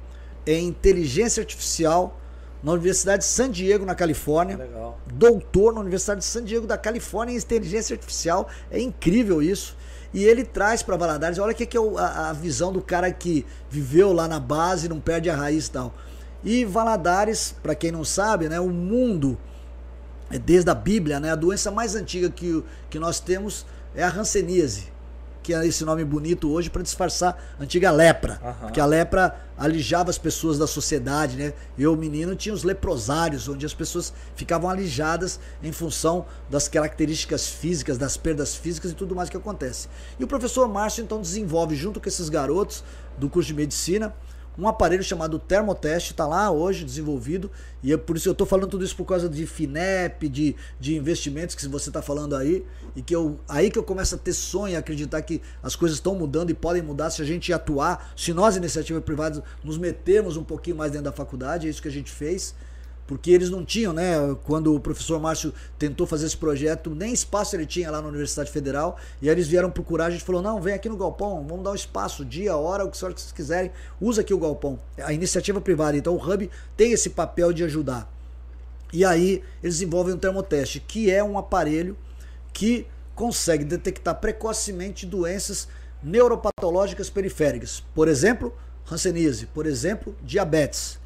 em 0.46 0.68
inteligência 0.68 1.42
artificial 1.42 2.20
na 2.66 2.72
Universidade 2.72 3.20
de 3.20 3.30
San 3.30 3.52
Diego, 3.52 3.86
na 3.86 3.94
Califórnia. 3.94 4.58
Legal. 4.58 5.00
Doutor 5.14 5.72
na 5.72 5.82
Universidade 5.82 6.22
de 6.22 6.26
San 6.26 6.44
Diego 6.44 6.66
da 6.66 6.76
Califórnia 6.76 7.32
em 7.32 7.38
inteligência 7.38 7.94
artificial. 7.94 8.50
É 8.72 8.82
incrível 8.82 9.40
isso. 9.40 9.78
E 10.12 10.24
ele 10.24 10.44
traz 10.44 10.82
para 10.82 10.98
Valadares, 10.98 11.38
olha 11.38 11.52
o 11.52 11.56
que, 11.56 11.64
que 11.64 11.78
é 11.78 11.82
a, 12.00 12.30
a, 12.30 12.34
visão 12.34 12.74
do 12.74 12.82
cara 12.82 13.12
que 13.12 13.46
viveu 13.70 14.12
lá 14.12 14.28
na 14.28 14.40
base, 14.40 14.90
não 14.90 15.00
perde 15.00 15.30
a 15.30 15.36
raiz 15.36 15.68
e 15.68 15.72
tal. 15.72 15.94
E 16.44 16.66
Valadares, 16.66 17.54
para 17.62 17.76
quem 17.76 17.92
não 17.92 18.04
sabe, 18.04 18.50
né, 18.50 18.60
o 18.60 18.70
mundo, 18.70 19.38
é 20.32 20.40
desde 20.40 20.72
a 20.72 20.74
Bíblia, 20.74 21.20
né, 21.20 21.32
a 21.32 21.36
doença 21.36 21.70
mais 21.70 21.94
antiga 21.94 22.32
que, 22.32 22.64
que 22.90 22.98
nós 22.98 23.20
temos 23.20 23.64
é 23.94 24.04
a 24.04 24.10
hanseníase 24.10 24.95
que 25.46 25.54
é 25.54 25.64
esse 25.68 25.86
nome 25.86 26.04
bonito 26.04 26.52
hoje 26.52 26.72
para 26.72 26.82
disfarçar 26.82 27.56
a 27.60 27.64
antiga 27.64 27.92
lepra. 27.92 28.42
Uhum. 28.44 28.54
Porque 28.62 28.80
a 28.80 28.86
lepra 28.86 29.40
alijava 29.56 30.10
as 30.10 30.18
pessoas 30.18 30.58
da 30.58 30.66
sociedade, 30.66 31.38
né? 31.38 31.54
Eu, 31.78 31.96
menino, 31.96 32.36
tinha 32.36 32.54
os 32.54 32.64
leprosários, 32.64 33.48
onde 33.48 33.64
as 33.64 33.74
pessoas 33.74 34.12
ficavam 34.36 34.68
alijadas 34.68 35.40
em 35.62 35.72
função 35.72 36.26
das 36.50 36.68
características 36.68 37.48
físicas, 37.48 37.96
das 37.96 38.18
perdas 38.18 38.56
físicas 38.56 38.90
e 38.90 38.96
tudo 38.96 39.14
mais 39.14 39.30
que 39.30 39.38
acontece. 39.38 39.88
E 40.20 40.24
o 40.24 40.28
professor 40.28 40.68
Márcio 40.68 41.04
então 41.04 41.22
desenvolve, 41.22 41.76
junto 41.76 42.02
com 42.02 42.10
esses 42.10 42.28
garotos 42.28 42.84
do 43.16 43.30
curso 43.30 43.50
de 43.50 43.54
medicina, 43.54 44.16
um 44.58 44.68
aparelho 44.68 45.04
chamado 45.04 45.38
Thermotest, 45.40 46.12
está 46.12 46.26
lá 46.26 46.50
hoje 46.52 46.86
desenvolvido, 46.86 47.52
e 47.84 47.92
é 47.94 47.98
por 47.98 48.16
isso 48.18 48.30
eu 48.30 48.32
estou 48.32 48.48
falando 48.48 48.70
tudo 48.70 48.84
isso 48.84 48.96
por 48.96 49.06
causa 49.06 49.28
de 49.28 49.46
FINEP, 49.46 50.30
de, 50.30 50.56
de 50.80 50.96
investimentos 50.96 51.56
que 51.56 51.68
você 51.68 51.90
está 51.90 52.02
falando 52.02 52.36
aí, 52.36 52.66
e 52.96 53.02
que 53.02 53.16
eu 53.16 53.40
aí 53.48 53.70
que 53.70 53.78
eu 53.78 53.84
começo 53.84 54.16
a 54.16 54.18
ter 54.18 54.34
sonho 54.34 54.74
e 54.74 54.76
acreditar 54.76 55.22
que 55.22 55.42
as 55.62 55.76
coisas 55.76 55.98
estão 55.98 56.16
mudando 56.16 56.50
e 56.50 56.54
podem 56.54 56.82
mudar 56.82 57.10
se 57.10 57.22
a 57.22 57.26
gente 57.26 57.52
atuar, 57.52 58.14
se 58.16 58.34
nós, 58.34 58.56
iniciativa 58.56 59.02
privada, 59.02 59.44
nos 59.64 59.78
metermos 59.78 60.38
um 60.38 60.44
pouquinho 60.44 60.78
mais 60.78 60.92
dentro 60.92 61.06
da 61.06 61.12
faculdade, 61.12 61.68
é 61.68 61.70
isso 61.70 61.82
que 61.82 61.88
a 61.88 61.92
gente 61.92 62.12
fez 62.12 62.56
porque 63.08 63.32
eles 63.32 63.50
não 63.50 63.64
tinham, 63.64 63.94
né? 63.94 64.16
Quando 64.46 64.74
o 64.74 64.80
professor 64.80 65.20
Márcio 65.20 65.54
tentou 65.78 66.08
fazer 66.08 66.26
esse 66.26 66.38
projeto, 66.38 66.90
nem 66.90 67.14
espaço 67.14 67.56
ele 67.56 67.66
tinha 67.66 67.92
lá 67.92 68.02
na 68.02 68.08
Universidade 68.08 68.52
Federal. 68.52 68.98
E 69.22 69.30
aí 69.30 69.36
eles 69.36 69.48
vieram 69.48 69.70
procurar, 69.70 70.08
a 70.08 70.10
gente 70.10 70.24
falou: 70.24 70.42
não, 70.42 70.62
vem 70.62 70.74
aqui 70.74 70.90
no 70.90 70.98
Galpão, 70.98 71.46
vamos 71.48 71.64
dar 71.64 71.72
um 71.72 71.76
espaço, 71.76 72.26
dia, 72.26 72.56
hora, 72.58 72.84
o 72.84 72.90
que 72.90 72.98
vocês 72.98 73.32
quiserem, 73.32 73.72
usa 74.02 74.22
aqui 74.22 74.34
o 74.34 74.40
Galpão. 74.40 74.80
A 74.98 75.14
iniciativa 75.14 75.62
privada. 75.62 75.98
Então 75.98 76.16
o 76.16 76.34
Hub 76.34 76.50
tem 76.76 76.92
esse 76.92 77.12
papel 77.12 77.54
de 77.54 77.64
ajudar. 77.64 78.12
E 78.92 79.04
aí 79.04 79.44
eles 79.62 79.76
desenvolvem 79.76 80.16
um 80.16 80.18
termoteste, 80.18 80.80
que 80.80 81.12
é 81.12 81.24
um 81.24 81.38
aparelho 81.38 81.98
que 82.54 82.88
consegue 83.14 83.64
detectar 83.64 84.16
precocemente 84.16 85.06
doenças 85.06 85.68
neuropatológicas 86.02 87.10
periféricas. 87.10 87.84
Por 87.94 88.08
exemplo, 88.08 88.54
Hanseníase, 88.90 89.48
por 89.48 89.66
exemplo, 89.66 90.16
diabetes. 90.22 91.00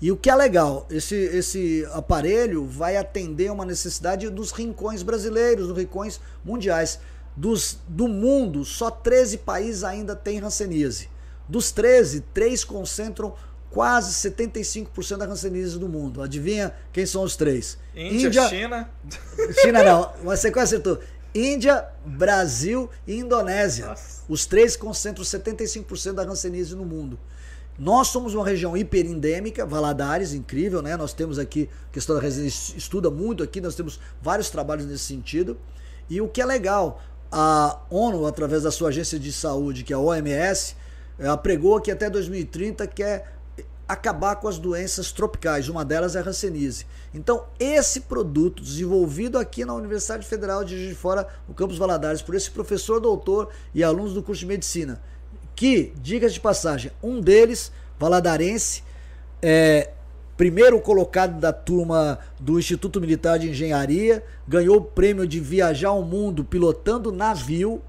E 0.00 0.12
o 0.12 0.16
que 0.16 0.28
é 0.28 0.34
legal, 0.34 0.86
esse, 0.90 1.14
esse 1.14 1.86
aparelho 1.92 2.66
vai 2.66 2.96
atender 2.96 3.50
uma 3.50 3.64
necessidade 3.64 4.28
dos 4.28 4.50
rincões 4.50 5.02
brasileiros, 5.02 5.68
dos 5.68 5.76
rincões 5.76 6.20
mundiais. 6.44 6.98
Dos, 7.34 7.78
do 7.88 8.08
mundo, 8.08 8.64
só 8.64 8.90
13 8.90 9.38
países 9.38 9.84
ainda 9.84 10.16
têm 10.16 10.38
ranceníase. 10.38 11.08
Dos 11.48 11.70
13, 11.70 12.20
3 12.32 12.64
concentram 12.64 13.34
quase 13.70 14.30
75% 14.30 15.18
da 15.18 15.26
ranceníase 15.26 15.78
do 15.78 15.88
mundo. 15.88 16.22
Adivinha 16.22 16.74
quem 16.92 17.04
são 17.04 17.22
os 17.22 17.36
três? 17.36 17.78
Índia, 17.94 18.26
Índia 18.26 18.48
China. 18.48 18.90
China 19.60 19.82
não, 19.82 20.12
mas 20.24 20.40
você 20.40 20.50
quase 20.50 20.74
acertou. 20.74 20.98
Índia, 21.34 21.86
Brasil 22.04 22.88
e 23.06 23.16
Indonésia. 23.16 23.88
Nossa. 23.88 24.22
Os 24.28 24.46
três 24.46 24.76
concentram 24.76 25.24
75% 25.24 26.12
da 26.12 26.24
ranceníase 26.24 26.74
no 26.74 26.84
mundo. 26.84 27.18
Nós 27.78 28.08
somos 28.08 28.34
uma 28.34 28.44
região 28.44 28.76
hiperendêmica, 28.76 29.66
Valadares, 29.66 30.32
incrível, 30.32 30.80
né? 30.80 30.96
Nós 30.96 31.12
temos 31.12 31.38
aqui, 31.38 31.68
a 31.90 31.92
questão 31.92 32.16
da 32.16 32.22
residência 32.22 32.76
estuda 32.76 33.10
muito 33.10 33.42
aqui, 33.42 33.60
nós 33.60 33.74
temos 33.74 34.00
vários 34.22 34.48
trabalhos 34.48 34.86
nesse 34.86 35.04
sentido. 35.04 35.58
E 36.08 36.20
o 36.20 36.28
que 36.28 36.40
é 36.40 36.46
legal, 36.46 37.02
a 37.30 37.80
ONU, 37.90 38.26
através 38.26 38.62
da 38.62 38.70
sua 38.70 38.88
agência 38.88 39.18
de 39.18 39.32
saúde, 39.32 39.84
que 39.84 39.92
é 39.92 39.96
a 39.96 39.98
OMS, 39.98 40.74
apregou 41.18 41.80
que 41.80 41.90
até 41.90 42.08
2030 42.08 42.86
quer 42.86 43.36
acabar 43.88 44.36
com 44.36 44.48
as 44.48 44.58
doenças 44.58 45.12
tropicais, 45.12 45.68
uma 45.68 45.84
delas 45.84 46.16
é 46.16 46.20
a 46.20 46.28
Hanseníase. 46.28 46.86
Então, 47.14 47.46
esse 47.58 48.00
produto 48.00 48.62
desenvolvido 48.62 49.38
aqui 49.38 49.64
na 49.64 49.74
Universidade 49.74 50.26
Federal 50.26 50.64
de 50.64 50.76
Juiz 50.76 50.88
de 50.88 50.94
Fora, 50.94 51.28
no 51.46 51.54
campus 51.54 51.78
Valadares, 51.78 52.20
por 52.20 52.34
esse 52.34 52.50
professor 52.50 53.00
doutor 53.00 53.50
e 53.74 53.84
alunos 53.84 54.12
do 54.12 54.22
curso 54.22 54.40
de 54.40 54.46
medicina, 54.46 55.00
que, 55.56 55.92
diga 55.96 56.28
de 56.28 56.38
passagem, 56.38 56.92
um 57.02 57.18
deles, 57.18 57.72
valadarense, 57.98 58.84
é, 59.40 59.90
primeiro 60.36 60.78
colocado 60.80 61.40
da 61.40 61.52
turma 61.52 62.18
do 62.38 62.58
Instituto 62.58 63.00
Militar 63.00 63.38
de 63.38 63.48
Engenharia, 63.48 64.22
ganhou 64.46 64.76
o 64.76 64.84
prêmio 64.84 65.26
de 65.26 65.40
viajar 65.40 65.88
ao 65.88 66.02
mundo 66.02 66.44
pilotando 66.44 67.10
navio 67.10 67.80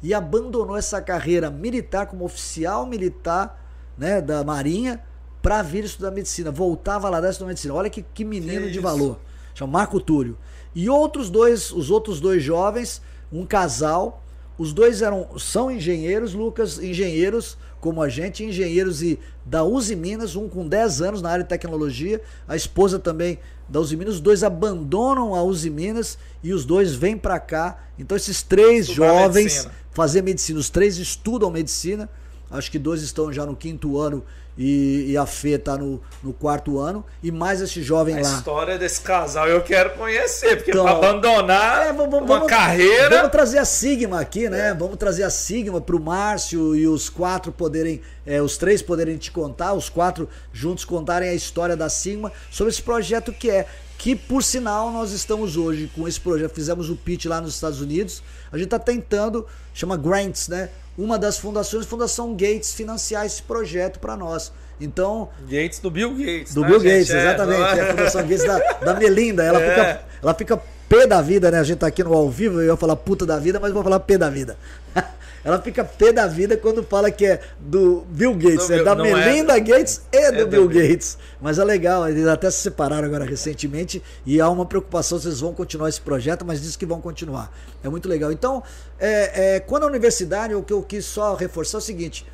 e 0.00 0.14
abandonou 0.14 0.76
essa 0.76 1.02
carreira 1.02 1.50
militar 1.50 2.06
como 2.06 2.24
oficial 2.24 2.86
militar 2.86 3.60
né, 3.98 4.20
da 4.20 4.44
Marinha 4.44 5.00
para 5.42 5.62
vir 5.62 5.84
estudar 5.84 6.12
medicina, 6.12 6.52
voltar 6.52 6.94
a 6.94 6.98
Valadares 6.98 7.34
estudar 7.34 7.48
medicina. 7.48 7.74
Olha 7.74 7.90
que, 7.90 8.02
que 8.02 8.24
menino 8.24 8.66
que 8.66 8.70
de 8.70 8.78
valor. 8.78 9.18
Chama 9.52 9.72
Marco 9.72 10.00
Túlio. 10.00 10.38
E 10.74 10.88
outros 10.88 11.28
dois, 11.28 11.72
os 11.72 11.90
outros 11.90 12.20
dois 12.20 12.42
jovens, 12.42 13.02
um 13.32 13.44
casal, 13.44 14.22
os 14.58 14.72
dois 14.72 15.02
eram, 15.02 15.38
são 15.38 15.70
engenheiros, 15.70 16.32
Lucas, 16.32 16.78
engenheiros 16.78 17.58
como 17.80 18.02
a 18.02 18.08
gente, 18.08 18.42
engenheiros 18.42 19.02
e 19.02 19.18
da 19.44 19.62
Uzi 19.62 19.94
Minas, 19.94 20.34
um 20.34 20.48
com 20.48 20.66
10 20.66 21.02
anos 21.02 21.22
na 21.22 21.30
área 21.30 21.44
de 21.44 21.48
tecnologia, 21.48 22.20
a 22.48 22.56
esposa 22.56 22.98
também 22.98 23.38
da 23.68 23.80
Uzi 23.80 23.96
Minas, 23.96 24.14
os 24.14 24.20
dois 24.20 24.42
abandonam 24.42 25.34
a 25.34 25.42
Uzi 25.42 25.70
Minas 25.70 26.18
e 26.42 26.52
os 26.52 26.64
dois 26.64 26.94
vêm 26.94 27.16
para 27.16 27.38
cá. 27.38 27.84
Então 27.98 28.16
esses 28.16 28.42
três 28.42 28.88
Estudar 28.88 29.06
jovens 29.06 29.44
medicina. 29.44 29.74
fazer 29.92 30.22
medicina, 30.22 30.58
os 30.58 30.70
três 30.70 30.98
estudam 30.98 31.50
medicina, 31.50 32.08
acho 32.50 32.70
que 32.70 32.78
dois 32.78 33.02
estão 33.02 33.32
já 33.32 33.44
no 33.44 33.54
quinto 33.54 33.98
ano 33.98 34.24
e, 34.56 35.10
e 35.10 35.16
a 35.16 35.26
Fê 35.26 35.58
tá 35.58 35.76
no, 35.76 36.00
no 36.22 36.32
quarto 36.32 36.78
ano, 36.78 37.04
e 37.22 37.30
mais 37.30 37.60
esse 37.60 37.82
jovem 37.82 38.18
a 38.18 38.22
lá. 38.22 38.28
A 38.28 38.38
história 38.38 38.78
desse 38.78 39.00
casal 39.00 39.48
eu 39.48 39.62
quero 39.62 39.90
conhecer, 39.90 40.56
porque 40.56 40.70
então, 40.70 40.84
para 40.84 40.96
abandonar 40.96 41.86
é, 41.88 41.92
vamos, 41.92 42.18
uma 42.18 42.26
vamos, 42.26 42.48
carreira. 42.48 43.16
Vamos 43.16 43.32
trazer 43.32 43.58
a 43.58 43.64
Sigma 43.64 44.20
aqui, 44.20 44.48
né? 44.48 44.70
É. 44.70 44.74
Vamos 44.74 44.96
trazer 44.96 45.24
a 45.24 45.30
Sigma 45.30 45.80
pro 45.80 46.00
Márcio 46.00 46.74
e 46.74 46.86
os 46.86 47.08
quatro 47.08 47.52
poderem, 47.52 48.00
é, 48.24 48.40
os 48.40 48.56
três 48.56 48.80
poderem 48.80 49.16
te 49.16 49.30
contar, 49.30 49.74
os 49.74 49.88
quatro 49.88 50.28
juntos 50.52 50.84
contarem 50.84 51.28
a 51.28 51.34
história 51.34 51.76
da 51.76 51.88
Sigma 51.88 52.32
sobre 52.50 52.72
esse 52.72 52.82
projeto 52.82 53.32
que 53.32 53.50
é. 53.50 53.66
Que 53.98 54.14
por 54.14 54.42
sinal 54.42 54.92
nós 54.92 55.12
estamos 55.12 55.56
hoje 55.56 55.90
com 55.94 56.06
esse 56.06 56.20
projeto, 56.20 56.52
fizemos 56.52 56.90
o 56.90 56.96
pitch 56.96 57.24
lá 57.24 57.40
nos 57.40 57.54
Estados 57.54 57.80
Unidos. 57.80 58.22
A 58.52 58.58
gente 58.58 58.66
está 58.66 58.78
tentando, 58.78 59.46
chama 59.72 59.96
Grants, 59.96 60.48
né? 60.48 60.68
Uma 60.96 61.18
das 61.18 61.38
fundações, 61.38 61.86
Fundação 61.86 62.32
Gates, 62.32 62.72
financiar 62.72 63.26
esse 63.26 63.42
projeto 63.42 63.98
para 63.98 64.16
nós. 64.16 64.52
Então. 64.80 65.28
Gates 65.48 65.78
do 65.78 65.90
Bill 65.90 66.14
Gates. 66.14 66.54
Do 66.54 66.62
né, 66.62 66.68
Bill 66.68 66.80
Gates, 66.80 67.10
é, 67.10 67.20
exatamente. 67.20 67.78
É, 67.78 67.80
a 67.80 67.86
Fundação 67.90 68.22
Gates 68.22 68.44
da, 68.44 68.58
da 68.58 68.94
Melinda. 68.94 69.42
Ela, 69.42 69.60
é. 69.62 69.68
fica, 69.68 70.04
ela 70.22 70.34
fica 70.34 70.62
pé 70.88 71.06
da 71.06 71.20
vida, 71.20 71.50
né? 71.50 71.58
A 71.58 71.64
gente 71.64 71.78
tá 71.78 71.86
aqui 71.86 72.02
no 72.02 72.12
ao 72.12 72.30
vivo, 72.30 72.60
eu 72.60 72.66
ia 72.66 72.76
falar 72.76 72.96
puta 72.96 73.26
da 73.26 73.38
vida, 73.38 73.58
mas 73.60 73.72
vou 73.72 73.82
falar 73.82 74.00
pé 74.00 74.18
da 74.18 74.30
vida. 74.30 74.56
ela 75.46 75.62
fica 75.62 75.84
pé 75.84 76.12
da 76.12 76.26
vida 76.26 76.56
quando 76.56 76.82
fala 76.82 77.08
que 77.08 77.24
é 77.24 77.40
do 77.60 78.04
Bill 78.08 78.34
Gates, 78.34 78.66
do 78.66 78.74
é 78.74 78.82
da 78.82 78.90
é 78.90 78.96
Melinda 78.96 79.56
é, 79.56 79.60
Gates 79.60 80.02
e 80.10 80.32
do 80.32 80.40
é 80.40 80.44
Bill 80.44 80.68
Gates. 80.68 81.16
Mas 81.40 81.60
é 81.60 81.62
legal, 81.64 82.08
eles 82.08 82.26
até 82.26 82.50
se 82.50 82.56
separaram 82.58 83.06
agora 83.06 83.24
recentemente 83.24 84.02
e 84.26 84.40
há 84.40 84.50
uma 84.50 84.66
preocupação 84.66 85.20
se 85.20 85.28
eles 85.28 85.38
vão 85.38 85.54
continuar 85.54 85.88
esse 85.88 86.00
projeto, 86.00 86.44
mas 86.44 86.60
diz 86.60 86.74
que 86.74 86.84
vão 86.84 87.00
continuar. 87.00 87.56
É 87.80 87.88
muito 87.88 88.08
legal. 88.08 88.32
Então, 88.32 88.60
é, 88.98 89.54
é, 89.54 89.60
quando 89.60 89.84
a 89.84 89.86
universidade, 89.86 90.52
o 90.52 90.64
que 90.64 90.72
eu 90.72 90.82
quis 90.82 91.04
só 91.04 91.36
reforçar 91.36 91.78
é 91.78 91.80
o 91.80 91.80
seguinte: 91.80 92.26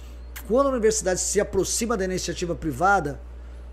quando 0.49 0.69
a 0.69 0.71
universidade 0.71 1.21
se 1.21 1.39
aproxima 1.39 1.99
da 1.99 2.07
iniciativa 2.07 2.55
privada, 2.55 3.21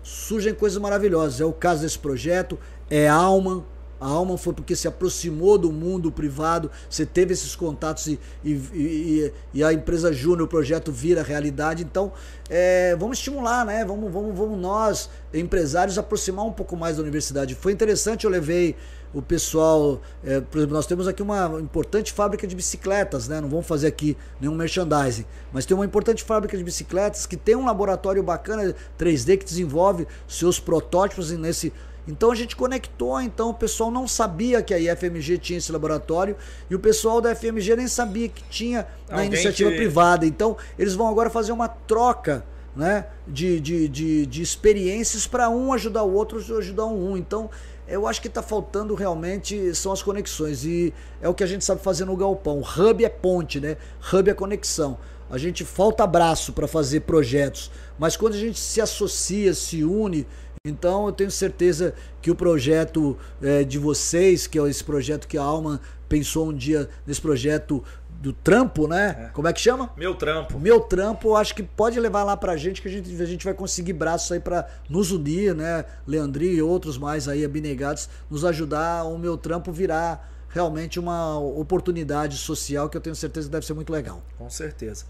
surgem 0.02 0.52
coisas 0.52 0.76
maravilhosas. 0.76 1.40
É 1.40 1.46
o 1.46 1.52
caso 1.54 1.80
desse 1.80 1.98
projeto, 1.98 2.58
é 2.90 3.08
Alma, 3.08 3.64
a 4.00 4.06
alma 4.06 4.38
foi 4.38 4.54
porque 4.54 4.74
se 4.74 4.88
aproximou 4.88 5.58
do 5.58 5.70
mundo 5.70 6.10
privado, 6.10 6.70
você 6.88 7.04
teve 7.04 7.34
esses 7.34 7.54
contatos 7.54 8.06
e, 8.06 8.18
e, 8.42 8.52
e, 8.52 9.32
e 9.54 9.64
a 9.64 9.72
empresa 9.72 10.12
Júnior, 10.12 10.42
o 10.42 10.48
projeto 10.48 10.90
vira 10.90 11.22
realidade. 11.22 11.82
Então, 11.82 12.12
é, 12.48 12.96
vamos 12.96 13.18
estimular, 13.18 13.64
né? 13.64 13.84
Vamos, 13.84 14.10
vamos, 14.10 14.36
vamos 14.36 14.58
nós, 14.58 15.10
empresários, 15.34 15.98
aproximar 15.98 16.46
um 16.46 16.52
pouco 16.52 16.76
mais 16.76 16.96
da 16.96 17.02
universidade. 17.02 17.54
Foi 17.54 17.72
interessante, 17.72 18.24
eu 18.24 18.30
levei 18.30 18.74
o 19.12 19.20
pessoal. 19.20 20.00
É, 20.24 20.40
por 20.40 20.58
exemplo, 20.58 20.76
nós 20.76 20.86
temos 20.86 21.06
aqui 21.06 21.22
uma 21.22 21.60
importante 21.60 22.12
fábrica 22.12 22.46
de 22.46 22.54
bicicletas, 22.54 23.28
né? 23.28 23.40
Não 23.40 23.48
vamos 23.48 23.66
fazer 23.66 23.88
aqui 23.88 24.16
nenhum 24.40 24.54
merchandising, 24.54 25.24
mas 25.52 25.66
tem 25.66 25.76
uma 25.76 25.84
importante 25.84 26.22
fábrica 26.24 26.56
de 26.56 26.64
bicicletas 26.64 27.26
que 27.26 27.36
tem 27.36 27.56
um 27.56 27.66
laboratório 27.66 28.22
bacana 28.22 28.74
3D 28.98 29.38
que 29.38 29.44
desenvolve 29.44 30.06
seus 30.26 30.58
protótipos 30.58 31.30
nesse 31.32 31.72
então 32.06 32.30
a 32.30 32.34
gente 32.34 32.56
conectou, 32.56 33.20
então 33.20 33.50
o 33.50 33.54
pessoal 33.54 33.90
não 33.90 34.08
sabia 34.08 34.62
que 34.62 34.74
a 34.74 34.78
IFMG 34.78 35.38
tinha 35.38 35.58
esse 35.58 35.70
laboratório 35.70 36.36
e 36.68 36.74
o 36.74 36.78
pessoal 36.78 37.20
da 37.20 37.34
FMG 37.34 37.76
nem 37.76 37.88
sabia 37.88 38.28
que 38.28 38.42
tinha 38.44 38.86
na 39.08 39.16
Alguém 39.16 39.26
iniciativa 39.26 39.70
que... 39.70 39.76
privada. 39.76 40.26
Então 40.26 40.56
eles 40.78 40.94
vão 40.94 41.08
agora 41.08 41.30
fazer 41.30 41.52
uma 41.52 41.68
troca 41.68 42.44
né, 42.74 43.06
de, 43.26 43.60
de, 43.60 43.88
de, 43.88 44.26
de 44.26 44.42
experiências 44.42 45.26
para 45.26 45.48
um 45.50 45.72
ajudar 45.72 46.02
o 46.02 46.12
outro, 46.12 46.38
ajudar 46.58 46.86
um. 46.86 47.16
Então 47.16 47.50
eu 47.86 48.06
acho 48.06 48.20
que 48.20 48.28
está 48.28 48.42
faltando 48.42 48.94
realmente 48.94 49.74
são 49.74 49.92
as 49.92 50.02
conexões 50.02 50.64
e 50.64 50.94
é 51.20 51.28
o 51.28 51.34
que 51.34 51.42
a 51.42 51.46
gente 51.46 51.64
sabe 51.64 51.82
fazer 51.82 52.04
no 52.04 52.16
galpão. 52.16 52.60
Hub 52.60 53.04
é 53.04 53.08
ponte, 53.08 53.60
né? 53.60 53.76
Hub 54.12 54.30
é 54.30 54.34
conexão. 54.34 54.98
A 55.28 55.38
gente 55.38 55.64
falta 55.64 56.04
braço 56.06 56.52
para 56.52 56.66
fazer 56.66 57.00
projetos, 57.00 57.70
mas 57.96 58.16
quando 58.16 58.34
a 58.34 58.38
gente 58.38 58.58
se 58.58 58.80
associa, 58.80 59.54
se 59.54 59.84
une, 59.84 60.26
então 60.66 61.06
eu 61.06 61.12
tenho 61.12 61.30
certeza 61.30 61.94
que 62.20 62.30
o 62.30 62.34
projeto 62.34 63.16
é, 63.40 63.64
de 63.64 63.78
vocês, 63.78 64.46
que 64.46 64.58
é 64.58 64.68
esse 64.68 64.84
projeto 64.84 65.26
que 65.26 65.38
a 65.38 65.42
Alma 65.42 65.80
pensou 66.06 66.50
um 66.50 66.52
dia 66.52 66.86
nesse 67.06 67.18
projeto 67.18 67.82
do 68.10 68.34
trampo, 68.34 68.86
né? 68.86 69.28
É. 69.28 69.32
Como 69.32 69.48
é 69.48 69.54
que 69.54 69.60
chama? 69.60 69.90
Meu 69.96 70.14
trampo. 70.14 70.60
Meu 70.60 70.78
trampo, 70.78 71.34
acho 71.34 71.54
que 71.54 71.62
pode 71.62 71.98
levar 71.98 72.24
lá 72.24 72.36
pra 72.36 72.58
gente, 72.58 72.82
que 72.82 72.88
a 72.88 72.90
gente, 72.90 73.22
a 73.22 73.24
gente 73.24 73.42
vai 73.42 73.54
conseguir 73.54 73.94
braços 73.94 74.30
aí 74.32 74.38
para 74.38 74.68
nos 74.86 75.10
unir, 75.10 75.54
né? 75.54 75.86
Leandrinho 76.06 76.52
e 76.52 76.60
outros 76.60 76.98
mais 76.98 77.26
aí 77.26 77.42
abnegados, 77.42 78.10
nos 78.28 78.44
ajudar 78.44 79.04
o 79.04 79.16
meu 79.16 79.38
trampo 79.38 79.72
virar 79.72 80.30
realmente 80.50 81.00
uma 81.00 81.38
oportunidade 81.38 82.36
social 82.36 82.90
que 82.90 82.98
eu 82.98 83.00
tenho 83.00 83.16
certeza 83.16 83.48
que 83.48 83.52
deve 83.52 83.64
ser 83.64 83.72
muito 83.72 83.90
legal. 83.90 84.20
Com 84.36 84.50
certeza. 84.50 85.06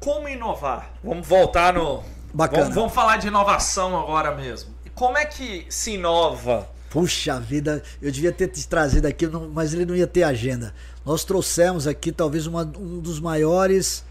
Como 0.00 0.28
inovar? 0.28 0.92
Vamos 1.04 1.24
voltar 1.24 1.72
no 1.72 2.02
Bacana. 2.34 2.62
Vamos, 2.64 2.74
vamos 2.74 2.92
falar 2.92 3.16
de 3.16 3.28
inovação 3.28 3.96
agora 3.96 4.34
mesmo. 4.34 4.74
Como 4.94 5.16
é 5.16 5.24
que 5.24 5.64
se 5.68 5.92
inova? 5.92 6.68
Puxa 6.90 7.40
vida, 7.40 7.82
eu 8.02 8.10
devia 8.10 8.32
ter 8.32 8.48
te 8.48 8.66
trazido 8.68 9.06
aqui, 9.06 9.26
mas 9.52 9.72
ele 9.72 9.86
não 9.86 9.96
ia 9.96 10.06
ter 10.06 10.24
agenda. 10.24 10.74
Nós 11.04 11.24
trouxemos 11.24 11.86
aqui 11.86 12.12
talvez 12.12 12.46
uma, 12.46 12.62
um 12.62 13.00
dos 13.00 13.18
maiores 13.18 14.04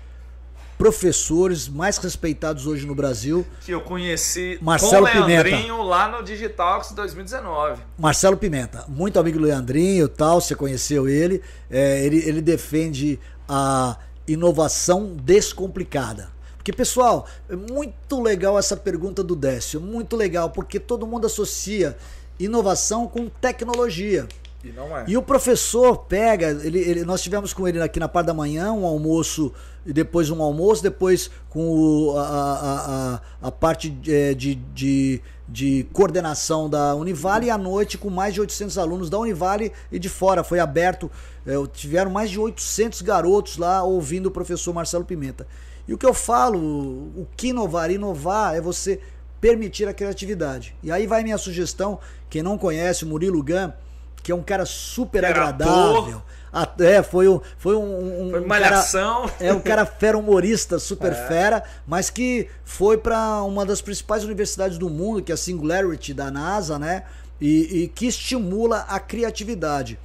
professores 0.78 1.70
mais 1.70 1.98
respeitados 1.98 2.68
hoje 2.68 2.86
no 2.86 2.94
Brasil. 2.94 3.46
Que 3.62 3.72
eu 3.72 3.80
conheci 3.82 4.58
Marcelo 4.62 5.08
com 5.08 5.18
o 5.18 5.26
Leandrinho 5.26 5.62
Pimenta. 5.62 5.84
lá 5.84 6.10
no 6.10 6.24
Digitalx 6.24 6.92
2019. 6.92 7.82
Marcelo 7.98 8.36
Pimenta, 8.36 8.84
muito 8.88 9.18
amigo 9.20 9.40
do 9.40 9.46
Leandrinho 9.46 10.10
tal, 10.10 10.42
você 10.42 10.56
conheceu 10.56 11.08
ele. 11.08 11.42
É, 11.70 12.06
ele, 12.06 12.18
ele 12.28 12.42
defende 12.42 13.18
a 13.48 13.98
inovação 14.28 15.16
descomplicada. 15.16 16.33
Porque, 16.64 16.72
pessoal, 16.72 17.28
é 17.50 17.58
muito 17.58 18.22
legal 18.22 18.58
essa 18.58 18.78
pergunta 18.78 19.22
do 19.22 19.36
Décio, 19.36 19.82
muito 19.82 20.16
legal, 20.16 20.50
porque 20.50 20.80
todo 20.80 21.06
mundo 21.06 21.28
associa 21.28 21.98
inovação 22.40 23.06
com 23.06 23.28
tecnologia. 23.28 24.30
E 24.64 24.70
não 24.70 24.98
é. 24.98 25.04
E 25.06 25.18
o 25.18 25.22
professor 25.22 26.06
pega, 26.06 26.52
ele, 26.64 26.80
ele, 26.80 27.04
nós 27.04 27.22
tivemos 27.22 27.52
com 27.54 27.68
ele 27.68 27.82
aqui 27.82 28.00
na 28.00 28.08
parte 28.08 28.28
da 28.28 28.34
manhã 28.34 28.72
um 28.72 28.86
almoço, 28.86 29.52
e 29.86 29.92
depois 29.92 30.30
um 30.30 30.42
almoço, 30.42 30.82
depois 30.82 31.30
com 31.50 31.68
o, 31.68 32.18
a, 32.18 33.20
a, 33.42 33.48
a, 33.50 33.52
parte 33.52 33.90
de, 33.90 34.14
é, 34.14 34.34
de, 34.34 34.56
de, 34.56 35.22
de, 35.50 35.86
coordenação 35.92 36.70
da 36.70 36.96
Univale 36.96 37.48
e 37.48 37.50
à 37.50 37.58
noite 37.58 37.98
com 37.98 38.10
mais 38.10 38.34
de 38.34 38.40
800 38.40 38.78
alunos 38.78 39.10
da 39.10 39.20
Univale 39.20 39.74
e 39.92 40.00
de 40.00 40.08
fora. 40.08 40.46
Foi 40.46 40.62
aberto, 40.62 41.12
é, 41.46 41.56
tiveram 41.74 42.10
mais 42.10 42.32
de 42.32 42.40
800 42.40 43.02
garotos 43.02 43.58
lá 43.58 43.84
ouvindo 43.84 44.28
o 44.28 44.32
professor 44.32 44.74
Marcelo 44.74 45.04
Pimenta. 45.04 45.46
E 45.88 45.94
o 45.94 45.98
que 45.98 46.06
eu 46.06 46.14
falo, 46.14 46.60
o 46.60 47.28
que 47.36 47.50
inovar? 47.50 47.92
Inovar 47.92 48.56
é 48.56 48.62
você 48.62 49.00
permitir 49.42 49.88
a 49.88 49.94
criatividade. 49.94 50.76
E 50.82 50.92
aí 50.92 51.06
vai 51.06 51.24
minha 51.24 51.38
sugestão, 51.38 52.00
quem 52.30 52.42
não 52.42 52.58
conhece 52.58 53.04
o 53.04 53.08
Murilo 53.08 53.44
Gun, 53.44 53.72
que 54.24 54.32
é 54.32 54.36
um 54.36 54.42
cara 54.42 54.66
super 54.66 55.24
Era 55.24 55.30
agradável. 55.32 56.22
Até 56.52 57.04
foi 57.04 57.28
um 57.28 57.42
foi 57.58 57.76
um, 57.76 58.28
um 58.28 58.32
foi 58.32 58.40
malhação. 58.46 59.28
Cara, 59.28 59.34
é 59.40 59.54
um 59.54 59.60
cara 59.60 59.84
fera 60.00 60.18
humorista, 60.18 60.80
super 60.80 61.12
é. 61.12 61.28
fera, 61.28 61.64
mas 61.86 62.10
que 62.10 62.48
foi 62.64 62.98
para 62.98 63.44
uma 63.44 63.66
das 63.66 63.82
principais 63.82 64.24
universidades 64.24 64.78
do 64.78 64.90
mundo, 64.90 65.22
que 65.22 65.32
é 65.32 65.36
a 65.36 65.38
Singularity 65.38 66.14
da 66.14 66.32
NASA, 66.32 66.80
né? 66.80 67.04
E, 67.42 67.84
e 67.84 67.88
que 67.90 68.06
estimula 68.06 68.86
a 68.88 69.00
criatividade. 69.00 70.00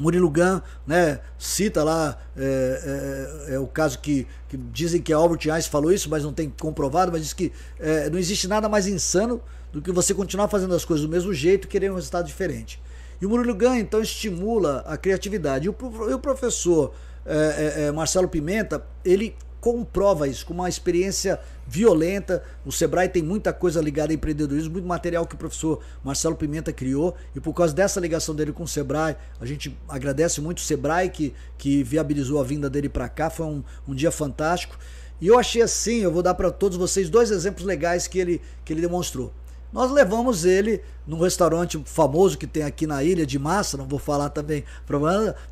Murilo 0.00 0.30
Gun 0.30 0.60
né, 0.86 1.20
cita 1.38 1.84
lá 1.84 2.18
é, 2.36 3.48
é, 3.50 3.54
é, 3.54 3.58
o 3.58 3.66
caso 3.66 3.98
que, 3.98 4.26
que, 4.48 4.56
dizem 4.56 5.02
que 5.02 5.12
Albert 5.12 5.40
Einstein 5.52 5.70
falou 5.70 5.92
isso, 5.92 6.08
mas 6.08 6.24
não 6.24 6.32
tem 6.32 6.48
comprovado, 6.48 7.12
mas 7.12 7.22
diz 7.22 7.32
que 7.34 7.52
é, 7.78 8.08
não 8.08 8.18
existe 8.18 8.48
nada 8.48 8.68
mais 8.68 8.86
insano 8.86 9.42
do 9.70 9.82
que 9.82 9.92
você 9.92 10.14
continuar 10.14 10.48
fazendo 10.48 10.74
as 10.74 10.84
coisas 10.84 11.04
do 11.04 11.10
mesmo 11.10 11.34
jeito 11.34 11.66
e 11.66 11.68
querer 11.68 11.92
um 11.92 11.96
resultado 11.96 12.26
diferente. 12.26 12.80
E 13.20 13.26
o 13.26 13.28
Murilo 13.28 13.54
Gun 13.54 13.74
então 13.74 14.00
estimula 14.00 14.82
a 14.86 14.96
criatividade. 14.96 15.66
E 15.66 15.68
o, 15.68 15.76
e 16.08 16.14
o 16.14 16.18
professor 16.18 16.94
é, 17.26 17.84
é, 17.84 17.92
Marcelo 17.92 18.26
Pimenta, 18.26 18.82
ele 19.04 19.36
comprova 19.60 20.26
isso 20.26 20.46
com 20.46 20.54
uma 20.54 20.68
experiência 20.68 21.38
violenta. 21.66 22.42
O 22.64 22.72
Sebrae 22.72 23.08
tem 23.08 23.22
muita 23.22 23.52
coisa 23.52 23.80
ligada 23.80 24.12
a 24.12 24.14
empreendedorismo, 24.14 24.72
muito 24.72 24.88
material 24.88 25.26
que 25.26 25.34
o 25.34 25.38
professor 25.38 25.80
Marcelo 26.02 26.34
Pimenta 26.34 26.72
criou. 26.72 27.14
E 27.34 27.40
por 27.40 27.52
causa 27.52 27.74
dessa 27.74 28.00
ligação 28.00 28.34
dele 28.34 28.52
com 28.52 28.62
o 28.62 28.68
Sebrae, 28.68 29.16
a 29.40 29.46
gente 29.46 29.76
agradece 29.88 30.40
muito 30.40 30.58
o 30.58 30.62
Sebrae 30.62 31.10
que, 31.10 31.34
que 31.58 31.82
viabilizou 31.82 32.40
a 32.40 32.44
vinda 32.44 32.70
dele 32.70 32.88
para 32.88 33.08
cá. 33.08 33.28
Foi 33.28 33.46
um, 33.46 33.62
um 33.86 33.94
dia 33.94 34.10
fantástico. 34.10 34.78
E 35.20 35.26
eu 35.26 35.38
achei 35.38 35.60
assim, 35.60 35.98
eu 35.98 36.10
vou 36.10 36.22
dar 36.22 36.34
para 36.34 36.50
todos 36.50 36.78
vocês 36.78 37.10
dois 37.10 37.30
exemplos 37.30 37.66
legais 37.66 38.06
que 38.06 38.18
ele, 38.18 38.40
que 38.64 38.72
ele 38.72 38.80
demonstrou. 38.80 39.32
Nós 39.72 39.90
levamos 39.90 40.44
ele 40.44 40.82
num 41.06 41.20
restaurante 41.20 41.80
famoso 41.84 42.36
que 42.36 42.46
tem 42.46 42.64
aqui 42.64 42.86
na 42.86 43.04
ilha 43.04 43.24
de 43.24 43.38
Massa, 43.38 43.76
não 43.76 43.86
vou 43.86 43.98
falar 43.98 44.28
também 44.30 44.64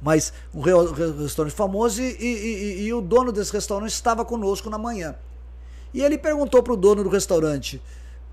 mas 0.03 0.33
um 0.53 0.61
restaurante 0.61 1.55
famoso 1.55 2.03
e, 2.03 2.17
e, 2.19 2.27
e, 2.27 2.83
e, 2.87 2.93
o 2.93 3.01
dono 3.01 3.31
desse 3.31 3.53
restaurante 3.53 3.93
estava 3.93 4.25
conosco 4.25 4.69
na 4.69 4.79
manhã. 4.79 5.15
E 5.95 6.03
ele 6.03 6.19
perguntou 6.19 6.63
para 6.63 6.73
o 6.73 6.77
dono 6.77 7.05
do 7.05 7.09
restaurante: 7.09 7.81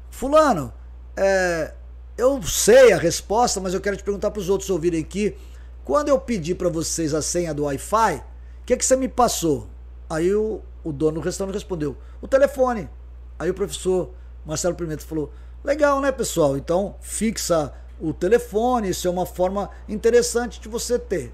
Fulano, 0.09 0.73
é, 1.15 1.73
eu 2.17 2.41
sei 2.43 2.91
a 2.91 2.97
resposta, 2.97 3.59
mas 3.59 3.73
eu 3.73 3.81
quero 3.81 3.95
te 3.95 4.03
perguntar 4.03 4.31
para 4.31 4.39
os 4.39 4.49
outros 4.49 4.69
ouvirem 4.69 5.01
aqui. 5.01 5.35
Quando 5.83 6.09
eu 6.09 6.19
pedi 6.19 6.55
para 6.55 6.69
vocês 6.69 7.13
a 7.13 7.21
senha 7.21 7.53
do 7.53 7.65
Wi-Fi, 7.65 8.15
o 8.15 8.65
que, 8.65 8.75
que 8.75 8.83
você 8.83 8.95
me 8.95 9.07
passou? 9.07 9.67
Aí 10.09 10.33
o, 10.33 10.61
o 10.83 10.91
dono 10.91 11.19
do 11.19 11.21
restaurante 11.21 11.53
respondeu: 11.53 11.95
o 12.21 12.27
telefone. 12.27 12.89
Aí 13.37 13.49
o 13.49 13.53
professor 13.53 14.11
Marcelo 14.45 14.75
Pimenta 14.75 15.03
falou: 15.03 15.31
Legal, 15.65 15.99
né, 15.99 16.11
pessoal? 16.11 16.55
Então, 16.55 16.95
fixa 17.01 17.73
o 17.99 18.13
telefone, 18.13 18.89
isso 18.89 19.07
é 19.07 19.11
uma 19.11 19.25
forma 19.25 19.71
interessante 19.89 20.59
de 20.61 20.69
você 20.69 20.99
ter. 20.99 21.33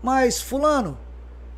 Mas, 0.00 0.40
Fulano, 0.40 0.96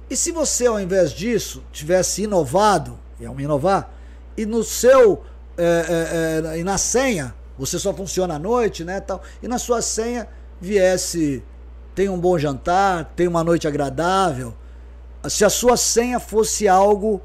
e 0.09 0.16
se 0.16 0.32
você, 0.32 0.66
ao 0.66 0.80
invés 0.80 1.12
disso, 1.12 1.62
tivesse 1.70 2.22
inovado, 2.22 2.98
e 3.20 3.26
é 3.26 3.30
um 3.30 3.38
inovar, 3.38 3.92
e 4.34 4.46
no 4.46 4.64
seu. 4.64 5.22
É, 5.59 6.42
é, 6.48 6.55
é, 6.55 6.59
e 6.59 6.64
na 6.64 6.78
senha, 6.78 7.34
você 7.59 7.78
só 7.78 7.92
funciona 7.92 8.36
à 8.36 8.38
noite, 8.38 8.82
né? 8.82 8.98
Tal, 9.01 9.20
e 9.42 9.46
na 9.46 9.59
sua 9.59 9.82
senha 9.82 10.26
viesse. 10.59 11.42
Tem 11.94 12.09
um 12.09 12.18
bom 12.18 12.38
jantar, 12.38 13.12
tem 13.14 13.28
uma 13.28 13.44
noite 13.44 13.68
agradável. 13.68 14.55
Se 15.28 15.44
a 15.44 15.51
sua 15.51 15.76
senha 15.76 16.18
fosse 16.18 16.66
algo 16.66 17.20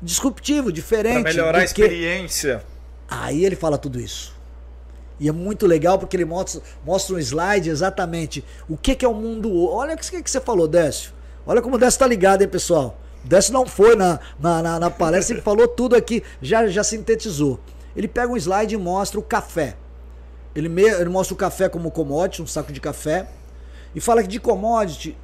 disruptivo, 0.00 0.70
diferente. 0.70 1.22
Para 1.22 1.32
melhorar 1.32 1.58
a 1.58 1.64
experiência. 1.64 2.62
Aí 3.10 3.44
ele 3.44 3.56
fala 3.56 3.76
tudo 3.76 4.00
isso. 4.00 4.38
E 5.18 5.28
é 5.28 5.32
muito 5.32 5.66
legal 5.66 5.98
porque 5.98 6.16
ele 6.16 6.24
mostra, 6.24 6.62
mostra 6.86 7.16
um 7.16 7.18
slide 7.18 7.68
exatamente 7.68 8.42
o 8.68 8.76
que, 8.76 8.94
que 8.94 9.04
é 9.04 9.08
o 9.08 9.12
mundo. 9.12 9.66
Olha 9.66 9.94
o 9.94 9.98
que, 9.98 10.22
que 10.22 10.30
você 10.30 10.40
falou, 10.40 10.68
Décio. 10.68 11.12
Olha 11.44 11.60
como 11.60 11.74
o 11.74 11.78
Décio 11.78 11.98
tá 11.98 12.06
ligado, 12.06 12.42
hein, 12.42 12.48
pessoal. 12.48 12.98
O 13.24 13.28
Décio 13.28 13.52
não 13.52 13.66
foi 13.66 13.96
na, 13.96 14.18
na, 14.38 14.62
na, 14.62 14.78
na 14.78 14.90
palestra, 14.90 15.34
ele 15.34 15.42
falou 15.42 15.68
tudo 15.68 15.94
aqui, 15.94 16.22
já, 16.40 16.66
já 16.68 16.82
sintetizou. 16.82 17.60
Ele 17.94 18.08
pega 18.08 18.32
um 18.32 18.36
slide 18.36 18.74
e 18.74 18.78
mostra 18.78 19.18
o 19.18 19.22
café. 19.22 19.76
Ele, 20.54 20.68
me, 20.68 20.82
ele 20.82 21.10
mostra 21.10 21.34
o 21.34 21.36
café 21.36 21.68
como 21.68 21.90
commodity, 21.90 22.40
um 22.40 22.46
saco 22.46 22.72
de 22.72 22.80
café. 22.80 23.28
E 23.94 24.00
fala 24.00 24.22
que 24.22 24.28
de 24.28 24.38
commodity 24.38 25.18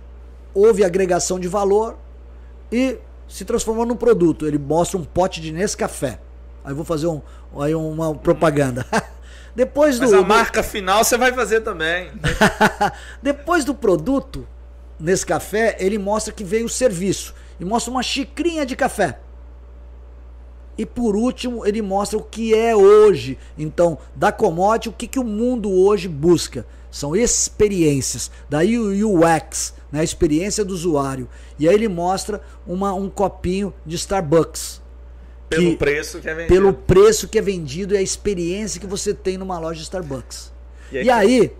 houve 0.53 0.85
agregação 0.85 1.39
de 1.39 1.49
valor 1.49 1.97
e 2.71 2.99
se 3.29 3.45
transformou 3.45 3.87
num 3.87 3.97
produto. 3.97 4.47
Ele 4.47 4.59
mostra 4.59 4.99
um 4.99 5.05
pote 5.05 5.41
de 5.41 5.53
Nescafé. 5.53 6.19
Aí 6.65 6.75
vou 6.75 6.85
fazer 6.85 7.07
um, 7.07 7.23
aí 7.59 7.75
uma 7.75 8.15
propaganda. 8.15 8.87
Depois 9.55 9.99
Mas 9.99 10.11
do, 10.11 10.19
a 10.19 10.23
marca 10.23 10.63
final 10.63 11.03
você 11.03 11.17
vai 11.17 11.33
fazer 11.33 11.63
também. 11.63 12.11
Depois 13.23 13.65
do 13.65 13.75
produto, 13.75 14.47
nesse 15.01 15.25
café, 15.25 15.77
ele 15.81 15.99
mostra 15.99 16.33
que 16.33 16.45
veio 16.45 16.67
o 16.67 16.69
serviço. 16.69 17.35
E 17.59 17.65
mostra 17.65 17.91
uma 17.91 18.03
xicrinha 18.03 18.67
de 18.67 18.77
café. 18.77 19.19
E 20.79 20.85
por 20.85 21.17
último, 21.17 21.65
ele 21.67 21.81
mostra 21.81 22.19
o 22.19 22.23
que 22.23 22.55
é 22.55 22.77
hoje. 22.77 23.39
Então, 23.57 23.97
da 24.15 24.31
commodity, 24.31 24.91
o 24.91 24.93
que, 24.93 25.07
que 25.07 25.19
o 25.19 25.25
mundo 25.25 25.73
hoje 25.73 26.07
busca? 26.07 26.67
São 26.91 27.17
experiências. 27.17 28.31
Daí 28.49 28.79
o 28.79 29.19
UX, 29.19 29.75
né? 29.91 30.01
a 30.01 30.05
experiência 30.05 30.65
do 30.65 30.75
usuário. 30.75 31.29
E 31.59 31.67
aí 31.67 31.75
ele 31.75 31.89
mostra 31.89 32.43
uma, 32.67 32.93
um 32.93 33.09
copinho 33.09 33.73
de 33.87 33.97
Starbucks. 33.97 34.83
Pelo 35.49 35.71
que, 35.71 35.77
preço 35.77 36.21
que 36.21 36.29
é 36.29 36.35
vendido. 36.35 36.55
Pelo 36.55 36.73
preço 36.73 37.29
que 37.29 37.39
é 37.39 37.43
vendido 37.43 37.95
e 37.95 37.97
a 37.97 38.03
experiência 38.03 38.81
que 38.81 38.87
você 38.87 39.15
tem 39.15 39.39
numa 39.39 39.59
loja 39.59 39.81
Starbucks. 39.83 40.53
E 40.91 40.99
aí, 40.99 41.05
e 41.07 41.11
aí 41.11 41.53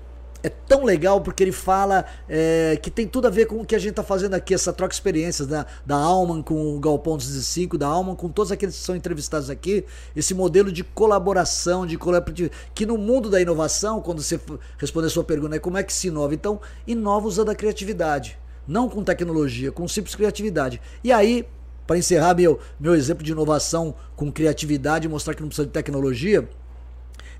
é 0.43 0.49
tão 0.49 0.85
legal 0.85 1.21
porque 1.21 1.43
ele 1.43 1.53
fala 1.53 2.05
é, 2.29 2.79
que 2.81 2.91
tem 2.91 3.07
tudo 3.07 3.27
a 3.27 3.31
ver 3.31 3.47
com 3.47 3.61
o 3.61 3.65
que 3.65 3.75
a 3.75 3.79
gente 3.79 3.91
está 3.91 4.03
fazendo 4.03 4.35
aqui, 4.35 4.55
essa 4.55 4.73
troca 4.73 4.91
de 4.91 4.95
experiências 4.95 5.49
da, 5.49 5.67
da 5.85 5.97
Alman 5.97 6.43
com 6.43 6.77
o 6.77 6.79
Galpão 6.79 7.17
205, 7.17 7.77
da 7.77 7.89
Alman 7.89 8.15
com 8.15 8.29
todos 8.29 8.53
aqueles 8.53 8.77
que 8.77 8.83
são 8.83 8.95
entrevistados 8.95 9.51
aqui, 9.51 9.85
esse 10.15 10.35
modelo 10.35 10.71
de 10.71 10.85
colaboração, 10.85 11.85
de 11.85 11.99
colaboração, 11.99 12.49
que 12.75 12.87
no 12.87 12.97
mundo 12.97 13.29
da 13.29 13.41
inovação, 13.41 14.01
quando 14.01 14.23
você 14.23 14.39
responder 14.79 15.09
a 15.09 15.11
sua 15.11 15.25
pergunta, 15.25 15.57
é 15.57 15.59
como 15.59 15.79
é 15.79 15.83
que 15.83 15.93
se 15.93 16.09
inova? 16.09 16.35
Então, 16.35 16.61
inova 16.87 17.27
usando 17.27 17.51
a 17.51 17.55
criatividade. 17.55 18.39
Não 18.69 18.89
com 18.89 19.03
tecnologia, 19.03 19.71
com 19.71 19.87
simples 19.87 20.15
criatividade. 20.15 20.81
E 21.03 21.13
aí, 21.13 21.47
para 21.87 21.99
encerrar 21.99 22.35
meu, 22.35 22.59
meu 22.79 22.95
exemplo 22.95 23.23
de 23.23 23.33
inovação 23.33 23.95
com 24.15 24.31
criatividade 24.33 25.07
e 25.07 25.09
mostrar 25.09 25.35
que 25.35 25.41
não 25.41 25.49
precisa 25.49 25.67
de 25.67 25.73
tecnologia, 25.73 26.49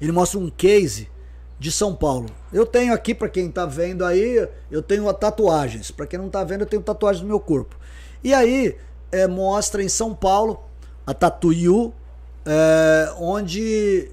ele 0.01 0.13
mostra 0.13 0.39
um 0.39 0.49
case 0.51 1.09
de 1.59 1.73
São 1.73 1.95
Paulo. 1.95 2.29
Eu 2.53 2.67
tenho 2.67 2.93
aqui, 2.93 3.15
para 3.15 3.29
quem 3.29 3.49
está 3.49 3.65
vendo 3.65 4.05
aí, 4.05 4.49
eu 4.71 4.83
tenho 4.83 5.13
tatuagens. 5.15 5.91
Para 5.91 6.07
quem 6.07 6.19
não 6.19 6.27
está 6.27 6.45
vendo, 6.45 6.63
eu 6.63 6.67
tenho 6.67 6.83
tatuagens 6.83 7.23
no 7.23 7.29
meu 7.29 7.41
corpo. 7.41 7.77
E 8.23 8.35
aí, 8.35 8.77
é, 9.11 9.27
mostra 9.27 9.83
em 9.83 9.89
São 9.89 10.15
Paulo 10.15 10.63
a 11.07 11.15
Tatuiu, 11.15 11.95
é, 12.45 13.13
onde 13.19 14.11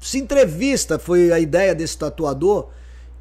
se 0.00 0.18
entrevista, 0.18 0.98
foi 0.98 1.32
a 1.32 1.38
ideia 1.38 1.74
desse 1.74 1.98
tatuador, 1.98 2.68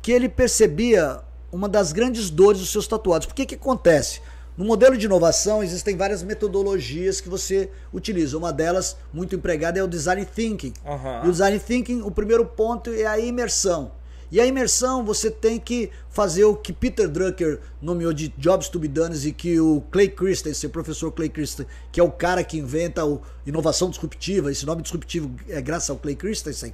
que 0.01 0.11
ele 0.11 0.29
percebia 0.29 1.21
uma 1.51 1.69
das 1.69 1.91
grandes 1.91 2.29
dores 2.29 2.59
dos 2.59 2.71
seus 2.71 2.87
tatuados. 2.87 3.27
Por 3.27 3.33
que 3.33 3.45
que 3.45 3.55
acontece? 3.55 4.21
No 4.55 4.65
modelo 4.65 4.95
de 4.95 5.07
inovação 5.07 5.63
existem 5.63 5.97
várias 5.97 6.21
metodologias 6.21 7.19
que 7.19 7.27
você 7.27 7.71
utiliza. 7.91 8.37
Uma 8.37 8.53
delas, 8.53 8.95
muito 9.11 9.35
empregada, 9.35 9.79
é 9.79 9.83
o 9.83 9.87
design 9.87 10.25
thinking. 10.25 10.73
Uhum. 10.85 11.25
E 11.25 11.27
o 11.27 11.31
design 11.31 11.59
thinking, 11.59 12.01
o 12.01 12.11
primeiro 12.11 12.45
ponto 12.45 12.91
é 12.91 13.05
a 13.05 13.17
imersão. 13.19 13.91
E 14.31 14.39
a 14.39 14.45
imersão 14.45 15.05
você 15.05 15.29
tem 15.29 15.59
que 15.59 15.91
fazer 16.09 16.43
o 16.43 16.55
que 16.55 16.73
Peter 16.73 17.07
Drucker 17.07 17.59
nomeou 17.79 18.11
de 18.11 18.29
jobs 18.37 18.67
to 18.67 18.79
be 18.79 18.87
done 18.87 19.15
e 19.27 19.31
que 19.31 19.59
o 19.59 19.81
Clay 19.91 20.09
Christensen, 20.09 20.67
o 20.67 20.71
professor 20.71 21.11
Clay 21.11 21.29
Christensen, 21.29 21.67
que 21.91 21.99
é 21.99 22.03
o 22.03 22.11
cara 22.11 22.43
que 22.43 22.57
inventa 22.57 23.03
a 23.03 23.17
inovação 23.45 23.91
disruptiva, 23.91 24.51
esse 24.51 24.65
nome 24.65 24.81
disruptivo 24.81 25.29
é 25.47 25.61
graças 25.61 25.91
ao 25.91 25.97
Clay 25.97 26.15
Christensen. 26.15 26.73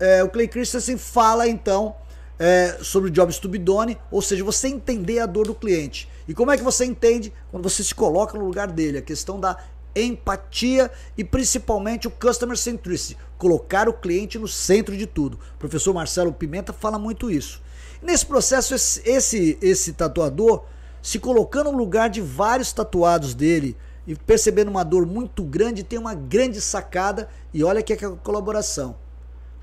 É, 0.00 0.24
o 0.24 0.28
Clay 0.28 0.48
Christensen 0.48 0.96
fala 0.96 1.48
então 1.48 1.94
é, 2.36 2.78
sobre 2.82 3.10
o 3.10 3.12
jobs 3.12 3.38
to 3.38 3.48
be 3.48 3.58
done, 3.58 3.96
ou 4.10 4.22
seja, 4.22 4.42
você 4.42 4.66
entender 4.66 5.20
a 5.20 5.26
dor 5.26 5.46
do 5.46 5.54
cliente. 5.54 6.08
E 6.28 6.34
como 6.34 6.52
é 6.52 6.56
que 6.56 6.62
você 6.62 6.84
entende? 6.84 7.32
Quando 7.50 7.68
você 7.68 7.82
se 7.82 7.94
coloca 7.94 8.38
no 8.38 8.44
lugar 8.44 8.70
dele. 8.70 8.98
A 8.98 9.02
questão 9.02 9.40
da 9.40 9.56
empatia 9.96 10.90
e 11.16 11.24
principalmente 11.24 12.06
o 12.06 12.10
customer 12.10 12.56
centricity, 12.56 13.18
colocar 13.36 13.88
o 13.88 13.92
cliente 13.92 14.38
no 14.38 14.46
centro 14.46 14.96
de 14.96 15.06
tudo. 15.06 15.38
O 15.54 15.58
professor 15.58 15.92
Marcelo 15.92 16.32
Pimenta 16.32 16.72
fala 16.72 16.98
muito 16.98 17.30
isso. 17.30 17.60
Nesse 18.02 18.24
processo, 18.24 18.74
esse, 18.74 19.02
esse, 19.08 19.58
esse 19.60 19.92
tatuador 19.94 20.64
se 21.02 21.18
colocando 21.18 21.72
no 21.72 21.78
lugar 21.78 22.10
de 22.10 22.20
vários 22.20 22.72
tatuados 22.72 23.34
dele 23.34 23.76
e 24.06 24.14
percebendo 24.14 24.68
uma 24.68 24.84
dor 24.84 25.06
muito 25.06 25.42
grande, 25.42 25.82
tem 25.82 25.98
uma 25.98 26.14
grande 26.14 26.60
sacada 26.60 27.28
e 27.52 27.64
olha 27.64 27.82
que 27.82 27.92
é 27.92 28.06
a 28.06 28.10
colaboração. 28.10 28.96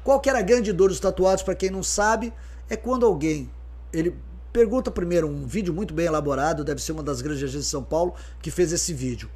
Qual 0.03 0.19
que 0.19 0.29
era 0.29 0.39
a 0.39 0.43
grande 0.43 0.71
dor 0.71 0.89
dos 0.89 0.99
tatuados, 0.99 1.43
para 1.43 1.55
quem 1.55 1.69
não 1.69 1.81
sabe, 1.81 2.33
é 2.69 2.75
quando 2.75 3.05
alguém 3.05 3.49
ele 3.91 4.15
Pergunta 4.55 4.89
primeiro, 4.89 5.27
um 5.27 5.45
vídeo 5.45 5.73
muito 5.73 5.93
bem 5.93 6.05
elaborado, 6.05 6.63
deve 6.63 6.81
ser 6.81 6.93
uma 6.93 7.03
das 7.03 7.19
grandes 7.19 7.43
agências 7.43 7.65
de 7.65 7.69
São 7.69 7.83
Paulo 7.83 8.15
que 8.41 8.49
fez 8.49 8.71
esse 8.71 8.93
vídeo. 8.93 9.29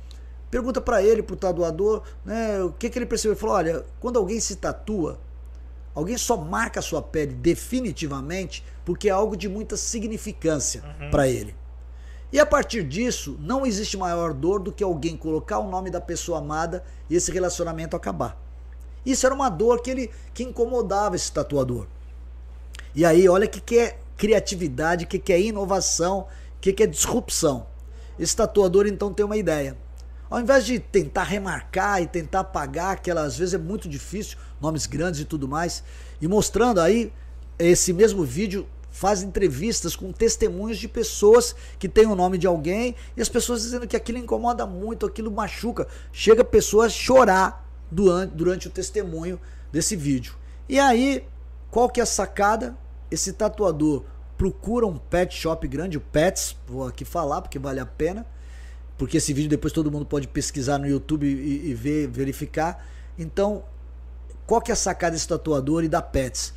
Pergunta 0.49 0.79
para 0.79 1.03
ele, 1.03 1.21
pro 1.21 1.35
tatuador, 1.35 2.03
né, 2.23 2.63
o 2.63 2.71
que, 2.71 2.89
que 2.89 2.97
ele 2.97 3.05
percebeu. 3.05 3.33
Ele 3.33 3.39
falou: 3.41 3.55
olha, 3.55 3.85
quando 3.99 4.17
alguém 4.17 4.39
se 4.39 4.55
tatua, 4.55 5.19
alguém 5.93 6.17
só 6.17 6.37
marca 6.37 6.79
a 6.79 6.81
sua 6.81 7.01
pele 7.01 7.33
definitivamente 7.33 8.63
porque 8.85 9.09
é 9.09 9.11
algo 9.11 9.35
de 9.35 9.49
muita 9.49 9.75
significância 9.75 10.81
uhum. 11.01 11.09
para 11.11 11.27
ele. 11.27 11.53
E 12.31 12.39
a 12.39 12.45
partir 12.45 12.81
disso, 12.85 13.37
não 13.41 13.65
existe 13.65 13.97
maior 13.97 14.33
dor 14.33 14.61
do 14.61 14.71
que 14.71 14.85
alguém 14.85 15.17
colocar 15.17 15.59
o 15.59 15.69
nome 15.69 15.91
da 15.91 15.99
pessoa 15.99 16.37
amada 16.37 16.81
e 17.09 17.15
esse 17.17 17.29
relacionamento 17.29 17.93
acabar. 17.93 18.41
Isso 19.05 19.25
era 19.25 19.35
uma 19.35 19.49
dor 19.49 19.81
que 19.81 19.91
ele 19.91 20.11
que 20.33 20.43
incomodava 20.43 21.17
esse 21.17 21.29
tatuador. 21.29 21.87
E 22.95 23.03
aí, 23.03 23.27
olha 23.27 23.47
o 23.47 23.49
que, 23.49 23.59
que 23.59 23.77
é 23.77 23.99
criatividade, 24.19 25.05
o 25.05 25.07
que, 25.07 25.17
que 25.17 25.31
é 25.31 25.41
inovação, 25.41 26.27
o 26.57 26.59
que, 26.59 26.73
que 26.73 26.83
é 26.83 26.85
disrupção. 26.85 27.65
Esse 28.19 28.35
tatuador 28.35 28.85
então 28.85 29.13
tem 29.13 29.25
uma 29.25 29.37
ideia. 29.37 29.77
Ao 30.29 30.39
invés 30.39 30.65
de 30.65 30.77
tentar 30.77 31.23
remarcar 31.23 32.01
e 32.01 32.05
tentar 32.05 32.41
apagar, 32.41 33.01
que 33.01 33.09
às 33.09 33.37
vezes 33.37 33.53
é 33.53 33.57
muito 33.57 33.87
difícil, 33.87 34.37
nomes 34.61 34.85
grandes 34.85 35.21
e 35.21 35.25
tudo 35.25 35.47
mais, 35.47 35.83
e 36.21 36.27
mostrando 36.27 36.81
aí 36.81 37.11
esse 37.57 37.93
mesmo 37.93 38.23
vídeo 38.23 38.67
faz 38.91 39.23
entrevistas 39.23 39.95
com 39.95 40.11
testemunhos 40.11 40.77
de 40.77 40.87
pessoas 40.87 41.55
que 41.79 41.87
têm 41.87 42.05
o 42.05 42.15
nome 42.15 42.37
de 42.37 42.45
alguém 42.45 42.95
e 43.15 43.21
as 43.21 43.29
pessoas 43.29 43.61
dizendo 43.61 43.87
que 43.87 43.95
aquilo 43.95 44.17
incomoda 44.17 44.65
muito, 44.65 45.05
aquilo 45.05 45.31
machuca. 45.31 45.87
Chega 46.11 46.41
a 46.41 46.45
pessoa 46.45 46.87
a 46.87 46.89
chorar 46.89 47.65
durante, 47.89 48.35
durante 48.35 48.67
o 48.67 48.71
testemunho 48.71 49.39
desse 49.71 49.95
vídeo. 49.95 50.35
E 50.67 50.77
aí, 50.77 51.25
qual 51.71 51.89
que 51.89 52.01
é 52.01 52.03
a 52.03 52.05
sacada? 52.05 52.75
Esse 53.11 53.33
tatuador 53.33 54.03
procura 54.37 54.87
um 54.87 54.97
pet 54.97 55.35
shop 55.35 55.67
grande, 55.67 55.97
o 55.97 56.01
Pets, 56.01 56.55
vou 56.65 56.87
aqui 56.87 57.03
falar 57.03 57.41
porque 57.41 57.59
vale 57.59 57.79
a 57.79 57.85
pena, 57.85 58.25
porque 58.97 59.17
esse 59.17 59.33
vídeo 59.33 59.49
depois 59.49 59.73
todo 59.73 59.91
mundo 59.91 60.05
pode 60.05 60.27
pesquisar 60.27 60.77
no 60.77 60.87
YouTube 60.87 61.25
e, 61.25 61.69
e 61.69 61.73
ver, 61.73 62.07
verificar. 62.07 62.85
Então, 63.17 63.63
qual 64.47 64.61
que 64.61 64.71
é 64.71 64.73
a 64.73 64.77
sacada 64.77 65.11
desse 65.11 65.27
tatuador 65.27 65.83
e 65.83 65.89
da 65.89 66.01
Pets? 66.01 66.53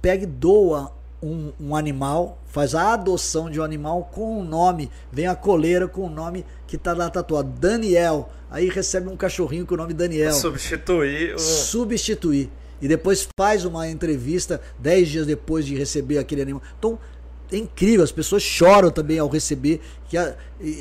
Pega 0.00 0.24
e 0.24 0.26
doa 0.26 0.92
um, 1.22 1.52
um, 1.60 1.76
animal, 1.76 2.42
faz 2.46 2.74
a 2.74 2.92
adoção 2.92 3.48
de 3.48 3.60
um 3.60 3.62
animal 3.62 4.10
com 4.12 4.40
um 4.40 4.44
nome, 4.44 4.90
vem 5.12 5.28
a 5.28 5.36
coleira 5.36 5.86
com 5.86 6.06
o 6.06 6.10
nome 6.10 6.44
que 6.66 6.76
tá 6.76 6.92
lá 6.92 7.08
tatuado, 7.08 7.48
Daniel. 7.60 8.28
Aí 8.50 8.68
recebe 8.68 9.08
um 9.08 9.16
cachorrinho 9.16 9.64
com 9.64 9.74
o 9.74 9.78
nome 9.78 9.94
Daniel. 9.94 10.32
Substituir. 10.32 11.36
O... 11.36 11.38
Substituir. 11.38 12.50
E 12.82 12.88
depois 12.88 13.28
faz 13.38 13.64
uma 13.64 13.88
entrevista 13.88 14.60
dez 14.76 15.08
dias 15.08 15.24
depois 15.24 15.64
de 15.64 15.76
receber 15.76 16.18
aquele 16.18 16.42
animal. 16.42 16.60
Então, 16.76 16.98
é 17.52 17.56
incrível, 17.56 18.02
as 18.02 18.10
pessoas 18.10 18.42
choram 18.42 18.90
também 18.90 19.20
ao 19.20 19.28
receber, 19.28 19.80
que 20.08 20.18
a, 20.18 20.34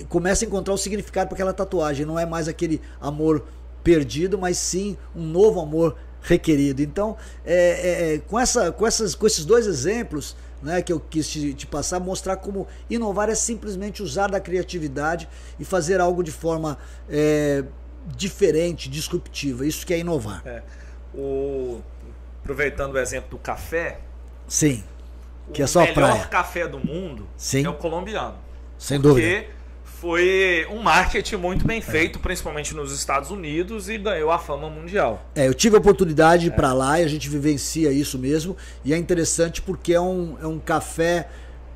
começa 0.09 0.43
a 0.43 0.47
encontrar 0.47 0.73
o 0.73 0.77
significado 0.77 1.27
para 1.27 1.35
aquela 1.35 1.53
tatuagem. 1.53 2.05
Não 2.05 2.17
é 2.17 2.25
mais 2.25 2.47
aquele 2.47 2.81
amor 2.99 3.45
perdido, 3.83 4.37
mas 4.37 4.57
sim 4.57 4.97
um 5.15 5.23
novo 5.23 5.59
amor 5.59 5.95
requerido. 6.23 6.81
Então, 6.81 7.15
é, 7.45 7.55
é, 7.55 8.13
é, 8.15 8.19
com, 8.19 8.39
essa, 8.39 8.71
com, 8.71 8.87
essas, 8.87 9.13
com 9.13 9.27
esses 9.27 9.45
dois 9.45 9.67
exemplos 9.67 10.35
né, 10.61 10.81
que 10.81 10.91
eu 10.91 10.99
quis 10.99 11.27
te, 11.27 11.53
te, 11.53 11.67
passar, 11.67 11.99
mostrar 11.99 12.37
como 12.37 12.67
inovar 12.89 13.29
é 13.29 13.35
simplesmente 13.35 14.01
usar 14.01 14.27
da 14.27 14.39
criatividade 14.39 15.29
e 15.59 15.65
fazer 15.65 15.99
algo 15.99 16.23
de 16.23 16.31
forma 16.31 16.77
é, 17.09 17.63
diferente, 18.15 18.89
disruptiva. 18.89 19.65
Isso 19.65 19.85
que 19.85 19.93
é 19.93 19.99
inovar. 19.99 20.41
É. 20.45 20.63
O, 21.13 21.81
aproveitando 22.41 22.93
o 22.93 22.99
exemplo 22.99 23.31
do 23.31 23.37
café. 23.37 23.99
Sim. 24.47 24.83
Que 25.53 25.61
é 25.61 25.67
só 25.67 25.85
praia. 25.85 26.13
O 26.13 26.15
melhor 26.15 26.29
café 26.29 26.67
do 26.67 26.79
mundo 26.79 27.27
Sim. 27.35 27.65
é 27.65 27.69
o 27.69 27.73
colombiano. 27.73 28.35
Sem 28.77 29.01
porque 29.01 29.21
dúvida 29.21 29.61
foi 30.01 30.65
um 30.71 30.81
marketing 30.81 31.35
muito 31.35 31.63
bem 31.63 31.79
feito, 31.79 32.17
é. 32.17 32.21
principalmente 32.23 32.73
nos 32.73 32.91
Estados 32.91 33.29
Unidos, 33.29 33.87
e 33.87 33.99
ganhou 33.99 34.31
a 34.31 34.39
fama 34.39 34.67
mundial. 34.67 35.23
É, 35.35 35.47
eu 35.47 35.53
tive 35.53 35.75
a 35.75 35.79
oportunidade 35.79 36.41
de 36.41 36.47
ir 36.47 36.53
é. 36.53 36.55
para 36.55 36.73
lá 36.73 36.99
e 36.99 37.03
a 37.03 37.07
gente 37.07 37.29
vivencia 37.29 37.91
isso 37.91 38.17
mesmo. 38.17 38.57
E 38.83 38.95
é 38.95 38.97
interessante 38.97 39.61
porque 39.61 39.93
é 39.93 40.01
um, 40.01 40.35
é 40.41 40.47
um 40.47 40.57
café 40.57 41.29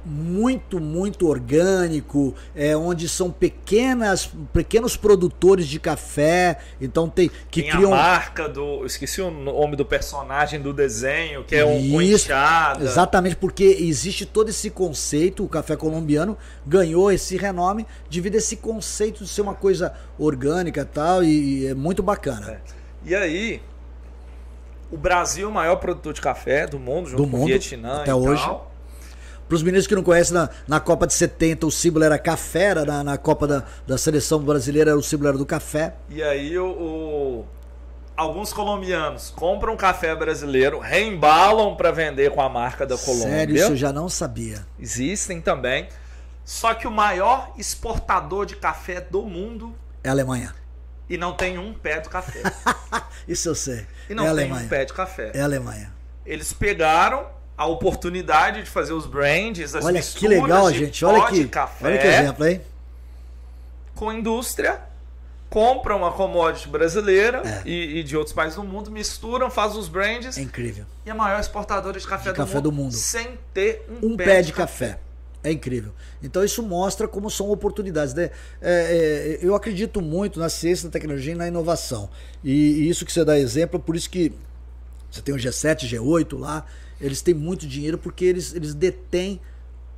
muito, 0.05 0.79
muito 0.79 1.27
orgânico, 1.27 2.35
é, 2.55 2.77
onde 2.77 3.09
são 3.09 3.31
pequenas, 3.31 4.29
pequenos 4.53 4.95
produtores 4.95 5.67
de 5.67 5.79
café, 5.79 6.59
então 6.79 7.09
tem 7.09 7.29
que 7.49 7.63
tem 7.63 7.71
criam 7.71 7.93
a 7.93 7.97
marca 7.97 8.47
do, 8.47 8.85
esqueci 8.85 9.21
o 9.21 9.31
nome 9.31 9.75
do 9.75 9.83
personagem 9.83 10.61
do 10.61 10.71
desenho, 10.71 11.43
que 11.43 11.55
é 11.55 11.65
um 11.65 12.01
enxada. 12.01 12.83
Exatamente, 12.83 13.35
porque 13.35 13.63
existe 13.63 14.25
todo 14.25 14.49
esse 14.49 14.69
conceito, 14.69 15.43
o 15.43 15.49
café 15.49 15.75
colombiano 15.75 16.37
ganhou 16.65 17.11
esse 17.11 17.35
renome 17.35 17.87
devido 18.09 18.35
a 18.35 18.37
esse 18.37 18.57
conceito 18.57 19.23
de 19.23 19.29
ser 19.29 19.41
uma 19.41 19.55
coisa 19.55 19.93
orgânica 20.19 20.81
e 20.81 20.85
tal, 20.85 21.23
e 21.23 21.67
é 21.67 21.73
muito 21.73 22.03
bacana. 22.03 22.51
É. 22.51 22.59
E 23.03 23.15
aí, 23.15 23.61
o 24.91 24.97
Brasil 24.97 25.47
é 25.47 25.49
o 25.49 25.53
maior 25.53 25.77
produtor 25.77 26.13
de 26.13 26.21
café 26.21 26.67
do 26.67 26.79
mundo, 26.79 27.09
junto 27.09 27.23
do 27.23 27.29
com 27.29 27.37
mundo, 27.37 27.43
o 27.43 27.47
Vietnã 27.47 28.01
até 28.01 28.13
hoje. 28.13 28.43
Tal. 28.43 28.74
Para 29.47 29.55
os 29.55 29.63
meninos 29.63 29.85
que 29.85 29.95
não 29.95 30.01
conhecem, 30.03 30.33
na, 30.33 30.49
na 30.67 30.79
Copa 30.79 31.05
de 31.05 31.13
70 31.13 31.67
o 31.67 31.71
símbolo 31.71 32.03
era 32.03 32.17
café, 32.17 32.73
na, 32.73 33.03
na 33.03 33.17
Copa 33.17 33.45
da, 33.45 33.63
da 33.85 33.97
Seleção 33.97 34.39
Brasileira 34.39 34.97
o 34.97 35.03
símbolo 35.03 35.29
era 35.29 35.37
do 35.37 35.45
café. 35.45 35.93
E 36.09 36.23
aí 36.23 36.57
o, 36.57 36.65
o 36.65 37.45
alguns 38.17 38.53
colombianos 38.53 39.29
compram 39.29 39.75
café 39.77 40.15
brasileiro, 40.15 40.79
reembalam 40.79 41.75
para 41.75 41.91
vender 41.91 42.31
com 42.31 42.41
a 42.41 42.49
marca 42.49 42.85
da 42.85 42.97
Colômbia. 42.97 43.29
Sério, 43.29 43.55
isso 43.55 43.71
eu 43.71 43.75
já 43.75 43.93
não 43.93 44.09
sabia. 44.09 44.65
Existem 44.79 45.41
também. 45.41 45.87
Só 46.43 46.73
que 46.73 46.87
o 46.87 46.91
maior 46.91 47.51
exportador 47.57 48.45
de 48.45 48.55
café 48.55 49.01
do 49.01 49.23
mundo 49.23 49.75
é 50.03 50.09
a 50.09 50.11
Alemanha. 50.11 50.53
E 51.09 51.17
não 51.17 51.33
tem 51.33 51.57
um 51.57 51.73
pé 51.73 51.99
de 51.99 52.09
café. 52.09 52.41
isso 53.27 53.49
eu 53.49 53.55
sei. 53.55 53.85
E 54.09 54.13
não 54.13 54.27
é 54.27 54.33
tem 54.35 54.53
um 54.53 54.67
pé 54.67 54.85
de 54.85 54.93
café. 54.93 55.31
É 55.33 55.41
a 55.41 55.43
Alemanha. 55.43 55.93
Eles 56.25 56.53
pegaram 56.53 57.27
a 57.57 57.65
oportunidade 57.67 58.63
de 58.63 58.69
fazer 58.69 58.93
os 58.93 59.05
brands, 59.05 59.73
as 59.75 59.85
Olha 59.85 60.01
que 60.01 60.27
legal, 60.27 60.71
gente. 60.73 61.03
Olha 61.05 61.23
aqui. 61.23 61.47
Café, 61.47 61.85
Olha 61.85 61.97
que 61.97 62.07
exemplo, 62.07 62.45
hein? 62.47 62.61
Com 63.95 64.11
indústria, 64.11 64.81
compram 65.49 65.97
uma 65.99 66.11
commodity 66.11 66.67
brasileira 66.67 67.41
É. 67.45 67.61
e, 67.65 67.99
e 67.99 68.03
de 68.03 68.17
outros 68.17 68.33
países 68.35 68.57
do 68.57 68.63
mundo, 68.63 68.91
misturam, 68.91 69.49
fazem 69.49 69.79
os 69.79 69.87
brands 69.87 70.37
É 70.37 70.41
incrível. 70.41 70.85
e 71.05 71.09
a 71.09 71.15
maior 71.15 71.39
exportadora 71.39 71.97
de 71.97 72.05
café, 72.05 72.25
De 72.25 72.33
do, 72.33 72.35
café 72.35 72.55
mundo, 72.55 72.63
do 72.63 72.71
mundo. 72.73 72.91
sem 72.93 73.37
ter 73.53 73.85
um, 74.03 74.09
Um 74.13 74.17
pé 74.17 74.41
de 74.41 74.51
café. 74.51 74.99
É 75.41 75.51
incrível. 75.51 75.93
Então 76.23 76.43
isso 76.43 76.61
mostra 76.63 77.07
como 77.07 77.29
são 77.29 77.49
oportunidades. 77.51 78.13
Né? 78.15 78.31
É, 78.61 79.37
é, 79.41 79.45
eu 79.45 79.53
acredito 79.55 80.01
muito 80.01 80.39
na 80.39 80.49
ciência, 80.49 80.87
na 80.87 80.91
tecnologia 80.91 81.33
e 81.33 81.35
na 81.35 81.47
inovação. 81.47 82.09
E, 82.43 82.51
e 82.51 82.89
isso 82.89 83.05
que 83.05 83.13
você 83.13 83.23
dá 83.23 83.37
exemplo, 83.37 83.79
por 83.79 83.95
isso 83.95 84.09
que 84.09 84.33
você 85.09 85.21
tem 85.21 85.33
o 85.33 85.37
G7, 85.37 85.87
G8 85.87 86.37
lá, 86.39 86.65
eles 86.99 87.21
têm 87.21 87.33
muito 87.33 87.67
dinheiro 87.67 87.97
porque 87.97 88.25
eles, 88.25 88.53
eles 88.53 88.73
detêm 88.73 89.41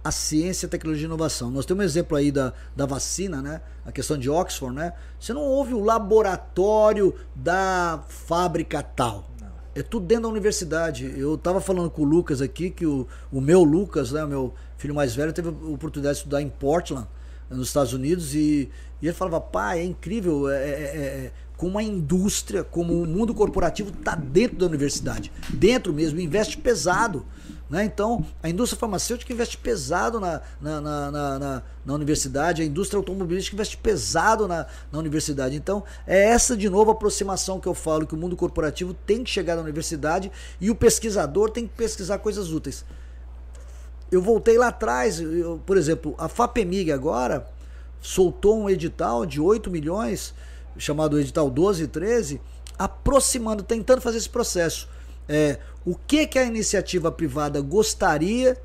a 0.04 0.12
ciência, 0.12 0.68
a 0.68 0.70
tecnologia 0.70 1.04
e 1.04 1.06
inovação. 1.06 1.52
Nós 1.52 1.66
temos 1.66 1.84
um 1.84 1.86
exemplo 1.86 2.18
aí 2.18 2.32
da, 2.32 2.54
da 2.76 2.86
vacina, 2.86 3.42
né? 3.42 3.62
A 3.86 3.92
questão 3.92 4.18
de 4.18 4.30
Oxford, 4.30 4.74
né? 4.74 4.94
Você 5.20 5.34
não 5.34 5.42
ouve 5.42 5.74
o 5.74 5.84
laboratório 5.84 7.14
da 7.36 8.04
fábrica 8.08 8.82
tal. 8.82 9.30
Não. 9.40 9.48
É 9.76 9.84
tudo 9.84 10.06
dentro 10.06 10.24
da 10.24 10.30
universidade. 10.30 11.14
Eu 11.18 11.36
estava 11.36 11.60
falando 11.60 11.90
com 11.90 12.04
o 12.04 12.06
Lucas 12.06 12.42
aqui, 12.42 12.70
que 12.70 12.86
o, 12.86 13.06
o 13.32 13.42
meu 13.42 13.64
Lucas, 13.64 14.12
né, 14.12 14.24
o 14.24 14.28
meu 14.28 14.54
filho 14.78 14.96
mais 14.96 15.14
velho, 15.14 15.34
teve 15.34 15.50
a 15.50 15.52
oportunidade 15.52 16.16
de 16.16 16.20
estudar 16.20 16.42
em 16.42 16.50
Portland, 16.50 17.08
nos 17.50 17.68
Estados 17.68 17.94
Unidos, 17.94 18.34
e, 18.36 18.70
e 19.02 19.08
ele 19.08 19.14
falava, 19.14 19.40
pai, 19.40 19.80
é 19.80 19.84
incrível, 19.84 20.50
é, 20.50 20.56
é, 20.56 20.72
é, 20.72 21.32
como 21.58 21.72
uma 21.72 21.84
indústria, 21.84 22.64
como 22.64 23.02
o 23.02 23.08
mundo 23.08 23.34
corporativo 23.34 23.90
está 23.90 24.16
dentro 24.16 24.58
da 24.58 24.68
universidade. 24.68 25.32
Dentro 25.50 25.92
mesmo, 25.92 26.20
investe 26.20 26.58
pesado. 26.58 27.26
Né? 27.68 27.84
Então, 27.84 28.24
a 28.42 28.48
indústria 28.48 28.80
farmacêutica 28.80 29.34
investe 29.34 29.58
pesado 29.58 30.20
na, 30.20 30.42
na, 30.62 30.80
na, 30.80 31.12
na, 31.12 31.64
na 31.84 31.94
universidade, 31.94 32.62
a 32.62 32.66
indústria 32.66 32.98
automobilística 32.98 33.56
investe 33.56 33.76
pesado 33.76 34.48
na, 34.48 34.68
na 34.92 35.00
universidade. 35.00 35.56
Então, 35.56 35.84
é 36.06 36.30
essa 36.30 36.56
de 36.56 36.70
novo 36.70 36.92
a 36.92 36.94
aproximação 36.94 37.60
que 37.60 37.68
eu 37.68 37.74
falo, 37.74 38.06
que 38.06 38.14
o 38.14 38.18
mundo 38.18 38.38
corporativo 38.38 38.94
tem 38.94 39.24
que 39.24 39.30
chegar 39.30 39.56
na 39.56 39.64
universidade 39.64 40.32
e 40.62 40.70
o 40.70 40.76
pesquisador 40.76 41.50
tem 41.50 41.68
que 41.68 41.74
pesquisar 41.74 42.20
coisas 42.20 42.52
úteis. 42.52 42.86
Eu 44.12 44.22
voltei 44.22 44.58
lá 44.58 44.68
atrás, 44.68 45.20
eu, 45.20 45.60
por 45.66 45.76
exemplo, 45.76 46.16
a 46.18 46.30
FAPEMIG 46.30 46.92
agora 46.92 47.46
soltou 48.00 48.58
um 48.58 48.70
edital 48.70 49.26
de 49.26 49.42
8 49.42 49.70
milhões, 49.70 50.34
chamado 50.78 51.20
edital 51.20 51.50
12 51.50 51.84
e 51.84 51.88
13, 51.88 52.42
aproximando, 52.78 53.64
tentando 53.64 54.02
fazer 54.02 54.18
esse 54.18 54.30
processo. 54.30 54.88
É, 55.28 55.60
o 55.86 55.96
que, 55.96 56.26
que 56.28 56.40
a 56.40 56.46
iniciativa 56.46 57.12
privada 57.12 57.60
gostaria 57.62 58.58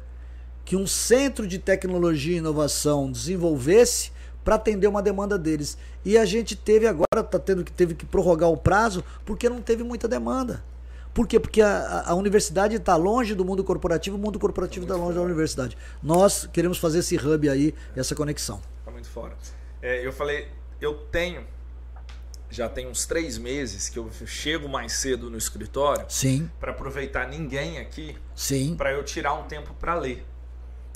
que 0.65 0.77
um 0.77 0.87
centro 0.87 1.47
de 1.47 1.59
tecnologia 1.59 2.35
e 2.35 2.39
inovação 2.39 3.11
desenvolvesse 3.11 4.13
para 4.45 4.57
atender 4.57 4.87
uma 4.87 5.03
demanda 5.03 5.39
deles. 5.39 5.79
E 6.05 6.19
a 6.19 6.25
gente 6.25 6.57
teve 6.57 6.87
agora, 6.87 7.23
tá 7.23 7.39
tendo 7.39 7.65
que 7.65 7.73
teve 7.73 7.95
que 7.95 8.05
prorrogar 8.05 8.51
o 8.51 8.57
prazo 8.57 9.05
porque 9.25 9.49
não 9.49 9.61
teve 9.61 9.83
muita 9.83 10.09
demanda. 10.09 10.63
Por 11.15 11.27
quê? 11.27 11.39
Porque 11.39 11.61
a, 11.61 12.05
a 12.07 12.15
universidade 12.15 12.77
está 12.77 12.97
longe 12.97 13.35
do 13.35 13.45
mundo 13.45 13.63
corporativo, 13.63 14.17
o 14.17 14.21
mundo 14.21 14.39
corporativo 14.39 14.85
está 14.85 14.97
longe 14.97 15.15
da 15.15 15.23
universidade. 15.23 15.77
Nós 16.03 16.49
queremos 16.51 16.79
fazer 16.79 17.01
esse 17.01 17.17
hub 17.17 17.49
aí, 17.49 17.75
essa 17.95 18.15
conexão. 18.15 18.61
Tá 18.85 18.91
muito 18.91 19.09
fora. 19.09 19.37
É, 19.83 20.05
eu 20.05 20.13
falei, 20.13 20.49
eu 20.81 20.95
tenho 21.11 21.45
já 22.53 22.69
tem 22.69 22.87
uns 22.87 23.07
três 23.07 23.39
meses 23.39 23.89
que 23.89 23.99
eu 23.99 24.11
chego 24.27 24.69
mais 24.69 24.93
cedo 24.93 25.31
no 25.31 25.39
escritório 25.39 26.05
Sim, 26.09 26.51
para 26.61 26.73
aproveitar 26.73 27.27
ninguém 27.27 27.79
aqui 27.79 28.15
sim. 28.35 28.77
para 28.77 28.93
eu 28.93 29.03
tirar 29.03 29.33
um 29.35 29.45
tempo 29.45 29.75
para 29.75 29.95
ler. 29.95 30.25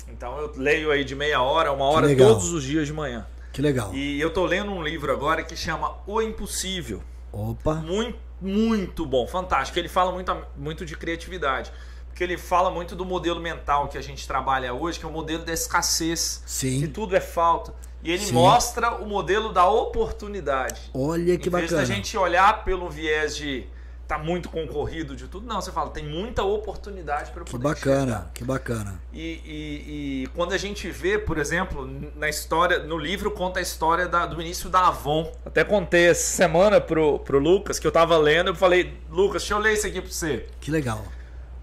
Então 0.08 0.38
eu 0.38 0.52
leio 0.56 0.90
aí 0.90 1.04
de 1.04 1.14
meia 1.14 1.40
hora, 1.40 1.72
uma 1.72 1.86
hora 1.86 2.14
todos 2.14 2.52
os 2.52 2.62
dias 2.62 2.86
de 2.86 2.92
manhã. 2.92 3.26
Que 3.52 3.62
legal. 3.62 3.92
E 3.94 4.20
eu 4.20 4.30
tô 4.30 4.44
lendo 4.44 4.70
um 4.70 4.82
livro 4.82 5.10
agora 5.10 5.42
que 5.42 5.56
chama 5.56 5.96
O 6.06 6.20
Impossível. 6.20 7.02
Opa. 7.32 7.76
Muito, 7.76 8.18
muito 8.40 9.06
bom, 9.06 9.26
fantástico. 9.26 9.78
Ele 9.78 9.88
fala 9.88 10.12
muito, 10.12 10.46
muito 10.56 10.84
de 10.84 10.94
criatividade. 10.94 11.72
Porque 12.06 12.22
ele 12.22 12.36
fala 12.36 12.70
muito 12.70 12.94
do 12.94 13.04
modelo 13.04 13.40
mental 13.40 13.88
que 13.88 13.98
a 13.98 14.02
gente 14.02 14.26
trabalha 14.26 14.72
hoje, 14.72 14.98
que 14.98 15.04
é 15.04 15.08
o 15.08 15.12
modelo 15.12 15.44
da 15.44 15.52
escassez. 15.52 16.42
Sim. 16.46 16.80
Que 16.80 16.88
tudo 16.88 17.16
é 17.16 17.20
falta. 17.20 17.74
E 18.02 18.10
ele 18.12 18.24
Sim. 18.24 18.32
mostra 18.34 18.92
o 18.96 19.06
modelo 19.06 19.52
da 19.52 19.66
oportunidade. 19.68 20.80
Olha 20.94 21.36
que 21.38 21.48
em 21.48 21.52
vez 21.52 21.64
bacana. 21.70 21.80
da 21.80 21.84
gente 21.84 22.16
olhar 22.16 22.64
pelo 22.64 22.88
viés 22.88 23.36
de 23.36 23.66
tá 24.06 24.16
muito 24.16 24.48
concorrido 24.48 25.16
de 25.16 25.26
tudo, 25.26 25.48
não, 25.48 25.60
você 25.60 25.72
fala, 25.72 25.90
tem 25.90 26.06
muita 26.06 26.44
oportunidade 26.44 27.32
para 27.32 27.40
eu 27.40 27.44
Que 27.44 27.50
poder 27.50 27.64
bacana, 27.64 28.02
enxergar. 28.04 28.30
que 28.32 28.44
bacana. 28.44 29.00
E, 29.12 29.20
e- 29.44 30.22
e 30.22 30.26
quando 30.28 30.52
a 30.52 30.58
gente 30.58 30.88
vê, 30.92 31.18
por 31.18 31.38
exemplo, 31.38 31.84
na 32.14 32.28
história, 32.28 32.78
no 32.78 32.96
livro 32.96 33.32
conta 33.32 33.58
a 33.58 33.62
história 33.62 34.06
da- 34.06 34.24
do 34.24 34.40
início 34.40 34.68
da 34.70 34.86
Avon. 34.86 35.32
Até 35.44 35.64
contei 35.64 36.06
essa 36.10 36.22
semana 36.36 36.80
pro, 36.80 37.18
pro 37.18 37.40
Lucas, 37.40 37.80
que 37.80 37.86
eu 37.86 37.90
tava 37.90 38.16
lendo, 38.16 38.50
eu 38.50 38.54
falei, 38.54 38.96
Lucas, 39.10 39.42
deixa 39.42 39.54
eu 39.54 39.58
ler 39.58 39.72
isso 39.72 39.88
aqui 39.88 40.00
pra 40.00 40.08
você. 40.12 40.46
Que 40.60 40.70
legal. 40.70 41.02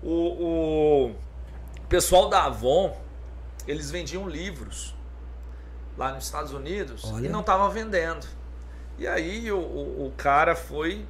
O, 0.02 1.08
o 1.12 1.16
pessoal 1.88 2.28
da 2.28 2.44
Avon, 2.44 2.94
eles 3.66 3.90
vendiam 3.90 4.28
livros 4.28 4.94
lá 5.98 6.12
nos 6.14 6.26
Estados 6.26 6.54
Unidos 6.54 7.04
Olha. 7.06 7.26
e 7.26 7.30
não 7.30 7.41
estavam 7.41 7.70
vendendo. 7.70 8.26
E 8.98 9.08
aí 9.08 9.52
o, 9.52 9.58
o, 9.58 10.08
o 10.08 10.14
cara 10.18 10.56
foi 10.56 11.06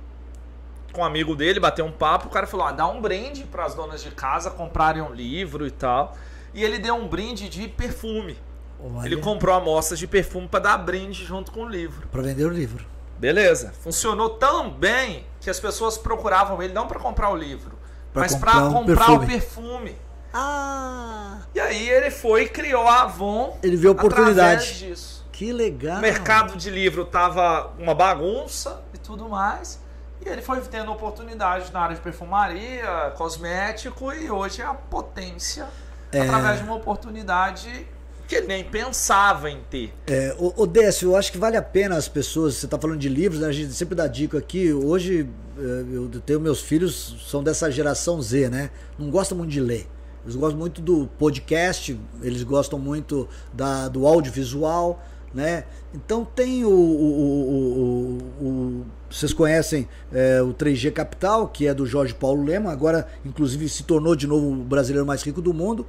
com 0.92 1.02
um 1.02 1.06
amigo 1.06 1.36
dele, 1.36 1.60
bateu 1.60 1.86
um 1.86 1.92
papo, 1.92 2.28
o 2.28 2.30
cara 2.30 2.48
falou: 2.48 2.68
ah, 2.68 2.72
dá 2.72 2.88
um 2.88 3.02
brinde 3.02 3.44
para 3.44 3.66
as 3.66 3.74
donas 3.74 4.02
de 4.02 4.12
casa 4.12 4.50
comprarem 4.52 5.02
um 5.02 5.14
livro 5.14 5.66
e 5.68 5.72
tal. 5.72 6.16
E 6.54 6.64
ele 6.64 6.78
deu 6.78 6.96
um 6.96 7.08
brinde 7.08 7.50
de 7.50 7.68
perfume. 7.68 8.38
Olha. 8.80 9.08
Ele 9.08 9.18
comprou 9.18 9.56
amostras 9.56 9.98
de 9.98 10.08
perfume 10.08 10.48
para 10.48 10.60
dar 10.60 10.78
brinde 10.78 11.26
junto 11.26 11.52
com 11.52 11.64
o 11.64 11.70
livro. 11.70 12.08
Para 12.10 12.22
vender 12.22 12.46
o 12.46 12.50
livro. 12.50 12.86
Beleza. 13.18 13.74
Funcionou 13.82 14.32
tão 14.32 14.70
bem 14.70 15.26
que 15.40 15.50
as 15.50 15.60
pessoas 15.60 15.98
procuravam 15.98 16.62
ele 16.62 16.74
não 16.74 16.88
para 16.88 17.00
comprar 17.00 17.30
o 17.30 17.36
livro, 17.36 17.78
pra 18.12 18.24
mas 18.24 18.36
para 18.36 18.66
um 18.66 18.74
comprar 18.74 18.96
perfume. 18.96 19.26
o 19.26 19.28
perfume. 19.28 19.98
Ah! 20.34 21.38
E 21.54 21.60
aí 21.60 21.90
ele 21.90 22.10
foi 22.10 22.44
e 22.44 22.50
criou 22.50 22.88
a 22.88 23.04
Avon. 23.04 23.58
Ele 23.62 23.78
viu 23.78 23.92
a 23.92 23.94
oportunidade. 23.94 24.80
disso. 24.80 25.24
Que 25.32 25.52
legal. 25.52 25.98
O 25.98 26.02
mercado 26.02 26.58
de 26.58 26.70
livro 26.70 27.06
tava 27.06 27.72
uma 27.78 27.94
bagunça 27.94 28.82
e 28.94 28.98
tudo 28.98 29.30
mais. 29.30 29.80
E 30.26 30.30
ele 30.30 30.42
foi 30.42 30.60
tendo 30.62 30.92
oportunidade 30.92 31.72
na 31.72 31.82
área 31.82 31.96
de 31.96 32.02
perfumaria, 32.02 33.14
cosmético 33.18 34.14
e 34.14 34.32
hoje 34.32 34.62
é 34.62 34.66
a 34.66 34.74
potência 34.74 35.68
é... 36.12 36.22
através 36.22 36.60
de 36.60 36.64
uma 36.64 36.76
oportunidade 36.76 37.88
que 38.28 38.36
ele 38.36 38.48
nem 38.48 38.64
pensava 38.64 39.50
em 39.50 39.60
ter. 39.70 39.94
É, 40.08 40.34
o, 40.40 40.64
o 40.64 40.66
Décio, 40.66 41.12
eu 41.12 41.18
acho 41.18 41.32
que 41.32 41.38
vale 41.38 41.58
a 41.58 41.62
pena 41.62 41.98
as 41.98 42.08
pessoas, 42.08 42.56
você 42.56 42.66
está 42.66 42.80
falando 42.80 43.00
de 43.00 43.10
livros, 43.10 43.42
né? 43.42 43.48
a 43.48 43.52
gente 43.52 43.74
sempre 43.74 43.96
dá 43.96 44.08
dica 44.08 44.38
aqui, 44.38 44.72
hoje 44.72 45.30
é, 45.58 45.62
eu 45.92 46.10
tenho 46.26 46.40
meus 46.40 46.62
filhos, 46.62 47.18
são 47.28 47.44
dessa 47.44 47.70
geração 47.70 48.22
Z, 48.22 48.50
né? 48.50 48.70
Não 48.98 49.10
gostam 49.10 49.38
muito 49.38 49.52
de 49.52 49.60
ler. 49.60 49.88
Eles 50.24 50.36
gostam 50.36 50.60
muito 50.60 50.82
do 50.82 51.08
podcast, 51.20 52.00
eles 52.22 52.44
gostam 52.44 52.80
muito 52.80 53.28
da, 53.54 53.88
do 53.90 54.08
audiovisual, 54.08 55.04
né? 55.34 55.66
Então 55.94 56.24
tem 56.24 56.64
o, 56.64 56.70
o, 56.70 58.20
o, 58.42 58.46
o 58.46 58.86
vocês 59.10 59.34
conhecem 59.34 59.88
é, 60.12 60.42
o 60.42 60.54
3G 60.54 60.92
Capital, 60.92 61.48
que 61.48 61.68
é 61.68 61.74
do 61.74 61.86
Jorge 61.86 62.14
Paulo 62.14 62.44
Lema, 62.44 62.72
agora 62.72 63.08
inclusive 63.24 63.70
se 63.70 63.84
tornou 63.84 64.16
de 64.16 64.26
novo 64.26 64.52
o 64.52 64.56
brasileiro 64.56 65.06
mais 65.06 65.22
rico 65.22 65.42
do 65.42 65.54
mundo. 65.54 65.86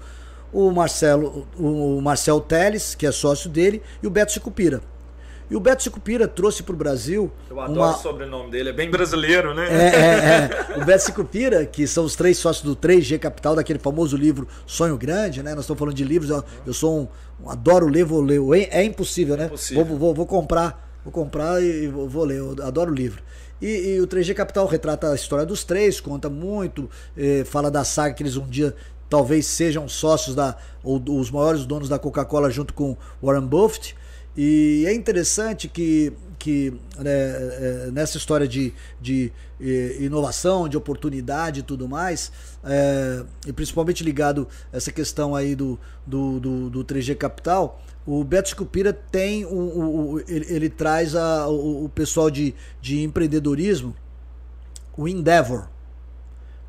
O 0.53 0.71
Marcelo, 0.71 1.49
o 1.59 2.01
Marcel 2.01 2.41
Teles, 2.41 2.95
que 2.95 3.07
é 3.07 3.11
sócio 3.11 3.51
dele, 3.51 3.83
e 4.03 4.07
o 4.07 4.11
Beto 4.11 4.31
Sicupira. 4.31 4.81
E 5.51 5.57
o 5.57 5.61
Beto 5.61 5.83
Sicupira 5.83 6.27
trouxe 6.27 6.63
para 6.63 6.75
o 6.75 6.77
Brasil. 6.77 7.31
Eu 7.51 7.61
adoro 7.61 7.81
uma... 7.81 7.91
o 7.91 7.99
sobrenome 7.99 8.51
dele, 8.51 8.71
é 8.71 8.73
bem 8.73 8.91
brasileiro, 8.91 9.55
né? 9.55 9.67
É, 9.69 9.97
é, 9.97 10.75
é. 10.75 10.79
O 10.81 10.85
Beto 10.85 11.05
Sicupira, 11.05 11.67
que 11.67 11.87
são 11.87 12.05
os 12.05 12.17
três 12.17 12.39
sócios 12.39 12.65
do 12.65 12.75
3G 12.75 13.19
Capital, 13.19 13.55
daquele 13.55 13.79
famoso 13.79 14.17
livro 14.17 14.49
Sonho 14.67 14.97
Grande, 14.97 15.43
né? 15.43 15.55
Nós 15.55 15.65
estamos 15.65 15.79
falando 15.79 15.95
de 15.95 16.05
livros, 16.05 16.31
eu, 16.31 16.43
eu 16.67 16.73
sou 16.73 17.01
um. 17.01 17.09
Adoro 17.49 17.87
ler, 17.87 18.05
vou 18.05 18.21
ler. 18.21 18.41
É, 18.71 18.81
é 18.81 18.85
impossível, 18.85 19.37
né? 19.37 19.47
Impossível. 19.47 19.85
Vou, 19.85 19.99
vou, 19.99 20.15
vou, 20.15 20.27
comprar, 20.27 20.99
vou 21.05 21.13
comprar 21.13 21.63
e 21.63 21.87
vou, 21.89 22.25
ler. 22.25 22.39
Eu 22.39 22.57
adoro 22.63 22.91
o 22.91 22.95
livro. 22.95 23.23
E, 23.61 23.95
e, 23.95 24.01
o 24.01 24.07
3G 24.07 24.35
Capital 24.35 24.67
retrata 24.67 25.11
a 25.11 25.15
história 25.15 25.45
dos 25.47 25.63
três, 25.63 26.01
conta 26.01 26.29
muito, 26.29 26.91
eh, 27.17 27.45
fala 27.47 27.71
da 27.71 27.85
saga 27.85 28.13
que 28.15 28.23
eles 28.23 28.37
um 28.37 28.47
dia 28.47 28.75
talvez 29.09 29.47
sejam 29.47 29.89
sócios 29.89 30.35
da 30.35 30.57
ou 30.83 31.03
os 31.09 31.31
maiores 31.31 31.65
donos 31.65 31.89
da 31.89 31.99
Coca-Cola 31.99 32.51
junto 32.51 32.75
com 32.75 32.97
Warren 33.23 33.47
Buffett. 33.47 33.95
E 34.37 34.85
é 34.87 34.93
interessante 34.93 35.69
que, 35.69 36.13
que 36.39 36.73
né, 36.99 37.11
é, 37.11 37.91
nessa 37.93 38.17
história 38.17 38.49
de, 38.49 38.73
de 39.01 39.33
inovação, 40.01 40.69
de 40.69 40.77
oportunidade 40.77 41.61
e 41.61 41.63
tudo 41.63 41.89
mais, 41.89 42.33
é, 42.65 43.23
e 43.47 43.53
principalmente 43.53 44.03
ligado 44.03 44.49
a 44.73 44.77
essa 44.77 44.91
questão 44.91 45.35
aí 45.35 45.55
do, 45.55 45.79
do, 46.05 46.41
do, 46.41 46.71
do 46.71 46.85
3G 46.85 47.17
Capital, 47.17 47.81
o 48.07 48.23
Beto 48.23 48.51
Scupira 48.51 48.93
tem 48.93 49.47
um, 49.47 50.19
ele, 50.29 50.47
ele, 50.49 50.69
traz 50.69 51.15
a, 51.15 51.49
o, 51.49 51.87
o, 51.87 51.89
pessoal 51.89 52.31
de, 52.31 52.55
de 52.81 53.03
empreendedorismo, 53.03 53.97
o 54.97 55.09
Endeavor. 55.09 55.69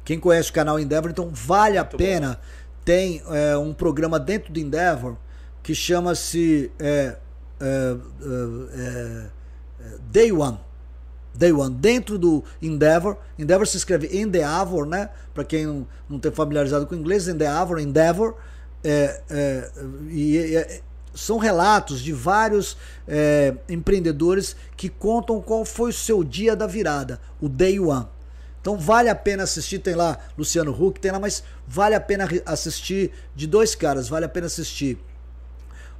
Quem 0.05 0.19
conhece 0.19 0.49
o 0.51 0.53
canal 0.53 0.79
Endeavor, 0.79 1.09
então 1.09 1.29
vale 1.33 1.77
a 1.77 1.83
Muito 1.83 1.97
pena. 1.97 2.35
Bom. 2.35 2.65
Tem 2.85 3.21
é, 3.29 3.57
um 3.57 3.73
programa 3.73 4.19
dentro 4.19 4.53
do 4.53 4.59
Endeavor 4.59 5.17
que 5.61 5.73
chama-se 5.73 6.71
é, 6.79 7.17
é, 7.59 9.27
Day 10.11 10.31
One. 10.31 10.59
Day 11.33 11.51
One, 11.51 11.75
dentro 11.75 12.17
do 12.17 12.43
Endeavor. 12.61 13.17
Endeavor 13.37 13.67
se 13.67 13.77
escreve 13.77 14.17
Endeavor, 14.17 14.85
né? 14.85 15.09
Para 15.33 15.43
quem 15.43 15.65
não, 15.65 15.87
não 16.09 16.19
tem 16.19 16.31
familiarizado 16.31 16.87
com 16.87 16.95
o 16.95 16.97
inglês, 16.97 17.27
Endeavor, 17.27 17.79
Endeavor. 17.79 18.35
É, 18.83 19.21
é, 19.29 19.71
e 20.09 20.55
é, 20.55 20.81
são 21.13 21.37
relatos 21.37 22.01
de 22.01 22.13
vários 22.13 22.77
é, 23.07 23.55
empreendedores 23.69 24.55
que 24.77 24.89
contam 24.89 25.41
qual 25.41 25.65
foi 25.65 25.89
o 25.89 25.93
seu 25.93 26.23
dia 26.23 26.55
da 26.55 26.67
virada, 26.67 27.19
o 27.41 27.49
Day 27.49 27.79
One. 27.79 28.07
Então 28.61 28.77
vale 28.77 29.09
a 29.09 29.15
pena 29.15 29.43
assistir, 29.43 29.79
tem 29.79 29.95
lá 29.95 30.17
Luciano 30.37 30.71
Huck, 30.71 30.99
tem 30.99 31.11
lá, 31.11 31.19
mas 31.19 31.43
vale 31.67 31.95
a 31.95 31.99
pena 31.99 32.27
assistir 32.45 33.11
de 33.35 33.47
dois 33.47 33.75
caras, 33.75 34.09
vale 34.09 34.25
a 34.25 34.29
pena 34.29 34.47
assistir 34.47 34.97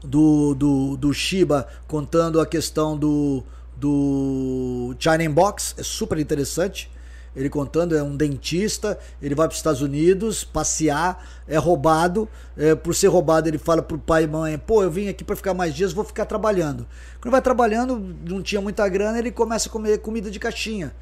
do, 0.05 0.53
do, 0.55 0.97
do 0.97 1.13
Shiba 1.13 1.67
contando 1.87 2.39
a 2.39 2.45
questão 2.45 2.97
do, 2.97 3.43
do 3.75 4.95
China 4.99 5.29
Box, 5.29 5.75
é 5.77 5.83
super 5.83 6.17
interessante. 6.17 6.91
Ele 7.35 7.49
contando, 7.49 7.97
é 7.97 8.01
um 8.01 8.15
dentista, 8.15 8.97
ele 9.21 9.35
vai 9.35 9.45
para 9.45 9.51
os 9.51 9.59
Estados 9.59 9.81
Unidos 9.81 10.45
passear, 10.45 11.21
é 11.45 11.57
roubado. 11.57 12.29
É, 12.55 12.73
por 12.75 12.95
ser 12.95 13.07
roubado, 13.07 13.49
ele 13.49 13.57
fala 13.57 13.81
pro 13.81 13.97
pai 13.97 14.23
e 14.23 14.27
mãe: 14.27 14.57
pô, 14.57 14.81
eu 14.81 14.89
vim 14.89 15.09
aqui 15.09 15.21
para 15.21 15.35
ficar 15.35 15.53
mais 15.53 15.75
dias, 15.75 15.91
vou 15.91 16.05
ficar 16.05 16.25
trabalhando. 16.25 16.87
Quando 17.19 17.33
vai 17.33 17.41
trabalhando, 17.41 18.15
não 18.25 18.41
tinha 18.41 18.61
muita 18.61 18.87
grana, 18.87 19.19
ele 19.19 19.31
começa 19.31 19.67
a 19.67 19.71
comer 19.71 19.97
comida 19.97 20.31
de 20.31 20.39
caixinha 20.39 20.93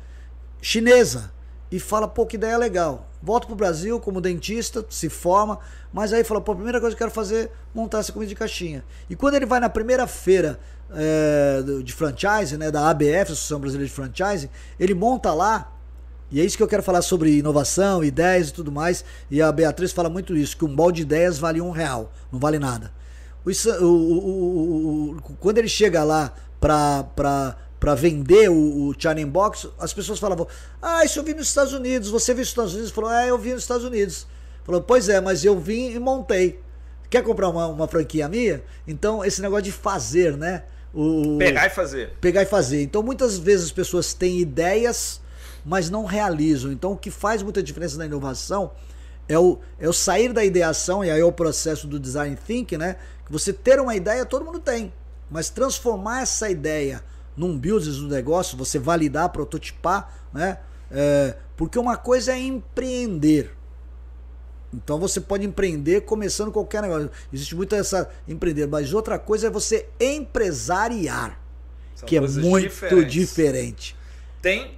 chinesa 0.64 1.32
e 1.70 1.80
fala: 1.80 2.08
pô, 2.08 2.26
que 2.26 2.38
ideia 2.38 2.58
legal. 2.58 3.10
Volta 3.24 3.48
pro 3.48 3.56
Brasil 3.56 4.02
como 4.02 4.20
dentista, 4.20 4.86
se 4.90 5.08
forma, 5.08 5.58
mas 5.94 6.12
aí 6.12 6.26
fala: 6.26 6.42
pô, 6.42 6.52
a 6.52 6.56
primeira 6.56 6.82
coisa 6.82 6.94
que 6.94 7.02
eu 7.02 7.08
quero 7.08 7.16
fazer 7.16 7.46
é 7.46 7.50
montar 7.74 8.00
essa 8.00 8.12
comida 8.12 8.28
de 8.28 8.36
caixinha. 8.36 8.84
E 9.10 9.16
quando 9.16 9.36
ele 9.36 9.46
vai 9.46 9.62
na 9.62 9.70
primeira 9.70 10.06
feira 10.06 10.60
é, 10.92 11.64
de 11.82 11.94
franchise, 11.94 12.58
né, 12.58 12.70
da 12.70 12.90
ABF, 12.90 13.32
Associação 13.32 13.62
Brasileira 13.62 13.88
de 13.88 13.94
Franchise, 13.94 14.50
ele 14.78 14.94
monta 14.94 15.34
lá 15.34 15.72
e 16.30 16.42
é 16.42 16.44
isso 16.44 16.58
que 16.58 16.64
eu 16.64 16.68
quero 16.68 16.82
falar 16.82 17.04
sobre 17.04 17.38
inovação, 17.38 18.04
ideias 18.04 18.50
e 18.50 18.54
tudo 18.54 18.72
mais. 18.72 19.06
E 19.30 19.42
a 19.42 19.52
Beatriz 19.52 19.92
fala 19.92 20.10
muito 20.10 20.36
isso, 20.36 20.58
que 20.58 20.66
um 20.66 20.76
balde 20.76 20.98
de 20.98 21.02
ideias 21.04 21.38
vale 21.38 21.62
um 21.62 21.70
real, 21.70 22.12
não 22.32 22.40
vale 22.40 22.58
nada. 22.58 22.92
O, 23.46 23.52
o, 23.86 25.12
o, 25.12 25.22
quando 25.40 25.60
ele 25.60 25.68
chega 25.68 26.04
lá 26.04 26.34
para 26.60 27.56
vender 27.94 28.50
o, 28.50 28.88
o 28.88 28.96
China 28.98 29.26
Box, 29.28 29.70
as 29.78 29.94
pessoas 29.94 30.20
falavam: 30.20 30.48
Ah, 30.82 31.04
isso 31.04 31.20
eu 31.20 31.24
vi 31.24 31.34
nos 31.34 31.48
Estados 31.50 31.74
Unidos. 31.74 32.10
Você 32.10 32.34
viu 32.34 32.42
nos 32.42 32.50
Estados 32.50 32.74
Unidos? 32.74 32.92
Falou: 32.92 33.12
É, 33.12 33.30
eu 33.30 33.38
vi 33.38 33.52
nos 33.52 33.64
Estados 33.64 33.86
Unidos. 33.86 34.26
Falou: 34.64 34.82
Pois 34.82 35.10
é, 35.10 35.20
mas 35.20 35.44
eu 35.44 35.60
vim 35.60 35.92
e 35.92 36.00
montei. 36.00 36.60
Quer 37.10 37.22
comprar 37.22 37.50
uma, 37.50 37.68
uma 37.68 37.88
franquia 37.88 38.30
minha? 38.30 38.64
Então, 38.88 39.24
esse 39.24 39.42
negócio 39.42 39.64
de 39.64 39.72
fazer, 39.72 40.38
né? 40.38 40.64
O, 40.94 41.38
pegar 41.38 41.68
e 41.68 41.70
fazer. 41.70 42.14
Pegar 42.22 42.44
e 42.44 42.46
fazer. 42.46 42.82
Então, 42.82 43.04
muitas 43.04 43.38
vezes 43.38 43.66
as 43.66 43.72
pessoas 43.72 44.14
têm 44.14 44.40
ideias 44.40 45.22
mas 45.66 45.90
não 45.90 46.06
realizam. 46.06 46.72
Então, 46.72 46.94
o 46.94 46.98
que 46.98 47.10
faz 47.10 47.42
muita 47.42 47.64
diferença 47.64 47.98
na 47.98 48.06
inovação 48.06 48.72
é 49.28 49.38
o, 49.40 49.60
é 49.80 49.88
o 49.88 49.94
sair 49.94 50.34
da 50.34 50.44
ideação, 50.44 51.04
e 51.04 51.10
aí 51.10 51.20
é 51.20 51.24
o 51.26 51.32
processo 51.32 51.88
do 51.88 52.00
design 52.00 52.36
thinking, 52.36 52.78
né? 52.78 52.98
Que 53.26 53.32
você 53.32 53.54
ter 53.54 53.80
uma 53.80 53.96
ideia, 53.96 54.26
todo 54.26 54.44
mundo 54.44 54.60
tem. 54.60 54.94
Mas 55.30 55.50
transformar 55.50 56.24
essa 56.24 56.50
ideia 56.50 57.04
num 57.36 57.58
business, 57.58 57.98
num 57.98 58.08
negócio, 58.08 58.58
você 58.58 58.78
validar, 58.80 59.30
prototipar, 59.30 60.14
né? 60.34 60.60
É, 60.92 61.36
porque 61.58 61.78
uma 61.80 61.98
coisa 61.98 62.34
é 62.34 62.40
empreender. 62.40 63.52
Então 64.74 65.00
você 65.00 65.22
pode 65.22 65.46
empreender 65.46 66.02
começando 66.02 66.52
qualquer 66.52 66.82
negócio. 66.82 67.10
Existe 67.32 67.56
muito 67.56 67.76
essa 67.76 68.10
empreender, 68.28 68.68
mas 68.68 68.94
outra 68.94 69.20
coisa 69.20 69.48
é 69.48 69.50
você 69.50 69.88
empresariar, 70.00 71.40
São 71.96 72.08
que 72.08 72.18
é 72.18 72.22
muito 72.22 72.70
diferentes. 72.70 73.14
diferente. 73.14 73.96
Tem 74.42 74.78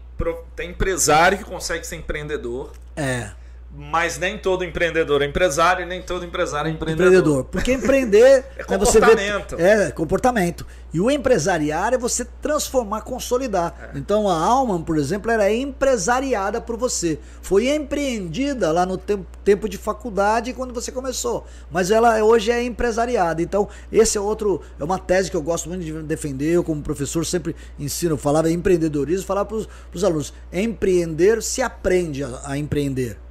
tem 0.56 0.70
empresário 0.70 1.38
que 1.38 1.43
consegue 1.43 1.86
ser 1.86 1.97
empreendedor. 1.97 2.72
É. 2.95 3.32
Mas 3.78 4.17
nem 4.17 4.38
todo 4.38 4.63
empreendedor 4.63 5.21
é 5.21 5.26
empresário 5.26 5.84
e 5.84 5.86
nem 5.86 6.01
todo 6.01 6.23
empresário 6.23 6.69
é 6.69 6.71
empreendedor. 6.71 7.07
Empreendedor. 7.07 7.43
Porque 7.45 7.73
empreender 7.73 8.45
é 8.57 8.63
comportamento. 8.63 9.57
Né, 9.57 9.76
vê, 9.76 9.84
é 9.84 9.91
comportamento. 9.91 10.65
E 10.93 11.01
o 11.01 11.11
empresariar 11.11 11.93
é 11.93 11.97
você 11.97 12.23
transformar, 12.41 13.01
consolidar. 13.01 13.91
É. 13.93 13.97
Então 13.97 14.30
a 14.30 14.38
Alman, 14.38 14.82
por 14.82 14.97
exemplo, 14.97 15.30
era 15.30 15.51
empresariada 15.51 16.61
por 16.61 16.78
você. 16.78 17.19
Foi 17.41 17.67
empreendida 17.67 18.71
lá 18.71 18.86
no 18.86 18.97
tempo, 18.97 19.26
tempo 19.43 19.67
de 19.67 19.78
faculdade 19.78 20.53
quando 20.53 20.73
você 20.73 20.89
começou. 20.89 21.45
Mas 21.69 21.91
ela 21.91 22.23
hoje 22.23 22.51
é 22.51 22.63
empresariada. 22.63 23.41
Então, 23.41 23.67
esse 23.91 24.17
é 24.17 24.21
outro, 24.21 24.61
é 24.80 24.84
uma 24.86 24.97
tese 24.97 25.30
que 25.30 25.36
eu 25.36 25.41
gosto 25.41 25.67
muito 25.67 25.84
de 25.84 25.91
defender. 26.03 26.53
Eu, 26.53 26.63
como 26.63 26.82
professor, 26.82 27.26
sempre 27.26 27.53
ensino, 27.78 28.13
eu 28.13 28.17
falava 28.17 28.49
empreendedorismo, 28.49 29.26
falava 29.28 29.49
para 29.49 29.57
os 29.93 30.03
alunos: 30.03 30.34
empreender 30.53 31.43
se 31.43 31.61
aprende 31.61 32.23
a, 32.23 32.39
a 32.45 32.57
empreender. 32.57 33.24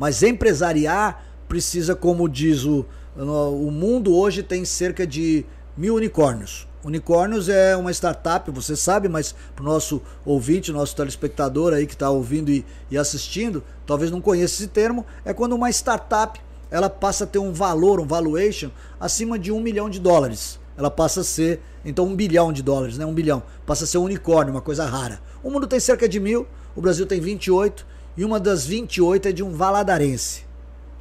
Mas 0.00 0.22
empresariar 0.22 1.22
precisa, 1.46 1.94
como 1.94 2.26
diz 2.26 2.64
o, 2.64 2.86
o 3.14 3.70
mundo 3.70 4.16
hoje 4.16 4.42
tem 4.42 4.64
cerca 4.64 5.06
de 5.06 5.44
mil 5.76 5.94
unicórnios. 5.94 6.66
Unicórnios 6.82 7.50
é 7.50 7.76
uma 7.76 7.90
startup, 7.90 8.50
você 8.50 8.74
sabe, 8.74 9.10
mas 9.10 9.34
para 9.54 9.62
o 9.62 9.66
nosso 9.66 10.00
ouvinte, 10.24 10.72
nosso 10.72 10.96
telespectador 10.96 11.74
aí 11.74 11.86
que 11.86 11.92
está 11.92 12.08
ouvindo 12.08 12.50
e, 12.50 12.64
e, 12.90 12.96
assistindo, 12.96 13.62
talvez 13.84 14.10
não 14.10 14.22
conheça 14.22 14.54
esse 14.54 14.68
termo, 14.68 15.04
é 15.22 15.34
quando 15.34 15.52
uma 15.52 15.68
startup 15.68 16.40
ela 16.70 16.88
passa 16.88 17.24
a 17.24 17.26
ter 17.26 17.38
um 17.38 17.52
valor, 17.52 18.00
um 18.00 18.06
valuation 18.06 18.70
acima 18.98 19.38
de 19.38 19.52
um 19.52 19.60
milhão 19.60 19.90
de 19.90 20.00
dólares. 20.00 20.58
Ela 20.78 20.90
passa 20.90 21.20
a 21.20 21.24
ser, 21.24 21.60
então, 21.84 22.06
um 22.06 22.16
bilhão 22.16 22.54
de 22.54 22.62
dólares, 22.62 22.96
né? 22.96 23.04
Um 23.04 23.12
bilhão. 23.12 23.42
Passa 23.66 23.84
a 23.84 23.86
ser 23.86 23.98
um 23.98 24.04
unicórnio, 24.04 24.54
uma 24.54 24.62
coisa 24.62 24.86
rara. 24.86 25.20
O 25.42 25.50
mundo 25.50 25.66
tem 25.66 25.78
cerca 25.78 26.08
de 26.08 26.18
mil, 26.18 26.46
o 26.74 26.80
Brasil 26.80 27.04
tem 27.04 27.20
28, 27.20 27.84
e 28.20 28.24
uma 28.24 28.38
das 28.38 28.66
28 28.66 29.28
é 29.28 29.32
de 29.32 29.42
um 29.42 29.50
valadarense. 29.50 30.44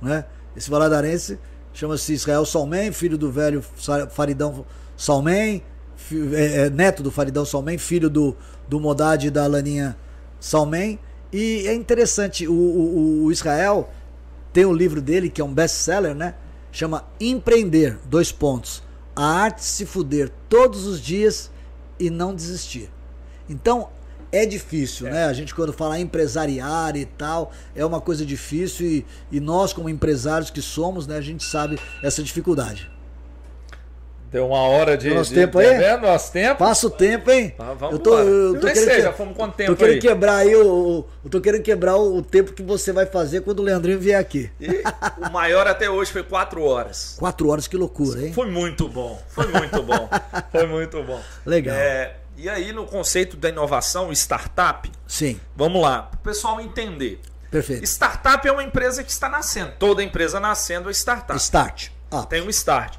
Né? 0.02 0.24
Esse 0.56 0.70
valadarense 0.70 1.38
chama-se 1.74 2.14
Israel 2.14 2.46
Salmen, 2.46 2.94
filho 2.94 3.18
do 3.18 3.30
velho 3.30 3.62
Faridão 4.10 4.66
Salmen, 4.96 5.62
é, 6.34 6.62
é, 6.62 6.70
neto 6.70 7.04
do 7.04 7.12
Faridão 7.12 7.44
Salmen, 7.44 7.78
filho 7.78 8.10
do, 8.10 8.38
do 8.70 8.80
Modad 8.80 9.28
e 9.28 9.30
da 9.30 9.46
Laninha 9.48 9.98
Salmen. 10.40 10.98
E 11.34 11.68
é 11.68 11.74
interessante, 11.74 12.48
o, 12.48 12.54
o, 12.54 13.24
o 13.26 13.32
Israel 13.34 13.90
tem 14.54 14.64
um 14.64 14.74
livro 14.74 15.02
dele, 15.02 15.30
que 15.30 15.42
é 15.42 15.44
um 15.44 15.54
best-seller, 15.54 16.16
né? 16.16 16.36
Chama 16.72 17.06
Empreender, 17.20 17.98
dois 18.06 18.32
pontos. 18.32 18.82
A 19.14 19.26
arte 19.26 19.58
de 19.58 19.66
se 19.66 19.86
fuder 19.86 20.32
todos 20.48 20.88
os 20.88 21.02
dias 21.02 21.52
e 22.00 22.10
não 22.10 22.34
desistir. 22.34 22.90
Então, 23.50 23.90
é 24.32 24.46
difícil, 24.46 25.08
é. 25.08 25.12
né? 25.12 25.26
A 25.26 25.34
gente 25.34 25.54
quando 25.54 25.74
fala 25.74 26.00
empresariar 26.00 26.96
e 26.96 27.06
tal, 27.06 27.52
é 27.76 27.86
uma 27.86 28.02
coisa 28.02 28.26
difícil 28.26 28.86
e, 28.86 29.06
e 29.32 29.40
nós 29.40 29.74
como 29.74 29.90
empresários 29.90 30.50
que 30.50 30.62
somos, 30.62 31.08
né, 31.08 31.18
a 31.18 31.22
gente 31.22 31.44
sabe 31.44 31.80
essa 32.04 32.22
dificuldade. 32.22 32.90
Deu 34.32 34.46
uma 34.46 34.60
hora 34.60 34.96
de. 34.96 35.10
Nosso 35.10 35.32
de, 35.32 35.40
tempo 35.40 35.58
aí? 35.58 35.72
Tá 35.72 35.78
vendo? 35.78 36.02
Nosso 36.02 36.32
tempo? 36.32 36.60
Passa 36.60 36.86
o 36.86 36.90
tempo, 36.90 37.32
hein? 37.32 37.56
Ah, 37.58 37.74
vamos 37.74 37.96
eu 37.96 38.00
tô, 38.00 38.20
eu 38.20 38.54
tô 38.60 38.68
querendo, 38.68 38.86
sei, 38.86 39.02
já 39.02 39.12
fomos 39.12 39.36
quanto 39.36 39.56
tempo 39.56 39.72
tô 39.72 39.78
querendo 39.78 39.96
aí? 39.96 40.02
quebrar 40.02 40.36
aí 40.36 40.56
o, 40.56 41.04
Eu 41.24 41.30
tô 41.32 41.42
querendo 41.42 41.64
quebrar 41.64 41.96
o, 41.96 42.18
o, 42.18 42.22
tempo 42.22 42.54
que 42.54 42.62
você 42.62 42.92
vai 42.92 43.08
fazer 43.08 43.42
quando 43.42 43.62
o 43.62 43.64
Leandrinho 43.64 44.00
vier 44.00 44.20
aqui. 44.20 44.52
E 44.60 44.84
o 45.18 45.32
maior 45.32 45.66
até 45.66 45.90
hoje 45.90 46.12
foi 46.12 46.22
quatro 46.22 46.62
horas. 46.62 47.16
Quatro 47.18 47.50
horas, 47.50 47.68
que 47.68 47.76
loucura, 47.76 48.24
hein? 48.24 48.32
Foi 48.32 48.46
muito 48.52 48.88
bom. 48.88 49.20
Foi 49.30 49.48
muito 49.48 49.82
bom. 49.82 50.08
foi 50.52 50.68
muito 50.68 51.04
bom. 51.04 51.20
Legal. 51.44 51.76
É, 51.76 52.18
e 52.42 52.48
aí, 52.48 52.72
no 52.72 52.86
conceito 52.86 53.36
da 53.36 53.50
inovação, 53.50 54.14
startup. 54.14 54.90
Sim. 55.06 55.40
Vamos 55.58 55.82
lá, 55.82 56.04
para 56.04 56.18
o 56.18 56.22
pessoal 56.22 56.62
entender. 56.62 57.20
Perfeito. 57.52 57.84
Startup 57.84 58.48
é 58.48 58.52
uma 58.52 58.64
empresa 58.64 59.04
que 59.04 59.12
está 59.12 59.28
nascendo. 59.28 59.74
Toda 59.78 60.02
empresa 60.02 60.40
nascendo 60.40 60.90
é 60.90 60.94
startup. 60.94 61.38
Start. 61.38 61.90
Ah. 62.10 62.24
Tem 62.24 62.42
um 62.42 62.50
start. 62.50 62.96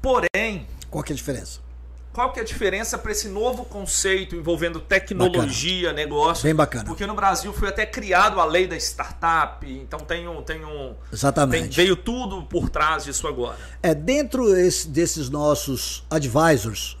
Porém. 0.00 0.66
Qual 0.90 1.04
que 1.04 1.12
é 1.12 1.14
a 1.14 1.16
diferença? 1.16 1.60
Qual 2.14 2.32
que 2.32 2.38
é 2.38 2.42
a 2.42 2.46
diferença 2.46 2.96
para 2.96 3.12
esse 3.12 3.28
novo 3.28 3.66
conceito 3.66 4.34
envolvendo 4.34 4.80
tecnologia, 4.80 5.88
bacana. 5.88 6.02
negócio? 6.02 6.44
Bem 6.44 6.54
bacana. 6.54 6.84
Porque 6.84 7.06
no 7.06 7.14
Brasil 7.14 7.52
foi 7.52 7.68
até 7.68 7.84
criado 7.84 8.40
a 8.40 8.44
lei 8.46 8.66
da 8.66 8.76
startup, 8.76 9.70
então 9.70 9.98
tem 10.00 10.26
um. 10.26 10.40
Tem 10.40 10.64
um 10.64 10.94
Exatamente. 11.12 11.76
Tem, 11.76 11.84
veio 11.84 11.94
tudo 11.94 12.42
por 12.44 12.70
trás 12.70 13.04
disso 13.04 13.28
agora. 13.28 13.58
É, 13.82 13.94
dentro 13.94 14.56
esse, 14.56 14.88
desses 14.88 15.28
nossos 15.28 16.06
advisors, 16.08 16.96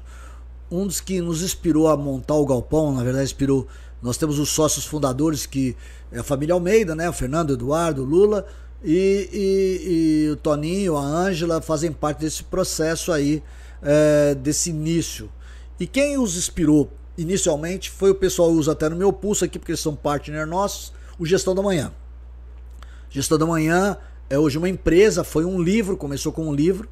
um 0.70 0.86
dos 0.86 1.00
que 1.00 1.20
nos 1.20 1.42
inspirou 1.42 1.88
a 1.88 1.96
montar 1.96 2.34
o 2.34 2.46
Galpão, 2.46 2.94
na 2.94 3.02
verdade, 3.02 3.24
inspirou. 3.24 3.66
Nós 4.02 4.16
temos 4.16 4.38
os 4.38 4.50
sócios 4.50 4.84
fundadores, 4.84 5.46
que 5.46 5.76
é 6.12 6.18
a 6.18 6.22
família 6.22 6.54
Almeida, 6.54 6.94
né? 6.94 7.08
O 7.08 7.12
Fernando, 7.12 7.50
o 7.50 7.52
Eduardo, 7.54 8.02
o 8.02 8.04
Lula 8.04 8.46
e, 8.84 9.28
e, 9.32 10.26
e 10.26 10.30
o 10.30 10.36
Toninho, 10.36 10.96
a 10.96 11.02
Ângela 11.02 11.60
fazem 11.60 11.92
parte 11.92 12.20
desse 12.20 12.44
processo 12.44 13.10
aí, 13.12 13.42
é, 13.82 14.34
desse 14.34 14.70
início. 14.70 15.30
E 15.78 15.86
quem 15.86 16.18
os 16.18 16.36
inspirou 16.36 16.90
inicialmente 17.16 17.90
foi 17.90 18.10
o 18.10 18.14
pessoal 18.14 18.50
usa 18.50 18.72
até 18.72 18.88
no 18.88 18.96
meu 18.96 19.12
pulso 19.12 19.44
aqui, 19.44 19.58
porque 19.58 19.72
eles 19.72 19.80
são 19.80 19.94
partner 19.94 20.46
nossos, 20.46 20.92
o 21.18 21.24
Gestão 21.24 21.54
da 21.54 21.62
Manhã. 21.62 21.92
Gestão 23.08 23.38
da 23.38 23.46
Manhã 23.46 23.96
é 24.28 24.38
hoje 24.38 24.58
uma 24.58 24.68
empresa, 24.68 25.24
foi 25.24 25.44
um 25.44 25.60
livro, 25.60 25.96
começou 25.96 26.32
com 26.32 26.48
um 26.48 26.54
livro, 26.54 26.88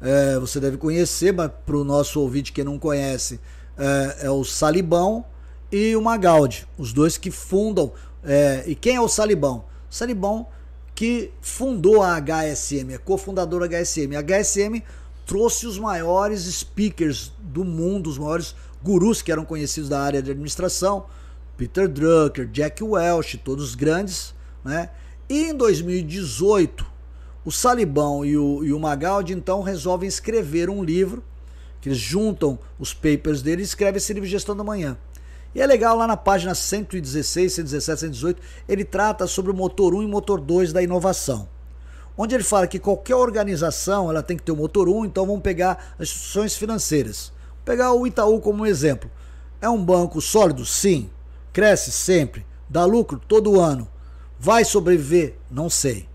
é, 0.00 0.38
você 0.38 0.58
deve 0.58 0.76
conhecer, 0.76 1.32
mas 1.32 1.50
para 1.66 1.76
o 1.76 1.84
nosso 1.84 2.20
ouvinte 2.20 2.52
que 2.52 2.64
não 2.64 2.78
conhece, 2.78 3.38
é, 3.76 4.26
é, 4.26 4.30
o 4.30 4.44
Salibão 4.44 5.24
e 5.70 5.94
o 5.94 6.00
Magaldi, 6.02 6.66
os 6.78 6.92
dois 6.92 7.18
que 7.18 7.30
fundam. 7.30 7.92
É, 8.24 8.64
e 8.66 8.74
quem 8.74 8.96
é 8.96 9.00
o 9.00 9.08
Salibão? 9.08 9.64
Salibão 9.88 10.46
que 10.94 11.32
fundou 11.40 12.02
a 12.02 12.20
HSM, 12.20 12.92
é 12.92 12.98
cofundador 12.98 13.66
da 13.66 13.78
HSM. 13.78 14.16
A 14.16 14.22
HSM 14.22 14.82
trouxe 15.26 15.66
os 15.66 15.78
maiores 15.78 16.42
speakers 16.42 17.32
do 17.38 17.64
mundo, 17.64 18.10
os 18.10 18.18
maiores 18.18 18.54
gurus 18.82 19.22
que 19.22 19.30
eram 19.30 19.44
conhecidos 19.44 19.88
da 19.88 20.00
área 20.00 20.22
de 20.22 20.30
administração, 20.30 21.06
Peter 21.56 21.88
Drucker, 21.88 22.46
Jack 22.48 22.82
Welch, 22.82 23.38
todos 23.38 23.74
grandes, 23.74 24.34
né? 24.64 24.90
E 25.28 25.50
em 25.50 25.54
2018, 25.54 26.89
o 27.44 27.50
Salibão 27.50 28.24
e 28.24 28.36
o, 28.36 28.64
e 28.64 28.72
o 28.72 28.78
Magaldi 28.78 29.32
então 29.32 29.62
resolvem 29.62 30.08
escrever 30.08 30.68
um 30.68 30.82
livro, 30.82 31.22
que 31.80 31.88
eles 31.88 31.98
juntam 31.98 32.58
os 32.78 32.92
papers 32.92 33.40
dele 33.40 33.62
e 33.62 33.64
escrevem 33.64 33.96
esse 33.96 34.12
livro 34.12 34.28
Gestão 34.28 34.56
da 34.56 34.62
Manhã. 34.62 34.98
E 35.54 35.60
é 35.60 35.66
legal 35.66 35.96
lá 35.96 36.06
na 36.06 36.16
página 36.16 36.54
116, 36.54 37.52
117, 37.52 38.00
118, 38.00 38.42
ele 38.68 38.84
trata 38.84 39.26
sobre 39.26 39.50
o 39.50 39.54
motor 39.54 39.94
1 39.94 40.02
e 40.02 40.06
motor 40.06 40.40
2 40.40 40.72
da 40.72 40.82
inovação. 40.82 41.48
Onde 42.16 42.34
ele 42.34 42.44
fala 42.44 42.66
que 42.66 42.78
qualquer 42.78 43.16
organização 43.16 44.10
ela 44.10 44.22
tem 44.22 44.36
que 44.36 44.42
ter 44.42 44.52
o 44.52 44.56
motor 44.56 44.88
1, 44.88 45.06
então 45.06 45.26
vamos 45.26 45.42
pegar 45.42 45.94
as 45.98 46.08
instituições 46.08 46.54
financeiras. 46.54 47.32
Vou 47.56 47.64
pegar 47.64 47.92
o 47.92 48.06
Itaú 48.06 48.40
como 48.40 48.62
um 48.62 48.66
exemplo. 48.66 49.10
É 49.60 49.68
um 49.68 49.82
banco 49.82 50.20
sólido? 50.20 50.66
Sim. 50.66 51.08
Cresce 51.52 51.90
sempre. 51.90 52.44
Dá 52.68 52.84
lucro 52.84 53.20
todo 53.26 53.58
ano. 53.58 53.88
Vai 54.38 54.64
sobreviver? 54.64 55.36
Não 55.50 55.70
sei. 55.70 56.09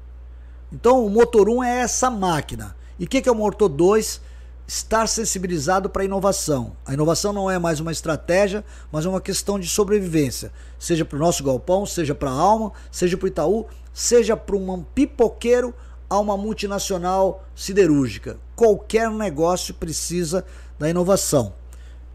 Então 0.75 1.05
o 1.05 1.09
motor 1.09 1.47
1 1.47 1.63
é 1.63 1.79
essa 1.79 2.11
máquina. 2.11 2.75
E 2.99 3.05
o 3.05 3.07
que, 3.07 3.21
que 3.21 3.29
é 3.29 3.31
o 3.31 3.35
motor 3.35 3.69
2? 3.69 4.19
Estar 4.67 5.07
sensibilizado 5.07 5.89
para 5.89 6.01
a 6.01 6.05
inovação. 6.05 6.75
A 6.85 6.93
inovação 6.93 7.31
não 7.31 7.49
é 7.49 7.57
mais 7.57 7.79
uma 7.79 7.93
estratégia, 7.93 8.61
mas 8.91 9.05
é 9.05 9.09
uma 9.09 9.21
questão 9.21 9.57
de 9.57 9.69
sobrevivência. 9.69 10.51
Seja 10.77 11.05
para 11.05 11.15
o 11.15 11.19
nosso 11.19 11.45
galpão, 11.45 11.85
seja 11.85 12.13
para 12.13 12.29
a 12.29 12.33
Alma, 12.33 12.73
seja 12.91 13.15
para 13.15 13.23
o 13.23 13.27
Itaú, 13.29 13.65
seja 13.93 14.35
para 14.35 14.57
um 14.57 14.83
pipoqueiro 14.83 15.73
a 16.09 16.19
uma 16.19 16.35
multinacional 16.35 17.45
siderúrgica. 17.55 18.37
Qualquer 18.53 19.09
negócio 19.09 19.73
precisa 19.73 20.43
da 20.77 20.89
inovação. 20.89 21.53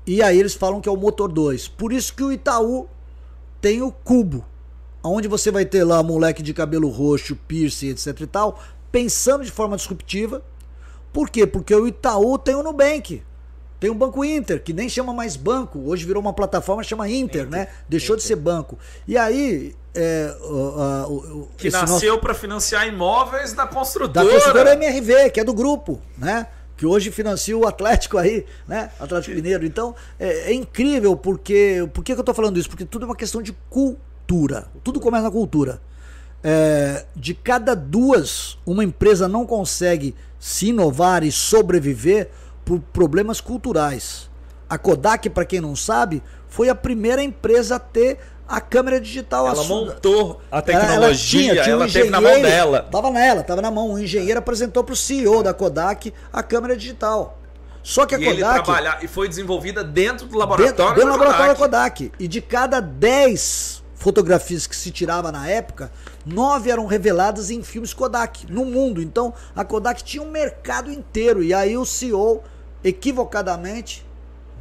E 0.06 0.22
aí 0.22 0.38
eles 0.38 0.52
falam 0.52 0.82
que 0.82 0.88
é 0.88 0.92
o 0.92 0.98
motor 0.98 1.32
2. 1.32 1.66
Por 1.68 1.94
isso 1.94 2.14
que 2.14 2.22
o 2.22 2.30
Itaú 2.30 2.86
tem 3.58 3.80
o 3.80 3.90
cubo 3.90 4.44
onde 5.02 5.28
você 5.28 5.50
vai 5.50 5.64
ter 5.64 5.84
lá 5.84 6.02
moleque 6.02 6.42
de 6.42 6.52
cabelo 6.52 6.88
roxo, 6.88 7.36
piercing, 7.48 7.90
etc 7.90 8.20
e 8.20 8.26
tal, 8.26 8.60
pensando 8.92 9.44
de 9.44 9.50
forma 9.50 9.76
disruptiva. 9.76 10.42
Por 11.12 11.30
quê? 11.30 11.46
Porque 11.46 11.74
o 11.74 11.86
Itaú 11.86 12.38
tem 12.38 12.54
o 12.54 12.62
Nubank. 12.62 13.22
Tem 13.80 13.88
o 13.88 13.94
Banco 13.94 14.22
Inter, 14.22 14.62
que 14.62 14.74
nem 14.74 14.90
chama 14.90 15.10
mais 15.10 15.36
banco, 15.36 15.80
hoje 15.86 16.04
virou 16.04 16.20
uma 16.20 16.34
plataforma 16.34 16.82
chama 16.82 17.08
Inter, 17.08 17.46
Inter 17.46 17.48
né? 17.48 17.68
Deixou 17.88 18.14
Inter. 18.14 18.22
de 18.22 18.28
ser 18.28 18.36
banco. 18.36 18.78
E 19.08 19.16
aí. 19.16 19.74
É, 19.92 20.36
uh, 20.42 20.54
uh, 20.54 21.40
uh, 21.40 21.48
que 21.56 21.68
nasceu 21.68 22.10
nosso... 22.10 22.20
para 22.20 22.32
financiar 22.32 22.86
imóveis 22.86 23.54
da 23.54 23.66
construtora. 23.66 24.24
Da 24.24 24.32
construtora 24.32 24.74
MRV, 24.74 25.30
que 25.30 25.40
é 25.40 25.44
do 25.44 25.52
grupo, 25.52 26.00
né? 26.16 26.46
Que 26.76 26.86
hoje 26.86 27.10
financia 27.10 27.56
o 27.56 27.66
Atlético 27.66 28.16
aí, 28.16 28.46
né? 28.68 28.90
Atlético 29.00 29.34
Mineiro. 29.34 29.64
Então, 29.64 29.94
é, 30.18 30.50
é 30.50 30.52
incrível, 30.52 31.16
porque. 31.16 31.88
Por 31.92 32.04
que, 32.04 32.14
que 32.14 32.20
eu 32.20 32.24
tô 32.24 32.34
falando 32.34 32.58
isso? 32.58 32.68
Porque 32.68 32.84
tudo 32.84 33.04
é 33.04 33.06
uma 33.06 33.16
questão 33.16 33.42
de 33.42 33.52
cultura 33.68 34.09
cultura. 34.30 34.66
Tudo 34.84 35.00
começa 35.00 35.24
na 35.24 35.30
cultura. 35.30 35.80
É, 36.42 37.04
de 37.14 37.34
cada 37.34 37.74
duas, 37.74 38.56
uma 38.64 38.84
empresa 38.84 39.28
não 39.28 39.44
consegue 39.44 40.14
se 40.38 40.68
inovar 40.68 41.24
e 41.24 41.32
sobreviver 41.32 42.30
por 42.64 42.80
problemas 42.80 43.40
culturais. 43.40 44.30
A 44.68 44.78
Kodak, 44.78 45.28
para 45.30 45.44
quem 45.44 45.60
não 45.60 45.74
sabe, 45.74 46.22
foi 46.48 46.68
a 46.68 46.74
primeira 46.74 47.22
empresa 47.22 47.76
a 47.76 47.78
ter 47.78 48.18
a 48.48 48.60
câmera 48.60 49.00
digital. 49.00 49.48
Ela 49.48 49.64
montou 49.64 50.40
a 50.50 50.62
tecnologia, 50.62 50.94
ela, 50.94 51.06
ela, 51.06 51.14
tinha, 51.14 51.54
ela 51.62 51.86
um 51.86 51.90
teve 51.90 52.10
na 52.10 52.20
mão 52.20 52.40
dela. 52.40 52.88
Tava 52.90 53.10
nela, 53.10 53.42
tava 53.42 53.60
na 53.60 53.70
mão. 53.70 53.92
O 53.92 53.98
engenheiro 53.98 54.38
apresentou 54.38 54.84
para 54.84 54.92
o 54.92 54.96
CEO 54.96 55.42
da 55.42 55.52
Kodak 55.52 56.14
a 56.32 56.42
câmera 56.42 56.76
digital. 56.76 57.36
Só 57.82 58.06
que 58.06 58.14
a 58.14 58.20
e 58.20 58.24
Kodak. 58.24 58.70
Ele 58.70 58.88
e 59.02 59.08
foi 59.08 59.28
desenvolvida 59.28 59.82
dentro 59.82 60.26
do 60.26 60.38
laboratório 60.38 60.76
dentro, 60.76 60.94
dentro 60.94 61.04
do 61.04 61.10
laboratório 61.10 61.52
da 61.52 61.58
Kodak. 61.58 62.12
E 62.18 62.28
de 62.28 62.40
cada 62.40 62.80
10 62.80 63.79
fotografias 64.00 64.66
que 64.66 64.74
se 64.74 64.90
tirava 64.90 65.30
na 65.30 65.46
época, 65.46 65.92
nove 66.24 66.70
eram 66.70 66.86
reveladas 66.86 67.50
em 67.50 67.62
filmes 67.62 67.92
Kodak 67.92 68.50
no 68.50 68.64
mundo. 68.64 69.00
Então 69.00 69.32
a 69.54 69.62
Kodak 69.62 70.02
tinha 70.02 70.22
um 70.22 70.30
mercado 70.30 70.90
inteiro. 70.90 71.42
E 71.42 71.52
aí 71.52 71.76
o 71.76 71.84
CEO, 71.84 72.42
equivocadamente, 72.82 74.04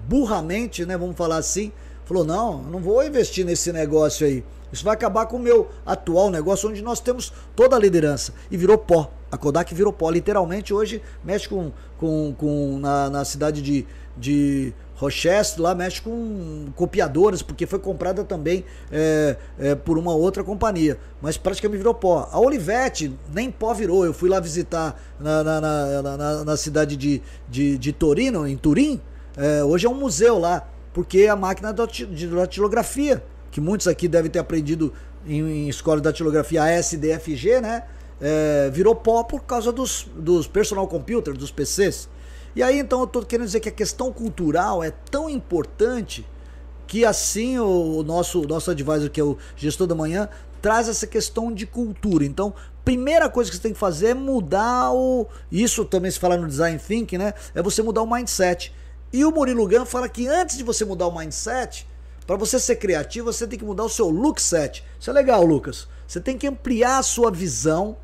burramente, 0.08 0.86
né, 0.86 0.98
vamos 0.98 1.16
falar 1.16 1.38
assim, 1.38 1.72
falou: 2.04 2.26
não, 2.26 2.62
não 2.64 2.80
vou 2.80 3.04
investir 3.04 3.46
nesse 3.46 3.72
negócio 3.72 4.28
aí. 4.28 4.44
Isso 4.72 4.84
vai 4.84 4.94
acabar 4.94 5.26
com 5.26 5.38
o 5.38 5.40
meu 5.40 5.70
atual 5.86 6.30
negócio, 6.30 6.70
onde 6.70 6.82
nós 6.82 7.00
temos 7.00 7.34
toda 7.56 7.76
a 7.76 7.80
liderança. 7.80 8.34
E 8.52 8.58
virou 8.58 8.78
pó. 8.78 9.10
A 9.32 9.38
Kodak 9.38 9.74
virou 9.74 9.94
pó. 9.94 10.10
Literalmente, 10.12 10.74
hoje 10.74 11.02
mexe 11.24 11.48
com, 11.48 11.72
com, 11.98 12.36
com 12.38 12.78
na, 12.78 13.10
na 13.10 13.26
cidade 13.26 13.62
de, 13.62 13.88
de 14.16 14.74
Rochester 15.00 15.62
lá 15.64 15.74
mexe 15.74 16.02
com 16.02 16.68
copiadoras, 16.76 17.42
porque 17.42 17.66
foi 17.66 17.80
comprada 17.80 18.22
também 18.26 18.66
é, 18.92 19.38
é, 19.58 19.74
por 19.74 19.98
uma 19.98 20.14
outra 20.14 20.44
companhia, 20.44 21.00
mas 21.22 21.38
praticamente 21.38 21.78
virou 21.78 21.94
pó. 21.94 22.28
A 22.30 22.38
Olivetti 22.38 23.18
nem 23.34 23.50
pó 23.50 23.74
virou. 23.74 24.06
Eu 24.06 24.14
fui 24.14 24.30
lá 24.30 24.42
visitar 24.42 25.02
na, 25.18 25.42
na, 25.42 25.62
na, 25.62 26.02
na, 26.02 26.44
na 26.44 26.58
cidade 26.58 26.98
de, 26.98 27.22
de, 27.48 27.78
de, 27.78 27.94
Torino, 27.94 28.46
em 28.46 28.58
Turim. 28.58 29.00
É, 29.38 29.64
hoje 29.64 29.86
é 29.86 29.90
um 29.90 29.96
museu 29.96 30.38
lá, 30.38 30.68
porque 30.94 31.28
a 31.28 31.36
máquina 31.36 31.74
de 31.74 32.28
datilografia, 32.28 33.24
que 33.52 33.62
muitos 33.62 33.88
aqui 33.88 34.06
devem 34.06 34.30
ter 34.30 34.40
aprendido 34.40 34.92
em, 35.26 35.40
em 35.40 35.70
escola 35.70 35.98
de 35.98 36.04
datilografia 36.04 36.64
ASDFG, 36.64 37.62
né? 37.62 37.84
É, 38.20 38.70
virou 38.74 38.94
pó 38.94 39.24
por 39.24 39.46
causa 39.46 39.72
dos, 39.72 40.06
dos 40.14 40.46
personal 40.46 40.86
computers, 40.90 41.38
dos 41.38 41.52
PCs. 41.52 42.10
E 42.56 42.64
aí 42.64 42.80
então 42.80 43.00
eu 43.00 43.06
estou 43.06 43.24
querendo 43.24 43.46
dizer 43.46 43.60
que 43.60 43.70
a 43.70 43.72
questão 43.72 44.12
cultural 44.12 44.84
é 44.84 44.92
tão 45.12 45.30
importante 45.30 46.26
que 46.88 47.06
assim 47.06 47.60
o 47.60 48.02
nosso, 48.04 48.42
nosso 48.42 48.72
advisor, 48.72 49.10
que 49.10 49.22
é 49.22 49.24
o 49.24 49.38
gestor 49.56 49.86
da 49.86 49.94
manhã, 49.94 50.28
traz 50.62 50.90
essa 50.90 51.06
questão 51.06 51.54
de 51.54 51.66
cultura. 51.66 52.26
Então, 52.26 52.54
primeira 52.84 53.30
coisa 53.30 53.50
que 53.50 53.58
você 53.58 53.62
tem 53.62 53.74
que 53.74 53.80
fazer 53.80 54.08
é 54.08 54.14
mudar 54.14 54.92
o. 54.92 55.28
Isso 55.52 55.86
também 55.86 56.10
se 56.10 56.20
fala 56.20 56.38
no 56.38 56.48
design 56.48 56.80
thinking, 56.80 57.18
né? 57.18 57.34
É 57.54 57.62
você 57.62 57.82
mudar 57.82 58.02
o 58.02 58.12
mindset. 58.12 58.74
E 59.12 59.24
o 59.26 59.32
Murilo 59.32 59.68
Gun 59.68 59.86
fala 59.86 60.08
que 60.08 60.28
antes 60.28 60.58
de 60.58 60.64
você 60.64 60.86
mudar 60.86 61.08
o 61.08 61.18
mindset, 61.18 61.88
para 62.26 62.36
você 62.36 62.60
ser 62.60 62.76
criativo, 62.76 63.32
você 63.32 63.48
tem 63.48 63.58
que 63.58 63.66
mudar 63.66 63.84
o 63.84 63.90
seu 63.90 64.10
look 64.10 64.42
set. 64.42 64.84
Isso 65.00 65.10
é 65.10 65.14
legal, 65.14 65.44
Lucas. 65.46 65.88
Você 66.08 66.20
tem 66.20 66.38
que 66.38 66.48
ampliar 66.48 67.00
a 67.00 67.04
sua 67.04 67.32
visão 67.32 67.98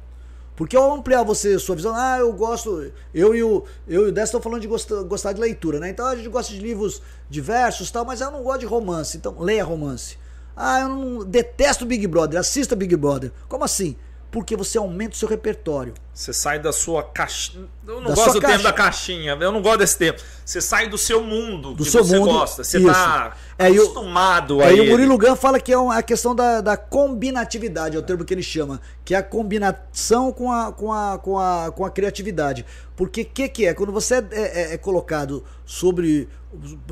porque 0.56 0.76
ao 0.76 0.94
ampliar 0.94 1.24
você, 1.24 1.60
sua 1.60 1.76
visão, 1.76 1.94
ah, 1.96 2.18
eu 2.20 2.32
gosto, 2.32 2.92
eu 3.14 3.36
e 3.36 3.44
o, 3.44 3.64
eu 3.88 4.08
e 4.08 4.10
o 4.10 4.12
Décio 4.12 4.38
estão 4.38 4.42
falando 4.42 4.62
de 4.62 4.68
gostar, 4.68 5.04
gostar 5.04 5.34
de 5.34 5.42
leitura, 5.42 5.80
né? 5.80 5.90
Então 5.90 6.06
a 6.06 6.16
gente 6.16 6.30
gosta 6.30 6.54
de 6.54 6.60
livros 6.60 7.02
diversos 7.30 7.92
tal, 7.92 8.06
mas 8.06 8.22
eu 8.22 8.32
não 8.32 8.42
gosto 8.42 8.62
de 8.62 8.66
romance, 8.66 9.18
então 9.18 9.38
leia 9.40 9.64
romance. 9.64 10.18
Ah, 10.56 10.80
eu 10.82 10.90
não 10.90 11.26
detesto 11.26 11.86
Big 11.86 12.08
Brother, 12.08 12.40
assista 12.40 12.76
Big 12.76 12.96
Brother. 12.96 13.34
Como 13.50 13.66
assim? 13.66 13.98
Porque 14.32 14.56
você 14.56 14.78
aumenta 14.78 15.14
o 15.14 15.18
seu 15.18 15.28
repertório. 15.28 15.94
Você 16.16 16.32
sai 16.32 16.60
da 16.60 16.72
sua 16.72 17.04
caixinha. 17.04 17.68
Eu 17.86 18.00
não 18.00 18.10
da 18.10 18.16
gosto 18.16 18.34
do 18.36 18.42
caixa... 18.42 18.48
termo 18.48 18.64
da 18.64 18.72
caixinha, 18.72 19.38
eu 19.38 19.52
não 19.52 19.62
gosto 19.62 19.80
desse 19.80 19.98
tempo. 19.98 20.22
Você 20.46 20.62
sai 20.62 20.88
do 20.88 20.98
seu 20.98 21.22
mundo 21.22 21.74
do 21.74 21.84
que 21.84 21.92
seu 21.92 22.06
você 22.06 22.18
mundo, 22.18 22.32
gosta. 22.32 22.64
Você 22.64 22.78
está 22.78 23.36
é, 23.58 23.68
acostumado 23.68 24.62
é, 24.62 24.66
a. 24.66 24.68
Aí 24.70 24.80
o 24.80 24.90
Murilo 24.90 25.18
Gun 25.18 25.36
fala 25.36 25.60
que 25.60 25.74
é 25.74 25.76
a 25.76 26.02
questão 26.02 26.34
da, 26.34 26.62
da 26.62 26.78
combinatividade, 26.78 27.98
é 27.98 28.00
o 28.00 28.02
termo 28.02 28.24
que 28.24 28.34
ele 28.34 28.42
chama, 28.42 28.80
que 29.04 29.14
é 29.14 29.18
a 29.18 29.24
combinação 29.24 30.32
com 30.32 30.50
a, 30.50 30.72
com 30.72 30.94
a, 30.94 31.18
com 31.18 31.38
a, 31.38 31.72
com 31.76 31.84
a 31.84 31.90
criatividade. 31.90 32.66
Porque 32.96 33.24
o 33.24 33.26
que, 33.26 33.50
que 33.50 33.66
é? 33.66 33.74
Quando 33.74 33.92
você 33.92 34.16
é, 34.16 34.26
é, 34.32 34.74
é 34.74 34.78
colocado 34.78 35.44
sobre, 35.66 36.30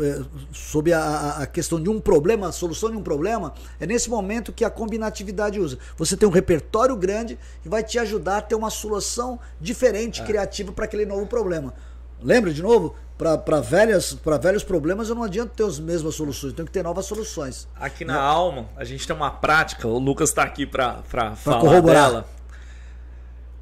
é, 0.01 0.21
sobre 0.51 0.91
a, 0.91 1.37
a, 1.39 1.47
questão 1.47 1.81
de 1.81 1.89
um 1.89 1.99
problema, 1.99 2.49
a 2.49 2.51
solução 2.51 2.91
de 2.91 2.97
um 2.97 3.01
problema, 3.01 3.53
é 3.79 3.85
nesse 3.85 4.09
momento 4.09 4.51
que 4.51 4.65
a 4.65 4.69
combinatividade 4.69 5.59
usa. 5.59 5.77
Você 5.95 6.17
tem 6.17 6.27
um 6.27 6.31
repertório 6.31 6.95
grande 6.97 7.39
e 7.65 7.69
vai 7.69 7.83
te 7.83 7.97
ajudar 7.99 8.37
a 8.37 8.41
ter 8.41 8.55
uma 8.55 8.69
solução 8.69 9.12
diferente, 9.59 10.21
é. 10.21 10.25
criativa 10.25 10.71
para 10.71 10.85
aquele 10.85 11.05
novo 11.05 11.25
problema. 11.27 11.73
Lembra 12.21 12.53
de 12.53 12.61
novo? 12.61 12.95
Para 13.17 13.61
velhos 13.61 14.63
problemas 14.65 15.09
eu 15.09 15.15
não 15.15 15.23
adianta 15.23 15.53
ter 15.55 15.63
as 15.63 15.79
mesmas 15.79 16.15
soluções, 16.15 16.53
tenho 16.53 16.65
que 16.65 16.71
ter 16.71 16.83
novas 16.83 17.05
soluções. 17.05 17.67
Aqui 17.75 18.03
na 18.03 18.13
né? 18.13 18.19
Alma, 18.19 18.67
a 18.75 18.83
gente 18.83 19.05
tem 19.05 19.15
uma 19.15 19.31
prática, 19.31 19.87
o 19.87 19.99
Lucas 19.99 20.29
está 20.29 20.43
aqui 20.43 20.65
para 20.65 21.03
falar 21.35 21.59
corroborar. 21.59 22.09
dela 22.09 22.25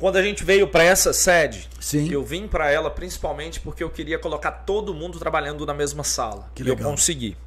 quando 0.02 0.16
a 0.16 0.24
gente 0.24 0.44
veio 0.44 0.68
para 0.68 0.84
essa 0.84 1.14
sede, 1.14 1.70
Sim. 1.80 2.12
eu 2.12 2.24
vim 2.24 2.48
para 2.48 2.72
ela 2.72 2.90
principalmente 2.90 3.60
porque 3.60 3.84
eu 3.84 3.90
queria 3.90 4.18
colocar 4.18 4.50
todo 4.50 4.96
mundo 4.96 5.20
trabalhando 5.20 5.64
na 5.64 5.76
mesma 5.76 6.04
sala. 6.04 6.50
Que 6.56 6.64
e 6.64 6.66
legal. 6.66 6.80
eu 6.80 6.90
consegui. 6.90 7.38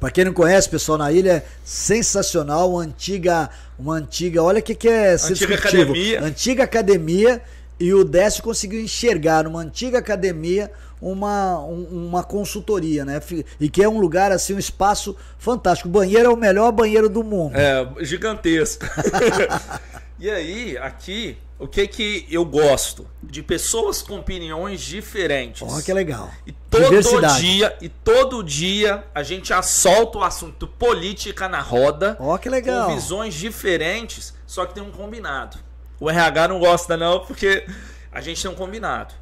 Para 0.00 0.10
quem 0.10 0.24
não 0.24 0.32
conhece, 0.32 0.68
pessoal, 0.68 0.96
na 0.96 1.12
ilha 1.12 1.32
é 1.32 1.42
sensacional, 1.62 2.72
uma 2.72 2.82
antiga, 2.82 3.50
uma 3.78 3.96
antiga, 3.96 4.42
olha 4.42 4.60
o 4.60 4.62
que, 4.62 4.74
que 4.74 4.88
é 4.88 5.12
antiga 5.12 5.54
academia. 5.54 6.24
Antiga 6.24 6.64
academia 6.64 7.42
e 7.78 7.92
o 7.92 8.02
Décio 8.02 8.42
conseguiu 8.42 8.80
enxergar 8.80 9.44
numa 9.44 9.60
antiga 9.60 9.98
academia 9.98 10.70
uma, 11.00 11.58
um, 11.60 12.08
uma 12.08 12.24
consultoria, 12.24 13.04
né? 13.04 13.20
E 13.60 13.68
que 13.68 13.82
é 13.82 13.88
um 13.88 14.00
lugar 14.00 14.32
assim, 14.32 14.54
um 14.54 14.58
espaço 14.58 15.14
fantástico. 15.38 15.88
O 15.88 15.92
banheiro 15.92 16.30
é 16.30 16.32
o 16.32 16.36
melhor 16.36 16.72
banheiro 16.72 17.08
do 17.08 17.22
mundo. 17.22 17.54
É, 17.56 17.86
gigantesco. 18.00 18.86
e 20.20 20.30
aí, 20.30 20.78
aqui 20.78 21.38
o 21.60 21.68
que 21.68 21.86
que 21.86 22.26
eu 22.30 22.42
gosto? 22.42 23.06
De 23.22 23.42
pessoas 23.42 24.00
com 24.00 24.18
opiniões 24.18 24.80
diferentes. 24.80 25.60
Ó, 25.60 25.66
oh, 25.66 25.82
que 25.82 25.92
legal. 25.92 26.30
E 26.46 26.52
todo 26.52 27.26
dia, 27.36 27.76
e 27.82 27.88
todo 27.88 28.42
dia 28.42 29.04
a 29.14 29.22
gente 29.22 29.52
assolta 29.52 30.18
o 30.18 30.24
assunto 30.24 30.66
política 30.66 31.50
na 31.50 31.60
roda. 31.60 32.16
Ó, 32.18 32.34
oh, 32.34 32.38
que 32.38 32.48
legal. 32.48 32.88
Com 32.88 32.94
visões 32.94 33.34
diferentes, 33.34 34.32
só 34.46 34.64
que 34.64 34.72
tem 34.72 34.82
um 34.82 34.90
combinado. 34.90 35.58
O 36.00 36.08
RH 36.08 36.48
não 36.48 36.58
gosta 36.58 36.96
não, 36.96 37.26
porque 37.26 37.66
a 38.10 38.22
gente 38.22 38.40
tem 38.40 38.50
um 38.50 38.54
combinado. 38.54 39.12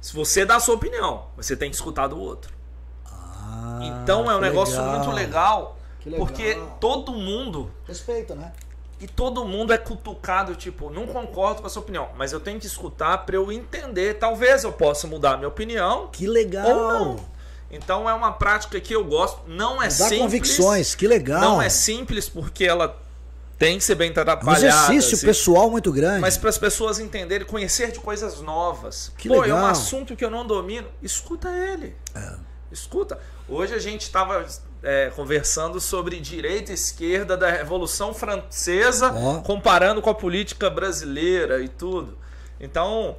Se 0.00 0.14
você 0.14 0.46
dá 0.46 0.56
a 0.56 0.60
sua 0.60 0.74
opinião, 0.74 1.26
você 1.36 1.54
tem 1.54 1.68
que 1.68 1.76
escutar 1.76 2.06
do 2.06 2.18
outro. 2.18 2.50
Ah, 3.04 3.78
então 3.82 4.30
é 4.30 4.34
um 4.34 4.40
negócio 4.40 4.78
legal. 4.78 4.96
muito 4.96 5.10
legal, 5.10 5.78
legal, 6.06 6.26
porque 6.26 6.58
todo 6.80 7.12
mundo 7.12 7.70
respeita, 7.86 8.34
né? 8.34 8.52
E 9.02 9.08
todo 9.08 9.44
mundo 9.44 9.72
é 9.72 9.78
cutucado, 9.78 10.54
tipo, 10.54 10.88
não 10.88 11.08
concordo 11.08 11.60
com 11.60 11.66
a 11.66 11.70
sua 11.70 11.82
opinião, 11.82 12.10
mas 12.16 12.32
eu 12.32 12.38
tenho 12.38 12.60
que 12.60 12.66
escutar 12.68 13.18
para 13.26 13.34
eu 13.34 13.50
entender. 13.50 14.14
Talvez 14.14 14.62
eu 14.62 14.72
possa 14.72 15.08
mudar 15.08 15.32
a 15.32 15.36
minha 15.36 15.48
opinião. 15.48 16.06
Que 16.12 16.24
legal! 16.24 16.68
Ou 16.68 16.76
não. 16.76 17.16
Então 17.68 18.08
é 18.08 18.14
uma 18.14 18.30
prática 18.30 18.80
que 18.80 18.94
eu 18.94 19.04
gosto. 19.04 19.40
Não 19.48 19.82
é 19.82 19.86
Dá 19.86 19.90
simples. 19.90 20.20
convicções, 20.20 20.94
que 20.94 21.08
legal. 21.08 21.40
Não 21.40 21.60
é 21.60 21.68
simples 21.68 22.28
porque 22.28 22.64
ela 22.64 22.96
tem 23.58 23.76
que 23.76 23.82
ser 23.82 23.96
bem 23.96 24.12
trabalhada. 24.12 24.46
É 24.46 24.52
um 24.52 24.56
exercício 24.68 25.16
assim, 25.16 25.26
pessoal 25.26 25.68
muito 25.68 25.90
grande. 25.90 26.20
Mas 26.20 26.36
para 26.36 26.50
as 26.50 26.58
pessoas 26.58 27.00
entenderem, 27.00 27.44
conhecer 27.44 27.90
de 27.90 27.98
coisas 27.98 28.40
novas. 28.40 29.10
Que 29.18 29.26
Pô, 29.28 29.40
legal. 29.40 29.58
é 29.58 29.62
um 29.62 29.66
assunto 29.66 30.14
que 30.14 30.24
eu 30.24 30.30
não 30.30 30.46
domino. 30.46 30.86
Escuta 31.02 31.48
ele. 31.48 31.96
É. 32.14 32.34
Escuta. 32.70 33.18
Hoje 33.48 33.74
a 33.74 33.80
gente 33.80 34.02
estava 34.02 34.46
é, 34.82 35.10
conversando 35.14 35.80
sobre 35.80 36.18
direita 36.18 36.72
e 36.72 36.74
esquerda 36.74 37.36
da 37.36 37.50
Revolução 37.50 38.12
Francesa, 38.12 39.12
comparando 39.44 40.02
com 40.02 40.10
a 40.10 40.14
política 40.14 40.68
brasileira 40.68 41.60
e 41.60 41.68
tudo. 41.68 42.18
Então, 42.60 43.16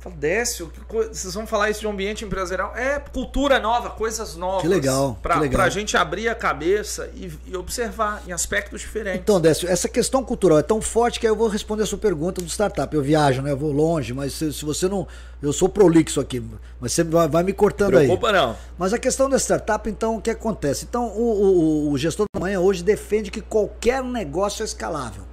Fala, 0.00 0.14
Décio, 0.14 0.70
vocês 0.88 1.34
vão 1.34 1.44
falar 1.44 1.70
isso 1.70 1.80
de 1.80 1.86
um 1.88 1.90
ambiente 1.90 2.24
empresarial? 2.24 2.72
É 2.76 3.00
cultura 3.00 3.58
nova, 3.58 3.90
coisas 3.90 4.36
novas. 4.36 4.62
Que 4.62 4.68
legal. 4.68 5.18
Legal. 5.40 5.48
pra 5.50 5.68
gente 5.68 5.96
abrir 5.96 6.28
a 6.28 6.36
cabeça 6.36 7.10
e, 7.16 7.32
e, 7.46 7.56
observar 7.56 8.22
em 8.24 8.30
aspectos 8.30 8.80
diferentes. 8.80 9.20
Então, 9.20 9.40
Décio, 9.40 9.68
essa 9.68 9.88
questão 9.88 10.22
cultural 10.22 10.56
é 10.56 10.62
tão 10.62 10.80
forte 10.80 11.18
que 11.18 11.26
aí 11.26 11.32
eu 11.32 11.36
vou 11.36 11.48
responder 11.48 11.82
a 11.82 11.86
sua 11.86 11.98
pergunta 11.98 12.40
do 12.40 12.48
startup. 12.48 12.94
Eu 12.94 13.02
viajo, 13.02 13.42
né? 13.42 13.50
Eu 13.50 13.56
vou 13.56 13.72
longe, 13.72 14.14
mas 14.14 14.34
se, 14.34 14.52
se 14.52 14.64
você 14.64 14.86
não. 14.86 15.06
Eu 15.42 15.52
sou 15.52 15.68
prolixo 15.68 16.20
aqui, 16.20 16.42
mas 16.80 16.92
você 16.92 17.02
vai, 17.02 17.28
vai 17.28 17.42
me 17.42 17.52
cortando 17.52 17.90
Preocupa 17.90 18.28
aí. 18.28 18.34
não. 18.34 18.56
Mas 18.76 18.92
a 18.92 18.98
questão 18.98 19.28
da 19.28 19.36
startup, 19.36 19.90
então, 19.90 20.16
o 20.16 20.22
que 20.22 20.30
acontece? 20.30 20.84
Então, 20.88 21.08
o, 21.08 21.88
o, 21.88 21.92
o 21.92 21.98
gestor 21.98 22.26
da 22.32 22.40
manhã 22.40 22.60
hoje 22.60 22.84
defende 22.84 23.32
que 23.32 23.40
qualquer 23.40 24.02
negócio 24.04 24.62
é 24.62 24.64
escalável. 24.64 25.24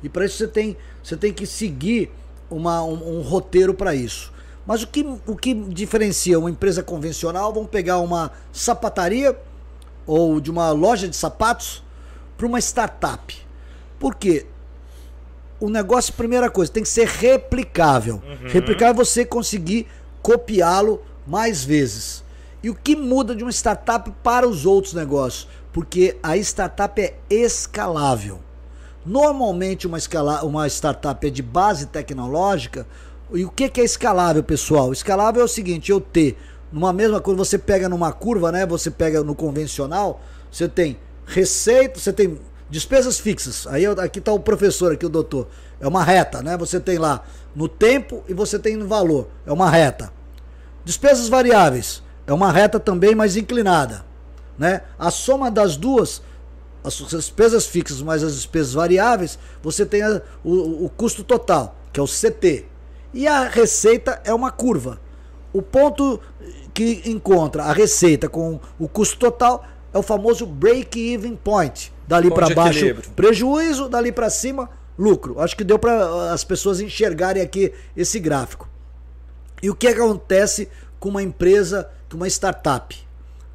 E 0.00 0.08
para 0.08 0.24
isso 0.24 0.36
você 0.36 0.48
tem, 0.48 0.76
você 1.02 1.16
tem 1.16 1.32
que 1.32 1.46
seguir 1.46 2.10
uma, 2.52 2.82
um, 2.82 3.18
um 3.18 3.22
roteiro 3.22 3.74
para 3.74 3.94
isso. 3.94 4.32
Mas 4.66 4.82
o 4.82 4.86
que, 4.86 5.04
o 5.26 5.36
que 5.36 5.54
diferencia 5.54 6.38
uma 6.38 6.50
empresa 6.50 6.82
convencional? 6.82 7.52
Vamos 7.52 7.70
pegar 7.70 7.98
uma 7.98 8.30
sapataria 8.52 9.36
ou 10.06 10.40
de 10.40 10.50
uma 10.50 10.70
loja 10.70 11.08
de 11.08 11.16
sapatos 11.16 11.82
para 12.36 12.46
uma 12.46 12.58
startup. 12.60 13.36
Por 13.98 14.14
quê? 14.14 14.46
O 15.58 15.68
negócio, 15.68 16.12
primeira 16.14 16.50
coisa, 16.50 16.72
tem 16.72 16.82
que 16.82 16.88
ser 16.88 17.06
replicável. 17.06 18.22
Uhum. 18.24 18.48
Replicável 18.48 19.02
é 19.02 19.04
você 19.04 19.24
conseguir 19.24 19.86
copiá-lo 20.20 21.02
mais 21.26 21.64
vezes. 21.64 22.24
E 22.62 22.70
o 22.70 22.74
que 22.74 22.94
muda 22.94 23.34
de 23.34 23.42
uma 23.42 23.50
startup 23.50 24.12
para 24.22 24.46
os 24.48 24.64
outros 24.64 24.94
negócios? 24.94 25.48
Porque 25.72 26.16
a 26.22 26.36
startup 26.36 27.00
é 27.00 27.14
escalável. 27.28 28.40
Normalmente 29.04 29.86
uma, 29.86 29.98
escala, 29.98 30.44
uma 30.44 30.66
startup 30.68 31.26
é 31.26 31.30
de 31.30 31.42
base 31.42 31.86
tecnológica. 31.86 32.86
E 33.32 33.44
o 33.44 33.50
que, 33.50 33.68
que 33.68 33.80
é 33.80 33.84
escalável, 33.84 34.42
pessoal? 34.42 34.92
Escalável 34.92 35.42
é 35.42 35.44
o 35.44 35.48
seguinte, 35.48 35.90
eu 35.90 36.00
ter 36.00 36.38
numa 36.70 36.92
mesma 36.92 37.20
quando 37.20 37.36
você 37.36 37.58
pega 37.58 37.88
numa 37.88 38.12
curva, 38.12 38.52
né? 38.52 38.64
Você 38.66 38.90
pega 38.90 39.22
no 39.22 39.34
convencional, 39.34 40.20
você 40.50 40.68
tem 40.68 40.98
receita, 41.26 41.98
você 41.98 42.12
tem 42.12 42.38
despesas 42.70 43.18
fixas. 43.18 43.66
Aí 43.66 43.84
aqui 43.86 44.18
está 44.18 44.32
o 44.32 44.40
professor, 44.40 44.92
aqui 44.92 45.04
o 45.04 45.10
doutor. 45.10 45.48
É 45.80 45.86
uma 45.86 46.04
reta, 46.04 46.42
né? 46.42 46.56
Você 46.56 46.80
tem 46.80 46.96
lá 46.96 47.22
no 47.54 47.68
tempo 47.68 48.22
e 48.28 48.34
você 48.34 48.58
tem 48.58 48.76
no 48.76 48.86
valor. 48.86 49.28
É 49.44 49.52
uma 49.52 49.68
reta. 49.68 50.12
Despesas 50.84 51.28
variáveis. 51.28 52.02
É 52.26 52.32
uma 52.32 52.52
reta 52.52 52.78
também 52.78 53.14
mais 53.14 53.36
inclinada, 53.36 54.04
né? 54.56 54.82
A 54.98 55.10
soma 55.10 55.50
das 55.50 55.76
duas 55.76 56.22
as 56.84 56.94
despesas 56.96 57.66
fixas 57.66 58.02
mais 58.02 58.22
as 58.22 58.34
despesas 58.34 58.72
variáveis, 58.72 59.38
você 59.62 59.86
tem 59.86 60.02
a, 60.02 60.20
o, 60.42 60.86
o 60.86 60.88
custo 60.88 61.22
total, 61.22 61.76
que 61.92 62.00
é 62.00 62.02
o 62.02 62.06
CT. 62.06 62.66
E 63.14 63.26
a 63.26 63.48
receita 63.48 64.20
é 64.24 64.32
uma 64.32 64.50
curva. 64.50 65.00
o 65.52 65.60
ponto 65.60 66.20
que 66.72 67.02
encontra 67.04 67.64
a 67.64 67.72
receita 67.72 68.28
com 68.28 68.58
o 68.78 68.88
custo 68.88 69.18
total 69.18 69.64
é 69.92 69.98
o 69.98 70.02
famoso 70.02 70.46
break-even 70.46 71.36
point. 71.36 71.92
Dali 72.08 72.30
para 72.30 72.54
baixo, 72.54 72.78
equilíbrio. 72.78 73.10
prejuízo, 73.10 73.88
dali 73.88 74.10
para 74.10 74.30
cima, 74.30 74.70
lucro. 74.98 75.40
Acho 75.40 75.56
que 75.56 75.64
deu 75.64 75.78
para 75.78 76.32
as 76.32 76.44
pessoas 76.44 76.80
enxergarem 76.80 77.42
aqui 77.42 77.72
esse 77.96 78.18
gráfico. 78.18 78.68
E 79.62 79.70
o 79.70 79.74
que 79.74 79.86
acontece 79.86 80.68
com 80.98 81.10
uma 81.10 81.22
empresa, 81.22 81.88
com 82.10 82.16
uma 82.16 82.26
startup? 82.28 82.96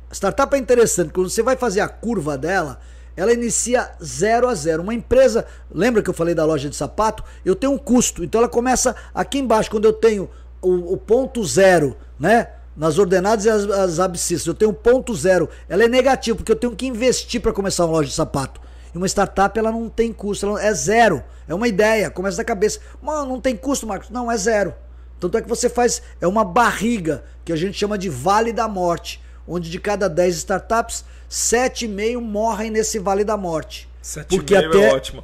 A 0.09 0.13
startup 0.13 0.55
é 0.55 0.59
interessante, 0.59 1.11
quando 1.11 1.29
você 1.29 1.43
vai 1.43 1.57
fazer 1.57 1.81
a 1.81 1.87
curva 1.87 2.37
dela, 2.37 2.79
ela 3.17 3.33
inicia 3.33 3.91
zero 4.01 4.47
a 4.47 4.53
zero. 4.53 4.83
Uma 4.83 4.93
empresa, 4.93 5.45
lembra 5.73 6.03
que 6.03 6.09
eu 6.09 6.13
falei 6.13 6.35
da 6.35 6.45
loja 6.45 6.69
de 6.69 6.75
sapato? 6.75 7.23
Eu 7.43 7.55
tenho 7.55 7.73
um 7.73 7.77
custo, 7.77 8.23
então 8.23 8.39
ela 8.39 8.47
começa 8.47 8.95
aqui 9.13 9.39
embaixo, 9.39 9.71
quando 9.71 9.85
eu 9.85 9.93
tenho 9.93 10.29
o, 10.61 10.93
o 10.93 10.97
ponto 10.97 11.43
zero, 11.43 11.97
né? 12.19 12.49
Nas 12.75 12.99
ordenadas 12.99 13.43
e 13.45 13.49
as, 13.49 13.63
as 13.63 13.99
abscissas, 13.99 14.45
eu 14.45 14.53
tenho 14.53 14.71
ponto 14.71 15.15
zero. 15.15 15.49
Ela 15.67 15.85
é 15.85 15.87
negativa, 15.87 16.37
porque 16.37 16.51
eu 16.51 16.55
tenho 16.55 16.75
que 16.75 16.85
investir 16.85 17.41
para 17.41 17.51
começar 17.51 17.85
uma 17.85 17.93
loja 17.93 18.09
de 18.09 18.15
sapato. 18.15 18.61
E 18.93 18.97
uma 18.97 19.07
startup, 19.07 19.57
ela 19.57 19.71
não 19.71 19.89
tem 19.89 20.13
custo, 20.13 20.45
ela 20.45 20.63
é 20.63 20.71
zero. 20.71 21.23
É 21.47 21.55
uma 21.55 21.67
ideia, 21.67 22.11
começa 22.11 22.37
da 22.37 22.43
cabeça. 22.43 22.79
Mano, 23.01 23.29
não 23.29 23.41
tem 23.41 23.57
custo, 23.57 23.87
Marcos? 23.87 24.11
Não, 24.11 24.31
é 24.31 24.37
zero. 24.37 24.75
Tanto 25.19 25.39
é 25.39 25.41
que 25.41 25.49
você 25.49 25.67
faz, 25.67 26.03
é 26.21 26.27
uma 26.27 26.45
barriga, 26.45 27.23
que 27.43 27.51
a 27.51 27.55
gente 27.55 27.75
chama 27.75 27.97
de 27.97 28.09
vale 28.09 28.53
da 28.53 28.67
morte 28.67 29.25
onde 29.47 29.69
de 29.69 29.79
cada 29.79 30.09
10 30.09 30.35
startups, 30.37 31.05
7,5 31.29 32.21
morrem 32.21 32.71
nesse 32.71 32.99
vale 32.99 33.23
da 33.23 33.37
morte. 33.37 33.87
7,5 34.03 34.25
porque 34.29 34.55
até 34.55 34.89
é 34.89 34.93
ótimo. 34.93 35.23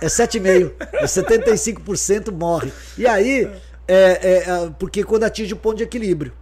É 0.00 0.06
7,5. 0.06 0.72
É 0.92 1.04
75% 1.04 2.32
morre. 2.32 2.72
E 2.96 3.06
aí, 3.06 3.50
é, 3.86 3.94
é, 3.96 4.50
é, 4.50 4.70
porque 4.78 5.02
quando 5.02 5.24
atinge 5.24 5.54
o 5.54 5.56
ponto 5.56 5.78
de 5.78 5.84
equilíbrio. 5.84 6.32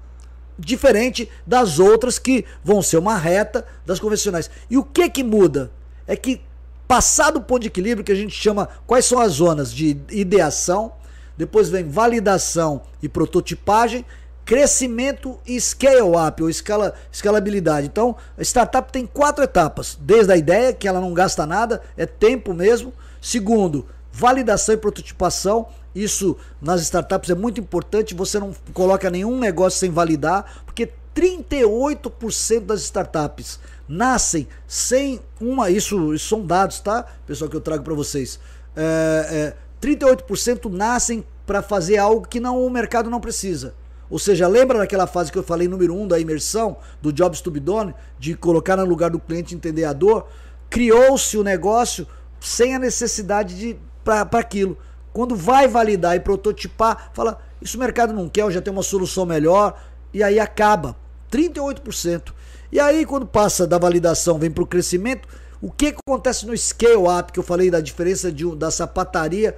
Diferente 0.59 1.31
das 1.47 1.79
outras 1.79 2.19
que 2.19 2.45
vão 2.65 2.81
ser 2.81 2.97
uma 2.97 3.17
reta 3.17 3.67
das 3.85 4.01
convencionais. 4.01 4.51
E 4.71 4.79
o 4.79 4.83
que 4.83 5.09
que 5.11 5.23
muda? 5.23 5.71
É 6.07 6.17
que 6.17 6.41
passado 6.89 7.37
o 7.37 7.43
ponto 7.43 7.63
de 7.63 7.69
equilíbrio, 7.69 8.05
que 8.05 8.13
a 8.13 8.17
gente 8.17 8.35
chama 8.35 8.69
quais 8.87 9.05
são 9.05 9.19
as 9.21 9.33
zonas 9.33 9.73
de 9.73 9.99
ideação, 10.11 10.93
depois 11.37 11.69
vem 11.69 11.85
validação 11.85 12.83
e 13.03 13.09
prototipagem, 13.09 14.05
crescimento 14.47 15.39
e 15.45 15.61
scale 15.61 16.17
up, 16.17 16.41
ou 16.41 16.49
escala, 16.49 16.95
escalabilidade. 17.11 17.89
Então, 17.89 18.17
a 18.39 18.43
startup 18.43 18.91
tem 18.91 19.05
quatro 19.05 19.45
etapas: 19.45 19.99
desde 20.01 20.33
a 20.33 20.37
ideia, 20.37 20.73
que 20.73 20.89
ela 20.89 21.01
não 21.01 21.13
gasta 21.13 21.45
nada, 21.45 21.83
é 21.97 22.07
tempo 22.07 22.55
mesmo. 22.55 22.93
Segundo, 23.21 23.85
validação 24.13 24.75
e 24.75 24.79
prototipação. 24.79 25.67
Isso 25.95 26.37
nas 26.61 26.83
startups 26.83 27.31
é 27.31 27.35
muito 27.35 27.61
importante. 27.61 28.15
Você 28.15 28.39
não 28.39 28.55
coloca 28.73 29.11
nenhum 29.11 29.39
negócio 29.39 29.81
sem 29.81 29.91
validar, 29.91 30.63
porque 30.65 30.91
38% 31.15 32.67
das 32.67 32.83
startups 32.83 33.59
nascem 33.89 34.47
sem 34.69 35.21
uma. 35.41 35.71
Isso, 35.71 36.15
isso 36.15 36.29
são 36.29 36.47
dados, 36.47 36.79
tá? 36.79 37.05
Pessoal, 37.27 37.51
que 37.51 37.57
eu 37.57 37.61
trago 37.61 37.83
para 37.83 37.95
vocês. 37.95 38.39
É, 38.77 39.55
é, 39.55 39.85
38% 39.85 40.71
nascem 40.71 41.25
para 41.47 41.63
fazer 41.63 41.97
algo 41.97 42.29
que 42.29 42.39
não 42.39 42.65
o 42.65 42.71
mercado 42.71 43.11
não 43.11 43.21
precisa. 43.21 43.75
Ou 44.09 44.19
seja, 44.19 44.47
lembra 44.47 44.79
daquela 44.79 45.07
fase 45.07 45.33
que 45.33 45.39
eu 45.39 45.43
falei 45.43 45.67
número 45.67 45.95
um 45.95 46.07
da 46.07 46.19
imersão, 46.19 46.77
do 47.03 47.13
Jobs 47.13 47.41
to 47.41 47.51
be 47.51 47.61
done, 47.61 47.95
de 48.19 48.35
colocar 48.35 48.77
no 48.77 48.85
lugar 48.85 49.11
do 49.11 49.19
cliente 49.19 49.55
entender 49.55 49.85
a 49.85 49.93
dor? 49.93 50.27
Criou-se 50.71 51.37
o 51.37 51.43
negócio 51.43 52.07
sem 52.41 52.75
a 52.75 52.79
necessidade 52.79 53.57
de 53.57 53.77
para 54.05 54.39
aquilo. 54.39 54.79
Quando 55.13 55.35
vai 55.35 55.67
validar 55.67 56.15
e 56.15 56.21
prototipar, 56.21 57.11
fala, 57.13 57.41
isso 57.61 57.77
o 57.77 57.81
mercado 57.81 58.13
não 58.13 58.29
quer, 58.29 58.43
eu 58.43 58.51
já 58.51 58.61
tenho 58.61 58.77
uma 58.77 58.83
solução 58.83 59.27
melhor, 59.27 59.81
e 60.13 60.23
aí 60.23 60.39
acaba. 60.39 60.95
38%. 61.31 62.33
E 62.71 62.79
aí, 62.79 63.05
quando 63.05 63.27
passa 63.27 63.67
da 63.67 63.79
validação, 63.79 64.39
vem 64.39 64.51
para 64.51 64.63
o 64.63 64.67
crescimento, 64.67 65.27
o 65.61 65.71
que, 65.71 65.95
acontece 66.07 66.47
no 66.47 66.57
scale 66.57 67.09
up, 67.19 67.33
que 67.33 67.39
eu 67.39 67.43
falei 67.43 67.71
da 67.71 67.81
diferença 67.81 68.31
de, 68.31 68.55
da 68.55 68.71
sapataria? 68.71 69.57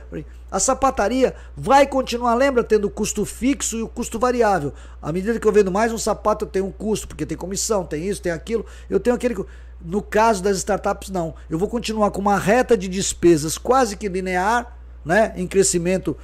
A 0.50 0.58
sapataria 0.58 1.34
vai 1.56 1.86
continuar, 1.86 2.34
lembra, 2.34 2.64
tendo 2.64 2.88
custo 2.88 3.24
fixo 3.24 3.76
e 3.76 3.82
o 3.82 3.88
custo 3.88 4.18
variável. 4.18 4.72
À 5.00 5.12
medida 5.12 5.38
que 5.38 5.46
eu 5.46 5.52
vendo 5.52 5.70
mais 5.70 5.92
um 5.92 5.98
sapato, 5.98 6.44
eu 6.44 6.48
tenho 6.48 6.66
um 6.66 6.72
custo, 6.72 7.06
porque 7.06 7.26
tem 7.26 7.36
comissão, 7.36 7.84
tem 7.84 8.08
isso, 8.08 8.22
tem 8.22 8.32
aquilo. 8.32 8.64
Eu 8.88 8.98
tenho 8.98 9.14
aquele. 9.14 9.36
No 9.80 10.02
caso 10.02 10.42
das 10.42 10.56
startups, 10.56 11.10
não. 11.10 11.34
Eu 11.48 11.58
vou 11.58 11.68
continuar 11.68 12.10
com 12.10 12.20
uma 12.20 12.38
reta 12.38 12.76
de 12.76 12.88
despesas 12.88 13.58
quase 13.58 13.96
que 13.96 14.08
linear, 14.08 14.76
né? 15.04 15.32
Em 15.36 15.46
crescimento 15.46 16.16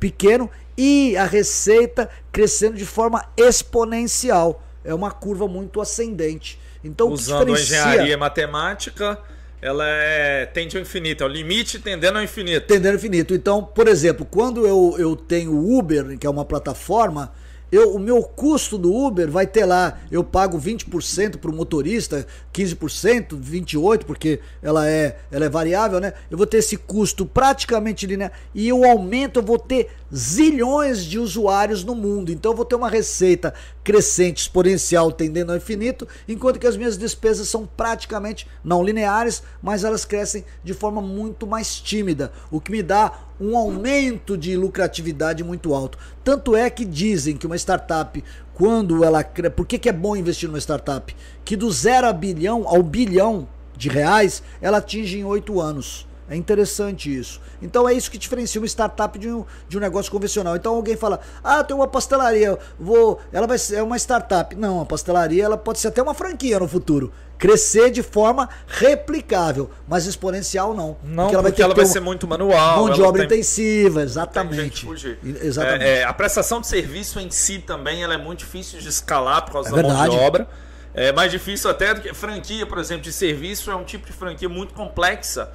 pequeno 0.00 0.50
e 0.76 1.16
a 1.16 1.24
receita 1.24 2.08
crescendo 2.32 2.76
de 2.76 2.86
forma 2.86 3.24
exponencial. 3.36 4.62
É 4.82 4.94
uma 4.94 5.10
curva 5.10 5.46
muito 5.46 5.80
ascendente. 5.80 6.58
Então, 6.82 7.08
usando 7.10 7.54
a 7.54 7.60
engenharia 7.60 8.16
matemática 8.16 9.18
ela 9.66 9.84
é, 9.84 10.46
tende 10.46 10.76
ao 10.76 10.82
infinito, 10.82 11.24
é 11.24 11.26
o 11.26 11.28
limite 11.28 11.80
tendendo 11.80 12.18
ao 12.18 12.22
infinito. 12.22 12.68
Tendendo 12.68 12.92
ao 12.92 12.94
infinito. 12.94 13.34
Então, 13.34 13.64
por 13.64 13.88
exemplo, 13.88 14.24
quando 14.24 14.64
eu, 14.64 14.94
eu 14.96 15.16
tenho 15.16 15.52
o 15.52 15.76
Uber, 15.76 16.16
que 16.16 16.24
é 16.24 16.30
uma 16.30 16.44
plataforma, 16.44 17.32
eu, 17.70 17.94
o 17.94 17.98
meu 17.98 18.22
custo 18.22 18.78
do 18.78 18.94
Uber 18.94 19.30
vai 19.30 19.46
ter 19.46 19.64
lá, 19.64 19.98
eu 20.10 20.22
pago 20.22 20.58
20% 20.58 21.38
para 21.38 21.50
o 21.50 21.54
motorista, 21.54 22.26
15%, 22.54 23.38
28%, 23.38 24.04
porque 24.04 24.40
ela 24.62 24.88
é, 24.88 25.18
ela 25.32 25.44
é 25.44 25.48
variável, 25.48 25.98
né? 25.98 26.12
Eu 26.30 26.38
vou 26.38 26.46
ter 26.46 26.58
esse 26.58 26.76
custo 26.76 27.26
praticamente 27.26 28.06
linear 28.06 28.30
e 28.54 28.72
o 28.72 28.84
aumento 28.84 29.40
eu 29.40 29.42
vou 29.42 29.58
ter 29.58 29.88
zilhões 30.14 31.04
de 31.04 31.18
usuários 31.18 31.82
no 31.82 31.94
mundo. 31.94 32.30
Então 32.30 32.52
eu 32.52 32.56
vou 32.56 32.64
ter 32.64 32.76
uma 32.76 32.88
receita 32.88 33.52
crescente, 33.82 34.38
exponencial, 34.38 35.10
tendendo 35.10 35.50
ao 35.50 35.56
infinito, 35.56 36.06
enquanto 36.28 36.58
que 36.58 36.66
as 36.66 36.76
minhas 36.76 36.96
despesas 36.96 37.48
são 37.48 37.66
praticamente 37.66 38.46
não 38.62 38.82
lineares, 38.82 39.42
mas 39.60 39.84
elas 39.84 40.04
crescem 40.04 40.44
de 40.62 40.72
forma 40.72 41.02
muito 41.02 41.46
mais 41.46 41.80
tímida, 41.80 42.32
o 42.50 42.60
que 42.60 42.70
me 42.70 42.82
dá 42.82 43.25
um 43.40 43.56
aumento 43.56 44.36
de 44.36 44.56
lucratividade 44.56 45.44
muito 45.44 45.74
alto. 45.74 45.98
Tanto 46.24 46.56
é 46.56 46.68
que 46.70 46.84
dizem 46.84 47.36
que 47.36 47.46
uma 47.46 47.56
startup, 47.56 48.22
quando 48.54 49.04
ela. 49.04 49.22
Por 49.24 49.66
que, 49.66 49.78
que 49.78 49.88
é 49.88 49.92
bom 49.92 50.16
investir 50.16 50.48
numa 50.48 50.58
startup? 50.58 51.14
Que 51.44 51.56
do 51.56 51.70
zero 51.70 52.06
a 52.06 52.12
bilhão 52.12 52.66
ao 52.66 52.82
bilhão 52.82 53.48
de 53.76 53.88
reais 53.88 54.42
ela 54.60 54.78
atinge 54.78 55.18
em 55.18 55.24
oito 55.24 55.60
anos. 55.60 56.05
É 56.28 56.34
interessante 56.34 57.14
isso. 57.14 57.40
Então 57.62 57.88
é 57.88 57.94
isso 57.94 58.10
que 58.10 58.18
diferencia 58.18 58.60
uma 58.60 58.66
startup 58.66 59.16
de 59.18 59.28
um, 59.28 59.44
de 59.68 59.78
um 59.78 59.80
negócio 59.80 60.10
convencional. 60.10 60.56
Então 60.56 60.74
alguém 60.74 60.96
fala: 60.96 61.20
"Ah, 61.42 61.62
tem 61.62 61.74
uma 61.74 61.86
pastelaria, 61.86 62.58
vou, 62.78 63.20
ela 63.32 63.46
vai 63.46 63.58
ser 63.58 63.76
é 63.76 63.82
uma 63.82 63.96
startup". 63.96 64.54
Não, 64.56 64.80
a 64.80 64.86
pastelaria 64.86 65.44
ela 65.44 65.56
pode 65.56 65.78
ser 65.78 65.88
até 65.88 66.02
uma 66.02 66.14
franquia 66.14 66.58
no 66.58 66.66
futuro, 66.66 67.12
crescer 67.38 67.90
de 67.90 68.02
forma 68.02 68.48
replicável, 68.66 69.70
mas 69.86 70.06
exponencial 70.06 70.74
não. 70.74 70.96
Não, 71.04 71.24
porque 71.24 71.34
ela 71.34 71.42
vai, 71.42 71.52
porque 71.52 71.62
ela 71.62 71.74
vai 71.74 71.86
ser 71.86 72.00
muito 72.00 72.26
manual, 72.26 72.86
mão 72.86 72.90
de 72.90 73.02
obra 73.02 73.26
tem, 73.26 73.38
intensiva, 73.38 74.02
exatamente. 74.02 74.88
Exatamente. 75.22 75.84
É, 75.84 75.98
é, 75.98 76.04
a 76.04 76.12
prestação 76.12 76.60
de 76.60 76.66
serviço 76.66 77.20
em 77.20 77.30
si 77.30 77.60
também 77.60 78.02
ela 78.02 78.14
é 78.14 78.18
muito 78.18 78.40
difícil 78.40 78.80
de 78.80 78.88
escalar 78.88 79.44
por 79.44 79.52
causa 79.52 79.68
é 79.68 79.70
da 79.70 79.76
verdade. 79.76 80.08
mão 80.08 80.18
de 80.18 80.24
obra. 80.24 80.48
É 80.92 81.12
mais 81.12 81.30
difícil 81.30 81.68
até 81.70 81.92
do 81.92 82.00
que 82.00 82.12
franquia, 82.14 82.66
por 82.66 82.78
exemplo, 82.78 83.02
de 83.02 83.12
serviço 83.12 83.70
é 83.70 83.76
um 83.76 83.84
tipo 83.84 84.06
de 84.06 84.14
franquia 84.14 84.48
muito 84.48 84.72
complexa 84.72 85.52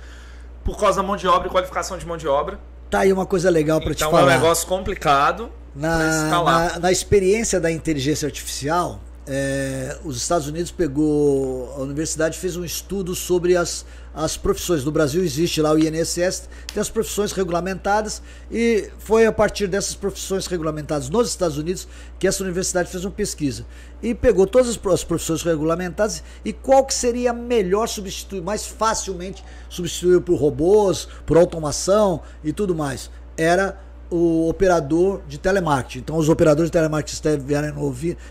por 0.63 0.77
causa 0.77 1.01
da 1.01 1.07
mão 1.07 1.15
de 1.15 1.27
obra 1.27 1.47
e 1.47 1.51
qualificação 1.51 1.97
de 1.97 2.05
mão 2.05 2.17
de 2.17 2.27
obra. 2.27 2.59
Tá 2.89 2.99
aí 2.99 3.13
uma 3.13 3.25
coisa 3.25 3.49
legal 3.49 3.79
para 3.79 3.91
então, 3.91 4.07
te 4.07 4.11
falar. 4.11 4.23
Então 4.23 4.33
é 4.33 4.37
um 4.37 4.41
negócio 4.41 4.67
complicado. 4.67 5.51
Na, 5.73 6.43
na, 6.43 6.79
na, 6.79 6.91
experiência 6.91 7.57
da 7.57 7.71
inteligência 7.71 8.25
artificial, 8.25 8.99
é, 9.25 9.97
os 10.03 10.17
Estados 10.17 10.47
Unidos 10.47 10.69
pegou, 10.69 11.73
a 11.77 11.79
universidade 11.79 12.37
fez 12.37 12.57
um 12.57 12.65
estudo 12.65 13.15
sobre 13.15 13.55
as, 13.55 13.85
as 14.13 14.37
profissões. 14.37 14.83
No 14.83 14.91
Brasil 14.91 15.23
existe 15.23 15.61
lá 15.61 15.71
o 15.71 15.79
INSS, 15.79 16.49
tem 16.73 16.81
as 16.81 16.89
profissões 16.89 17.31
regulamentadas 17.31 18.21
e 18.51 18.89
foi 18.99 19.25
a 19.25 19.31
partir 19.31 19.67
dessas 19.67 19.95
profissões 19.95 20.47
regulamentadas 20.47 21.09
nos 21.09 21.29
Estados 21.29 21.57
Unidos 21.57 21.87
que 22.19 22.27
essa 22.27 22.43
universidade 22.43 22.89
fez 22.89 23.05
uma 23.05 23.11
pesquisa 23.11 23.65
e 24.01 24.13
pegou 24.13 24.45
todas 24.45 24.69
as 24.69 24.77
profissões 24.77 25.43
regulamentadas 25.43 26.23
e 26.43 26.51
qual 26.51 26.85
que 26.85 26.93
seria 26.93 27.33
melhor 27.33 27.87
substituir, 27.87 28.41
mais 28.41 28.65
facilmente 28.65 29.43
substituir 29.69 30.21
por 30.21 30.35
robôs, 30.35 31.07
por 31.25 31.37
automação 31.37 32.21
e 32.43 32.51
tudo 32.51 32.75
mais. 32.75 33.09
Era 33.37 33.79
o 34.11 34.49
operador 34.49 35.21
de 35.25 35.37
telemarketing. 35.37 35.99
Então, 35.99 36.17
os 36.17 36.27
operadores 36.27 36.69
de 36.69 36.73
telemarketing 36.73 37.15
estiverem, 37.15 37.73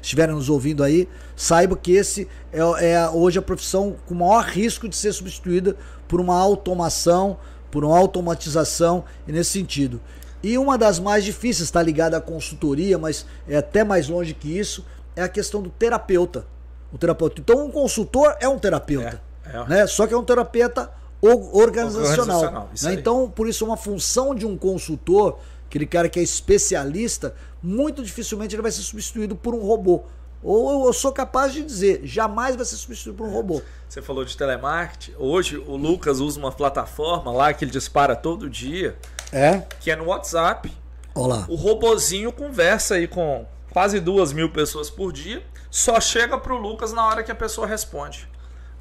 estiverem 0.02 0.34
nos 0.34 0.50
ouvindo 0.50 0.84
aí, 0.84 1.08
saiba 1.34 1.74
que 1.74 1.92
esse 1.92 2.28
é, 2.52 2.58
é, 2.92 3.08
hoje 3.08 3.38
a 3.38 3.42
profissão 3.42 3.96
com 4.04 4.14
maior 4.14 4.44
risco 4.44 4.86
de 4.86 4.94
ser 4.94 5.10
substituída 5.14 5.74
por 6.06 6.20
uma 6.20 6.38
automação, 6.38 7.38
por 7.70 7.82
uma 7.82 7.98
automatização 7.98 9.04
e 9.26 9.32
nesse 9.32 9.52
sentido. 9.52 9.98
E 10.42 10.58
uma 10.58 10.76
das 10.76 10.98
mais 10.98 11.24
difíceis 11.24 11.68
está 11.68 11.82
ligada 11.82 12.18
à 12.18 12.20
consultoria, 12.20 12.98
mas 12.98 13.24
é 13.48 13.56
até 13.56 13.82
mais 13.82 14.06
longe 14.06 14.34
que 14.34 14.58
isso, 14.58 14.84
é 15.16 15.22
a 15.22 15.28
questão 15.28 15.62
do 15.62 15.70
terapeuta. 15.70 16.44
O 16.92 16.98
terapeuta. 16.98 17.40
Então, 17.40 17.64
um 17.64 17.70
consultor 17.70 18.36
é 18.38 18.48
um 18.48 18.58
terapeuta, 18.58 19.22
é, 19.46 19.56
é. 19.56 19.64
Né? 19.66 19.86
Só 19.86 20.06
que 20.06 20.12
é 20.12 20.16
um 20.16 20.24
terapeuta 20.24 20.90
organizacional. 21.22 22.38
organizacional 22.38 22.70
né? 22.82 22.94
Então, 22.94 23.30
por 23.30 23.48
isso, 23.48 23.64
uma 23.64 23.76
função 23.76 24.34
de 24.34 24.46
um 24.46 24.56
consultor 24.58 25.38
aquele 25.70 25.86
cara 25.86 26.08
que 26.08 26.18
é 26.18 26.22
especialista, 26.22 27.32
muito 27.62 28.02
dificilmente 28.02 28.56
ele 28.56 28.62
vai 28.62 28.72
ser 28.72 28.82
substituído 28.82 29.36
por 29.36 29.54
um 29.54 29.60
robô. 29.60 30.02
Ou 30.42 30.86
eu 30.86 30.92
sou 30.92 31.12
capaz 31.12 31.52
de 31.52 31.62
dizer, 31.62 32.00
jamais 32.02 32.56
vai 32.56 32.64
ser 32.64 32.76
substituído 32.76 33.16
por 33.16 33.28
um 33.28 33.30
robô. 33.30 33.62
Você 33.88 34.02
falou 34.02 34.24
de 34.24 34.36
telemarketing. 34.36 35.14
Hoje 35.16 35.56
o 35.56 35.76
Lucas 35.76 36.18
usa 36.18 36.40
uma 36.40 36.50
plataforma 36.50 37.30
lá 37.30 37.52
que 37.52 37.64
ele 37.64 37.70
dispara 37.70 38.16
todo 38.16 38.50
dia. 38.50 38.96
É? 39.30 39.58
Que 39.78 39.90
é 39.92 39.96
no 39.96 40.06
WhatsApp. 40.06 40.72
Olá. 41.14 41.44
O 41.48 41.54
robozinho 41.54 42.32
conversa 42.32 42.94
aí 42.94 43.06
com 43.06 43.46
quase 43.70 44.00
duas 44.00 44.32
mil 44.32 44.50
pessoas 44.50 44.90
por 44.90 45.12
dia. 45.12 45.42
Só 45.70 46.00
chega 46.00 46.36
pro 46.36 46.56
Lucas 46.56 46.92
na 46.92 47.06
hora 47.06 47.22
que 47.22 47.30
a 47.30 47.34
pessoa 47.34 47.66
responde. 47.66 48.28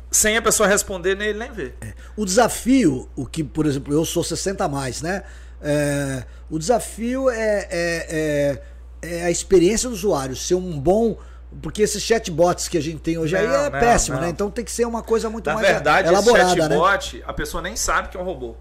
Sem 0.10 0.38
a 0.38 0.42
pessoa 0.42 0.68
responder, 0.68 1.16
nem 1.16 1.28
ele 1.28 1.40
nem 1.40 1.52
vê. 1.52 1.74
É. 1.82 1.94
O 2.16 2.26
desafio, 2.26 3.08
o 3.16 3.28
que, 3.28 3.44
por 3.44 3.68
exemplo, 3.68 3.94
eu 3.94 4.04
sou 4.06 4.24
60 4.24 4.64
a 4.64 4.68
mais, 4.68 5.04
né? 5.04 5.24
É, 5.62 6.24
o 6.50 6.58
desafio 6.58 7.30
é, 7.30 7.68
é, 7.70 8.60
é, 9.02 9.10
é 9.18 9.24
a 9.24 9.32
experiência 9.32 9.90
do 9.90 9.96
usuário, 9.96 10.36
ser 10.36 10.56
um 10.56 10.80
bom 10.80 11.18
porque 11.62 11.82
esses 11.82 12.04
chatbots 12.04 12.68
que 12.68 12.78
a 12.78 12.82
gente 12.82 13.00
tem 13.00 13.18
hoje 13.18 13.34
não, 13.34 13.42
aí 13.42 13.48
é 13.48 13.70
não, 13.70 13.80
péssimo, 13.80 14.18
não. 14.18 14.24
né? 14.24 14.30
Então 14.30 14.52
tem 14.52 14.64
que 14.64 14.72
ser 14.72 14.86
uma 14.86 15.02
coisa 15.02 15.30
muito 15.30 15.48
Na 15.48 15.56
mais 15.56 15.68
verdade, 15.68 16.08
elaborada, 16.08 16.48
esse 16.48 16.56
né? 16.56 16.68
chatbot, 16.70 17.18
né? 17.18 17.24
a 17.26 17.34
pessoa 17.34 17.64
nem 17.64 17.76
sabe 17.76 18.10
que 18.10 18.18
é 18.18 18.20
um 18.20 18.24
robô. 18.24 18.56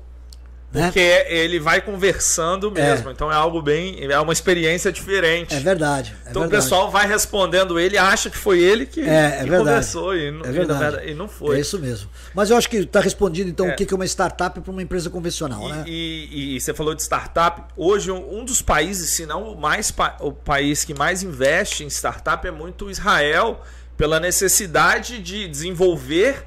Né? 0.72 0.84
Porque 0.84 1.00
né? 1.00 1.34
ele 1.34 1.58
vai 1.58 1.80
conversando 1.80 2.70
mesmo. 2.70 3.08
É. 3.08 3.12
Então 3.12 3.32
é 3.32 3.34
algo 3.34 3.62
bem. 3.62 3.96
É 4.04 4.20
uma 4.20 4.32
experiência 4.32 4.92
diferente. 4.92 5.54
É 5.54 5.60
verdade. 5.60 6.14
É 6.26 6.30
então 6.30 6.42
verdade. 6.42 6.46
o 6.46 6.62
pessoal 6.62 6.90
vai 6.90 7.06
respondendo 7.08 7.80
ele, 7.80 7.96
acha 7.96 8.28
que 8.28 8.36
foi 8.36 8.60
ele 8.60 8.84
que, 8.84 9.00
é, 9.00 9.38
é 9.40 9.44
que 9.44 9.50
conversou 9.50 10.14
e 10.14 10.30
não, 10.30 10.44
é 10.44 10.52
verdade. 10.52 11.10
e 11.10 11.14
não 11.14 11.26
foi. 11.26 11.56
É 11.56 11.60
isso 11.60 11.78
mesmo. 11.78 12.10
Mas 12.34 12.50
eu 12.50 12.56
acho 12.56 12.68
que 12.68 12.76
está 12.78 13.00
respondido 13.00 13.48
então 13.48 13.66
o 13.66 13.74
que 13.74 13.86
é 13.90 13.96
uma 13.96 14.04
startup 14.04 14.60
para 14.60 14.70
uma 14.70 14.82
empresa 14.82 15.08
convencional, 15.08 15.68
e, 15.68 15.72
né? 15.72 15.84
E, 15.86 16.60
você 16.60 16.74
falou 16.74 16.94
de 16.94 17.02
startup. 17.02 17.62
Hoje, 17.74 18.10
um 18.10 18.44
dos 18.44 18.60
países, 18.60 19.10
se 19.10 19.24
não 19.24 19.52
o, 19.52 19.58
mais, 19.58 19.92
o 20.20 20.32
país 20.32 20.84
que 20.84 20.92
mais 20.92 21.22
investe 21.22 21.82
em 21.82 21.88
startup 21.88 22.46
é 22.46 22.50
muito 22.50 22.90
Israel, 22.90 23.62
pela 23.96 24.20
necessidade 24.20 25.18
de 25.18 25.48
desenvolver. 25.48 26.44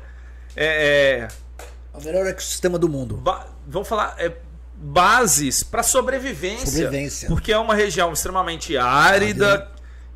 É, 0.56 1.28
o 1.94 2.02
melhor 2.04 2.26
ecossistema 2.28 2.78
do 2.78 2.88
mundo 2.88 3.22
vamos 3.72 3.88
falar, 3.88 4.16
é, 4.18 4.32
bases 4.76 5.64
para 5.64 5.82
sobrevivência, 5.84 6.66
sobrevivência. 6.66 7.28
Porque 7.28 7.52
é 7.52 7.58
uma 7.58 7.74
região 7.74 8.12
extremamente 8.12 8.78
árida, 8.78 9.72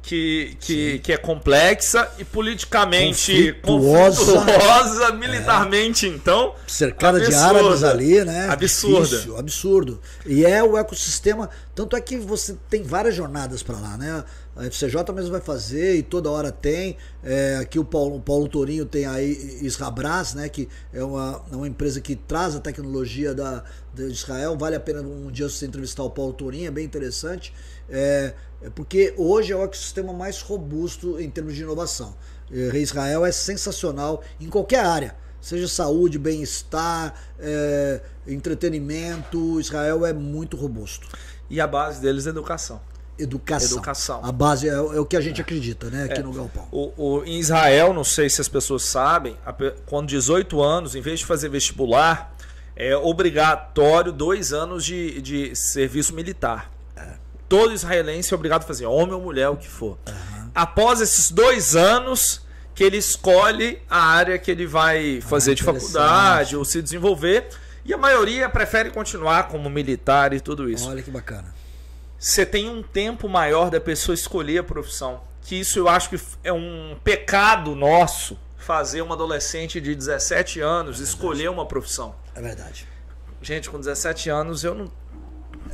que, 0.06 0.56
que, 0.60 1.00
que, 1.00 1.12
é 1.12 1.18
complexa 1.18 2.12
e 2.20 2.24
politicamente 2.24 3.54
conflituosa, 3.64 4.34
conflituosa 4.34 5.12
militarmente, 5.14 6.06
é. 6.06 6.10
então. 6.10 6.54
Cercada 6.68 7.18
absurda, 7.18 7.36
de 7.36 7.44
árabes 7.44 7.84
ali, 7.84 8.24
né? 8.24 8.48
Absurda. 8.48 9.08
Difícil, 9.08 9.38
absurdo. 9.38 10.02
E 10.24 10.46
é 10.46 10.64
o 10.64 10.78
ecossistema. 10.78 11.50
Tanto 11.74 11.96
é 11.96 12.02
que 12.02 12.18
você 12.18 12.56
tem 12.70 12.84
várias 12.84 13.16
jornadas 13.16 13.64
para 13.64 13.80
lá, 13.80 13.98
né? 13.98 14.24
A 14.56 14.66
FCJ 14.66 15.12
mesmo 15.14 15.32
vai 15.32 15.42
fazer 15.42 15.96
e 15.96 16.04
toda 16.04 16.30
hora 16.30 16.52
tem. 16.52 16.96
É, 17.24 17.58
aqui 17.60 17.80
o 17.80 17.84
Paulo, 17.84 18.18
o 18.18 18.22
Paulo 18.22 18.48
Torinho 18.48 18.86
tem 18.86 19.06
aí 19.06 19.60
Israbras, 19.62 20.36
né? 20.36 20.48
Que 20.48 20.70
é 20.94 21.04
uma, 21.04 21.44
é 21.52 21.56
uma 21.56 21.68
empresa 21.68 22.00
que 22.00 22.16
traz 22.16 22.56
a 22.56 22.60
tecnologia 22.60 23.34
da, 23.34 23.64
de 23.94 24.04
Israel. 24.04 24.56
Vale 24.56 24.76
a 24.76 24.80
pena 24.80 25.02
um 25.02 25.32
dia 25.32 25.50
você 25.50 25.66
entrevistar 25.66 26.04
o 26.04 26.12
Paulo 26.12 26.32
Torinho, 26.32 26.68
é 26.68 26.72
bem 26.72 26.86
interessante. 26.86 27.52
É, 27.90 28.34
é 28.62 28.70
porque 28.70 29.14
hoje 29.18 29.54
é 29.54 29.56
o 29.56 29.64
ecossistema 29.64 30.14
mais 30.14 30.42
robusto 30.42 31.20
em 31.20 31.30
termos 31.30 31.56
de 31.56 31.62
inovação. 31.62 32.16
É, 32.52 32.78
Israel 32.78 33.26
é 33.26 33.32
sensacional 33.32 34.24
em 34.40 34.50
qualquer 34.50 34.86
área, 34.86 35.16
seja 35.42 35.68
saúde, 35.68 36.18
bem-estar, 36.18 37.14
é, 37.40 38.02
entretenimento. 38.28 39.60
Israel 39.60 40.06
é 40.06 40.14
muito 40.14 40.58
robusto. 40.58 41.08
E 41.50 41.62
a 41.62 41.68
base 41.68 42.02
deles 42.02 42.26
é 42.26 42.30
educação. 42.30 42.82
Educação. 43.18 43.78
Educação. 43.78 44.20
A 44.24 44.32
base 44.32 44.68
é, 44.68 44.74
é, 44.74 44.80
o 44.80 45.06
que 45.06 45.16
a 45.16 45.22
gente 45.22 45.40
acredita, 45.40 45.90
né? 45.90 46.04
Aqui 46.04 46.20
é. 46.20 46.24
no 46.24 46.34
Galpão. 46.34 46.68
O, 46.72 46.92
o, 46.98 47.24
em 47.24 47.40
Israel, 47.40 47.94
não 47.94 48.04
sei 48.04 48.30
se 48.30 48.42
as 48.42 48.50
pessoas 48.50 48.84
sabem, 48.84 49.38
com 49.86 50.06
18 50.06 50.62
anos, 50.62 50.96
em 50.96 51.02
vez 51.02 51.20
de 51.20 51.26
fazer 51.26 51.48
vestibular, 51.48 52.36
é 52.76 52.96
obrigatório 52.98 54.12
dois 54.12 54.52
anos 54.52 54.84
de, 54.84 55.22
de 55.22 55.56
serviço 55.56 56.14
militar. 56.14 56.75
Todo 57.48 57.74
israelense 57.74 58.34
é 58.34 58.36
obrigado 58.36 58.64
a 58.64 58.66
fazer, 58.66 58.86
homem 58.86 59.14
ou 59.14 59.22
mulher, 59.22 59.50
o 59.50 59.58
que 59.58 59.68
for. 59.68 59.98
Uhum. 60.08 60.50
Após 60.54 61.02
esses 61.02 61.32
dois 61.32 61.76
anos, 61.76 62.42
que 62.74 62.84
ele 62.84 62.98
escolhe 62.98 63.82
a 63.90 64.00
área 64.00 64.38
que 64.38 64.50
ele 64.50 64.66
vai 64.66 65.22
fazer 65.22 65.52
ah, 65.52 65.56
de 65.56 65.64
faculdade 65.64 66.58
ou 66.58 66.66
se 66.66 66.82
desenvolver. 66.82 67.48
E 67.84 67.94
a 67.94 67.98
maioria 67.98 68.50
prefere 68.50 68.90
continuar 68.90 69.48
como 69.48 69.70
militar 69.70 70.34
e 70.34 70.40
tudo 70.40 70.70
isso. 70.70 70.90
Olha 70.90 71.04
que 71.04 71.12
bacana 71.12 71.54
você 72.26 72.46
tem 72.46 72.68
um 72.70 72.82
tempo 72.82 73.30
maior 73.30 73.70
da 73.70 73.80
pessoa 73.80 74.16
escolher 74.16 74.60
a 74.60 74.64
profissão. 74.64 75.22
Que 75.42 75.60
isso 75.60 75.78
eu 75.78 75.88
acho 75.88 76.10
que 76.10 76.20
é 76.44 76.52
um 76.52 76.98
pecado 77.04 77.76
nosso 77.76 78.38
fazer 78.58 79.02
uma 79.02 79.14
adolescente 79.14 79.80
de 79.80 79.94
17 79.94 80.60
anos 80.60 81.00
é 81.00 81.04
escolher 81.04 81.50
uma 81.52 81.68
profissão. 81.68 82.16
É 82.34 82.42
verdade. 82.42 82.88
Gente, 83.44 83.70
com 83.70 83.78
17 83.78 84.28
anos 84.30 84.64
eu 84.64 84.74
não. 84.74 84.92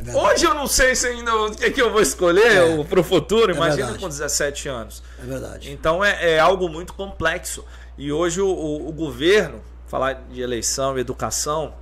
É 0.06 0.16
Hoje 0.16 0.46
eu 0.46 0.54
não 0.54 0.68
sei 0.68 0.96
se 0.96 1.08
ainda 1.08 1.36
o 1.36 1.56
que, 1.56 1.66
é 1.66 1.70
que 1.70 1.82
eu 1.82 1.92
vou 1.92 2.02
escolher 2.02 2.80
é. 2.80 2.84
para 2.84 3.00
o 3.00 3.04
futuro, 3.04 3.52
é 3.52 3.56
imagina 3.56 3.84
verdade. 3.84 4.00
com 4.00 4.10
17 4.10 4.70
anos. 4.70 5.04
É 5.22 5.26
verdade. 5.26 5.72
Então 5.72 6.04
é, 6.04 6.34
é 6.34 6.40
algo 6.40 6.68
muito 6.68 6.94
complexo. 6.94 7.66
E 7.98 8.12
hoje 8.12 8.42
o, 8.42 8.48
o, 8.48 8.90
o 8.90 8.92
governo, 8.92 9.62
falar 9.88 10.14
de 10.32 10.42
eleição 10.42 10.98
e 10.98 11.02
educação, 11.02 11.76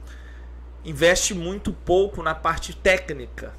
investe 0.83 1.33
muito 1.33 1.71
pouco 1.71 2.21
na 2.21 2.35
parte 2.35 2.75
técnica 2.75 3.53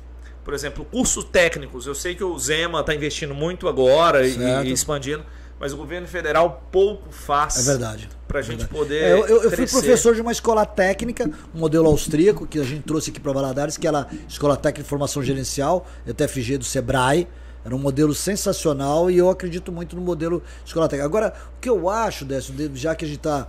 por 0.45 0.55
exemplo, 0.55 0.85
cursos 0.85 1.24
técnicos. 1.24 1.87
Eu 1.87 1.95
sei 1.95 2.15
que 2.15 2.24
o 2.24 2.37
Zema 2.39 2.81
está 2.81 2.95
investindo 2.95 3.35
muito 3.35 3.69
agora 3.69 4.27
e, 4.27 4.73
expandindo, 4.73 5.24
mas 5.61 5.74
o 5.74 5.77
governo 5.77 6.09
federal 6.09 6.66
pouco 6.73 7.12
faz. 7.12 7.59
É 7.59 7.70
verdade. 7.70 8.09
Para 8.27 8.39
a 8.39 8.43
gente 8.43 8.66
poder. 8.66 9.03
É, 9.03 9.12
eu, 9.12 9.43
eu 9.43 9.51
fui 9.51 9.66
professor 9.66 10.15
de 10.15 10.23
uma 10.23 10.32
escola 10.32 10.65
técnica, 10.65 11.31
um 11.55 11.59
modelo 11.59 11.87
austríaco, 11.87 12.47
que 12.47 12.59
a 12.59 12.65
gente 12.65 12.85
trouxe 12.85 13.11
aqui 13.11 13.20
para 13.20 13.31
Valadares, 13.31 13.77
que 13.77 13.87
era 13.87 14.01
a 14.01 14.09
Escola 14.27 14.57
Técnica 14.57 14.85
de 14.85 14.89
Formação 14.89 15.23
Gerencial, 15.23 15.87
ETFG 16.07 16.57
do 16.57 16.65
Sebrae. 16.65 17.28
Era 17.62 17.77
um 17.77 17.78
modelo 17.78 18.15
sensacional 18.15 19.11
e 19.11 19.19
eu 19.19 19.28
acredito 19.28 19.70
muito 19.70 19.95
no 19.95 20.01
modelo 20.01 20.43
escola 20.65 20.89
técnica. 20.89 21.05
Agora, 21.05 21.35
o 21.59 21.61
que 21.61 21.69
eu 21.69 21.91
acho, 21.91 22.24
Décio, 22.24 22.55
já 22.74 22.95
que 22.95 23.05
a 23.05 23.09
gente 23.09 23.19
está 23.19 23.47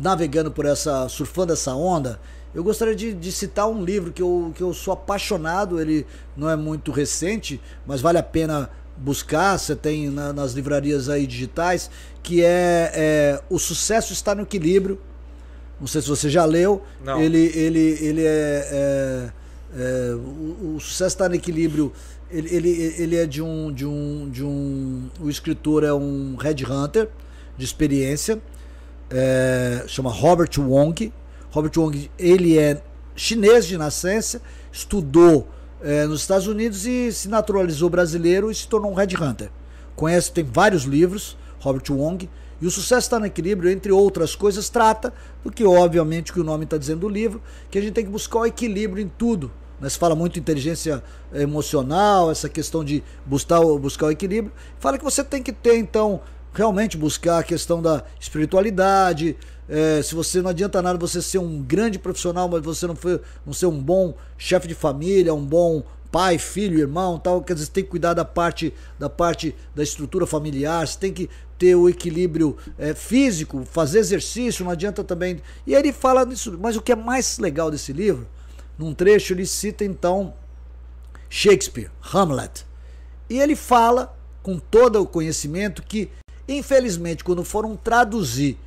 navegando 0.00 0.50
por 0.50 0.66
essa, 0.66 1.08
surfando 1.08 1.52
essa 1.52 1.72
onda, 1.72 2.18
eu 2.52 2.64
gostaria 2.64 2.96
de, 2.96 3.14
de, 3.14 3.30
citar 3.30 3.68
um 3.68 3.84
livro 3.84 4.12
que 4.12 4.22
eu, 4.22 4.52
que 4.56 4.62
eu 4.62 4.74
sou 4.74 4.92
apaixonado, 4.92 5.80
ele 5.80 6.04
não 6.36 6.50
é 6.50 6.56
muito 6.56 6.90
recente, 6.90 7.60
mas 7.86 8.00
vale 8.00 8.18
a 8.18 8.22
pena 8.24 8.70
buscar, 8.96 9.58
você 9.58 9.74
tem 9.74 10.10
na, 10.10 10.32
nas 10.32 10.52
livrarias 10.52 11.08
aí 11.08 11.26
digitais, 11.26 11.90
que 12.22 12.42
é, 12.42 12.92
é, 12.94 13.42
O 13.50 13.58
Sucesso 13.58 14.12
Está 14.12 14.34
no 14.34 14.42
Equilíbrio. 14.42 15.00
Não 15.80 15.86
sei 15.86 16.00
se 16.00 16.08
você 16.08 16.30
já 16.30 16.44
leu. 16.44 16.82
Não. 17.04 17.20
Ele, 17.20 17.50
ele, 17.54 17.98
ele 18.00 18.22
é, 18.24 18.68
é, 18.70 19.30
é 19.76 20.14
o, 20.14 20.76
o, 20.76 20.80
Sucesso 20.80 21.14
Está 21.14 21.28
no 21.28 21.34
Equilíbrio. 21.34 21.92
Ele, 22.30 22.54
ele, 22.54 22.94
ele 22.98 23.16
é 23.16 23.26
de 23.26 23.42
um, 23.42 23.72
de 23.72 23.86
um, 23.86 24.28
de 24.30 24.44
um. 24.44 25.10
O 25.20 25.28
escritor 25.28 25.84
é 25.84 25.92
um 25.92 26.36
headhunter 26.36 27.08
de 27.56 27.64
experiência, 27.64 28.40
é, 29.10 29.84
chama 29.86 30.10
Robert 30.10 30.50
Wong 30.58 31.12
Robert 31.54 31.70
Wong, 31.76 32.10
ele 32.18 32.58
é 32.58 32.82
chinês 33.14 33.64
de 33.64 33.78
nascença, 33.78 34.42
estudou 34.72 35.46
é, 35.84 36.06
nos 36.06 36.22
Estados 36.22 36.46
Unidos 36.46 36.86
e 36.86 37.12
se 37.12 37.28
naturalizou 37.28 37.90
brasileiro 37.90 38.50
e 38.50 38.54
se 38.54 38.66
tornou 38.66 38.90
um 38.90 38.94
headhunter. 38.94 39.50
Conhece, 39.94 40.32
tem 40.32 40.42
vários 40.42 40.84
livros, 40.84 41.36
Robert 41.60 41.84
Wong, 41.90 42.28
e 42.60 42.66
o 42.66 42.70
sucesso 42.70 43.06
está 43.06 43.20
no 43.20 43.26
equilíbrio, 43.26 43.70
entre 43.70 43.92
outras 43.92 44.34
coisas, 44.34 44.70
trata 44.70 45.12
do 45.44 45.52
que, 45.52 45.64
obviamente, 45.64 46.32
que 46.32 46.40
o 46.40 46.44
nome 46.44 46.64
está 46.64 46.78
dizendo 46.78 47.00
do 47.00 47.08
livro, 47.08 47.42
que 47.70 47.78
a 47.78 47.82
gente 47.82 47.92
tem 47.92 48.04
que 48.04 48.10
buscar 48.10 48.38
o 48.40 48.46
equilíbrio 48.46 49.02
em 49.02 49.08
tudo. 49.08 49.52
Né? 49.78 49.88
Se 49.90 49.98
fala 49.98 50.14
muito 50.14 50.38
inteligência 50.38 51.02
emocional, 51.34 52.30
essa 52.30 52.48
questão 52.48 52.82
de 52.82 53.04
buscar, 53.26 53.60
buscar 53.78 54.06
o 54.06 54.10
equilíbrio. 54.10 54.52
Fala 54.78 54.96
que 54.96 55.04
você 55.04 55.22
tem 55.22 55.42
que 55.42 55.52
ter, 55.52 55.76
então, 55.76 56.22
realmente 56.54 56.96
buscar 56.96 57.40
a 57.40 57.42
questão 57.42 57.82
da 57.82 58.04
espiritualidade, 58.18 59.36
é, 59.68 60.02
se 60.02 60.14
você 60.14 60.42
não 60.42 60.50
adianta 60.50 60.80
nada 60.82 60.98
você 60.98 61.22
ser 61.22 61.38
um 61.38 61.62
grande 61.62 61.98
profissional, 61.98 62.48
mas 62.48 62.62
você 62.62 62.86
não, 62.86 62.94
foi, 62.94 63.20
não 63.46 63.52
ser 63.52 63.66
um 63.66 63.80
bom 63.80 64.14
chefe 64.36 64.68
de 64.68 64.74
família, 64.74 65.32
um 65.32 65.44
bom 65.44 65.82
pai, 66.10 66.38
filho, 66.38 66.78
irmão, 66.78 67.18
tal, 67.18 67.42
quer 67.42 67.54
dizer, 67.54 67.66
você 67.66 67.72
tem 67.72 67.84
que 67.84 67.90
cuidar 67.90 68.14
da 68.14 68.24
parte 68.24 68.72
da 68.98 69.10
parte 69.10 69.54
da 69.74 69.82
estrutura 69.82 70.26
familiar, 70.26 70.86
você 70.86 70.98
tem 70.98 71.12
que 71.12 71.28
ter 71.58 71.74
o 71.74 71.88
equilíbrio 71.88 72.56
é, 72.78 72.94
físico, 72.94 73.64
fazer 73.64 73.98
exercício, 73.98 74.64
não 74.64 74.70
adianta 74.70 75.02
também. 75.02 75.40
E 75.66 75.74
aí 75.74 75.80
ele 75.80 75.92
fala 75.92 76.24
disso, 76.24 76.56
mas 76.60 76.76
o 76.76 76.82
que 76.82 76.92
é 76.92 76.96
mais 76.96 77.38
legal 77.38 77.70
desse 77.70 77.92
livro, 77.92 78.28
num 78.78 78.94
trecho 78.94 79.32
ele 79.32 79.46
cita 79.46 79.84
então 79.84 80.34
Shakespeare, 81.28 81.90
Hamlet. 82.12 82.64
E 83.28 83.40
ele 83.40 83.56
fala 83.56 84.16
com 84.42 84.58
todo 84.58 85.00
o 85.00 85.06
conhecimento 85.06 85.82
que, 85.82 86.10
infelizmente, 86.46 87.24
quando 87.24 87.42
foram 87.42 87.74
traduzir 87.76 88.58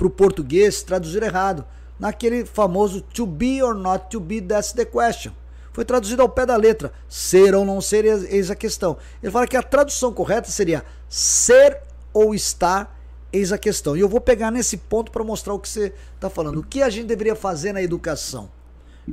para 0.00 0.06
o 0.06 0.10
português 0.10 0.82
traduzir 0.82 1.22
errado. 1.22 1.62
Naquele 1.98 2.46
famoso 2.46 3.02
to 3.02 3.26
be 3.26 3.62
or 3.62 3.74
not 3.74 4.06
to 4.08 4.18
be, 4.18 4.40
that's 4.40 4.72
the 4.72 4.86
question. 4.86 5.32
Foi 5.74 5.84
traduzido 5.84 6.22
ao 6.22 6.28
pé 6.28 6.46
da 6.46 6.56
letra. 6.56 6.90
Ser 7.06 7.54
ou 7.54 7.66
não 7.66 7.82
ser, 7.82 8.06
eis 8.06 8.50
a 8.50 8.54
questão. 8.54 8.96
Ele 9.22 9.30
fala 9.30 9.46
que 9.46 9.58
a 9.58 9.62
tradução 9.62 10.10
correta 10.10 10.50
seria 10.50 10.82
ser 11.06 11.82
ou 12.14 12.34
estar, 12.34 12.98
eis 13.30 13.52
a 13.52 13.58
questão. 13.58 13.94
E 13.94 14.00
eu 14.00 14.08
vou 14.08 14.22
pegar 14.22 14.50
nesse 14.50 14.78
ponto 14.78 15.12
para 15.12 15.22
mostrar 15.22 15.52
o 15.52 15.58
que 15.58 15.68
você 15.68 15.92
está 16.14 16.30
falando. 16.30 16.60
O 16.60 16.62
que 16.62 16.82
a 16.82 16.88
gente 16.88 17.06
deveria 17.06 17.36
fazer 17.36 17.74
na 17.74 17.82
educação? 17.82 18.50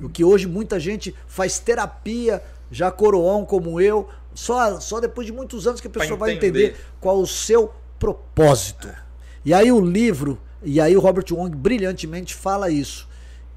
O 0.02 0.08
que 0.08 0.24
hoje 0.24 0.48
muita 0.48 0.80
gente 0.80 1.14
faz 1.28 1.60
terapia, 1.60 2.42
já 2.72 2.90
coroão 2.90 3.46
como 3.46 3.82
eu, 3.82 4.08
só, 4.34 4.80
só 4.80 5.02
depois 5.02 5.28
de 5.28 5.34
muitos 5.34 5.68
anos 5.68 5.82
que 5.82 5.88
a 5.88 5.90
pessoa 5.90 6.18
vai 6.18 6.32
entender 6.32 6.78
qual 7.02 7.20
o 7.20 7.28
seu 7.28 7.74
propósito. 8.00 8.90
E 9.44 9.54
aí 9.54 9.70
o 9.72 9.82
livro, 9.82 10.40
e 10.64 10.82
aí 10.82 10.96
o 10.96 11.00
Robert 11.00 11.26
Wong 11.32 11.56
brilhantemente 11.56 12.34
fala 12.34 12.70
isso, 12.70 13.08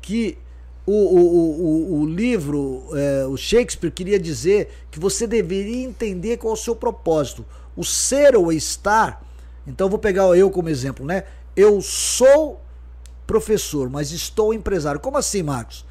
que 0.00 0.38
o, 0.86 0.92
o, 0.92 1.96
o, 1.96 2.00
o 2.00 2.06
livro, 2.06 2.84
é, 2.94 3.26
o 3.26 3.36
Shakespeare 3.36 3.90
queria 3.90 4.18
dizer 4.18 4.70
que 4.90 4.98
você 4.98 5.26
deveria 5.26 5.84
entender 5.84 6.36
qual 6.36 6.52
é 6.52 6.54
o 6.54 6.60
seu 6.60 6.74
propósito. 6.74 7.44
O 7.76 7.84
ser 7.84 8.34
ou 8.34 8.52
estar, 8.52 9.24
então 9.66 9.88
vou 9.88 9.98
pegar 9.98 10.24
eu 10.36 10.50
como 10.50 10.68
exemplo, 10.68 11.06
né? 11.06 11.24
Eu 11.54 11.80
sou 11.80 12.60
professor, 13.26 13.88
mas 13.88 14.10
estou 14.10 14.52
empresário. 14.52 15.00
Como 15.00 15.16
assim, 15.16 15.42
Marcos? 15.42 15.84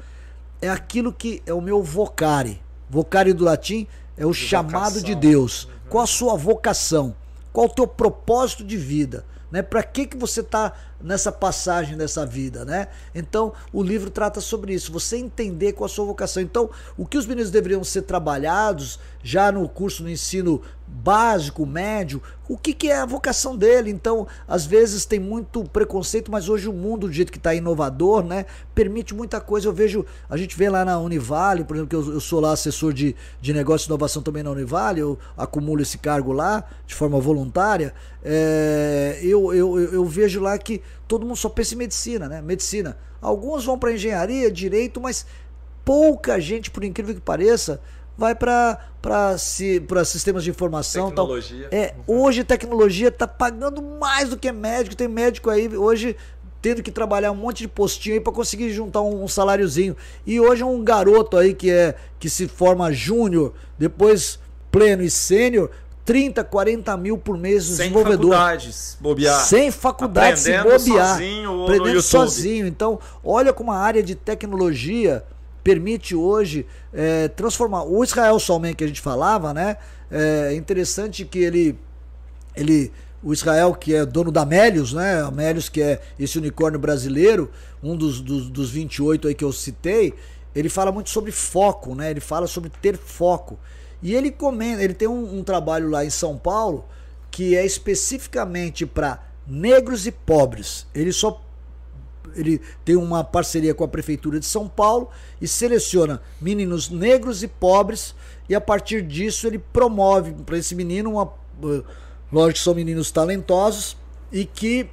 É 0.60 0.68
aquilo 0.68 1.12
que 1.12 1.42
é 1.46 1.54
o 1.54 1.60
meu 1.60 1.82
vocare. 1.82 2.60
Vocare 2.88 3.32
do 3.32 3.44
latim 3.44 3.86
é 4.16 4.26
o 4.26 4.32
de 4.32 4.36
chamado 4.36 4.94
vocação. 4.94 5.02
de 5.02 5.14
Deus. 5.14 5.64
Uhum. 5.64 5.70
Qual 5.88 6.04
a 6.04 6.06
sua 6.06 6.36
vocação? 6.36 7.16
Qual 7.52 7.66
o 7.66 7.70
teu 7.70 7.86
propósito 7.86 8.62
de 8.62 8.76
vida? 8.76 9.24
Né? 9.50 9.62
Para 9.62 9.82
que, 9.82 10.06
que 10.06 10.16
você 10.16 10.40
está 10.40 10.74
nessa 11.02 11.32
passagem 11.32 11.96
dessa 11.96 12.26
vida, 12.26 12.64
né? 12.64 12.88
Então, 13.14 13.52
o 13.72 13.82
livro 13.82 14.10
trata 14.10 14.40
sobre 14.40 14.74
isso, 14.74 14.92
você 14.92 15.16
entender 15.16 15.72
qual 15.72 15.86
a 15.86 15.88
sua 15.88 16.04
vocação. 16.04 16.42
Então, 16.42 16.70
o 16.96 17.06
que 17.06 17.18
os 17.18 17.26
meninos 17.26 17.50
deveriam 17.50 17.82
ser 17.82 18.02
trabalhados 18.02 18.98
já 19.22 19.50
no 19.50 19.68
curso 19.68 20.02
no 20.02 20.10
ensino 20.10 20.62
básico, 20.90 21.64
médio, 21.64 22.20
o 22.48 22.58
que, 22.58 22.74
que 22.74 22.90
é 22.90 22.96
a 22.98 23.06
vocação 23.06 23.56
dele. 23.56 23.90
Então, 23.90 24.26
às 24.46 24.66
vezes 24.66 25.04
tem 25.04 25.20
muito 25.20 25.62
preconceito, 25.64 26.30
mas 26.30 26.48
hoje 26.48 26.68
o 26.68 26.72
mundo, 26.72 27.06
do 27.06 27.12
jeito 27.12 27.30
que 27.30 27.38
está 27.38 27.54
inovador, 27.54 28.24
né, 28.24 28.44
permite 28.74 29.14
muita 29.14 29.40
coisa. 29.40 29.68
Eu 29.68 29.72
vejo, 29.72 30.04
a 30.28 30.36
gente 30.36 30.56
vê 30.56 30.68
lá 30.68 30.84
na 30.84 30.98
Univale, 30.98 31.64
por 31.64 31.76
exemplo, 31.76 31.88
que 31.88 31.96
eu, 31.96 32.14
eu 32.14 32.20
sou 32.20 32.40
lá 32.40 32.52
assessor 32.52 32.92
de, 32.92 33.14
de 33.40 33.52
negócio 33.52 33.86
e 33.86 33.88
inovação 33.88 34.20
também 34.22 34.42
na 34.42 34.50
Univale, 34.50 35.00
eu 35.00 35.18
acumulo 35.36 35.80
esse 35.80 35.96
cargo 35.96 36.32
lá 36.32 36.64
de 36.86 36.94
forma 36.94 37.20
voluntária. 37.20 37.94
É, 38.22 39.18
eu, 39.22 39.54
eu, 39.54 39.78
eu 39.78 40.04
vejo 40.04 40.40
lá 40.40 40.58
que 40.58 40.82
todo 41.06 41.24
mundo 41.24 41.36
só 41.36 41.48
pensa 41.48 41.74
em 41.74 41.78
medicina, 41.78 42.28
né? 42.28 42.42
Medicina. 42.42 42.98
Alguns 43.22 43.64
vão 43.64 43.78
para 43.78 43.92
engenharia, 43.92 44.50
direito, 44.50 45.00
mas 45.00 45.26
pouca 45.84 46.40
gente, 46.40 46.70
por 46.70 46.84
incrível 46.84 47.14
que 47.14 47.20
pareça, 47.20 47.80
vai 48.20 48.34
para 48.34 49.38
si, 49.38 49.82
sistemas 50.04 50.44
de 50.44 50.50
informação. 50.50 51.08
Tecnologia. 51.08 51.68
Tal. 51.70 51.80
É, 51.80 51.94
hoje 52.06 52.44
tecnologia 52.44 53.08
está 53.08 53.26
pagando 53.26 53.80
mais 53.80 54.28
do 54.28 54.36
que 54.36 54.52
médico. 54.52 54.94
Tem 54.94 55.08
médico 55.08 55.48
aí 55.48 55.74
hoje 55.74 56.14
tendo 56.60 56.82
que 56.82 56.90
trabalhar 56.90 57.32
um 57.32 57.36
monte 57.36 57.60
de 57.60 57.68
postinho 57.68 58.16
aí 58.16 58.20
para 58.20 58.30
conseguir 58.30 58.70
juntar 58.70 59.00
um, 59.00 59.24
um, 59.24 59.28
saláriozinho. 59.28 59.96
E 60.26 60.38
hoje 60.38 60.62
um 60.62 60.84
garoto 60.84 61.38
aí 61.38 61.54
que 61.54 61.70
é 61.70 61.94
que 62.18 62.28
se 62.28 62.46
forma 62.46 62.92
júnior, 62.92 63.54
depois 63.78 64.38
pleno 64.70 65.02
e 65.02 65.10
sênior, 65.10 65.70
30, 66.04 66.44
40 66.44 66.94
mil 66.98 67.16
por 67.16 67.38
mês 67.38 67.64
Sem 67.64 67.76
desenvolvedor. 67.76 68.32
faculdades, 68.32 68.98
bobear. 69.00 69.40
Sem 69.46 69.70
faculdades, 69.70 70.42
se 70.42 70.58
bobear. 70.58 70.78
Sozinho 70.78 71.62
aprendendo 71.62 72.02
sozinho. 72.02 72.66
Então, 72.66 72.98
olha 73.24 73.54
como 73.54 73.72
a 73.72 73.78
área 73.78 74.02
de 74.02 74.14
tecnologia 74.14 75.24
permite 75.62 76.14
hoje 76.14 76.66
é, 76.92 77.28
transformar. 77.28 77.84
O 77.84 78.02
Israel 78.02 78.38
Solmen 78.38 78.74
que 78.74 78.84
a 78.84 78.86
gente 78.86 79.00
falava, 79.00 79.52
né? 79.54 79.76
É 80.10 80.54
interessante 80.54 81.24
que 81.24 81.38
ele. 81.38 81.78
ele 82.56 82.92
o 83.22 83.34
Israel, 83.34 83.74
que 83.74 83.94
é 83.94 84.06
dono 84.06 84.32
da 84.32 84.42
Amélios, 84.42 84.94
né? 84.94 85.20
Amélios, 85.22 85.68
que 85.68 85.82
é 85.82 86.00
esse 86.18 86.38
unicórnio 86.38 86.80
brasileiro, 86.80 87.50
um 87.82 87.94
dos, 87.94 88.20
dos, 88.20 88.48
dos 88.48 88.70
28 88.70 89.28
aí 89.28 89.34
que 89.34 89.44
eu 89.44 89.52
citei, 89.52 90.14
ele 90.54 90.70
fala 90.70 90.90
muito 90.90 91.10
sobre 91.10 91.30
foco, 91.30 91.94
né? 91.94 92.10
Ele 92.10 92.20
fala 92.20 92.46
sobre 92.46 92.70
ter 92.80 92.96
foco. 92.96 93.58
E 94.02 94.14
ele 94.14 94.30
comenta, 94.30 94.82
ele 94.82 94.94
tem 94.94 95.06
um, 95.06 95.38
um 95.38 95.44
trabalho 95.44 95.90
lá 95.90 96.02
em 96.02 96.10
São 96.10 96.38
Paulo 96.38 96.86
que 97.30 97.54
é 97.54 97.64
especificamente 97.64 98.84
para 98.86 99.22
negros 99.46 100.06
e 100.06 100.10
pobres. 100.10 100.86
Ele 100.94 101.12
só 101.12 101.42
ele 102.34 102.60
tem 102.84 102.96
uma 102.96 103.24
parceria 103.24 103.74
com 103.74 103.84
a 103.84 103.88
prefeitura 103.88 104.38
de 104.38 104.46
São 104.46 104.68
Paulo 104.68 105.08
e 105.40 105.48
seleciona 105.48 106.20
meninos 106.40 106.88
negros 106.88 107.42
e 107.42 107.48
pobres 107.48 108.14
e 108.48 108.54
a 108.54 108.60
partir 108.60 109.02
disso 109.02 109.46
ele 109.46 109.58
promove 109.58 110.32
para 110.44 110.58
esse 110.58 110.74
menino 110.74 111.12
uma 111.12 111.32
eh, 111.64 111.82
lógico 112.32 112.58
que 112.58 112.64
são 112.64 112.74
meninos 112.74 113.10
talentosos 113.10 113.96
e 114.32 114.44
que 114.44 114.88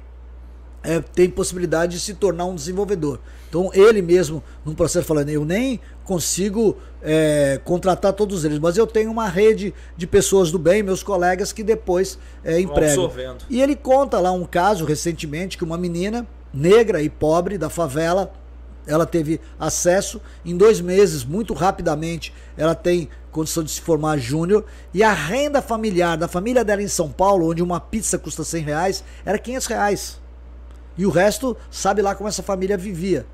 é, 0.82 1.00
tem 1.00 1.28
possibilidade 1.28 1.92
de 1.92 2.00
se 2.00 2.14
tornar 2.14 2.44
um 2.44 2.54
desenvolvedor. 2.54 3.18
Então 3.48 3.70
ele 3.72 4.02
mesmo, 4.02 4.42
num 4.64 4.74
processo 4.74 5.06
falando, 5.06 5.30
eu 5.30 5.44
nem 5.44 5.80
consigo 6.04 6.76
é, 7.02 7.60
contratar 7.64 8.12
todos 8.12 8.44
eles, 8.44 8.58
mas 8.58 8.76
eu 8.76 8.86
tenho 8.86 9.10
uma 9.10 9.28
rede 9.28 9.74
de 9.96 10.06
pessoas 10.06 10.50
do 10.50 10.58
bem, 10.58 10.82
meus 10.82 11.02
colegas, 11.02 11.52
que 11.52 11.62
depois 11.62 12.18
é, 12.44 12.60
empregam. 12.60 13.10
E 13.48 13.60
ele 13.60 13.74
conta 13.74 14.18
lá 14.20 14.32
um 14.32 14.44
caso 14.44 14.84
recentemente 14.84 15.56
que 15.56 15.64
uma 15.64 15.78
menina 15.78 16.26
negra 16.58 17.00
e 17.00 17.08
pobre 17.08 17.56
da 17.56 17.70
favela, 17.70 18.32
ela 18.86 19.06
teve 19.06 19.40
acesso 19.60 20.20
em 20.44 20.56
dois 20.56 20.80
meses, 20.80 21.24
muito 21.24 21.54
rapidamente, 21.54 22.34
ela 22.56 22.74
tem 22.74 23.08
condição 23.30 23.62
de 23.62 23.70
se 23.70 23.80
formar 23.80 24.18
júnior 24.18 24.64
e 24.92 25.02
a 25.02 25.12
renda 25.12 25.62
familiar 25.62 26.16
da 26.16 26.26
família 26.26 26.64
dela 26.64 26.82
em 26.82 26.88
São 26.88 27.10
Paulo, 27.10 27.50
onde 27.50 27.62
uma 27.62 27.78
pizza 27.78 28.18
custa 28.18 28.42
100 28.42 28.62
reais, 28.64 29.04
era 29.24 29.38
500 29.38 29.66
reais. 29.66 30.20
E 30.96 31.06
o 31.06 31.10
resto 31.10 31.56
sabe 31.70 32.02
lá 32.02 32.14
como 32.14 32.28
essa 32.28 32.42
família 32.42 32.76
vivia. 32.76 33.24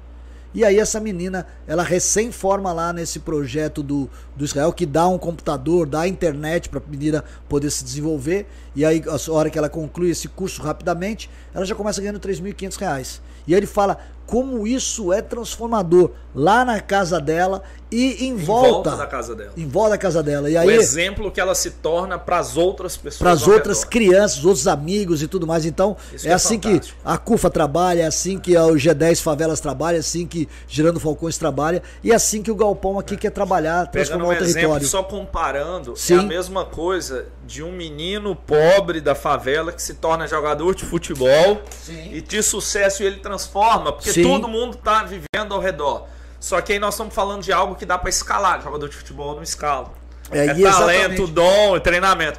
E 0.55 0.64
aí 0.64 0.78
essa 0.78 1.01
menina, 1.01 1.47
ela 1.66 1.82
recém 1.82 2.31
forma 2.31 2.72
lá 2.72 2.93
nesse 2.93 3.18
projeto 3.18 3.82
do, 3.82 4.09
do 4.36 4.44
Israel, 4.44 4.72
que 4.72 4.86
dá 4.86 5.09
um 5.09 5.18
computador, 5.18 5.85
dá 5.85 6.06
internet 6.06 6.68
para 6.68 6.78
a 6.78 6.82
menina 6.89 7.24
poder 7.48 7.70
se 7.70 7.82
desenvolver. 7.82 8.47
E 8.76 8.85
aí, 8.85 9.02
a 9.06 9.32
hora 9.32 9.51
que 9.51 9.59
ela 9.59 9.68
conclui 9.68 10.10
esse 10.10 10.28
curso 10.28 10.62
rapidamente, 10.62 11.28
ela 11.52 11.64
já 11.64 11.74
começa 11.74 12.01
ganhando 12.01 12.20
3.500 12.20 12.76
reais. 12.78 13.22
E 13.48 13.52
aí 13.52 13.59
ele 13.59 13.66
fala, 13.66 13.98
como 14.26 14.66
isso 14.66 15.12
é 15.12 15.20
transformador 15.20 16.12
lá 16.35 16.64
na 16.64 16.81
casa 16.81 17.20
dela 17.20 17.62
e 17.95 18.25
em, 18.25 18.31
em 18.31 18.37
volta, 18.37 18.91
volta, 18.91 18.97
da 18.97 19.07
casa 19.07 19.37
dela. 19.37 19.53
Em 19.57 19.69
volta 19.69 19.91
da 19.91 19.99
casa 19.99 20.21
dela. 20.21 20.51
E 20.51 20.57
aí, 20.57 20.66
o 20.66 20.71
exemplo 20.73 21.31
que 21.31 21.41
ela 21.41 21.55
se 21.55 21.71
torna 21.71 22.19
para 22.19 22.39
as 22.39 22.57
outras 22.57 22.97
pessoas. 22.97 23.19
Para 23.19 23.31
as 23.31 23.47
outras 23.47 23.79
redor. 23.79 23.91
crianças, 23.91 24.45
outros 24.45 24.66
amigos 24.66 25.23
e 25.23 25.29
tudo 25.29 25.47
mais. 25.47 25.65
Então, 25.65 25.97
isso 26.12 26.27
é, 26.27 26.33
é 26.33 26.35
assim 26.35 26.59
que 26.59 26.81
a 27.05 27.16
CUFA 27.16 27.49
trabalha, 27.49 28.03
é 28.03 28.07
assim 28.07 28.37
que 28.37 28.57
o 28.57 28.75
G10 28.75 29.23
Favelas 29.23 29.61
trabalha, 29.61 29.97
é 29.97 30.01
assim 30.01 30.27
que 30.27 30.49
Girando 30.66 30.99
Falcões 30.99 31.39
trabalha 31.39 31.85
e 32.03 32.11
é 32.11 32.15
assim 32.16 32.43
que 32.43 32.51
o 32.51 32.57
Galpão 32.57 32.99
aqui 32.99 33.15
é. 33.15 33.16
quer 33.16 33.31
trabalhar, 33.31 33.87
transformar 33.87 34.25
um 34.25 34.29
o 34.29 34.37
território. 34.37 34.69
Exemplo, 34.69 34.87
só 34.89 35.03
comparando, 35.05 35.97
Sim. 35.97 36.16
é 36.16 36.19
a 36.19 36.23
mesma 36.23 36.65
coisa 36.65 37.27
de 37.47 37.62
um 37.62 37.71
menino 37.71 38.35
pobre 38.35 39.01
da 39.01 39.15
favela 39.15 39.71
que 39.71 39.81
se 39.81 39.95
torna 39.95 40.27
jogador 40.27 40.75
de 40.75 40.85
futebol 40.85 41.62
Sim. 41.71 42.11
e 42.12 42.21
de 42.21 42.43
sucesso 42.43 43.05
e 43.05 43.07
ele 43.07 43.21
transforma, 43.21 43.93
porque 43.93 44.11
Sim. 44.11 44.25
todo 44.25 44.49
mundo 44.49 44.77
está 44.77 45.05
vivendo 45.05 45.55
ao 45.55 45.61
redor. 45.61 46.09
Só 46.45 46.61
que 46.61 46.75
aí 46.75 46.79
nós 46.79 46.93
estamos 46.93 47.15
falando 47.15 47.43
de 47.43 47.51
algo 47.55 47.75
que 47.75 47.87
dá 47.87 47.97
para 47.97 48.11
escalar. 48.11 48.61
Jogador 48.62 48.87
de 48.87 48.95
futebol 48.95 49.35
não 49.35 49.43
escala. 49.43 49.91
É, 50.31 50.45
é 50.45 50.55
talento, 50.55 51.27
dom, 51.27 51.81
treinamento. 51.81 52.39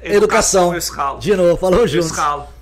Educação. 0.00 0.72
Educação 0.72 1.18
de 1.18 1.34
novo, 1.34 1.56
falou 1.56 1.88
junto. 1.88 2.06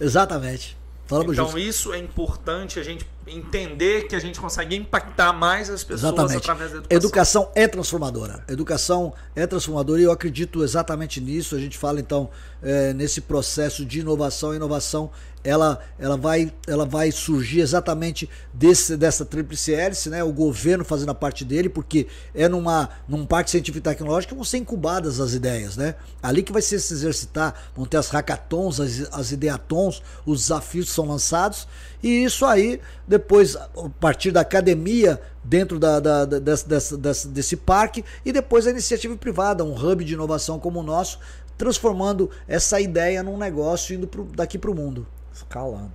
Exatamente. 0.01 0.75
Falamos 1.07 1.35
então 1.35 1.59
isso 1.59 1.93
é 1.93 1.99
importante 1.99 2.81
a 2.81 2.83
gente 2.83 3.07
entender 3.27 4.07
que 4.09 4.17
a 4.17 4.19
gente 4.19 4.41
consegue 4.41 4.75
impactar 4.75 5.35
mais 5.35 5.69
as 5.69 5.85
pessoas 5.85 6.15
exatamente. 6.15 6.39
através 6.39 6.71
da 6.71 6.79
educação. 6.79 6.97
Educação 6.97 7.53
é 7.55 7.69
transformadora. 7.69 8.45
Educação 8.49 9.13
é 9.37 9.47
transformadora 9.47 10.01
e 10.01 10.05
eu 10.05 10.13
acredito 10.13 10.65
exatamente 10.65 11.21
nisso. 11.21 11.55
A 11.55 11.59
gente 11.59 11.77
fala 11.77 12.01
então 12.01 12.31
é, 12.63 12.95
nesse 12.95 13.21
processo 13.21 13.85
de 13.85 14.01
inovação. 14.01 14.53
A 14.53 14.57
inovação 14.57 15.11
ela, 15.45 15.79
ela, 15.99 16.17
vai, 16.17 16.51
ela 16.67 16.87
vai 16.87 17.13
surgir 17.13 17.61
exatamente 17.61 18.29
desse, 18.53 18.97
dessa 18.97 19.27
tríplice 19.27 19.75
hélice, 19.75 20.09
né? 20.09 20.25
O 20.25 20.33
governo 20.33 20.85
fazendo 20.85 21.11
a 21.11 21.15
parte 21.15 21.45
dele, 21.45 21.69
porque 21.69 22.07
é 22.35 22.49
numa, 22.49 22.89
num 23.07 23.27
parque 23.27 23.51
científico 23.51 23.87
e 23.87 23.91
tecnológico 23.91 24.31
que 24.31 24.35
vão 24.35 24.45
ser 24.45 24.57
incubadas 24.57 25.21
as 25.21 25.35
ideias, 25.35 25.77
né? 25.77 25.97
Ali 26.23 26.43
que 26.43 26.51
vai 26.51 26.63
se 26.63 26.75
exercitar, 26.75 27.55
vão 27.77 27.85
ter 27.85 27.99
as 27.99 28.09
hackathons, 28.09 28.81
as, 28.81 29.07
as 29.13 29.33
ideatons, 29.33 30.03
os 30.25 30.41
desafios 30.41 30.89
são 30.89 31.07
lançados, 31.07 31.69
e 32.03 32.25
isso 32.25 32.47
aí, 32.47 32.81
depois, 33.07 33.55
a 33.55 33.69
partir 34.01 34.31
da 34.31 34.41
academia, 34.41 35.21
dentro 35.45 35.79
da, 35.79 36.01
da, 36.01 36.25
da 36.25 36.39
desse, 36.39 36.97
desse, 36.97 37.29
desse 37.29 37.57
parque, 37.57 38.03
e 38.25 38.33
depois 38.33 38.67
a 38.67 38.71
iniciativa 38.71 39.15
privada, 39.15 39.63
um 39.63 39.75
hub 39.75 40.03
de 40.03 40.15
inovação 40.15 40.59
como 40.59 40.81
o 40.81 40.83
nosso, 40.83 41.19
transformando 41.59 42.31
essa 42.49 42.81
ideia 42.81 43.23
num 43.23 43.37
negócio 43.37 43.95
indo 43.95 44.09
pro, 44.09 44.25
daqui 44.25 44.59
para 44.59 44.71
o 44.71 44.75
mundo. 44.75 45.07
Escalando. 45.35 45.93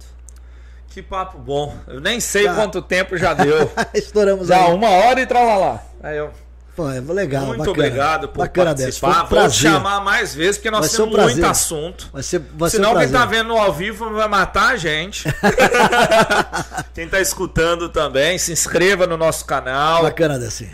Que 0.90 1.02
papo 1.02 1.38
bom. 1.38 1.76
Eu 1.88 2.02
nem 2.02 2.20
sei 2.20 2.45
quanto 2.49 2.82
tempo 2.82 3.16
já 3.18 3.34
deu. 3.34 3.72
Estouramos 3.94 4.48
já 4.48 4.66
aí. 4.66 4.74
uma 4.74 4.90
hora 4.90 5.22
e 5.22 5.28
lá. 5.34 5.84
Aí 6.02 6.18
eu 6.18 6.32
Pô, 6.80 6.90
é 6.90 7.02
legal, 7.02 7.48
Muito 7.48 7.57
bacana. 7.57 7.78
obrigado 7.78 8.30
por 8.30 8.38
bacana 8.38 8.74
participar. 8.74 9.10
Um 9.10 9.14
Vou 9.20 9.28
prazer. 9.28 9.70
chamar 9.70 9.99
mais 9.99 10.34
vezes, 10.34 10.56
porque 10.56 10.72
nós 10.72 10.80
Vai 10.80 10.90
ser 10.90 11.02
um 11.02 11.11
temos 11.11 11.34
muito 11.34 11.45
assunto. 11.45 12.10
Vai 12.14 12.24
ser, 12.24 12.41
vai 12.56 12.70
ser 12.70 12.78
Senão 12.78 12.94
um 12.94 12.99
quem 12.99 13.10
tá 13.10 13.26
vendo 13.26 13.52
ao 13.52 13.74
vivo 13.74 14.10
vai 14.14 14.30
matar 14.30 14.70
a 14.70 14.78
gente. 14.78 15.26
quem 16.95 17.10
tá 17.10 17.20
escutando 17.20 17.90
também, 17.90 18.38
se 18.38 18.53
inscreva 18.53 19.06
no 19.06 19.18
nosso 19.18 19.44
canal. 19.44 20.03
Bacana 20.03 20.40
desse. 20.40 20.72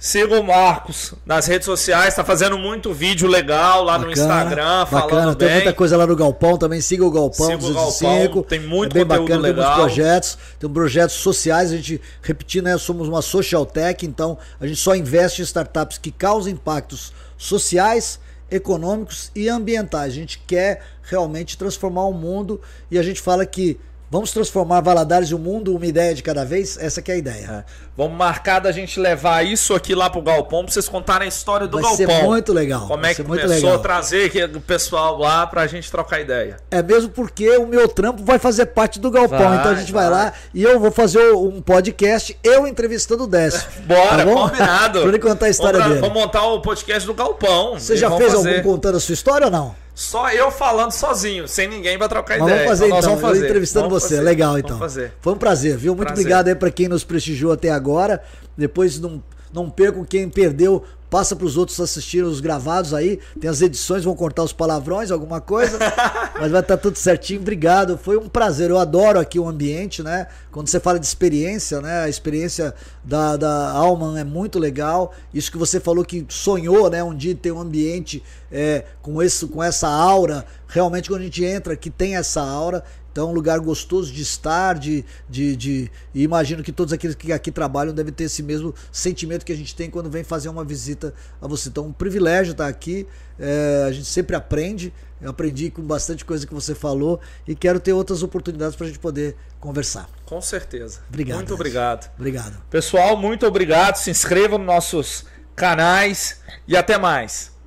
Siga 0.00 0.38
o 0.38 0.44
Marcos 0.44 1.12
nas 1.26 1.48
redes 1.48 1.64
sociais, 1.64 2.14
tá 2.14 2.24
fazendo 2.24 2.56
muito 2.56 2.92
vídeo 2.92 3.26
legal 3.26 3.82
lá 3.82 3.98
no 3.98 4.06
Bacana, 4.06 4.22
Instagram, 4.22 4.86
falando 4.86 5.10
bacana. 5.10 5.34
Tem 5.34 5.48
bem. 5.48 5.56
muita 5.56 5.72
coisa 5.72 5.96
lá 5.96 6.06
no 6.06 6.14
Galpão 6.14 6.56
também. 6.56 6.80
Siga 6.80 7.04
o 7.04 7.10
Galpão 7.10 7.46
Siga 7.46 7.64
o 7.64 7.72
205. 7.72 8.06
Galpão, 8.06 8.42
tem 8.44 8.60
muito 8.60 8.96
é 8.96 9.04
bem 9.04 9.18
conteúdo 9.18 9.26
bacana, 9.26 9.42
legal. 9.42 9.64
Tem 9.64 9.76
muitos 9.76 9.94
projetos, 9.96 10.38
tem 10.60 10.70
projetos 10.70 11.16
sociais. 11.16 11.72
A 11.72 11.76
gente, 11.76 12.00
repetindo, 12.22 12.66
né, 12.66 12.78
somos 12.78 13.08
uma 13.08 13.20
social 13.20 13.66
tech, 13.66 14.06
então 14.06 14.38
a 14.60 14.68
gente 14.68 14.78
só 14.78 14.94
investe 14.94 15.42
em 15.42 15.44
startups 15.44 15.98
que 15.98 16.12
causam 16.12 16.52
impactos 16.52 17.12
sociais, 17.36 18.20
econômicos 18.48 19.32
e 19.34 19.48
ambientais. 19.48 20.12
A 20.12 20.14
gente 20.14 20.38
quer 20.46 20.80
realmente 21.02 21.58
transformar 21.58 22.04
o 22.04 22.12
mundo 22.12 22.60
e 22.88 23.00
a 23.00 23.02
gente 23.02 23.20
fala 23.20 23.44
que 23.44 23.80
vamos 24.10 24.32
transformar 24.32 24.80
Valadares 24.80 25.28
e 25.30 25.34
o 25.34 25.38
mundo 25.38 25.74
uma 25.74 25.86
ideia 25.86 26.14
de 26.14 26.22
cada 26.22 26.44
vez. 26.44 26.78
Essa 26.80 27.00
que 27.02 27.10
é 27.10 27.14
a 27.14 27.18
ideia. 27.18 27.64
É. 27.66 27.88
Vamos 27.96 28.16
marcar 28.16 28.60
da 28.60 28.70
gente 28.70 29.00
levar 29.00 29.44
isso 29.44 29.74
aqui 29.74 29.94
lá 29.94 30.08
pro 30.08 30.22
Galpão 30.22 30.62
pra 30.64 30.72
vocês 30.72 30.88
contarem 30.88 31.26
a 31.26 31.28
história 31.28 31.66
do 31.66 31.80
Vai 31.80 31.94
ser 31.96 32.06
Galpão. 32.06 32.26
muito 32.30 32.52
legal. 32.52 32.86
Como 32.86 33.02
vai 33.02 33.10
é 33.10 33.14
que 33.14 33.22
ser 33.22 33.26
começou 33.28 33.48
legal. 33.50 33.74
a 33.74 33.78
trazer 33.78 34.50
o 34.54 34.60
pessoal 34.60 35.18
lá 35.18 35.46
pra 35.46 35.66
gente 35.66 35.90
trocar 35.90 36.20
ideia. 36.20 36.56
É 36.70 36.82
mesmo 36.82 37.10
porque 37.10 37.56
o 37.56 37.66
meu 37.66 37.88
trampo 37.88 38.22
vai 38.24 38.38
fazer 38.38 38.66
parte 38.66 39.00
do 39.00 39.10
Galpão. 39.10 39.38
Vai, 39.38 39.58
então 39.58 39.72
a 39.72 39.74
gente 39.74 39.92
vai, 39.92 40.08
vai. 40.08 40.26
lá 40.26 40.32
e 40.54 40.62
eu 40.62 40.78
vou 40.78 40.92
fazer 40.92 41.32
um 41.32 41.60
podcast, 41.60 42.38
eu 42.44 42.66
entrevistando 42.66 43.24
o 43.24 43.26
Décio. 43.26 43.62
Bora, 43.84 44.24
Tá 44.24 44.32
combinado. 44.32 45.00
pra 45.00 45.08
ele 45.08 45.18
contar 45.18 45.46
a 45.46 45.50
história 45.50 45.78
vamos, 45.80 45.94
dele. 45.96 46.08
Vamos 46.08 46.22
montar 46.22 46.44
o 46.46 46.60
podcast 46.62 47.06
do 47.06 47.14
Galpão. 47.14 47.74
Você 47.78 47.96
já 47.96 48.10
fez 48.16 48.32
fazer 48.32 48.58
algum 48.58 48.70
contando 48.74 48.96
a 48.96 49.00
sua 49.00 49.12
história 49.14 49.46
ou 49.46 49.50
não? 49.50 49.74
Só 50.00 50.30
eu 50.30 50.48
falando 50.52 50.92
sozinho, 50.92 51.48
sem 51.48 51.66
ninguém 51.66 51.98
pra 51.98 52.08
trocar 52.08 52.38
Mas 52.38 52.46
ideia. 52.46 52.56
vamos 52.66 52.68
fazer 52.78 52.88
nós 52.88 52.98
então, 53.04 53.16
vamos 53.16 53.28
fazer. 53.28 53.40
eu 53.40 53.44
entrevistando 53.48 53.88
Vamos 53.88 54.02
você. 54.04 54.14
fazer. 54.14 54.24
Legal 54.24 54.50
Vamos 54.52 54.64
então. 54.64 54.78
fazer. 54.78 55.12
Foi 55.20 55.32
um 55.32 55.36
prazer, 55.36 55.76
viu? 55.76 55.92
Muito 55.92 56.06
Prazer. 56.06 56.22
obrigado 56.24 56.46
aí 56.46 56.54
pra 56.54 56.70
quem 56.70 56.86
nos 56.86 57.02
prestigiou 57.02 57.50
até 57.50 57.70
agora. 57.70 58.22
Depois 58.56 59.00
não, 59.00 59.20
não 59.52 59.68
percam 59.68 60.04
quem 60.04 60.28
perdeu. 60.28 60.84
Passa 61.10 61.34
pros 61.34 61.56
outros 61.56 61.80
assistirem 61.80 62.26
os 62.26 62.40
gravados 62.40 62.92
aí. 62.92 63.18
Tem 63.40 63.48
as 63.48 63.62
edições, 63.62 64.04
vão 64.04 64.14
cortar 64.14 64.42
os 64.42 64.52
palavrões, 64.52 65.10
alguma 65.10 65.40
coisa. 65.40 65.78
mas 66.38 66.50
vai 66.50 66.60
estar 66.60 66.76
tudo 66.76 66.96
certinho. 66.96 67.40
Obrigado. 67.40 67.96
Foi 67.96 68.16
um 68.16 68.28
prazer. 68.28 68.70
Eu 68.70 68.78
adoro 68.78 69.18
aqui 69.18 69.38
o 69.38 69.48
ambiente, 69.48 70.02
né? 70.02 70.26
Quando 70.50 70.68
você 70.68 70.78
fala 70.78 70.98
de 70.98 71.06
experiência, 71.06 71.80
né? 71.80 72.02
A 72.02 72.08
experiência 72.08 72.74
da, 73.02 73.36
da 73.36 73.70
Alman 73.70 74.20
é 74.20 74.24
muito 74.24 74.58
legal. 74.58 75.14
Isso 75.32 75.50
que 75.50 75.58
você 75.58 75.80
falou 75.80 76.04
que 76.04 76.26
sonhou, 76.28 76.90
né? 76.90 77.02
Um 77.02 77.14
dia 77.14 77.34
ter 77.34 77.52
um 77.52 77.60
ambiente 77.60 78.22
é, 78.52 78.84
com, 79.00 79.22
esse, 79.22 79.46
com 79.46 79.62
essa 79.62 79.88
aura. 79.88 80.44
Realmente, 80.66 81.08
quando 81.08 81.22
a 81.22 81.24
gente 81.24 81.44
entra 81.44 81.72
aqui, 81.72 81.88
tem 81.88 82.16
essa 82.16 82.42
aura. 82.42 82.84
Então, 83.18 83.26
é 83.26 83.30
um 83.32 83.34
lugar 83.34 83.58
gostoso 83.58 84.12
de 84.12 84.22
estar, 84.22 84.78
de, 84.78 85.04
de, 85.28 85.56
de. 85.56 85.90
E 86.14 86.22
imagino 86.22 86.62
que 86.62 86.70
todos 86.70 86.92
aqueles 86.92 87.16
que 87.16 87.32
aqui 87.32 87.50
trabalham 87.50 87.92
devem 87.92 88.12
ter 88.12 88.24
esse 88.24 88.44
mesmo 88.44 88.72
sentimento 88.92 89.44
que 89.44 89.52
a 89.52 89.56
gente 89.56 89.74
tem 89.74 89.90
quando 89.90 90.08
vem 90.08 90.22
fazer 90.22 90.48
uma 90.48 90.64
visita 90.64 91.12
a 91.42 91.48
você. 91.48 91.68
Então, 91.68 91.86
um 91.86 91.92
privilégio 91.92 92.52
estar 92.52 92.68
aqui. 92.68 93.08
É, 93.36 93.86
a 93.88 93.90
gente 93.90 94.06
sempre 94.06 94.36
aprende. 94.36 94.94
Eu 95.20 95.30
aprendi 95.30 95.68
com 95.68 95.82
bastante 95.82 96.24
coisa 96.24 96.46
que 96.46 96.54
você 96.54 96.76
falou 96.76 97.18
e 97.44 97.56
quero 97.56 97.80
ter 97.80 97.92
outras 97.92 98.22
oportunidades 98.22 98.76
para 98.76 98.86
a 98.86 98.88
gente 98.88 99.00
poder 99.00 99.34
conversar. 99.58 100.08
Com 100.24 100.40
certeza. 100.40 101.00
Obrigado. 101.08 101.38
Muito 101.38 101.54
obrigado. 101.54 102.08
Obrigado. 102.16 102.62
Pessoal, 102.70 103.16
muito 103.16 103.44
obrigado. 103.44 103.96
Se 103.96 104.12
inscrevam 104.12 104.58
nos 104.58 104.66
nossos 104.68 105.24
canais 105.56 106.40
e 106.68 106.76
até 106.76 106.96
mais. 106.96 107.57